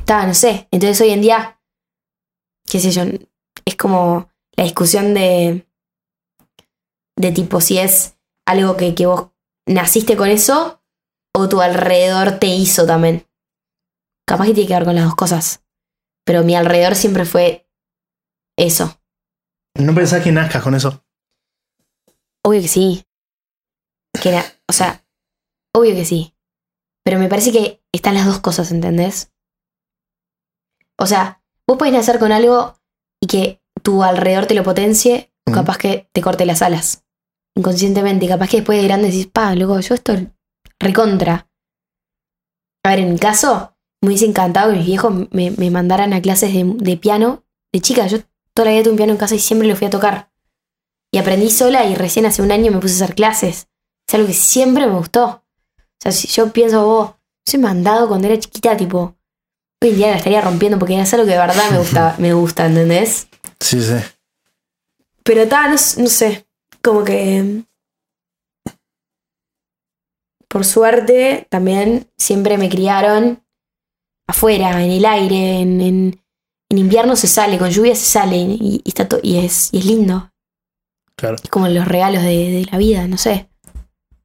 Ta, 0.05 0.27
no 0.27 0.35
sé. 0.35 0.69
Entonces 0.71 1.01
hoy 1.01 1.11
en 1.11 1.23
día, 1.23 1.61
qué 2.71 2.79
sé 2.79 2.91
yo, 2.91 3.03
es 3.65 3.77
como 3.77 4.29
la 4.55 4.65
discusión 4.65 5.15
de, 5.15 5.67
de 7.17 7.33
tipo 7.33 7.63
si 7.63 7.79
es 7.79 8.19
algo 8.47 8.77
que, 8.77 8.95
que 8.95 9.07
vos 9.07 9.31
naciste 9.67 10.15
con 10.17 10.29
eso 10.29 10.83
o 11.35 11.49
tu 11.49 11.63
alrededor 11.63 12.39
te 12.39 12.49
hizo 12.49 12.85
también. 12.87 13.27
Capaz 14.27 14.47
que 14.47 14.55
tiene 14.55 14.69
que 14.69 14.75
ver 14.75 14.85
con 14.85 14.95
las 14.95 15.05
dos 15.05 15.15
cosas. 15.15 15.65
Pero 16.27 16.43
mi 16.43 16.55
alrededor 16.55 16.95
siempre 16.95 17.25
fue 17.25 17.67
eso. 18.59 18.99
¿No 19.75 19.95
pensás 19.95 20.23
que 20.23 20.33
nazcas 20.33 20.63
con 20.63 20.75
eso? 20.75 21.03
Obvio 22.43 22.61
que 22.61 22.69
sí. 22.69 23.05
Que 24.25 24.31
era, 24.31 24.43
o 24.67 24.73
sea, 24.73 25.05
obvio 25.75 25.95
que 25.95 26.07
sí. 26.07 26.35
Pero 27.05 27.19
me 27.19 27.29
parece 27.29 27.53
que 27.53 27.85
están 27.93 28.15
las 28.15 28.25
dos 28.25 28.41
cosas, 28.41 28.73
¿entendés? 28.73 29.31
O 30.99 31.05
sea, 31.05 31.43
vos 31.69 31.77
podés 31.77 31.93
nacer 31.93 32.19
con 32.19 32.33
algo 32.33 32.81
y 33.21 33.27
que 33.27 33.63
tu 33.83 34.03
alrededor 34.03 34.47
te 34.47 34.55
lo 34.55 34.63
potencie, 34.63 35.31
o 35.47 35.53
capaz 35.53 35.77
que 35.77 36.09
te 36.15 36.23
corte 36.23 36.47
las 36.47 36.63
alas. 36.63 37.05
Inconscientemente, 37.55 38.27
capaz 38.27 38.49
que 38.49 38.57
después 38.57 38.81
de 38.81 38.89
grande 38.89 39.09
decís, 39.09 39.27
pa, 39.27 39.55
loco, 39.55 39.79
yo 39.81 39.95
esto 39.95 40.15
recontra. 40.79 41.51
A 42.83 42.89
ver, 42.89 43.01
en 43.01 43.13
mi 43.13 43.19
caso, 43.19 43.77
me 44.01 44.09
hubiese 44.09 44.25
encantado 44.25 44.71
que 44.71 44.79
mis 44.79 44.87
viejos 44.87 45.13
me, 45.33 45.51
me 45.51 45.71
mandaran 45.71 46.15
a 46.15 46.23
clases 46.23 46.55
de, 46.55 46.65
de 46.65 46.97
piano. 46.97 47.45
De 47.75 47.81
chica, 47.83 48.07
yo 48.07 48.21
toda 48.55 48.71
la 48.71 48.73
vida 48.73 48.85
tuve 48.85 48.93
un 48.93 48.97
piano 48.97 49.13
en 49.13 49.19
casa 49.19 49.35
y 49.35 49.39
siempre 49.39 49.69
lo 49.69 49.77
fui 49.77 49.87
a 49.87 49.91
tocar. 49.91 50.33
Y 51.13 51.19
aprendí 51.19 51.51
sola 51.51 51.85
y 51.85 51.95
recién 51.95 52.25
hace 52.25 52.41
un 52.41 52.53
año 52.53 52.73
me 52.73 52.79
puse 52.79 52.95
a 52.95 53.05
hacer 53.05 53.15
clases. 53.15 53.69
Es 54.07 54.15
algo 54.15 54.27
que 54.27 54.35
siempre 54.35 54.87
me 54.87 54.95
gustó. 54.97 55.25
O 55.27 55.43
sea, 56.01 56.13
si 56.13 56.29
yo 56.29 56.53
pienso, 56.53 56.85
vos, 56.85 57.15
soy 57.47 57.61
mandado 57.61 58.09
cuando 58.09 58.27
era 58.29 58.39
chiquita, 58.39 58.77
tipo, 58.77 59.17
hoy 59.83 59.91
en 59.91 59.97
día 59.97 60.11
la 60.11 60.17
estaría 60.17 60.41
rompiendo 60.41 60.79
porque 60.79 61.01
es 61.01 61.13
algo 61.15 61.27
que 61.27 61.33
de 61.33 61.39
verdad 61.39 61.71
me 61.71 61.79
gusta, 61.79 62.15
me 62.19 62.33
gusta, 62.35 62.67
¿entendés? 62.67 63.29
Sí, 63.61 63.83
sí. 63.83 63.95
Pero 65.23 65.49
tal, 65.49 65.71
no, 65.73 65.79
sé, 66.09 66.47
como 66.83 67.03
que... 67.05 67.63
Por 70.49 70.65
suerte, 70.65 71.47
también 71.51 72.11
siempre 72.17 72.59
me 72.59 72.69
criaron 72.69 73.43
afuera, 74.29 74.83
en 74.85 74.91
el 74.91 75.05
aire, 75.05 75.61
en, 75.61 75.81
en- 75.81 76.21
en 76.71 76.79
invierno 76.79 77.15
se 77.15 77.27
sale, 77.27 77.59
con 77.59 77.71
lluvia 77.71 77.95
se 77.95 78.05
sale 78.07 78.37
y, 78.37 78.81
y 78.85 78.89
está 78.89 79.07
y, 79.23 79.39
es, 79.39 79.69
y 79.73 79.79
es 79.79 79.85
lindo. 79.85 80.33
Claro. 81.17 81.37
Es 81.43 81.51
como 81.51 81.69
los 81.69 81.87
regalos 81.87 82.23
de, 82.23 82.29
de 82.51 82.67
la 82.71 82.79
vida, 82.79 83.07
no 83.07 83.19
sé. 83.19 83.49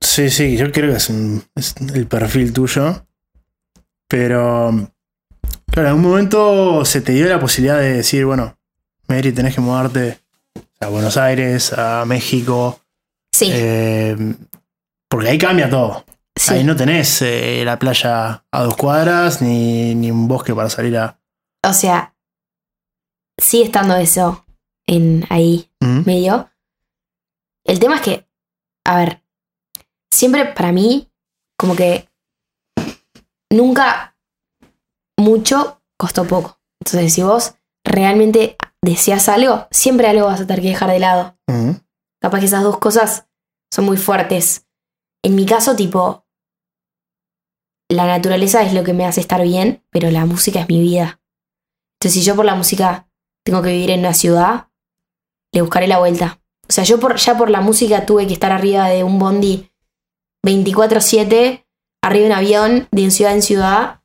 Sí, 0.02 0.30
sí, 0.30 0.58
yo 0.58 0.72
creo 0.72 0.92
que 0.92 0.98
es, 0.98 1.10
un- 1.10 1.44
es 1.56 1.76
el 1.94 2.08
perfil 2.08 2.54
tuyo. 2.54 3.06
Pero, 4.08 4.72
claro, 5.72 5.82
en 5.82 5.86
algún 5.88 6.04
momento 6.04 6.84
se 6.86 7.02
te 7.02 7.12
dio 7.12 7.28
la 7.28 7.40
posibilidad 7.40 7.80
de 7.80 7.94
decir, 7.98 8.26
bueno, 8.26 8.58
Mary, 9.08 9.32
tenés 9.32 9.54
que 9.56 9.62
mudarte 9.62 10.20
a 10.80 10.88
Buenos 10.88 11.18
Aires, 11.18 11.74
a 11.74 12.06
México. 12.06 12.80
Sí, 13.32 13.50
eh, 13.54 14.16
porque 15.08 15.30
ahí 15.30 15.38
cambia 15.38 15.70
todo. 15.70 16.06
sí. 16.36 16.54
Ahí 16.56 16.64
no 16.64 16.76
tenés 16.76 17.22
eh, 17.22 17.62
la 17.66 17.78
playa 17.78 18.44
a 18.52 18.64
dos 18.64 18.76
cuadras 18.76 19.42
ni, 19.42 19.94
ni 19.96 20.10
un 20.12 20.28
bosque 20.28 20.56
para 20.56 20.70
salir 20.70 20.98
a. 20.98 21.20
O 21.68 21.74
sea, 21.74 22.16
sigue 23.38 23.66
estando 23.66 23.96
eso 23.96 24.46
en 24.88 25.26
ahí 25.30 25.66
Mm, 25.82 26.04
medio. 26.06 26.50
El 27.64 27.80
tema 27.80 27.96
es 27.96 28.02
que, 28.02 28.28
a 28.86 28.98
ver, 28.98 29.19
siempre 30.12 30.46
para 30.46 30.72
mí, 30.72 31.10
como 31.58 31.76
que 31.76 32.10
nunca 33.52 34.18
mucho 35.18 35.82
costó 35.98 36.26
poco. 36.26 36.60
Entonces, 36.82 37.14
si 37.14 37.24
vos 37.24 37.56
realmente 37.84 38.56
deseas 38.82 39.30
algo, 39.30 39.68
siempre 39.72 40.08
algo 40.08 40.28
vas 40.28 40.42
a 40.42 40.48
tener 40.48 40.62
que 40.62 40.70
dejar 40.70 40.90
de 40.92 41.00
lado. 41.00 41.38
Capaz 42.22 42.40
que 42.40 42.46
esas 42.46 42.64
dos 42.64 42.78
cosas 42.78 43.28
son 43.74 43.86
muy 43.86 43.98
fuertes. 43.98 44.68
En 45.24 45.36
mi 45.36 45.46
caso, 45.46 45.76
tipo, 45.76 46.26
la 47.90 48.06
naturaleza 48.06 48.64
es 48.64 48.74
lo 48.74 48.84
que 48.84 48.94
me 48.94 49.06
hace 49.06 49.22
estar 49.22 49.42
bien, 49.42 49.84
pero 49.90 50.12
la 50.12 50.26
música 50.26 50.62
es 50.62 50.70
mi 50.70 50.80
vida. 50.80 51.22
Entonces, 51.98 52.22
si 52.22 52.22
yo 52.22 52.36
por 52.36 52.46
la 52.46 52.56
música 52.56 53.10
tengo 53.44 53.62
que 53.62 53.72
vivir 53.72 53.92
en 53.92 54.02
una 54.02 54.14
ciudad, 54.14 54.70
le 55.54 55.62
buscaré 55.62 55.88
la 55.88 56.00
vuelta. 56.00 56.42
O 56.68 56.72
sea, 56.72 56.84
yo 56.84 57.00
por, 57.00 57.18
ya 57.18 57.38
por 57.38 57.50
la 57.50 57.62
música 57.62 58.06
tuve 58.06 58.28
que 58.28 58.34
estar 58.34 58.52
arriba 58.52 58.88
de 58.88 59.04
un 59.04 59.18
bondi 59.18 59.69
24/7, 60.46 61.66
arriba 62.02 62.24
de 62.24 62.32
un 62.32 62.38
avión, 62.38 62.88
de 62.92 63.12
ciudad 63.12 63.34
en 63.34 63.42
ciudad, 63.42 64.02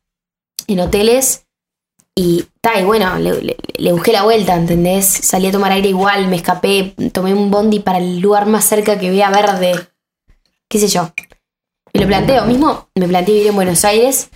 en 0.66 0.80
hoteles. 0.80 1.46
Y 2.16 2.46
ta, 2.60 2.78
y 2.78 2.84
bueno, 2.84 3.18
le, 3.18 3.92
busqué 3.92 4.12
la 4.12 4.22
vuelta, 4.22 4.54
¿entendés? 4.54 5.04
Salí 5.06 5.48
a 5.48 5.52
tomar 5.52 5.72
aire 5.72 5.88
igual, 5.88 6.28
me 6.28 6.36
escapé, 6.36 6.94
tomé 7.12 7.34
un 7.34 7.50
bondi 7.50 7.80
para 7.80 7.98
el 7.98 8.20
lugar 8.20 8.46
más 8.46 8.64
cerca 8.64 8.98
que 8.98 9.10
vea 9.10 9.30
verde. 9.30 9.88
Qué 10.68 10.78
sé 10.78 10.86
yo. 10.86 11.12
Y 11.92 11.98
lo 11.98 12.06
planteo, 12.06 12.44
mismo 12.46 12.88
me 12.94 13.08
planteé 13.08 13.34
vivir 13.34 13.48
en 13.48 13.56
Buenos 13.56 13.84
Aires. 13.84 14.30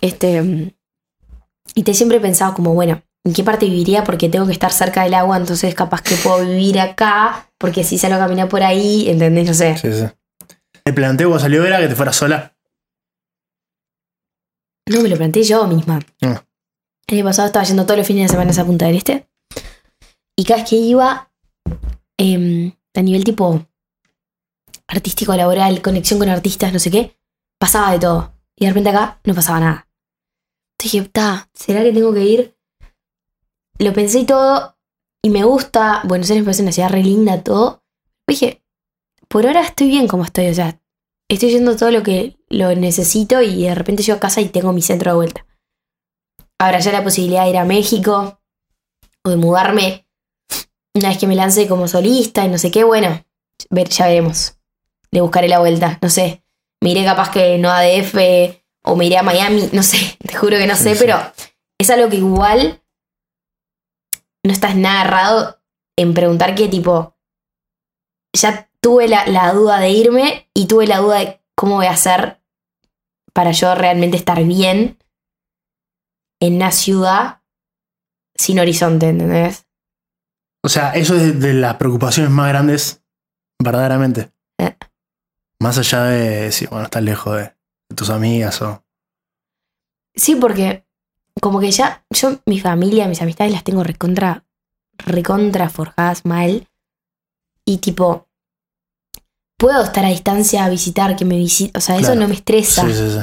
Este. 0.00 0.74
Y 1.74 1.82
te 1.82 1.94
siempre 1.94 2.18
he 2.18 2.20
pensado 2.20 2.54
como, 2.54 2.74
bueno, 2.74 3.02
¿en 3.24 3.32
qué 3.32 3.44
parte 3.44 3.66
viviría? 3.66 4.02
Porque 4.02 4.28
tengo 4.28 4.46
que 4.46 4.52
estar 4.52 4.72
cerca 4.72 5.04
del 5.04 5.14
agua, 5.14 5.36
entonces 5.36 5.74
capaz 5.74 6.02
que 6.02 6.16
puedo 6.16 6.44
vivir 6.44 6.80
acá, 6.80 7.50
porque 7.58 7.84
si 7.84 7.98
salgo 7.98 8.16
a 8.16 8.20
caminar 8.20 8.48
por 8.48 8.62
ahí, 8.62 9.08
¿entendés? 9.08 9.46
No 9.46 9.54
sé. 9.54 9.76
Sí, 9.76 9.92
sí. 9.92 10.06
El 10.86 10.94
planteo 10.94 11.28
cuando 11.28 11.42
salió 11.42 11.66
era 11.66 11.80
que 11.80 11.88
te 11.88 11.96
fueras 11.96 12.14
sola. 12.14 12.56
No, 14.88 15.02
me 15.02 15.08
lo 15.08 15.16
planteé 15.16 15.42
yo 15.42 15.66
misma. 15.66 15.98
Ah. 16.22 16.44
El 17.08 17.18
año 17.18 17.24
pasado 17.24 17.46
estaba 17.46 17.64
yendo 17.64 17.84
todos 17.84 17.98
los 17.98 18.06
fines 18.06 18.22
de 18.22 18.28
semana 18.28 18.50
a 18.50 18.52
esa 18.52 18.64
Punta 18.64 18.86
del 18.86 18.96
Este. 18.96 19.28
Y 20.36 20.44
cada 20.44 20.60
vez 20.60 20.70
que 20.70 20.76
iba, 20.76 21.32
em, 22.16 22.72
a 22.94 23.02
nivel 23.02 23.24
tipo 23.24 23.66
artístico, 24.86 25.34
laboral, 25.34 25.82
conexión 25.82 26.20
con 26.20 26.28
artistas, 26.28 26.72
no 26.72 26.78
sé 26.78 26.92
qué, 26.92 27.18
pasaba 27.58 27.90
de 27.90 27.98
todo. 27.98 28.32
Y 28.54 28.66
de 28.66 28.70
repente 28.70 28.90
acá 28.90 29.20
no 29.24 29.34
pasaba 29.34 29.58
nada. 29.58 29.88
Entonces 30.78 30.92
dije, 30.92 31.08
ta, 31.08 31.50
¿será 31.52 31.82
que 31.82 31.92
tengo 31.92 32.14
que 32.14 32.22
ir? 32.22 32.56
Lo 33.80 33.92
pensé 33.92 34.20
y 34.20 34.24
todo, 34.24 34.78
y 35.20 35.30
me 35.30 35.42
gusta. 35.42 36.02
Buenos 36.04 36.30
Aires 36.30 36.42
me 36.42 36.46
parece 36.46 36.62
una 36.62 36.70
ciudad 36.70 36.90
re 36.90 37.02
linda, 37.02 37.42
todo. 37.42 37.82
Dije, 38.28 38.62
por 39.28 39.46
ahora 39.46 39.62
estoy 39.62 39.88
bien 39.88 40.08
como 40.08 40.24
estoy, 40.24 40.48
o 40.48 40.54
sea, 40.54 40.80
estoy 41.28 41.50
yendo 41.50 41.76
todo 41.76 41.90
lo 41.90 42.02
que 42.02 42.36
lo 42.48 42.74
necesito 42.74 43.42
y 43.42 43.64
de 43.64 43.74
repente 43.74 44.02
llego 44.02 44.16
a 44.16 44.20
casa 44.20 44.40
y 44.40 44.48
tengo 44.48 44.72
mi 44.72 44.82
centro 44.82 45.12
de 45.12 45.16
vuelta. 45.16 45.46
Ahora 46.58 46.80
ya 46.80 46.92
la 46.92 47.04
posibilidad 47.04 47.44
de 47.44 47.50
ir 47.50 47.58
a 47.58 47.64
México 47.64 48.40
o 49.24 49.30
de 49.30 49.36
mudarme 49.36 50.06
una 50.94 51.10
vez 51.10 51.18
que 51.18 51.26
me 51.26 51.34
lance 51.34 51.68
como 51.68 51.88
solista 51.88 52.44
y 52.44 52.48
no 52.48 52.56
sé 52.56 52.70
qué, 52.70 52.84
bueno, 52.84 53.22
ver, 53.70 53.88
ya 53.88 54.06
veremos. 54.06 54.56
Le 55.10 55.20
buscaré 55.20 55.48
la 55.48 55.58
vuelta, 55.58 55.98
no 56.00 56.08
sé. 56.08 56.42
Me 56.80 56.90
iré 56.90 57.04
capaz 57.04 57.30
que 57.30 57.58
no 57.58 57.70
a 57.70 57.82
DF 57.82 58.16
o 58.84 58.96
me 58.96 59.06
iré 59.06 59.18
a 59.18 59.22
Miami, 59.22 59.68
no 59.72 59.82
sé, 59.82 60.16
te 60.26 60.34
juro 60.34 60.56
que 60.56 60.66
no 60.66 60.76
sé, 60.76 60.94
sí. 60.94 61.00
pero 61.00 61.18
es 61.78 61.90
algo 61.90 62.08
que 62.08 62.16
igual 62.16 62.82
no 64.42 64.52
estás 64.52 64.76
nada 64.76 65.02
errado 65.02 65.60
en 65.96 66.14
preguntar 66.14 66.54
qué 66.54 66.68
tipo, 66.68 67.16
ya 68.32 68.70
tuve 68.86 69.08
la, 69.08 69.26
la 69.26 69.52
duda 69.52 69.80
de 69.80 69.90
irme 69.90 70.48
y 70.54 70.68
tuve 70.68 70.86
la 70.86 70.98
duda 70.98 71.18
de 71.18 71.40
cómo 71.56 71.74
voy 71.74 71.86
a 71.86 71.90
hacer 71.90 72.40
para 73.32 73.50
yo 73.50 73.74
realmente 73.74 74.16
estar 74.16 74.44
bien 74.44 74.96
en 76.38 76.54
una 76.54 76.70
ciudad 76.70 77.42
sin 78.36 78.60
horizonte, 78.60 79.08
¿entendés? 79.08 79.66
O 80.62 80.68
sea, 80.68 80.92
eso 80.92 81.16
es 81.16 81.40
de 81.40 81.54
las 81.54 81.74
preocupaciones 81.78 82.30
más 82.30 82.48
grandes, 82.48 83.02
verdaderamente. 83.58 84.30
Eh. 84.58 84.76
Más 85.58 85.78
allá 85.78 86.04
de 86.04 86.42
decir, 86.42 86.68
bueno, 86.68 86.84
estás 86.84 87.02
lejos 87.02 87.38
de, 87.38 87.42
de 87.88 87.96
tus 87.96 88.08
amigas 88.08 88.62
o. 88.62 88.84
Sí, 90.14 90.36
porque 90.36 90.86
como 91.40 91.58
que 91.58 91.72
ya 91.72 92.04
yo, 92.10 92.38
mi 92.46 92.60
familia, 92.60 93.08
mis 93.08 93.20
amistades 93.20 93.52
las 93.52 93.64
tengo 93.64 93.82
recontra, 93.82 94.44
recontra 94.96 95.70
forjadas 95.70 96.24
mal. 96.24 96.68
Y 97.64 97.78
tipo, 97.78 98.25
puedo 99.56 99.82
estar 99.82 100.04
a 100.04 100.08
distancia 100.08 100.64
a 100.64 100.68
visitar, 100.68 101.16
que 101.16 101.24
me 101.24 101.36
visite. 101.36 101.76
O 101.78 101.80
sea, 101.80 101.96
eso 101.96 102.14
no 102.14 102.28
me 102.28 102.34
estresa. 102.34 102.82
Sí, 102.86 102.92
sí, 102.94 103.10
sí. 103.10 103.18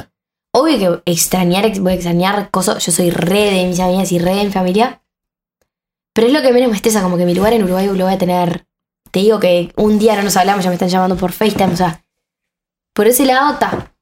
Obvio 0.55 1.03
que 1.03 1.11
extrañar, 1.11 1.65
ex- 1.65 1.79
voy 1.79 1.93
a 1.93 1.95
extrañar 1.95 2.49
cosas. 2.51 2.85
Yo 2.85 2.91
soy 2.91 3.09
re 3.09 3.51
de 3.51 3.65
mis 3.67 3.79
amigas 3.79 4.11
y 4.11 4.19
re 4.19 4.35
de 4.35 4.43
mi 4.45 4.51
familia. 4.51 5.01
Pero 6.13 6.27
es 6.27 6.33
lo 6.33 6.41
que 6.41 6.53
menos 6.53 6.69
me 6.69 6.75
estresa, 6.75 7.01
como 7.01 7.17
que 7.17 7.25
mi 7.25 7.33
lugar 7.33 7.53
en 7.53 7.63
Uruguay 7.63 7.87
lo 7.87 8.05
voy 8.05 8.13
a 8.13 8.17
tener. 8.17 8.67
Te 9.11 9.19
digo 9.21 9.39
que 9.39 9.73
un 9.77 9.97
día 9.99 10.15
no 10.15 10.23
nos 10.23 10.37
hablamos, 10.37 10.63
ya 10.63 10.69
me 10.69 10.75
están 10.75 10.89
llamando 10.89 11.15
por 11.17 11.31
FaceTime, 11.31 11.73
o 11.73 11.77
sea. 11.77 12.05
Por 12.93 13.07
ese 13.07 13.25
lado 13.25 13.53
está. 13.53 13.93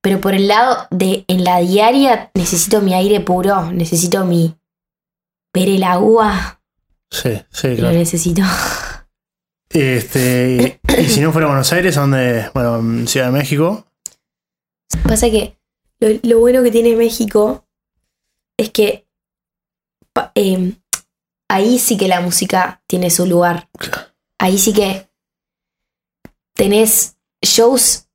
Pero 0.00 0.20
por 0.20 0.34
el 0.34 0.48
lado 0.48 0.86
de 0.90 1.24
en 1.28 1.44
la 1.44 1.58
diaria 1.60 2.30
necesito 2.34 2.80
mi 2.82 2.92
aire 2.94 3.20
puro, 3.20 3.70
necesito 3.72 4.24
mi. 4.24 4.56
ver 5.52 5.68
el 5.68 5.84
agua, 5.84 6.60
Sí, 7.10 7.30
sí, 7.52 7.68
lo 7.68 7.76
claro. 7.76 7.96
necesito. 7.98 8.42
Este, 9.70 10.80
y, 10.98 11.04
si 11.04 11.20
no 11.20 11.32
fuera 11.32 11.48
Buenos 11.48 11.72
Aires, 11.72 11.96
¿a 11.96 12.02
dónde? 12.02 12.50
Bueno, 12.54 12.78
en 12.78 13.08
Ciudad 13.08 13.26
de 13.26 13.32
México. 13.32 13.86
Pasa 15.04 15.30
que 15.30 15.58
lo, 16.00 16.08
lo 16.22 16.38
bueno 16.38 16.62
que 16.62 16.70
tiene 16.70 16.94
México 16.94 17.66
es 18.56 18.70
que 18.70 19.06
eh, 20.34 20.72
ahí 21.48 21.78
sí 21.78 21.96
que 21.96 22.08
la 22.08 22.20
música 22.20 22.82
tiene 22.86 23.10
su 23.10 23.26
lugar. 23.26 23.68
Ahí 24.38 24.58
sí 24.58 24.72
que 24.72 25.08
tenés 26.54 27.16
shows 27.42 28.08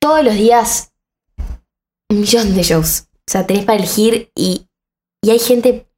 todos 0.00 0.24
los 0.24 0.34
días, 0.34 0.92
un 2.08 2.20
millón 2.20 2.54
de 2.54 2.62
shows. 2.62 3.08
O 3.12 3.30
sea, 3.30 3.46
tenés 3.46 3.64
para 3.64 3.78
elegir 3.78 4.30
y, 4.34 4.68
y 5.22 5.30
hay 5.30 5.38
gente, 5.38 5.88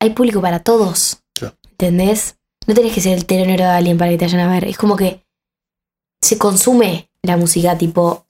hay 0.00 0.10
público 0.10 0.40
para 0.40 0.60
todos. 0.60 1.22
¿Entendés? 1.70 2.37
No 2.68 2.74
tenés 2.74 2.92
que 2.94 3.00
ser 3.00 3.14
el 3.14 3.26
telonero 3.26 3.64
de 3.64 3.70
alguien 3.70 3.98
para 3.98 4.10
que 4.10 4.18
te 4.18 4.26
vayan 4.26 4.40
a 4.40 4.52
ver. 4.52 4.64
Es 4.66 4.76
como 4.78 4.94
que 4.96 5.24
se 6.22 6.38
consume 6.38 7.10
la 7.22 7.36
música, 7.36 7.76
tipo, 7.78 8.26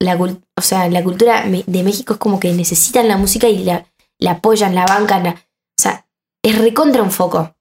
la, 0.00 0.16
o 0.16 0.62
sea, 0.62 0.88
la 0.88 1.04
cultura 1.04 1.44
de 1.44 1.82
México 1.82 2.14
es 2.14 2.18
como 2.18 2.40
que 2.40 2.52
necesitan 2.52 3.06
la 3.06 3.16
música 3.18 3.48
y 3.48 3.62
la, 3.64 3.86
la 4.18 4.32
apoyan, 4.32 4.74
la 4.74 4.86
bancan. 4.86 5.22
la- 5.24 5.30
o 5.32 5.82
sea, 5.82 6.08
es 6.42 6.58
recontra 6.58 7.02
un 7.02 7.10
foco. 7.12 7.54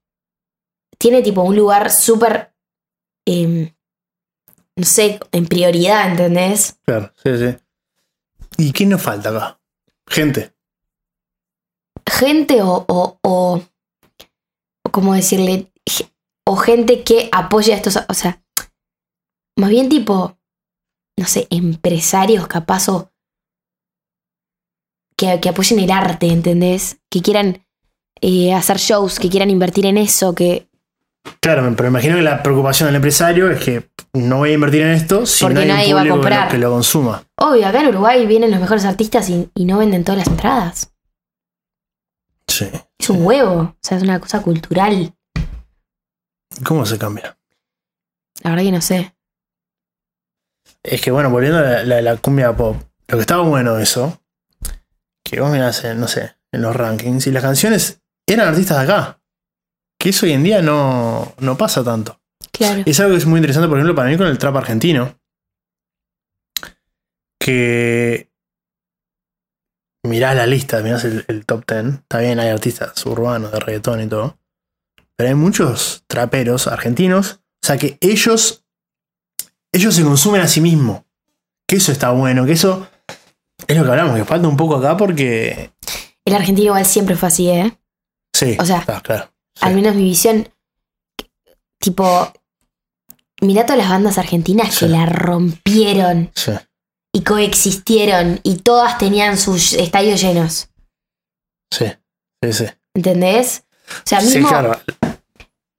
Tiene 0.98 1.22
tipo 1.22 1.42
un 1.44 1.56
lugar 1.56 1.92
súper, 1.92 2.54
em, 3.26 3.74
no 4.76 4.86
sé, 4.86 5.20
en 5.32 5.46
prioridad, 5.48 6.10
¿entendés? 6.12 6.78
Claro, 6.86 7.14
sí, 7.22 7.30
sí. 7.38 7.58
¿Y 8.58 8.72
qué 8.72 8.86
nos 8.86 9.02
falta 9.02 9.30
acá? 9.30 9.62
Gente. 10.08 10.54
Gente 12.08 12.62
o, 12.62 12.86
o, 12.88 13.20
o, 13.22 13.62
o 14.84 14.92
¿cómo 14.92 15.14
decirle? 15.14 15.72
O 16.50 16.56
gente 16.56 17.04
que 17.04 17.30
apoya 17.32 17.74
a 17.74 17.78
estos, 17.78 18.00
o 18.08 18.14
sea, 18.14 18.42
más 19.58 19.70
bien 19.70 19.88
tipo, 19.90 20.38
no 21.18 21.26
sé, 21.26 21.48
empresarios 21.50 22.48
capaz 22.48 22.90
o 22.90 23.12
que, 25.18 25.40
que 25.42 25.50
apoyen 25.50 25.80
el 25.80 25.92
arte, 25.92 26.28
¿entendés? 26.28 27.00
Que 27.10 27.22
quieran 27.22 27.66
eh, 28.22 28.54
hacer 28.54 28.78
shows, 28.78 29.20
que 29.20 29.30
quieran 29.30 29.50
invertir 29.50 29.86
en 29.86 29.98
eso, 29.98 30.34
que 30.34 30.68
Claro, 31.42 31.72
pero 31.76 31.90
imagino 31.90 32.16
que 32.16 32.22
la 32.22 32.42
preocupación 32.42 32.88
del 32.88 32.96
empresario 32.96 33.52
es 33.52 33.64
que 33.64 33.92
no 34.14 34.38
voy 34.38 34.52
a 34.52 34.54
invertir 34.54 34.82
en 34.82 34.92
esto 34.94 35.26
si 35.26 35.44
Porque 35.44 35.54
no 35.56 35.62
hay 35.62 35.68
nadie 35.68 35.94
un 35.94 35.98
va 35.98 36.02
a 36.02 36.04
público 36.04 36.16
que 36.16 36.20
lo- 36.20 36.24
comprar. 36.36 36.52
que 36.52 36.58
lo 36.58 36.72
consuma. 36.72 37.24
Obvio, 37.38 37.68
acá 37.68 37.82
en 37.82 37.88
Uruguay 37.90 38.26
vienen 38.26 38.50
los 38.52 38.60
mejores 38.60 38.86
artistas 38.86 39.30
y, 39.30 39.50
y 39.54 39.66
no 39.66 39.78
venden 39.78 40.04
todas 40.04 40.20
las 40.20 40.28
entradas. 40.28 40.94
Sí. 42.48 42.66
Es 42.98 43.10
un 43.10 43.24
huevo, 43.26 43.54
o 43.62 43.76
sea, 43.82 43.98
es 43.98 44.04
una 44.04 44.20
cosa 44.20 44.42
cultural. 44.42 45.14
¿Cómo 46.64 46.86
se 46.86 46.98
cambia? 46.98 47.38
La 48.44 48.52
verdad 48.52 48.64
que 48.66 48.72
no 48.72 48.82
sé. 48.82 49.16
Es 50.84 51.02
que 51.02 51.12
bueno, 51.12 51.30
volviendo 51.30 51.60
a 51.60 51.62
la, 51.62 51.84
la- 51.84 52.02
la 52.02 52.18
cumbia 52.18 52.56
pop, 52.56 52.78
lo 53.08 53.18
que 53.18 53.22
estaba 53.22 53.44
bueno 53.44 53.78
eso, 53.78 54.22
que 55.24 55.40
vos 55.42 55.52
mirás 55.52 55.84
en, 55.84 56.00
no 56.00 56.08
sé, 56.08 56.36
en 56.52 56.62
los 56.62 56.76
rankings 56.76 57.28
y 57.28 57.32
las 57.32 57.44
canciones 57.44 58.02
eran 58.28 58.48
artistas 58.48 58.78
de 58.78 58.84
acá. 58.84 59.22
Que 60.00 60.10
eso 60.10 60.26
hoy 60.26 60.32
en 60.34 60.44
día 60.44 60.62
no, 60.62 61.34
no 61.40 61.58
pasa 61.58 61.84
tanto. 61.84 62.22
Claro. 62.52 62.84
Es 62.86 63.00
algo 63.00 63.12
que 63.14 63.18
es 63.18 63.26
muy 63.26 63.38
interesante, 63.40 63.68
por 63.68 63.78
ejemplo, 63.78 63.96
para 63.96 64.10
mí 64.10 64.18
con 64.18 64.28
el 64.28 64.38
trap 64.38 64.56
argentino. 64.56 65.20
Que 67.40 68.30
mirás 70.06 70.36
la 70.36 70.46
lista, 70.46 70.82
mirás 70.82 71.04
el, 71.06 71.26
el 71.28 71.46
top 71.46 71.66
10. 71.70 71.86
Está 71.96 72.20
bien, 72.20 72.40
hay 72.40 72.50
artistas 72.50 73.06
urbanos 73.06 73.52
de 73.52 73.60
reggaetón 73.60 74.02
y 74.02 74.08
todo. 74.08 74.38
Pero 75.20 75.32
hay 75.32 75.36
muchos 75.36 76.06
traperos 76.08 76.68
argentinos. 76.68 77.42
O 77.62 77.68
sea 77.68 77.78
que 77.78 77.98
ellos. 78.00 78.64
Ellos 79.74 79.94
se 79.94 80.04
consumen 80.06 80.40
a 80.40 80.48
sí 80.48 80.62
mismos. 80.62 81.02
Que 81.68 81.76
eso 81.76 81.92
está 81.92 82.12
bueno, 82.12 82.46
que 82.46 82.54
eso. 82.54 82.88
Es 83.68 83.76
lo 83.76 83.84
que 83.84 83.90
hablamos, 83.90 84.16
que 84.16 84.24
falta 84.24 84.48
un 84.48 84.56
poco 84.56 84.78
acá 84.78 84.96
porque. 84.96 85.72
El 86.24 86.36
argentino 86.36 86.68
igual 86.68 86.86
siempre 86.86 87.18
fue 87.18 87.28
así, 87.28 87.50
¿eh? 87.50 87.78
Sí. 88.34 88.56
O 88.62 88.64
sea, 88.64 88.78
está, 88.78 89.02
claro. 89.02 89.30
Sí, 89.56 89.66
Al 89.66 89.76
menos 89.76 89.94
mi 89.94 90.04
visión, 90.06 90.48
tipo, 91.82 92.32
mirá 93.42 93.66
todas 93.66 93.80
las 93.80 93.90
bandas 93.90 94.18
argentinas 94.18 94.74
Sí. 94.74 94.86
que 94.86 94.92
la 94.94 95.06
rompieron 95.06 96.32
sí. 96.34 96.54
y 97.14 97.24
coexistieron 97.26 98.40
y 98.44 98.60
todas 98.60 98.98
tenían 98.98 99.38
sus 99.38 99.74
estadios 99.74 100.22
llenos. 100.22 100.70
Sí, 101.74 101.88
sí, 102.42 102.54
sí. 102.54 102.66
¿Entendés? 102.94 103.66
O 103.90 104.02
sea, 104.06 104.22
Sí, 104.22 104.36
mismo 104.38 104.48
claro. 104.50 104.80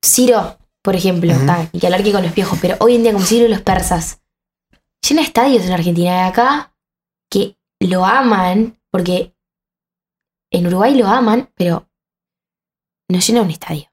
Ciro, 0.05 0.59
por 0.83 0.97
ejemplo, 0.97 1.33
Ujú. 1.35 1.47
ta, 1.47 1.69
y 1.73 1.79
que 1.79 1.87
hablar 1.87 2.03
que 2.03 2.13
con 2.13 2.23
los 2.23 2.33
piojos, 2.33 2.59
pero 2.61 2.77
hoy 2.81 2.97
en 2.97 3.03
día 3.03 3.13
como 3.13 3.25
Ciro 3.25 3.47
y 3.47 3.49
los 3.49 3.63
persas, 3.63 4.23
llena 5.07 5.23
estadios 5.23 5.65
en 5.65 5.73
Argentina 5.73 6.13
de 6.13 6.29
acá 6.29 6.75
que 7.31 7.57
lo 7.81 8.05
aman, 8.05 8.79
porque 8.91 9.35
en 10.51 10.67
Uruguay 10.67 10.95
lo 10.97 11.07
aman, 11.07 11.51
pero 11.55 11.89
no 13.09 13.19
llena 13.19 13.43
un 13.43 13.51
estadio. 13.51 13.91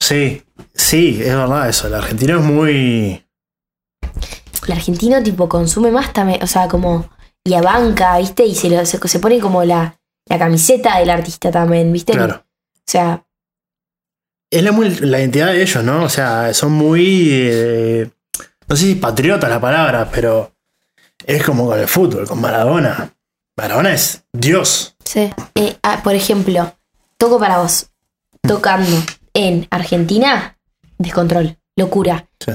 Sí, 0.00 0.44
sí, 0.74 1.20
es 1.22 1.34
verdad 1.34 1.68
eso. 1.68 1.86
El 1.86 1.94
argentino 1.94 2.38
es 2.38 2.44
muy. 2.44 3.26
El 4.66 4.72
argentino 4.72 5.22
tipo 5.22 5.48
consume 5.48 5.90
más 5.90 6.12
también, 6.12 6.42
o 6.42 6.46
sea, 6.46 6.68
como 6.68 7.08
y 7.46 7.60
banca, 7.60 8.18
¿viste? 8.18 8.46
Y 8.46 8.54
se, 8.54 8.70
lo, 8.70 8.84
se, 8.86 8.98
se 9.06 9.18
pone 9.18 9.38
como 9.38 9.64
la, 9.64 10.00
la 10.26 10.38
camiseta 10.38 10.98
del 10.98 11.10
artista 11.10 11.50
también, 11.50 11.92
¿viste? 11.92 12.12
Claro. 12.12 12.44
O 12.46 12.82
sea, 12.86 13.23
Es 14.56 14.62
la, 14.62 14.72
muy- 14.72 14.90
la 15.00 15.18
identidad 15.20 15.48
de 15.48 15.62
ellos, 15.62 15.82
¿no? 15.84 16.04
O 16.04 16.08
sea, 16.08 16.52
son 16.54 16.72
muy. 16.72 17.28
eh, 17.32 18.10
no 18.68 18.76
sé 18.76 18.84
si 18.86 18.94
patriotas 18.94 19.50
la 19.50 19.60
palabra, 19.60 20.08
pero 20.12 20.52
es 21.26 21.42
como 21.44 21.66
con 21.66 21.78
el 21.78 21.88
fútbol, 21.88 22.26
con 22.26 22.40
Maradona. 22.40 23.12
Maradona 23.56 23.92
es 23.94 24.24
Dios. 24.32 24.96
sí. 25.04 25.30
Eh, 25.54 25.76
ah, 25.82 26.00
por 26.02 26.14
ejemplo, 26.14 26.74
toco 27.18 27.38
para 27.38 27.58
vos, 27.58 27.86
tocando 28.42 28.90
en 29.32 29.66
Argentina, 29.70 30.56
descontrol, 30.98 31.56
locura. 31.76 32.28
Sí. 32.40 32.52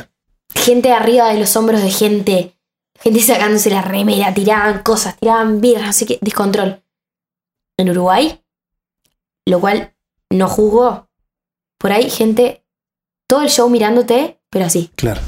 Gente 0.56 0.92
arriba 0.94 1.30
de 1.34 1.40
los 1.40 1.56
hombros 1.56 1.82
de 1.82 1.92
gente, 1.92 2.56
gente 3.00 3.22
sacándose 3.22 3.70
la 3.70 3.82
remera, 3.82 4.34
tiraban 4.34 4.84
cosas, 4.84 5.18
tiraban 5.18 5.62
birras, 5.62 5.96
sé 5.96 6.06
qué, 6.06 6.18
descontrol. 6.22 6.82
En 7.78 7.90
Uruguay, 7.90 8.42
lo 9.46 9.60
cual 9.60 9.94
no 10.30 10.48
juzgo, 10.48 11.08
por 11.80 11.92
ahí 11.92 12.10
gente, 12.12 12.64
todo 13.26 13.42
el 13.42 13.50
show 13.50 13.68
mirándote, 13.70 14.40
pero 14.52 14.66
así. 14.66 14.92
Claro. 14.96 15.22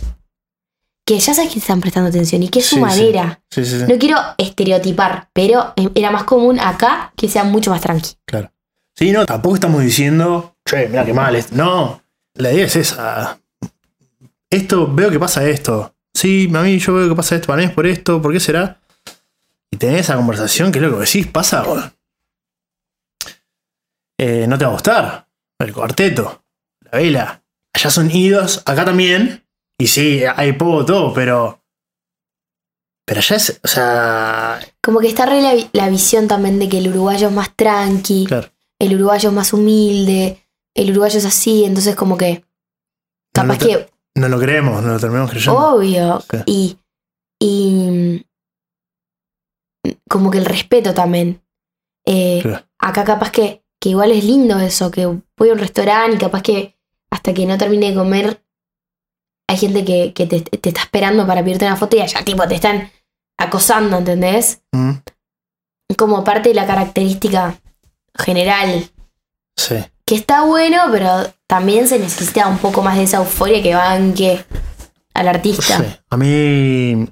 que 1.04 1.18
ya 1.20 1.34
sabes 1.34 1.52
que 1.52 1.60
están 1.60 1.82
prestando 1.82 2.10
atención 2.10 2.44
y 2.44 2.50
que 2.50 2.60
es 2.60 2.66
su 2.68 2.76
Sí, 2.76 2.82
manera. 2.82 3.42
Sí, 3.50 3.66
sí, 3.66 3.80
sí. 3.80 3.86
No 3.90 3.98
quiero 3.98 4.18
estereotipar, 4.38 5.30
pero 5.34 5.74
eh, 5.76 5.90
era 5.96 6.12
más 6.12 6.24
común 6.26 6.60
acá 6.60 7.12
que 7.18 7.28
sea 7.28 7.44
mucho 7.44 7.72
más 7.72 7.82
tranqui. 7.82 8.12
Claro. 8.26 8.52
Sí, 8.96 9.12
no, 9.12 9.26
tampoco 9.26 9.56
estamos 9.56 9.82
diciendo, 9.82 10.56
che, 10.64 10.88
mira 10.88 11.04
qué 11.04 11.14
mal. 11.14 11.36
es-". 11.36 11.52
No, 11.52 12.02
la 12.36 12.54
idea 12.54 12.66
es 12.66 12.76
esa. 12.76 13.40
Esto, 14.50 14.88
veo 14.94 15.10
que 15.10 15.20
pasa 15.20 15.44
esto. 15.46 15.96
Sí, 16.14 16.48
mami, 16.50 16.78
yo 16.80 16.94
veo 16.94 17.10
que 17.10 17.16
pasa 17.16 17.36
esto. 17.36 17.48
Para 17.48 17.58
mí 17.62 17.66
es 17.66 17.72
por 17.74 17.88
esto, 17.88 18.22
¿por 18.22 18.32
qué 18.32 18.40
será? 18.40 18.80
Y 19.72 19.78
tenés 19.78 20.02
esa 20.02 20.16
conversación 20.18 20.72
que 20.72 20.80
es 20.80 20.84
lo 20.84 20.92
que 20.94 21.06
decís, 21.06 21.28
pasa. 21.28 21.64
Eh, 24.18 24.46
no 24.48 24.58
te 24.58 24.66
va 24.66 24.72
a 24.72 24.74
gustar. 24.74 25.28
El 25.60 25.74
cuarteto, 25.74 26.41
vela. 26.98 27.44
Allá 27.74 27.90
son 27.90 28.12
idos, 28.12 28.64
acá 28.66 28.86
también. 28.86 29.46
Y 29.80 29.88
sí, 29.88 30.24
hay 30.36 30.54
poco 30.54 30.86
todo, 30.86 31.14
pero. 31.14 31.64
Pero 33.06 33.20
allá 33.20 33.36
es, 33.36 33.60
o 33.64 33.68
sea. 33.68 34.60
Como 34.82 35.00
que 35.00 35.08
está 35.08 35.26
re 35.26 35.42
la, 35.42 35.54
vi- 35.54 35.70
la 35.74 35.90
visión 35.90 36.28
también 36.28 36.60
de 36.60 36.70
que 36.70 36.78
el 36.80 36.90
uruguayo 36.90 37.28
es 37.30 37.34
más 37.34 37.56
tranqui, 37.56 38.26
Claro. 38.28 38.50
el 38.80 38.96
uruguayo 38.96 39.30
es 39.30 39.36
más 39.36 39.54
humilde, 39.54 40.46
el 40.76 40.92
uruguayo 40.92 41.18
es 41.18 41.26
así, 41.26 41.66
entonces 41.66 41.96
como 41.96 42.18
que 42.18 42.44
capaz 43.34 43.54
no 43.54 43.68
que 43.68 43.90
No 44.16 44.28
lo 44.30 44.40
creemos, 44.40 44.84
no 44.84 44.94
lo 44.94 45.00
terminamos 45.00 45.32
creyendo. 45.32 45.58
obvio 45.58 46.22
Sí. 46.30 46.38
y 46.46 46.78
y 47.44 48.26
como 50.10 50.30
que 50.30 50.38
el 50.38 50.46
respeto 50.46 50.94
también. 50.94 51.42
Eh, 52.06 52.40
Claro. 52.44 52.66
acá 52.80 53.04
capaz 53.04 53.32
que, 53.32 53.64
que 53.80 53.90
igual 53.90 54.12
es 54.12 54.24
lindo 54.24 54.60
eso, 54.60 54.92
que 54.92 55.06
voy 55.06 55.50
a 55.50 55.54
un 55.54 55.60
restaurante 55.60 56.16
y 56.16 56.20
capaz 56.20 56.44
que 56.44 56.78
hasta 57.12 57.34
que 57.34 57.46
no 57.46 57.58
termine 57.58 57.90
de 57.90 57.96
comer 57.96 58.44
hay 59.48 59.58
gente 59.58 59.84
que, 59.84 60.14
que 60.14 60.28
te, 60.28 60.40
te 60.42 60.70
está 60.70 60.82
esperando 60.82 61.28
para 61.28 61.44
pedirte 61.44 61.66
una 61.66 61.76
foto 61.76 61.98
y 61.98 62.02
allá 62.02 62.24
tipo 62.24 62.48
te 62.48 62.56
están 62.56 62.90
acosando, 63.38 63.98
¿entendés? 63.98 64.62
Mm, 64.72 64.92
Como 65.98 66.24
parte 66.24 66.50
de 66.50 66.56
la 66.56 66.66
característica 66.66 67.60
general. 68.18 68.90
Sí. 69.58 69.76
Que 70.06 70.16
está 70.16 70.46
bueno, 70.46 70.78
pero 70.90 71.34
también 71.48 71.88
se 71.90 72.00
necesita 72.00 72.48
un 72.48 72.60
poco 72.60 72.82
más 72.82 72.96
de 72.96 73.04
esa 73.04 73.18
euforia 73.18 73.62
que 73.62 73.76
banque 73.76 74.46
al 75.14 75.28
artista. 75.28 75.80
Sí. 75.80 75.86
A 76.10 76.16
mí. 76.18 77.08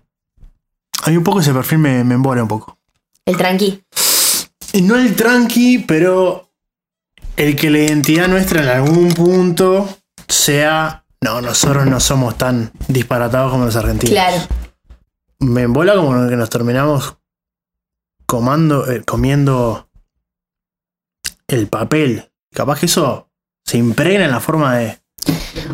A 1.04 1.10
mí 1.10 1.18
un 1.18 1.24
poco 1.26 1.42
ese 1.42 1.54
perfil 1.54 1.80
me, 1.80 2.04
me 2.06 2.16
embola 2.16 2.42
un 2.42 2.48
poco. 2.48 2.78
El 3.26 3.36
tranqui. 3.36 3.84
No 4.82 4.96
el 4.96 5.14
tranqui, 5.16 5.80
pero 5.80 6.49
el 7.40 7.56
que 7.56 7.70
la 7.70 7.80
identidad 7.80 8.28
nuestra 8.28 8.62
en 8.62 8.68
algún 8.68 9.14
punto 9.14 9.88
sea. 10.28 11.06
No, 11.22 11.42
nosotros 11.42 11.86
no 11.86 12.00
somos 12.00 12.38
tan 12.38 12.72
disparatados 12.88 13.52
como 13.52 13.66
los 13.66 13.76
argentinos. 13.76 14.14
Claro. 14.14 14.38
Me 15.40 15.64
embola 15.64 15.96
como 15.96 16.28
que 16.30 16.36
nos 16.36 16.50
terminamos 16.50 17.18
comando, 18.26 18.90
eh, 18.90 19.04
comiendo 19.06 19.90
el 21.48 21.68
papel. 21.68 22.30
Capaz 22.54 22.80
que 22.80 22.86
eso 22.86 23.30
se 23.66 23.78
impregna 23.78 24.26
en 24.26 24.32
la 24.32 24.40
forma 24.40 24.78
de. 24.78 25.00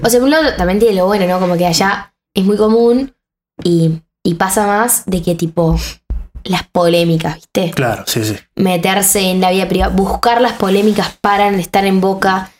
O 0.03 0.09
sea, 0.09 0.19
por 0.19 0.25
un 0.25 0.31
lado 0.31 0.55
también 0.55 0.79
tiene 0.79 0.95
lo 0.95 1.07
bueno, 1.07 1.27
¿no? 1.27 1.39
Como 1.39 1.57
que 1.57 1.65
allá 1.65 2.15
es 2.33 2.43
muy 2.43 2.57
común 2.57 3.15
y, 3.63 4.01
y 4.23 4.35
pasa 4.35 4.67
más 4.67 5.03
de 5.05 5.21
que 5.21 5.35
tipo 5.35 5.79
las 6.45 6.63
polémicas, 6.67 7.35
¿viste? 7.35 7.71
Claro, 7.71 8.03
sí, 8.07 8.23
sí. 8.23 8.35
Meterse 8.55 9.19
en 9.31 9.41
la 9.41 9.51
vida 9.51 9.67
privada, 9.67 9.93
buscar 9.93 10.41
las 10.41 10.53
polémicas 10.53 11.17
para 11.21 11.49
estar 11.49 11.85
en 11.85 11.99
boca 12.01 12.51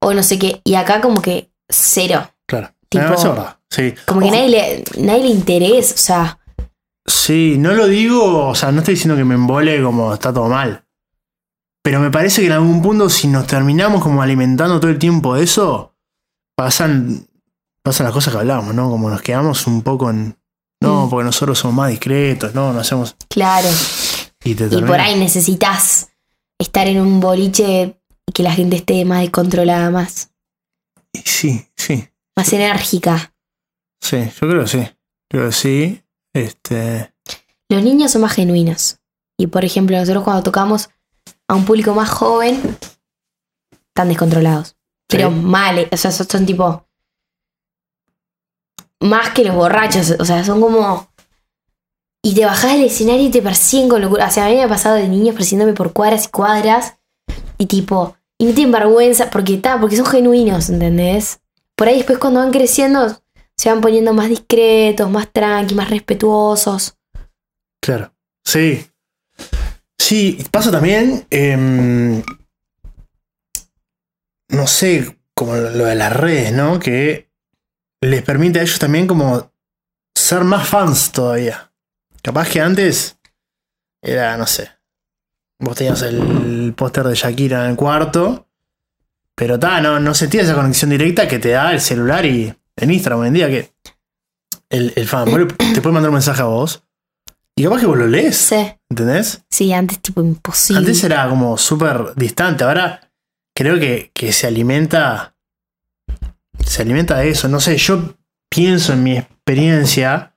o 0.00 0.14
no 0.14 0.22
sé 0.22 0.38
qué. 0.38 0.60
Y 0.64 0.74
acá 0.76 1.00
como 1.00 1.20
que 1.20 1.50
cero. 1.68 2.30
Claro. 2.46 2.70
Tipo- 2.88 3.04
Ah, 3.08 3.14
eso 3.14 3.30
verdad. 3.30 3.56
Sí. 3.70 3.94
Como 4.06 4.20
que 4.20 4.30
nadie 4.30 4.48
le, 4.48 4.84
nadie 4.98 5.22
le 5.24 5.28
interesa, 5.30 5.94
o 5.94 5.98
sea, 5.98 6.36
Sí, 7.06 7.56
no 7.58 7.72
lo 7.72 7.86
digo, 7.88 8.48
o 8.48 8.54
sea, 8.54 8.70
no 8.70 8.78
estoy 8.80 8.94
diciendo 8.94 9.16
que 9.16 9.24
me 9.24 9.34
embole 9.34 9.82
como 9.82 10.12
está 10.14 10.32
todo 10.32 10.48
mal. 10.48 10.84
Pero 11.82 11.98
me 11.98 12.10
parece 12.10 12.40
que 12.42 12.46
en 12.48 12.52
algún 12.52 12.82
punto, 12.82 13.08
si 13.08 13.26
nos 13.26 13.46
terminamos 13.46 14.02
como 14.02 14.22
alimentando 14.22 14.78
todo 14.78 14.90
el 14.90 14.98
tiempo 14.98 15.34
de 15.34 15.42
eso, 15.44 15.94
pasan, 16.54 17.26
pasan 17.82 18.04
las 18.04 18.12
cosas 18.14 18.34
que 18.34 18.40
hablamos, 18.40 18.74
¿no? 18.74 18.90
Como 18.90 19.08
nos 19.10 19.22
quedamos 19.22 19.66
un 19.66 19.82
poco 19.82 20.10
en. 20.10 20.36
No, 20.82 21.06
Mm. 21.06 21.10
porque 21.10 21.24
nosotros 21.24 21.58
somos 21.58 21.76
más 21.76 21.90
discretos, 21.90 22.54
no, 22.54 22.72
no 22.72 22.80
hacemos. 22.80 23.16
claro. 23.28 23.68
Y 24.42 24.54
te 24.54 24.64
Y 24.66 24.68
termina- 24.70 24.86
por 24.86 25.00
ahí 25.00 25.18
necesitas 25.18 26.08
estar 26.58 26.86
en 26.88 27.00
un 27.00 27.20
boliche 27.20 28.00
que 28.32 28.42
la 28.42 28.52
gente 28.52 28.76
esté 28.76 29.04
más 29.04 29.20
descontrolada, 29.20 29.90
más, 29.90 30.30
sí, 31.24 31.66
sí. 31.76 32.08
más 32.36 32.52
enérgica. 32.52 33.34
Sí, 34.00 34.16
yo 34.40 34.48
creo 34.48 34.62
que 34.62 34.68
sí. 34.68 34.88
Creo 35.28 35.46
que 35.48 35.52
sí. 35.52 36.02
Este. 36.32 37.12
Los 37.68 37.82
niños 37.82 38.12
son 38.12 38.22
más 38.22 38.32
genuinos. 38.32 38.98
Y 39.38 39.48
por 39.48 39.64
ejemplo, 39.64 39.96
nosotros 39.98 40.24
cuando 40.24 40.42
tocamos 40.42 40.88
a 41.48 41.54
un 41.54 41.64
público 41.66 41.94
más 41.94 42.08
joven, 42.08 42.78
están 43.88 44.08
descontrolados. 44.08 44.76
Pero 45.08 45.28
Sí. 45.28 45.34
mal, 45.34 45.88
o 45.90 45.96
sea, 45.96 46.10
son 46.12 46.46
tipo. 46.46 46.86
Más 49.00 49.30
que 49.30 49.44
los 49.44 49.54
borrachos, 49.54 50.14
o 50.18 50.24
sea, 50.24 50.44
son 50.44 50.60
como. 50.60 51.10
Y 52.22 52.34
te 52.34 52.44
bajás 52.44 52.72
del 52.72 52.84
escenario 52.84 53.26
y 53.26 53.30
te 53.30 53.40
persiguen 53.40 53.88
con 53.88 54.02
locura. 54.02 54.26
O 54.26 54.30
sea, 54.30 54.46
a 54.46 54.48
mí 54.50 54.56
me 54.56 54.64
ha 54.64 54.68
pasado 54.68 54.96
de 54.96 55.08
niños 55.08 55.34
persiguiéndome 55.34 55.74
por 55.74 55.92
cuadras 55.92 56.26
y 56.26 56.28
cuadras. 56.28 56.98
Y 57.56 57.66
tipo. 57.66 58.16
Y 58.38 58.44
no 58.44 58.54
tienen 58.54 58.72
vergüenza, 58.72 59.30
porque 59.30 59.54
está, 59.54 59.80
porque 59.80 59.96
son 59.96 60.06
genuinos, 60.06 60.68
¿entendés? 60.70 61.40
Por 61.76 61.88
ahí 61.88 61.96
después 61.96 62.18
cuando 62.18 62.40
van 62.40 62.50
creciendo, 62.50 63.20
se 63.56 63.70
van 63.70 63.80
poniendo 63.80 64.12
más 64.14 64.28
discretos, 64.28 65.10
más 65.10 65.30
tranqui, 65.30 65.74
más 65.74 65.90
respetuosos. 65.90 66.96
Claro. 67.82 68.14
Sí. 68.44 68.86
Sí, 69.98 70.44
pasa 70.50 70.70
también. 70.70 71.26
em, 71.30 72.22
no 74.50 74.66
sé, 74.66 75.18
como 75.34 75.54
lo 75.54 75.84
de 75.84 75.94
las 75.94 76.12
redes, 76.12 76.52
¿no? 76.52 76.78
Que 76.78 77.29
les 78.00 78.22
permite 78.22 78.60
a 78.60 78.62
ellos 78.62 78.78
también 78.78 79.06
como 79.06 79.52
ser 80.14 80.44
más 80.44 80.68
fans 80.68 81.12
todavía. 81.12 81.72
Capaz 82.22 82.48
que 82.48 82.60
antes 82.60 83.18
era, 84.02 84.36
no 84.36 84.46
sé. 84.46 84.70
Vos 85.58 85.76
tenías 85.76 86.02
el 86.02 86.74
póster 86.76 87.04
de 87.04 87.14
Shakira 87.14 87.64
en 87.64 87.72
el 87.72 87.76
cuarto. 87.76 88.46
Pero 89.34 89.58
ta, 89.58 89.80
no, 89.80 90.00
no 90.00 90.14
sentías 90.14 90.44
esa 90.44 90.54
conexión 90.54 90.90
directa 90.90 91.26
que 91.26 91.38
te 91.38 91.50
da 91.50 91.72
el 91.72 91.80
celular 91.80 92.26
y 92.26 92.54
en 92.76 92.90
Instagram 92.90 93.20
hoy 93.20 93.28
en 93.28 93.34
día 93.34 93.48
que 93.48 93.72
el, 94.68 94.92
el 94.96 95.08
fan 95.08 95.26
te 95.74 95.80
puede 95.80 95.94
mandar 95.94 96.10
un 96.10 96.14
mensaje 96.14 96.42
a 96.42 96.46
vos. 96.46 96.82
Y 97.56 97.64
capaz 97.64 97.80
que 97.80 97.86
vos 97.86 97.98
lo 97.98 98.06
lees. 98.06 98.36
Sí. 98.36 98.72
¿Entendés? 98.88 99.42
Sí, 99.50 99.72
antes 99.72 100.00
tipo 100.00 100.20
imposible. 100.22 100.78
Antes 100.78 101.04
era 101.04 101.28
como 101.28 101.58
súper 101.58 102.14
distante, 102.16 102.64
ahora 102.64 103.12
creo 103.54 103.78
que, 103.78 104.10
que 104.14 104.32
se 104.32 104.46
alimenta. 104.46 105.36
Se 106.70 106.82
alimenta 106.82 107.18
de 107.18 107.30
eso. 107.30 107.48
No 107.48 107.58
sé, 107.58 107.76
yo 107.76 108.14
pienso 108.48 108.92
en 108.92 109.02
mi 109.02 109.16
experiencia. 109.18 110.36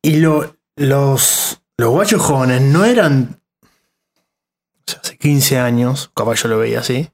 Y 0.00 0.16
lo- 0.16 0.56
los, 0.76 1.60
los 1.76 1.90
guachos 1.90 2.22
jóvenes 2.22 2.62
no 2.62 2.86
eran. 2.86 3.42
o 3.62 4.90
sea, 4.90 5.00
hace 5.00 5.18
15 5.18 5.58
años, 5.58 6.10
capaz 6.14 6.36
yo 6.42 6.48
lo 6.48 6.56
veía 6.58 6.80
así. 6.80 7.10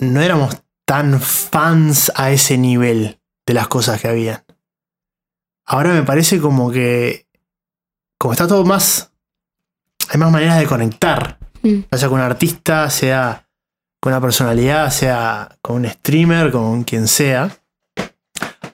No 0.00 0.20
éramos 0.20 0.62
tan 0.84 1.18
fans 1.20 2.12
a 2.14 2.30
ese 2.30 2.58
nivel 2.58 3.20
de 3.46 3.54
las 3.54 3.68
cosas 3.68 4.00
que 4.02 4.08
habían. 4.08 4.44
Ahora 5.66 5.94
me 5.94 6.02
parece 6.02 6.40
como 6.40 6.70
que 6.70 7.26
como 8.18 8.32
está 8.32 8.46
todo 8.46 8.64
más. 8.66 9.12
Hay 10.10 10.20
más 10.20 10.30
maneras 10.30 10.58
de 10.58 10.66
conectar. 10.66 11.38
Mm. 11.62 11.80
Ya 11.90 11.98
sea 11.98 12.08
con 12.10 12.18
un 12.20 12.26
artista, 12.26 12.90
sea 12.90 13.43
con 14.04 14.12
una 14.12 14.20
personalidad, 14.20 14.90
sea 14.90 15.56
con 15.62 15.76
un 15.76 15.88
streamer, 15.88 16.52
con 16.52 16.84
quien 16.84 17.08
sea. 17.08 17.56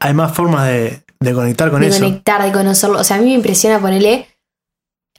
Hay 0.01 0.13
más 0.13 0.35
formas 0.35 0.67
de, 0.67 1.05
de 1.21 1.33
conectar 1.35 1.71
con 1.71 1.83
de 1.83 1.87
eso. 1.87 2.01
conectar, 2.01 2.43
de 2.43 2.51
conocerlo. 2.51 2.99
O 2.99 3.05
sea, 3.05 3.17
a 3.19 3.21
mí 3.21 3.27
me 3.27 3.35
impresiona 3.35 3.79
ponerle 3.79 4.27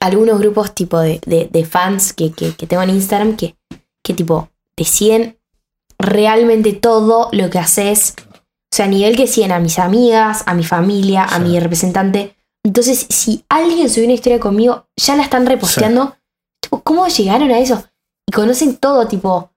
algunos 0.02 0.38
grupos 0.38 0.76
tipo 0.76 1.00
de, 1.00 1.22
de- 1.26 1.48
de 1.50 1.66
fans 1.66 2.12
que, 2.12 2.34
que- 2.34 2.54
que 2.56 2.68
tengo 2.68 2.84
en 2.84 2.90
Instagram 2.90 3.38
que, 3.38 3.56
que 4.04 4.14
tipo 4.14 4.50
deciden 4.76 5.38
realmente 5.98 6.74
todo 6.74 7.30
lo 7.32 7.50
que 7.50 7.60
haces. 7.60 8.16
O 8.28 8.76
sea, 8.76 8.88
a 8.88 8.90
nivel 8.90 9.16
que 9.16 9.28
siguen 9.28 9.54
a 9.54 9.60
mis 9.60 9.80
amigas, 9.80 10.44
a 10.46 10.54
mi 10.54 10.66
familia, 10.66 11.24
a 11.24 11.40
mi 11.40 11.58
representante. 11.58 12.36
Entonces, 12.66 13.06
si 13.10 13.46
alguien 13.48 13.90
subió 13.90 14.06
una 14.06 14.14
historia 14.16 14.42
conmigo, 14.42 14.88
ya 14.98 15.16
la 15.16 15.24
están 15.24 15.46
reposteando. 15.46 16.18
Tipo, 16.62 16.82
¿cómo 16.82 17.08
llegaron 17.08 17.50
a 17.52 17.60
eso? 17.60 17.82
Y 18.28 18.34
conocen 18.34 18.76
todo, 18.76 19.08
tipo. 19.08 19.51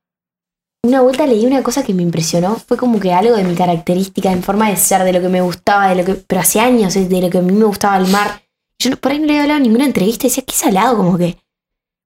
Una 0.84 1.00
vuelta 1.00 1.26
leí 1.26 1.46
una 1.46 1.62
cosa 1.62 1.82
que 1.82 1.94
me 1.94 2.02
impresionó. 2.02 2.56
Fue 2.56 2.76
como 2.76 3.00
que 3.00 3.12
algo 3.12 3.34
de 3.36 3.44
mi 3.44 3.54
característica, 3.54 4.30
en 4.30 4.42
forma 4.42 4.68
de 4.68 4.76
ser, 4.76 5.02
de 5.02 5.14
lo 5.14 5.20
que 5.22 5.28
me 5.30 5.40
gustaba, 5.40 5.88
de 5.88 5.94
lo 5.94 6.04
que. 6.04 6.14
Pero 6.14 6.40
hace 6.42 6.60
años, 6.60 6.92
de 6.92 7.20
lo 7.22 7.30
que 7.30 7.38
a 7.38 7.42
mí 7.42 7.52
me 7.52 7.64
gustaba 7.64 7.96
el 7.96 8.06
mar. 8.08 8.42
Yo 8.78 8.90
no- 8.90 8.96
por 8.98 9.12
ahí 9.12 9.18
no 9.18 9.24
le 9.26 9.32
había 9.32 9.42
hablado 9.44 9.56
en 9.58 9.62
ninguna 9.62 9.86
entrevista 9.86 10.24
decía, 10.24 10.44
qué 10.46 10.52
salado, 10.54 10.96
como 10.98 11.16
que. 11.16 11.38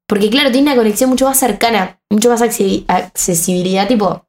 Porque 0.06 0.30
claro, 0.30 0.52
tiene 0.52 0.68
una 0.70 0.76
conexión 0.76 1.10
mucho 1.10 1.24
más 1.26 1.38
cercana, 1.38 2.00
mucho 2.08 2.28
más 2.30 2.40
accesi- 2.40 2.84
accesibilidad, 2.88 3.88
tipo. 3.88 4.24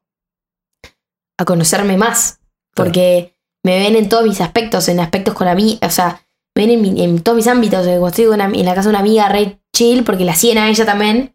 a 1.38 1.44
conocerme 1.46 1.96
más. 1.96 2.40
Porque 2.74 3.34
me 3.64 3.78
ven 3.78 3.96
en 3.96 4.08
todos 4.10 4.26
mis 4.26 4.40
aspectos, 4.42 4.88
en 4.88 5.00
aspectos 5.00 5.32
con 5.32 5.48
a 5.48 5.54
mí, 5.54 5.78
o 5.82 5.88
sea, 5.90 6.20
me 6.54 6.66
ven 6.66 6.70
en, 6.74 6.80
mi- 6.82 7.02
en 7.02 7.22
todos 7.22 7.36
mis 7.36 7.46
ámbitos. 7.46 7.86
Cuando 7.86 8.08
estoy 8.08 8.26
una- 8.26 8.44
en 8.46 8.64
la 8.66 8.74
casa 8.74 8.88
de 8.88 8.96
una 8.96 8.98
amiga, 8.98 9.28
re 9.30 9.58
chill, 9.74 10.02
porque 10.04 10.24
la 10.26 10.34
siguen 10.34 10.58
a 10.58 10.68
ella 10.68 10.84
también. 10.84 11.34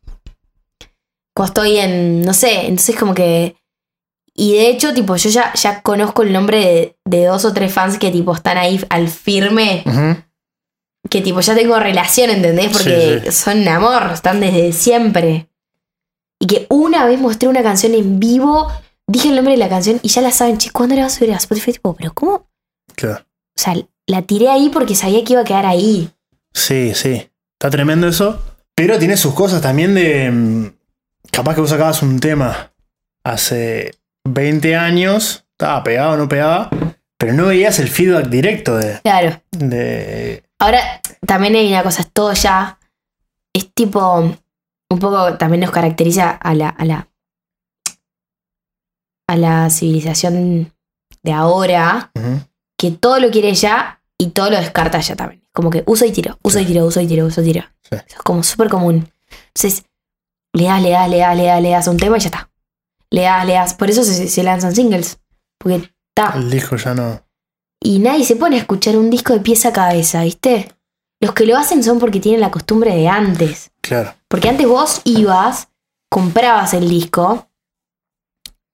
Cuando 1.35 1.49
estoy 1.51 1.77
en, 1.77 2.21
no 2.21 2.33
sé, 2.33 2.61
entonces 2.67 2.95
como 2.95 3.13
que... 3.13 3.55
Y 4.37 4.53
de 4.53 4.69
hecho, 4.69 4.93
tipo, 4.93 5.15
yo 5.15 5.29
ya, 5.29 5.53
ya 5.53 5.81
conozco 5.81 6.21
el 6.23 6.33
nombre 6.33 6.59
de, 6.59 6.97
de 7.05 7.25
dos 7.25 7.45
o 7.45 7.53
tres 7.53 7.71
fans 7.73 7.97
que 7.97 8.11
tipo 8.11 8.33
están 8.33 8.57
ahí 8.57 8.83
al 8.89 9.07
firme, 9.07 9.83
que 11.09 11.21
tipo 11.21 11.39
ya 11.39 11.55
tengo 11.55 11.79
relación, 11.79 12.29
¿entendés? 12.29 12.69
Porque 12.71 13.21
Sí, 13.23 13.31
sí. 13.31 13.31
son 13.31 13.65
amor, 13.67 14.11
están 14.13 14.41
desde 14.41 14.73
siempre. 14.73 15.47
Y 16.39 16.47
que 16.47 16.67
una 16.69 17.05
vez 17.05 17.17
mostré 17.19 17.47
una 17.47 17.63
canción 17.63 17.93
en 17.93 18.19
vivo, 18.19 18.67
dije 19.07 19.29
el 19.29 19.35
nombre 19.35 19.53
de 19.53 19.59
la 19.59 19.69
canción 19.69 19.99
y 20.03 20.09
ya 20.09 20.21
la 20.21 20.31
saben, 20.31 20.57
che, 20.57 20.69
¿cuándo 20.71 20.95
la 20.95 21.03
vas 21.03 21.15
a 21.15 21.19
subir 21.19 21.31
a 21.33 21.37
Spotify? 21.37 21.71
Tipo, 21.71 21.93
pero 21.95 22.13
¿cómo? 22.13 22.49
Claro. 22.95 23.23
O 23.57 23.61
sea, 23.61 23.73
la 24.05 24.21
tiré 24.23 24.49
ahí 24.49 24.69
porque 24.69 24.95
sabía 24.95 25.23
que 25.23 25.31
iba 25.33 25.43
a 25.43 25.45
quedar 25.45 25.65
ahí. 25.65 26.09
Sí, 26.53 26.93
sí. 26.93 27.29
Está 27.53 27.69
tremendo 27.69 28.07
eso. 28.09 28.41
Pero 28.75 28.99
tiene 28.99 29.15
sus 29.15 29.33
cosas 29.33 29.61
también 29.61 29.95
de. 29.95 30.73
Capaz 31.35 31.55
que 31.55 31.61
vos 31.61 31.69
sacabas 31.69 32.01
un 32.01 32.19
tema 32.19 32.71
hace 33.23 33.91
20 34.23 34.75
años, 34.75 35.45
estaba 35.51 35.83
pegado 35.83 36.13
o 36.13 36.17
no 36.17 36.29
pegaba, 36.29 36.69
pero 37.17 37.33
no 37.33 37.47
veías 37.47 37.79
el 37.79 37.89
feedback 37.89 38.27
directo 38.27 38.77
de. 38.77 38.99
Claro. 39.01 39.41
de- 39.51 40.43
Ahora, 40.59 41.01
también 41.25 41.55
hay 41.55 41.67
una 41.67 41.83
cosa, 41.83 42.01
es 42.01 42.11
todo 42.11 42.33
ya. 42.33 42.79
Es 43.53 43.71
tipo. 43.73 44.37
Un 44.87 44.99
poco 44.99 45.35
también 45.37 45.61
nos 45.61 45.71
caracteriza 45.71 46.29
a 46.31 46.53
la. 46.53 46.69
a 46.69 46.85
la. 46.85 47.07
a 49.27 49.35
la 49.35 49.69
civilización 49.69 50.73
de 51.23 51.31
ahora. 51.33 52.11
Que 52.77 52.91
todo 52.91 53.19
lo 53.19 53.31
quiere 53.31 53.53
ya 53.55 54.01
y 54.17 54.27
todo 54.29 54.49
lo 54.51 54.57
descarta 54.57 54.99
ya 54.99 55.15
también. 55.15 55.41
Como 55.53 55.69
que 55.69 55.83
uso 55.87 56.05
y 56.05 56.11
tiro, 56.11 56.37
uso 56.43 56.59
y 56.59 56.65
tiro, 56.65 56.85
uso 56.85 56.99
y 57.01 57.07
tiro, 57.07 57.25
uso 57.25 57.41
y 57.41 57.45
tiro. 57.45 57.65
Sí. 57.81 57.95
Eso 57.95 58.05
es 58.07 58.15
como 58.23 58.43
súper 58.43 58.69
común. 58.69 59.09
Entonces, 59.47 59.85
le 60.55 60.63
das, 60.65 60.81
le 60.81 60.89
das, 60.91 61.09
le 61.09 61.17
das, 61.19 61.37
le 61.37 61.43
das, 61.45 61.61
le 61.61 61.69
das 61.69 61.87
un 61.87 61.97
tema 61.97 62.17
y 62.17 62.21
ya 62.21 62.27
está. 62.27 62.49
Le 63.11 63.21
das, 63.21 63.45
le 63.45 63.53
das. 63.53 63.73
Por 63.73 63.89
eso 63.89 64.03
se, 64.03 64.27
se 64.27 64.43
lanzan 64.43 64.73
singles. 64.75 65.19
Porque 65.59 65.91
está. 66.15 66.33
El 66.35 66.49
disco 66.49 66.75
ya 66.77 66.93
no. 66.93 67.21
Y 67.81 67.99
nadie 67.99 68.25
se 68.25 68.35
pone 68.35 68.55
a 68.55 68.59
escuchar 68.59 68.97
un 68.97 69.09
disco 69.09 69.33
de 69.33 69.41
pieza 69.41 69.69
a 69.69 69.73
cabeza, 69.73 70.23
¿viste? 70.23 70.71
Los 71.21 71.33
que 71.33 71.45
lo 71.45 71.57
hacen 71.57 71.83
son 71.83 71.99
porque 71.99 72.19
tienen 72.19 72.41
la 72.41 72.51
costumbre 72.51 72.95
de 72.95 73.07
antes. 73.07 73.71
Claro. 73.81 74.13
Porque 74.27 74.49
antes 74.49 74.67
vos 74.67 75.01
ibas, 75.05 75.69
comprabas 76.09 76.73
el 76.73 76.89
disco 76.89 77.47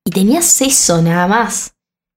y 0.06 0.12
tenías 0.12 0.62
eso 0.62 1.02
nada 1.02 1.28
más. 1.28 1.76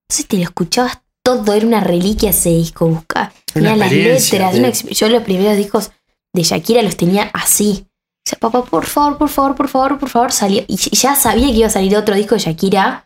Entonces 0.09 0.29
te 0.29 0.37
lo 0.37 0.43
escuchabas 0.45 1.03
todo, 1.25 1.53
era 1.55 1.67
una 1.67 1.81
reliquia 1.81 2.31
ese 2.31 2.51
disco. 2.51 2.87
Una 2.87 3.33
tenía 3.53 3.77
las 3.77 3.91
letras. 3.93 4.23
sí. 4.53 4.59
una 4.59 4.69
ex- 4.69 4.85
yo 4.89 5.09
los 5.09 5.23
primeros 5.23 5.57
discos 5.57 5.91
de 6.35 6.43
Shakira 6.43 6.83
los 6.83 6.97
tenía 6.97 7.31
así. 7.33 7.87
O 8.27 8.31
sea, 8.31 8.39
papá, 8.39 8.65
por 8.65 8.87
favor, 8.87 9.19
por 9.19 9.29
favor, 9.29 9.55
por 9.55 9.69
favor, 9.69 9.99
por 9.99 10.09
favor, 10.09 10.33
salió. 10.33 10.65
Y 10.67 10.77
ya 10.77 11.15
sabía 11.15 11.47
que 11.49 11.59
iba 11.59 11.67
a 11.67 11.71
salir 11.71 11.95
otro 11.97 12.15
disco 12.15 12.35
de 12.35 12.41
Shakira, 12.41 13.05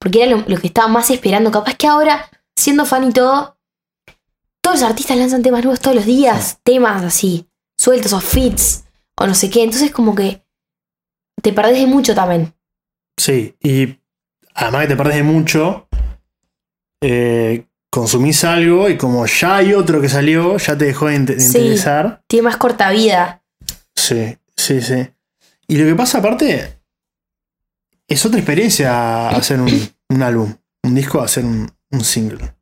porque 0.00 0.22
era 0.22 0.36
lo, 0.36 0.44
lo 0.48 0.58
que 0.58 0.66
estaba 0.66 0.88
más 0.88 1.10
esperando. 1.10 1.50
Capaz 1.52 1.74
que 1.76 1.86
ahora, 1.86 2.28
siendo 2.56 2.84
fan 2.84 3.04
y 3.08 3.12
todo, 3.12 3.56
todos 4.60 4.80
los 4.80 4.90
artistas 4.90 5.16
lanzan 5.16 5.42
temas 5.42 5.62
nuevos 5.62 5.80
todos 5.80 5.94
los 5.94 6.06
días, 6.06 6.58
temas 6.64 7.04
así, 7.04 7.46
sueltos 7.78 8.12
o 8.12 8.20
fits, 8.20 8.84
o 9.16 9.26
no 9.28 9.34
sé 9.34 9.48
qué. 9.48 9.62
Entonces, 9.62 9.92
como 9.92 10.14
que 10.16 10.42
te 11.40 11.52
perdés 11.52 11.78
de 11.78 11.86
mucho 11.86 12.14
también. 12.16 12.52
Sí, 13.16 13.54
y 13.62 13.96
además 14.54 14.82
que 14.82 14.88
te 14.88 14.96
perdés 14.96 15.16
de 15.16 15.22
mucho, 15.22 15.86
eh, 17.00 17.64
consumís 17.90 18.42
algo 18.42 18.88
y 18.88 18.96
como 18.96 19.24
ya 19.26 19.56
hay 19.58 19.72
otro 19.72 20.00
que 20.00 20.08
salió, 20.08 20.56
ya 20.58 20.76
te 20.76 20.86
dejó 20.86 21.06
de, 21.06 21.38
Sí. 21.40 21.58
interesar. 21.58 22.22
Tiene 22.26 22.42
más 22.44 22.56
corta 22.56 22.90
vida. 22.90 23.42
Sí, 23.94 24.36
sí, 24.58 24.82
sí. 24.82 25.08
Y 25.66 25.76
lo 25.76 25.84
que 25.86 25.94
pasa 25.94 26.18
aparte, 26.18 26.78
es 28.06 28.24
otra 28.26 28.38
experiencia 28.38 29.28
hacer 29.28 29.60
un, 29.60 29.70
un 30.08 30.22
álbum, 30.22 30.54
un 30.82 30.94
disco, 30.94 31.20
hacer 31.20 31.44
un, 31.44 31.70
un 31.90 32.00
single. 32.04 32.54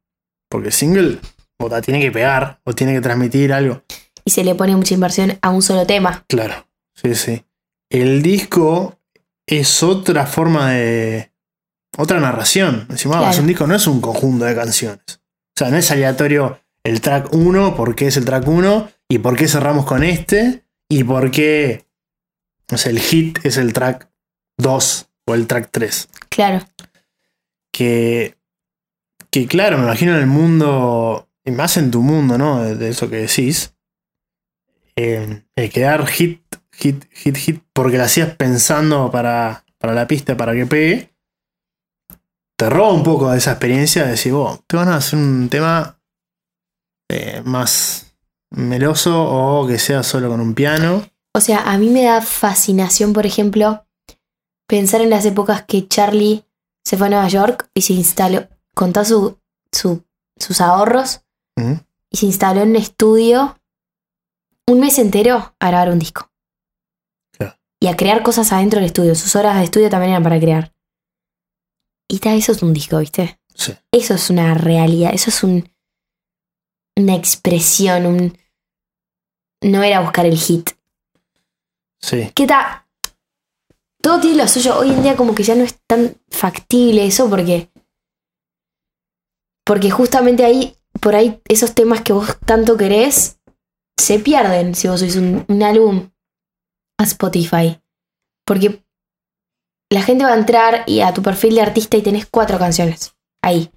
Porque 0.49 0.69
el 0.69 0.73
single 0.73 1.19
o 1.59 1.69
la 1.69 1.81
tiene 1.81 2.01
que 2.01 2.11
pegar 2.13 2.61
o 2.65 2.73
tiene 2.75 2.93
que 2.95 3.01
transmitir 3.01 3.53
algo. 3.53 3.83
Y 4.25 4.31
se 4.31 4.45
le 4.45 4.55
pone 4.55 4.75
mucha 4.77 4.95
inversión 4.95 5.39
a 5.41 5.51
un 5.51 5.63
solo 5.63 5.87
tema. 5.87 6.25
Claro, 6.29 6.67
sí, 6.95 7.15
sí. 7.15 7.45
El 7.91 8.23
disco 8.23 8.99
es 9.47 9.83
otra 9.85 10.27
forma 10.27 10.71
de. 10.73 11.31
otra 11.97 12.19
narración. 12.21 12.87
Decimos, 12.89 13.17
ah, 13.19 13.21
Claro. 13.21 13.41
un 13.41 13.47
disco, 13.47 13.67
no 13.69 13.77
es 13.77 13.87
un 13.87 14.01
conjunto 14.01 14.45
de 14.45 14.55
canciones. 14.57 15.01
O 15.09 15.59
sea, 15.59 15.71
no 15.71 15.77
es 15.77 15.91
aleatorio 15.93 16.61
el 16.83 17.01
track 17.01 17.33
1, 17.33 17.77
por 17.77 17.95
qué 17.95 18.09
es 18.09 18.17
el 18.17 18.25
track 18.25 18.47
1, 18.47 18.89
y 19.09 19.19
por 19.19 19.37
qué 19.37 19.47
cerramos 19.49 19.87
con 19.87 20.03
este, 20.03 20.65
y 20.89 21.05
por 21.05 21.31
qué. 21.31 21.86
No 22.71 22.79
sé, 22.79 22.91
el 22.91 23.01
hit 23.01 23.39
es 23.45 23.57
el 23.57 23.73
track 23.73 24.09
2 24.59 25.09
o 25.27 25.35
el 25.35 25.47
track 25.47 25.69
3. 25.71 26.09
Claro. 26.29 26.67
Que. 27.73 28.37
que 29.31 29.47
claro, 29.47 29.79
me 29.79 29.85
imagino 29.85 30.13
en 30.15 30.21
el 30.21 30.27
mundo. 30.27 31.29
y 31.45 31.51
más 31.51 31.77
en 31.77 31.91
tu 31.91 32.03
mundo, 32.03 32.39
¿no? 32.39 32.63
De, 32.63 32.75
de 32.77 32.89
eso 32.89 33.09
que 33.11 33.17
decís. 33.17 33.75
eh, 34.97 35.43
el 35.57 35.71
quedar 35.71 36.07
hit, 36.07 36.43
hit, 36.73 37.05
hit, 37.13 37.37
hit, 37.37 37.63
porque 37.73 37.99
lo 37.99 38.05
hacías 38.05 38.35
pensando 38.37 39.11
para, 39.11 39.65
para 39.79 39.93
la 39.95 40.07
pista, 40.07 40.37
para 40.37 40.55
que 40.55 40.67
pegue, 40.67 41.11
te 42.59 42.71
roba 42.71 42.93
un 42.93 43.03
poco 43.03 43.31
de 43.31 43.39
esa 43.39 43.53
experiencia 43.53 44.05
de 44.05 44.13
decir, 44.13 44.33
vos, 44.33 44.61
te 44.67 44.77
van 44.77 44.89
a 44.89 44.97
hacer 44.97 45.19
un 45.19 45.49
tema 45.51 46.01
eh, 47.11 47.43
más 47.45 48.17
meloso 48.51 49.23
o 49.23 49.67
que 49.67 49.79
sea 49.79 50.03
solo 50.03 50.29
con 50.31 50.41
un 50.41 50.55
piano. 50.55 51.07
O 51.37 51.41
sea, 51.41 51.71
a 51.71 51.77
mí 51.79 51.91
me 51.91 52.03
da 52.05 52.23
fascinación, 52.23 53.13
por 53.13 53.27
ejemplo, 53.27 53.87
pensar 54.67 55.01
en 55.03 55.11
las 55.11 55.25
épocas 55.27 55.65
que 55.65 55.87
Charlie 55.87 56.45
se 56.85 56.97
fue 56.97 57.09
a 57.09 57.11
Nueva 57.11 57.29
York 57.29 57.71
y 57.75 57.83
se 57.83 57.93
instaló, 57.93 58.49
contó 58.75 59.05
su, 59.05 59.39
su- 59.71 60.05
sus 60.39 60.61
ahorros 60.61 61.21
¿Mm? 61.57 61.75
y 62.11 62.17
se 62.17 62.27
instaló 62.27 62.63
en 62.63 62.71
un 62.71 62.77
estudio 62.77 63.61
un 64.67 64.81
mes 64.81 64.99
entero 64.99 65.55
a 65.61 65.69
grabar 65.69 65.91
un 65.91 65.99
disco. 65.99 66.31
Claro. 67.37 67.57
Y 67.81 67.89
a 67.89 67.97
crear 67.97 68.23
cosas 68.23 68.53
adentro 68.53 68.79
del 68.81 68.87
estudio. 68.87 69.15
Sus 69.15 69.37
horas 69.37 69.57
de 69.59 69.65
estudio 69.65 69.91
también 69.91 70.11
eran 70.13 70.23
para 70.23 70.41
crear. 70.41 70.73
Y 72.09 72.19
ta, 72.19 72.35
eso 72.35 72.53
es 72.53 72.63
un 72.63 72.73
disco, 72.73 72.99
¿viste? 72.99 73.39
Sí. 73.55 73.75
Eso 73.93 74.15
es 74.15 74.31
una 74.31 74.55
realidad, 74.55 75.11
eso 75.15 75.31
es 75.31 75.43
un, 75.45 75.69
una 76.97 77.15
expresión, 77.15 78.07
un... 78.07 78.39
No 79.63 79.83
era 79.83 80.01
buscar 80.01 80.27
el 80.27 80.37
hit. 80.39 80.71
Sí, 82.07 82.31
¿Qué 82.37 82.47
tal? 82.47 82.85
Todo 84.01 84.21
tiene 84.21 84.37
lo 84.37 84.47
suyo. 84.47 84.79
Hoy 84.79 84.91
en 84.91 85.03
día 85.03 85.17
como 85.17 85.35
que 85.35 85.43
ya 85.43 85.57
no 85.57 85.65
es 85.65 85.77
tan 85.89 86.15
factible 86.31 87.05
eso 87.05 87.29
porque... 87.29 87.69
Porque 89.65 89.91
justamente 89.91 90.45
ahí, 90.45 90.77
por 91.01 91.17
ahí, 91.17 91.41
esos 91.49 91.75
temas 91.75 92.03
que 92.03 92.13
vos 92.13 92.39
tanto 92.47 92.77
querés, 92.77 93.41
se 93.99 94.21
pierden 94.21 94.77
si 94.77 94.87
vos 94.87 95.01
sois 95.01 95.17
un, 95.17 95.45
un 95.49 95.63
álbum 95.65 96.11
a 97.01 97.03
Spotify. 97.03 97.81
Porque 98.47 98.85
la 99.91 100.03
gente 100.03 100.25
va 100.25 100.35
a 100.35 100.39
entrar 100.39 100.85
y 100.87 101.01
a 101.01 101.13
tu 101.13 101.23
perfil 101.23 101.57
de 101.57 101.63
artista 101.63 101.97
y 101.97 102.03
tenés 102.03 102.27
cuatro 102.27 102.57
canciones. 102.61 103.17
Ahí. 103.43 103.73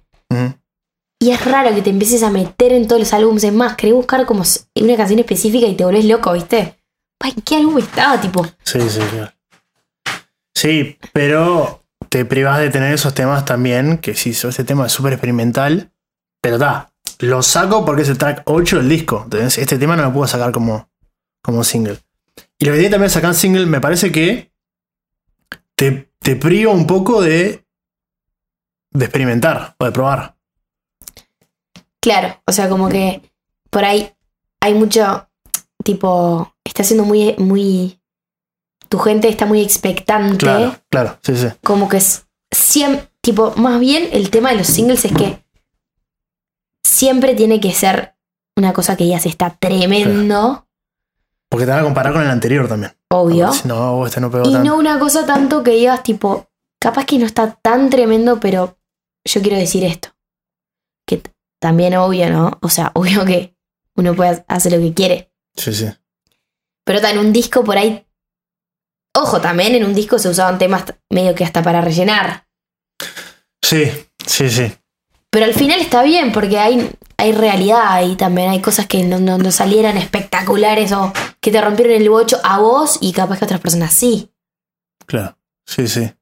Y 1.18 1.32
es 1.32 1.44
raro 1.44 1.74
que 1.74 1.82
te 1.82 1.90
empieces 1.90 2.22
a 2.22 2.30
meter 2.30 2.70
en 2.70 2.86
todos 2.86 3.00
los 3.00 3.12
álbumes. 3.12 3.42
Es 3.42 3.52
más, 3.52 3.74
querés 3.74 3.96
buscar 3.96 4.24
como 4.24 4.44
una 4.76 4.96
canción 4.96 5.18
específica 5.18 5.66
y 5.66 5.74
te 5.74 5.84
volvés 5.84 6.04
loco, 6.04 6.32
¿viste? 6.32 6.79
¿En 7.24 7.42
qué 7.42 7.56
álbum 7.56 7.78
estaba? 7.78 8.20
Tipo, 8.20 8.44
sí, 8.64 8.80
sí, 8.88 9.00
claro. 9.00 9.32
Sí, 10.54 10.98
pero 11.12 11.84
te 12.08 12.24
privas 12.24 12.58
de 12.58 12.70
tener 12.70 12.92
esos 12.92 13.14
temas 13.14 13.44
también, 13.44 13.98
que 13.98 14.14
sí, 14.14 14.30
ese 14.30 14.64
tema 14.64 14.86
es 14.86 14.92
súper 14.92 15.12
experimental, 15.12 15.92
pero 16.40 16.56
está, 16.56 16.92
lo 17.20 17.42
saco 17.42 17.84
porque 17.84 18.02
es 18.02 18.08
el 18.08 18.18
track 18.18 18.42
8 18.46 18.78
del 18.78 18.88
disco. 18.88 19.22
Entonces, 19.24 19.58
este 19.58 19.78
tema 19.78 19.96
no 19.96 20.02
lo 20.02 20.12
puedo 20.12 20.26
sacar 20.26 20.52
como, 20.52 20.90
como 21.42 21.64
single. 21.64 21.98
Y 22.58 22.64
lo 22.64 22.72
que 22.72 22.78
tiene 22.78 22.90
también 22.90 23.10
sacar 23.10 23.34
single, 23.34 23.66
me 23.66 23.80
parece 23.80 24.10
que 24.10 24.50
te, 25.74 26.10
te 26.18 26.36
priva 26.36 26.72
un 26.72 26.86
poco 26.86 27.22
de, 27.22 27.64
de 28.90 29.04
experimentar 29.04 29.76
o 29.78 29.84
de 29.84 29.92
probar. 29.92 30.36
claro. 32.00 32.40
O 32.46 32.52
sea, 32.52 32.68
como 32.68 32.88
que 32.88 33.22
por 33.70 33.84
ahí 33.84 34.12
hay 34.60 34.74
mucho, 34.74 35.28
tipo, 35.84 36.54
está 36.80 36.88
siendo 36.88 37.04
muy, 37.04 37.34
muy... 37.38 38.00
Tu 38.88 38.98
gente 38.98 39.28
está 39.28 39.46
muy 39.46 39.60
expectante. 39.60 40.38
Claro, 40.38 40.76
claro, 40.88 41.18
sí, 41.22 41.36
sí. 41.36 41.46
Como 41.62 41.88
que 41.88 41.98
es 41.98 42.26
siempre, 42.50 43.08
tipo, 43.20 43.52
más 43.56 43.78
bien 43.78 44.08
el 44.12 44.30
tema 44.30 44.50
de 44.50 44.56
los 44.56 44.66
singles 44.66 45.04
es 45.04 45.12
que 45.12 45.44
siempre 46.82 47.34
tiene 47.34 47.60
que 47.60 47.72
ser 47.72 48.14
una 48.56 48.72
cosa 48.72 48.96
que 48.96 49.06
ya 49.06 49.20
se 49.20 49.28
está 49.28 49.56
tremendo, 49.58 50.66
Porque 51.48 51.64
te 51.66 51.70
van 51.70 51.80
a 51.80 51.84
comparar 51.84 52.12
con 52.12 52.22
el 52.22 52.28
anterior 52.30 52.68
también. 52.68 52.92
obvio. 53.10 53.52
Si 53.52 53.68
no, 53.68 54.06
este 54.06 54.20
no 54.20 54.30
pegó 54.30 54.48
Y 54.48 54.52
tanto. 54.52 54.68
no 54.68 54.76
una 54.76 54.98
cosa 54.98 55.24
tanto 55.26 55.62
que 55.62 55.72
digas, 55.72 56.02
tipo, 56.02 56.48
capaz 56.80 57.04
que 57.04 57.18
no 57.18 57.26
está 57.26 57.52
tan 57.62 57.90
tremendo, 57.90 58.40
pero 58.40 58.76
yo 59.24 59.40
quiero 59.42 59.56
decir 59.56 59.84
esto. 59.84 60.08
Que 61.06 61.22
también 61.60 61.94
obvio, 61.96 62.28
¿no? 62.30 62.58
O 62.62 62.68
sea, 62.68 62.90
obvio 62.94 63.24
que 63.24 63.54
uno 63.94 64.14
puede 64.14 64.44
hacer 64.48 64.72
lo 64.72 64.78
que 64.78 64.94
quiere. 64.94 65.32
Sí, 65.56 65.72
sí. 65.74 65.86
Pero 66.90 67.06
en 67.06 67.18
un 67.18 67.32
disco 67.32 67.62
por 67.62 67.78
ahí. 67.78 68.04
Ojo, 69.16 69.40
también 69.40 69.76
en 69.76 69.84
un 69.84 69.94
disco 69.94 70.18
se 70.18 70.28
usaban 70.28 70.58
temas 70.58 70.84
medio 71.08 71.36
que 71.36 71.44
hasta 71.44 71.62
para 71.62 71.80
rellenar. 71.80 72.48
Sí, 73.62 73.84
sí, 74.26 74.50
sí. 74.50 74.72
Pero 75.30 75.44
al 75.44 75.54
final 75.54 75.78
está 75.80 76.02
bien, 76.02 76.32
porque 76.32 76.58
hay, 76.58 76.90
hay 77.16 77.30
realidad 77.30 78.02
y 78.02 78.16
también 78.16 78.50
hay 78.50 78.60
cosas 78.60 78.86
que 78.88 79.04
no, 79.04 79.20
no, 79.20 79.38
no 79.38 79.52
salieran 79.52 79.96
espectaculares 79.98 80.90
o 80.90 81.12
que 81.40 81.52
te 81.52 81.60
rompieron 81.60 81.94
el 81.94 82.10
bocho 82.10 82.38
a 82.42 82.58
vos 82.58 82.98
y 83.00 83.12
capaz 83.12 83.38
que 83.38 83.44
a 83.44 83.46
otras 83.46 83.60
personas 83.60 83.92
sí. 83.94 84.32
Claro. 85.06 85.36
Sí, 85.66 85.86
sí. 85.86 86.12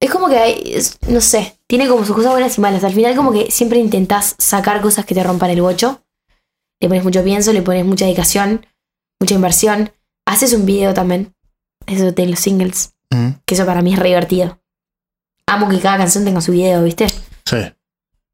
Es 0.00 0.10
como 0.10 0.28
que 0.28 0.38
hay, 0.38 0.62
es- 0.74 0.98
no 1.08 1.20
sé, 1.20 1.58
tiene 1.66 1.86
como 1.86 2.06
sus 2.06 2.16
cosas 2.16 2.32
buenas 2.32 2.56
y 2.56 2.60
malas. 2.62 2.84
Al 2.84 2.94
final 2.94 3.14
como 3.14 3.30
que 3.30 3.50
siempre 3.50 3.78
intentás 3.78 4.34
sacar 4.38 4.80
cosas 4.80 5.04
que 5.04 5.14
te 5.14 5.22
rompan 5.22 5.50
el 5.50 5.60
bocho. 5.60 6.00
Le 6.84 6.88
pones 6.88 7.02
mucho 7.04 7.24
pienso, 7.24 7.50
le 7.54 7.62
pones 7.62 7.86
mucha 7.86 8.04
dedicación, 8.04 8.66
mucha 9.18 9.34
inversión. 9.34 9.90
Haces 10.26 10.52
un 10.52 10.66
video 10.66 10.92
también. 10.92 11.34
Eso 11.86 12.12
de 12.12 12.26
los 12.26 12.38
singles. 12.38 12.94
Mm, 13.08 13.30
Que 13.46 13.54
eso 13.54 13.64
para 13.64 13.80
mí 13.80 13.94
es 13.94 13.98
re 13.98 14.08
divertido. 14.08 14.60
Amo 15.46 15.70
que 15.70 15.80
cada 15.80 15.96
canción 15.96 16.26
tenga 16.26 16.42
su 16.42 16.52
video, 16.52 16.82
¿viste? 16.84 17.06
Sí. 17.46 17.56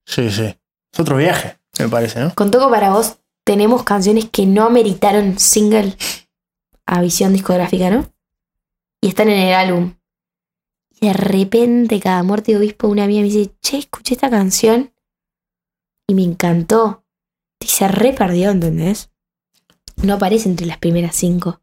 Sí, 0.05 0.31
sí. 0.33 0.57
Es 0.93 0.99
otro 0.99 1.17
viaje, 1.17 1.59
me 1.79 1.89
parece, 1.89 2.19
¿no? 2.19 2.35
Con 2.35 2.51
Toco 2.51 2.69
para 2.71 2.91
vos 2.91 3.19
tenemos 3.45 3.85
canciones 3.85 4.29
que 4.29 4.47
no 4.47 4.65
ameritaron 4.65 5.39
single 5.39 5.97
a 6.87 7.01
visión 7.03 7.33
discográfica, 7.33 7.89
¿no? 7.91 8.13
Y 9.01 9.11
están 9.11 9.29
en 9.29 9.39
el 9.39 9.55
álbum. 9.55 9.95
Y 11.01 11.07
de 11.07 11.13
repente, 11.13 12.01
cada 12.01 12.25
muerte 12.25 12.51
de 12.51 12.59
obispo, 12.59 12.89
una 12.89 13.05
amiga 13.05 13.21
me 13.23 13.29
dice, 13.29 13.53
che, 13.63 13.79
escuché 13.79 14.15
esta 14.15 14.29
canción. 14.29 14.93
y 16.09 16.15
me 16.15 16.25
encantó. 16.25 17.05
Y 17.63 17.67
se 17.69 17.89
re 17.89 18.13
perdió, 18.13 18.51
¿entendés? 18.51 19.11
No 20.03 20.15
aparece 20.15 20.49
entre 20.49 20.67
las 20.67 20.79
primeras 20.79 21.15
cinco. 21.15 21.61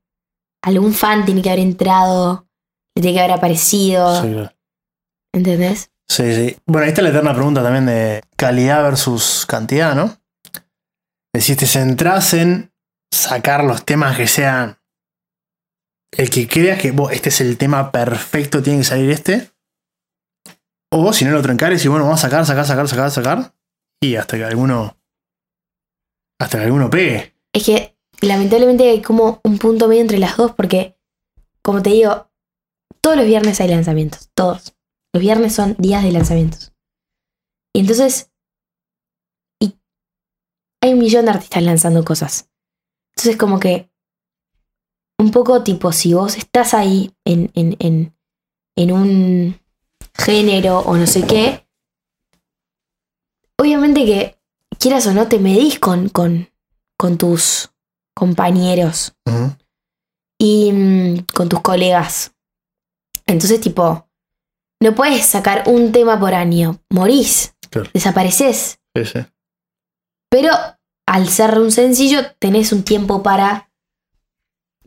Algún 0.64 0.94
fan 0.94 1.26
tiene 1.26 1.42
que 1.42 1.50
haber 1.50 1.64
entrado, 1.64 2.48
le 2.96 3.02
tiene 3.02 3.16
que 3.18 3.22
haber 3.24 3.38
aparecido, 3.38 4.22
Sí, 4.22 4.32
claro. 4.32 4.54
¿entendés? 5.34 5.92
Sí, 6.10 6.34
sí. 6.34 6.58
Bueno, 6.66 6.84
ahí 6.86 6.90
está 6.90 7.02
la 7.02 7.10
eterna 7.10 7.34
pregunta 7.34 7.64
también 7.64 7.86
de 7.86 8.24
calidad 8.36 8.84
versus 8.84 9.46
cantidad, 9.46 9.96
¿no? 9.96 10.06
Es 11.34 11.44
decir, 11.44 11.58
te 11.58 11.66
centrás 11.68 12.34
en 12.34 12.72
sacar 13.12 13.64
los 13.64 13.84
temas 13.86 14.16
que 14.18 14.28
sean. 14.28 14.78
El 16.12 16.30
que 16.30 16.48
creas 16.48 16.82
que 16.82 16.92
"Bo, 16.92 17.10
este 17.10 17.30
es 17.30 17.42
el 17.42 17.58
tema 17.58 17.92
perfecto, 17.92 18.64
tiene 18.64 18.80
que 18.80 18.86
salir 18.86 19.10
este. 19.12 19.52
O 20.92 21.12
si 21.12 21.26
no 21.26 21.32
lo 21.32 21.40
otro 21.40 21.52
encares 21.52 21.84
y 21.84 21.88
bueno, 21.90 22.06
vamos 22.06 22.24
a 22.24 22.28
sacar, 22.30 22.46
sacar, 22.46 22.66
sacar, 22.66 22.88
sacar, 22.88 23.12
sacar. 23.12 23.54
Y 24.02 24.16
hasta 24.16 24.38
que 24.38 24.46
alguno. 24.46 24.96
Hasta 26.40 26.60
que 26.60 26.66
alguno 26.66 26.90
pegue. 26.90 27.36
Es 27.54 27.66
que 27.66 27.98
lamentablemente 28.22 28.90
hay 28.90 29.02
como 29.02 29.42
un 29.44 29.58
punto 29.58 29.88
medio 29.88 30.02
entre 30.02 30.20
las 30.20 30.38
dos 30.38 30.54
porque, 30.54 30.98
como 31.62 31.82
te 31.82 31.92
digo, 31.92 32.30
todos 33.02 33.18
los 33.18 33.26
viernes 33.26 33.60
hay 33.62 33.70
lanzamientos, 33.70 34.30
todos. 34.34 34.76
Los 35.14 35.22
viernes 35.22 35.56
son 35.56 35.76
días 35.80 36.04
de 36.04 36.12
lanzamientos. 36.12 36.74
Y 37.74 37.82
entonces, 37.82 38.32
y 39.60 39.76
hay 40.82 40.94
un 40.94 41.00
millón 41.00 41.26
de 41.26 41.32
artistas 41.32 41.64
lanzando 41.64 42.04
cosas. 42.04 42.50
Entonces 43.16 43.38
como 43.38 43.60
que, 43.60 43.90
un 45.20 45.32
poco 45.32 45.64
tipo, 45.64 45.92
si 45.92 46.14
vos 46.14 46.38
estás 46.38 46.74
ahí 46.74 47.12
en, 47.26 47.52
en, 47.56 47.76
en, 47.80 48.16
en 48.76 48.92
un 48.92 49.60
género 50.14 50.80
o 50.80 50.96
no 50.96 51.08
sé 51.08 51.26
qué, 51.26 51.68
obviamente 53.58 54.06
que, 54.06 54.37
quieras 54.80 55.06
o 55.08 55.14
no, 55.14 55.28
te 55.28 55.40
medís 55.40 55.80
con, 55.80 56.10
con, 56.10 56.50
con 56.98 57.18
tus 57.18 57.70
compañeros 58.16 59.14
y 60.40 60.72
mm, 60.72 61.26
con 61.36 61.50
tus 61.50 61.62
colegas. 61.62 62.34
Entonces, 63.26 63.60
tipo, 63.62 64.08
no 64.82 64.96
puedes 64.96 65.26
sacar 65.26 65.64
un 65.68 65.92
tema 65.92 66.20
por 66.20 66.34
año. 66.34 66.80
Morís, 66.90 67.54
Claro. 67.70 67.90
desapareces. 67.94 68.80
Sí, 68.96 69.06
sí. 69.06 69.20
Pero 70.30 70.52
al 71.06 71.28
ser 71.30 71.58
un 71.60 71.72
sencillo, 71.72 72.20
tenés 72.40 72.72
un 72.72 72.84
tiempo 72.84 73.22
para, 73.24 73.70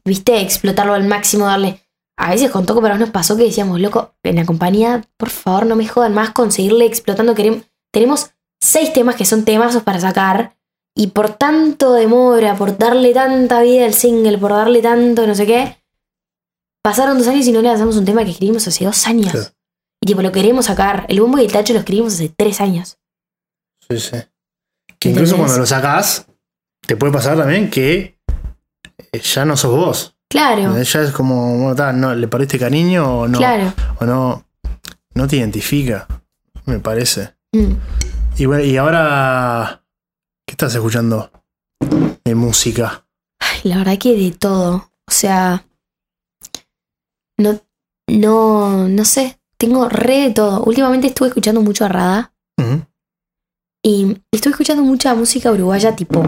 viste, 0.04 0.40
explotarlo 0.40 0.94
al 0.94 1.06
máximo, 1.06 1.46
darle. 1.46 1.86
A 2.18 2.30
veces 2.30 2.50
con 2.50 2.66
Toco 2.66 2.82
para 2.82 2.98
nos 2.98 3.10
pasó 3.10 3.36
que 3.36 3.44
decíamos, 3.44 3.80
loco, 3.80 4.14
en 4.22 4.36
la 4.36 4.44
compañía, 4.44 5.02
por 5.16 5.30
favor, 5.30 5.64
no 5.66 5.76
me 5.76 5.88
jodan 5.88 6.12
más 6.14 6.30
con 6.30 6.52
seguirle 6.52 6.84
explotando. 6.84 7.34
Querem- 7.34 7.64
tenemos 7.92 8.30
seis 8.60 8.92
temas 8.92 9.16
que 9.16 9.24
son 9.24 9.44
temazos 9.44 9.82
para 9.82 10.00
sacar. 10.00 10.56
Y 10.94 11.08
por 11.08 11.30
tanto 11.30 11.92
demora, 11.92 12.56
por 12.56 12.76
darle 12.76 13.14
tanta 13.14 13.62
vida 13.62 13.86
al 13.86 13.94
single, 13.94 14.38
por 14.38 14.50
darle 14.50 14.82
tanto 14.82 15.26
no 15.26 15.34
sé 15.34 15.46
qué, 15.46 15.78
pasaron 16.82 17.16
dos 17.18 17.28
años 17.28 17.46
y 17.46 17.52
no 17.52 17.62
le 17.62 17.68
lanzamos 17.68 17.96
un 17.96 18.04
tema 18.04 18.24
que 18.24 18.30
escribimos 18.32 18.66
hace 18.66 18.84
dos 18.84 19.06
años. 19.06 19.52
Y 20.02 20.06
tipo, 20.06 20.20
lo 20.22 20.32
queremos 20.32 20.66
sacar. 20.66 21.06
El 21.08 21.20
bombo 21.20 21.38
y 21.38 21.44
el 21.44 21.52
tacho 21.52 21.72
lo 21.72 21.78
escribimos 21.78 22.14
hace 22.14 22.28
tres 22.36 22.60
años. 22.60 22.98
Sí, 23.88 23.98
sí. 24.00 24.16
Que 24.98 25.10
incluso 25.10 25.36
cuando 25.36 25.58
lo 25.58 25.66
sacás, 25.66 26.26
te 26.86 26.96
puede 26.96 27.12
pasar 27.12 27.36
también 27.36 27.70
que 27.70 28.18
eh, 29.12 29.20
ya 29.20 29.44
no 29.44 29.56
sos 29.56 29.76
vos. 29.76 30.16
Claro, 30.28 30.80
Ya 30.80 31.00
es 31.02 31.10
como, 31.10 31.56
bueno, 31.58 31.74
ta, 31.74 31.92
no, 31.92 32.14
¿le 32.14 32.28
pariste 32.28 32.58
cariño 32.58 33.20
o 33.20 33.28
no? 33.28 33.38
claro. 33.38 33.72
O 33.98 34.04
no, 34.04 34.44
no 35.14 35.26
te 35.26 35.36
identifica, 35.36 36.06
me 36.66 36.78
parece. 36.78 37.34
Mm. 37.52 37.72
Y 38.40 38.46
bueno, 38.46 38.64
y 38.64 38.74
ahora, 38.78 39.84
¿qué 40.46 40.52
estás 40.52 40.74
escuchando 40.74 41.30
de 42.24 42.34
música? 42.34 43.06
Ay, 43.38 43.68
La 43.68 43.76
verdad 43.76 43.98
que 43.98 44.16
de 44.16 44.30
todo. 44.30 44.76
O 45.06 45.12
sea, 45.12 45.66
no, 47.36 47.60
no, 48.08 48.88
no 48.88 49.04
sé. 49.04 49.38
Tengo 49.58 49.90
re 49.90 50.20
de 50.20 50.30
todo. 50.30 50.64
Últimamente 50.64 51.08
estuve 51.08 51.28
escuchando 51.28 51.60
mucho 51.60 51.84
a 51.84 51.88
Rada 51.88 52.34
y 53.84 54.22
estuve 54.32 54.52
escuchando 54.52 54.84
mucha 54.84 55.14
música 55.14 55.52
uruguaya 55.52 55.94
tipo 55.94 56.24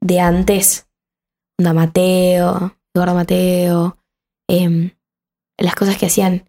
de 0.00 0.20
antes. 0.20 0.86
Onda 1.58 1.72
Mateo, 1.72 2.76
Eduardo 2.94 3.14
Mateo, 3.16 3.98
em, 4.48 4.92
las 5.58 5.74
cosas 5.74 5.96
que 5.96 6.06
hacían 6.06 6.48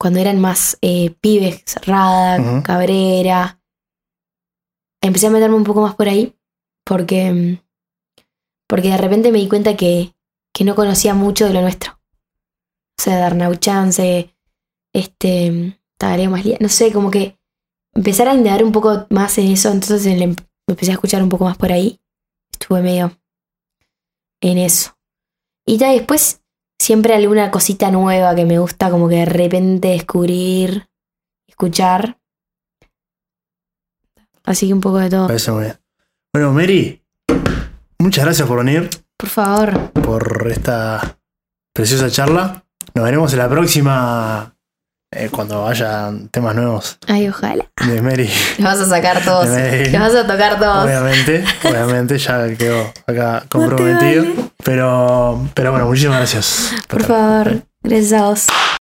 cuando 0.00 0.18
eran 0.18 0.40
más 0.40 0.78
eh, 0.80 1.14
pibes, 1.20 1.62
Rada. 1.84 2.62
Cabrera. 2.62 3.60
Empecé 5.04 5.26
a 5.26 5.30
meterme 5.30 5.56
un 5.56 5.64
poco 5.64 5.82
más 5.82 5.94
por 5.94 6.08
ahí 6.08 6.34
porque, 6.82 7.26
em, 7.26 7.58
porque 8.66 8.88
de 8.88 8.96
repente 8.96 9.30
me 9.30 9.38
di 9.38 9.48
cuenta 9.48 9.76
que, 9.76 10.14
que 10.50 10.64
no 10.64 10.74
conocía 10.74 11.12
mucho 11.12 11.46
de 11.46 11.52
lo 11.52 11.60
nuestro. 11.60 12.00
O 12.98 13.02
sea, 13.02 13.16
de 13.16 13.22
Arnau 13.22 13.54
Chance, 13.56 14.34
este, 14.94 15.78
Tagaré 15.98 16.26
Maslía, 16.28 16.56
no 16.58 16.70
sé, 16.70 16.90
como 16.90 17.10
que 17.10 17.38
empezar 17.92 18.28
a 18.28 18.34
indagar 18.34 18.64
un 18.64 18.72
poco 18.72 19.06
más 19.10 19.36
en 19.36 19.48
eso, 19.48 19.70
entonces 19.70 20.06
me 20.06 20.34
empecé 20.66 20.92
a 20.92 20.94
escuchar 20.94 21.22
un 21.22 21.28
poco 21.28 21.44
más 21.44 21.58
por 21.58 21.70
ahí. 21.70 22.00
Estuve 22.50 22.80
medio 22.80 23.14
en 24.40 24.56
eso. 24.56 24.96
Y 25.66 25.76
ya 25.76 25.90
después 25.90 26.40
siempre 26.78 27.12
alguna 27.12 27.50
cosita 27.50 27.90
nueva 27.90 28.34
que 28.34 28.46
me 28.46 28.58
gusta 28.58 28.90
como 28.90 29.10
que 29.10 29.16
de 29.16 29.26
repente 29.26 29.88
descubrir, 29.88 30.88
escuchar. 31.46 32.18
Así 34.44 34.66
que 34.68 34.74
un 34.74 34.80
poco 34.80 34.98
de 34.98 35.10
todo. 35.10 35.26
Parece 35.26 35.50
muy 35.52 35.64
bien. 35.64 35.78
Bueno, 36.32 36.52
Mary, 36.52 37.02
muchas 37.98 38.24
gracias 38.24 38.46
por 38.48 38.64
venir, 38.64 38.90
Por 39.16 39.28
favor. 39.28 39.90
por 39.92 40.48
esta 40.50 41.16
preciosa 41.72 42.10
charla. 42.10 42.64
Nos 42.94 43.04
veremos 43.04 43.32
en 43.32 43.38
la 43.38 43.48
próxima, 43.48 44.54
eh, 45.10 45.28
cuando 45.30 45.66
haya 45.66 46.12
temas 46.30 46.54
nuevos 46.54 46.98
Ay, 47.08 47.28
ojalá. 47.28 47.64
de 47.86 48.02
Mary. 48.02 48.28
Los 48.58 48.64
vas 48.64 48.80
a 48.80 48.88
sacar 48.88 49.24
todos. 49.24 49.46
Los 49.48 49.92
vas 50.00 50.14
a 50.14 50.26
tocar 50.26 50.58
todos. 50.58 50.84
Obviamente, 50.84 51.44
obviamente, 51.64 52.18
ya 52.18 52.54
quedó 52.56 52.92
acá 53.06 53.44
comprometido. 53.48 54.24
vale. 54.24 54.50
Pero, 54.64 55.48
pero 55.54 55.70
bueno, 55.70 55.86
muchísimas 55.86 56.18
gracias. 56.18 56.72
Por 56.88 57.02
favor. 57.04 57.62
Gracias 57.82 58.12
a 58.20 58.22
vos. 58.24 58.46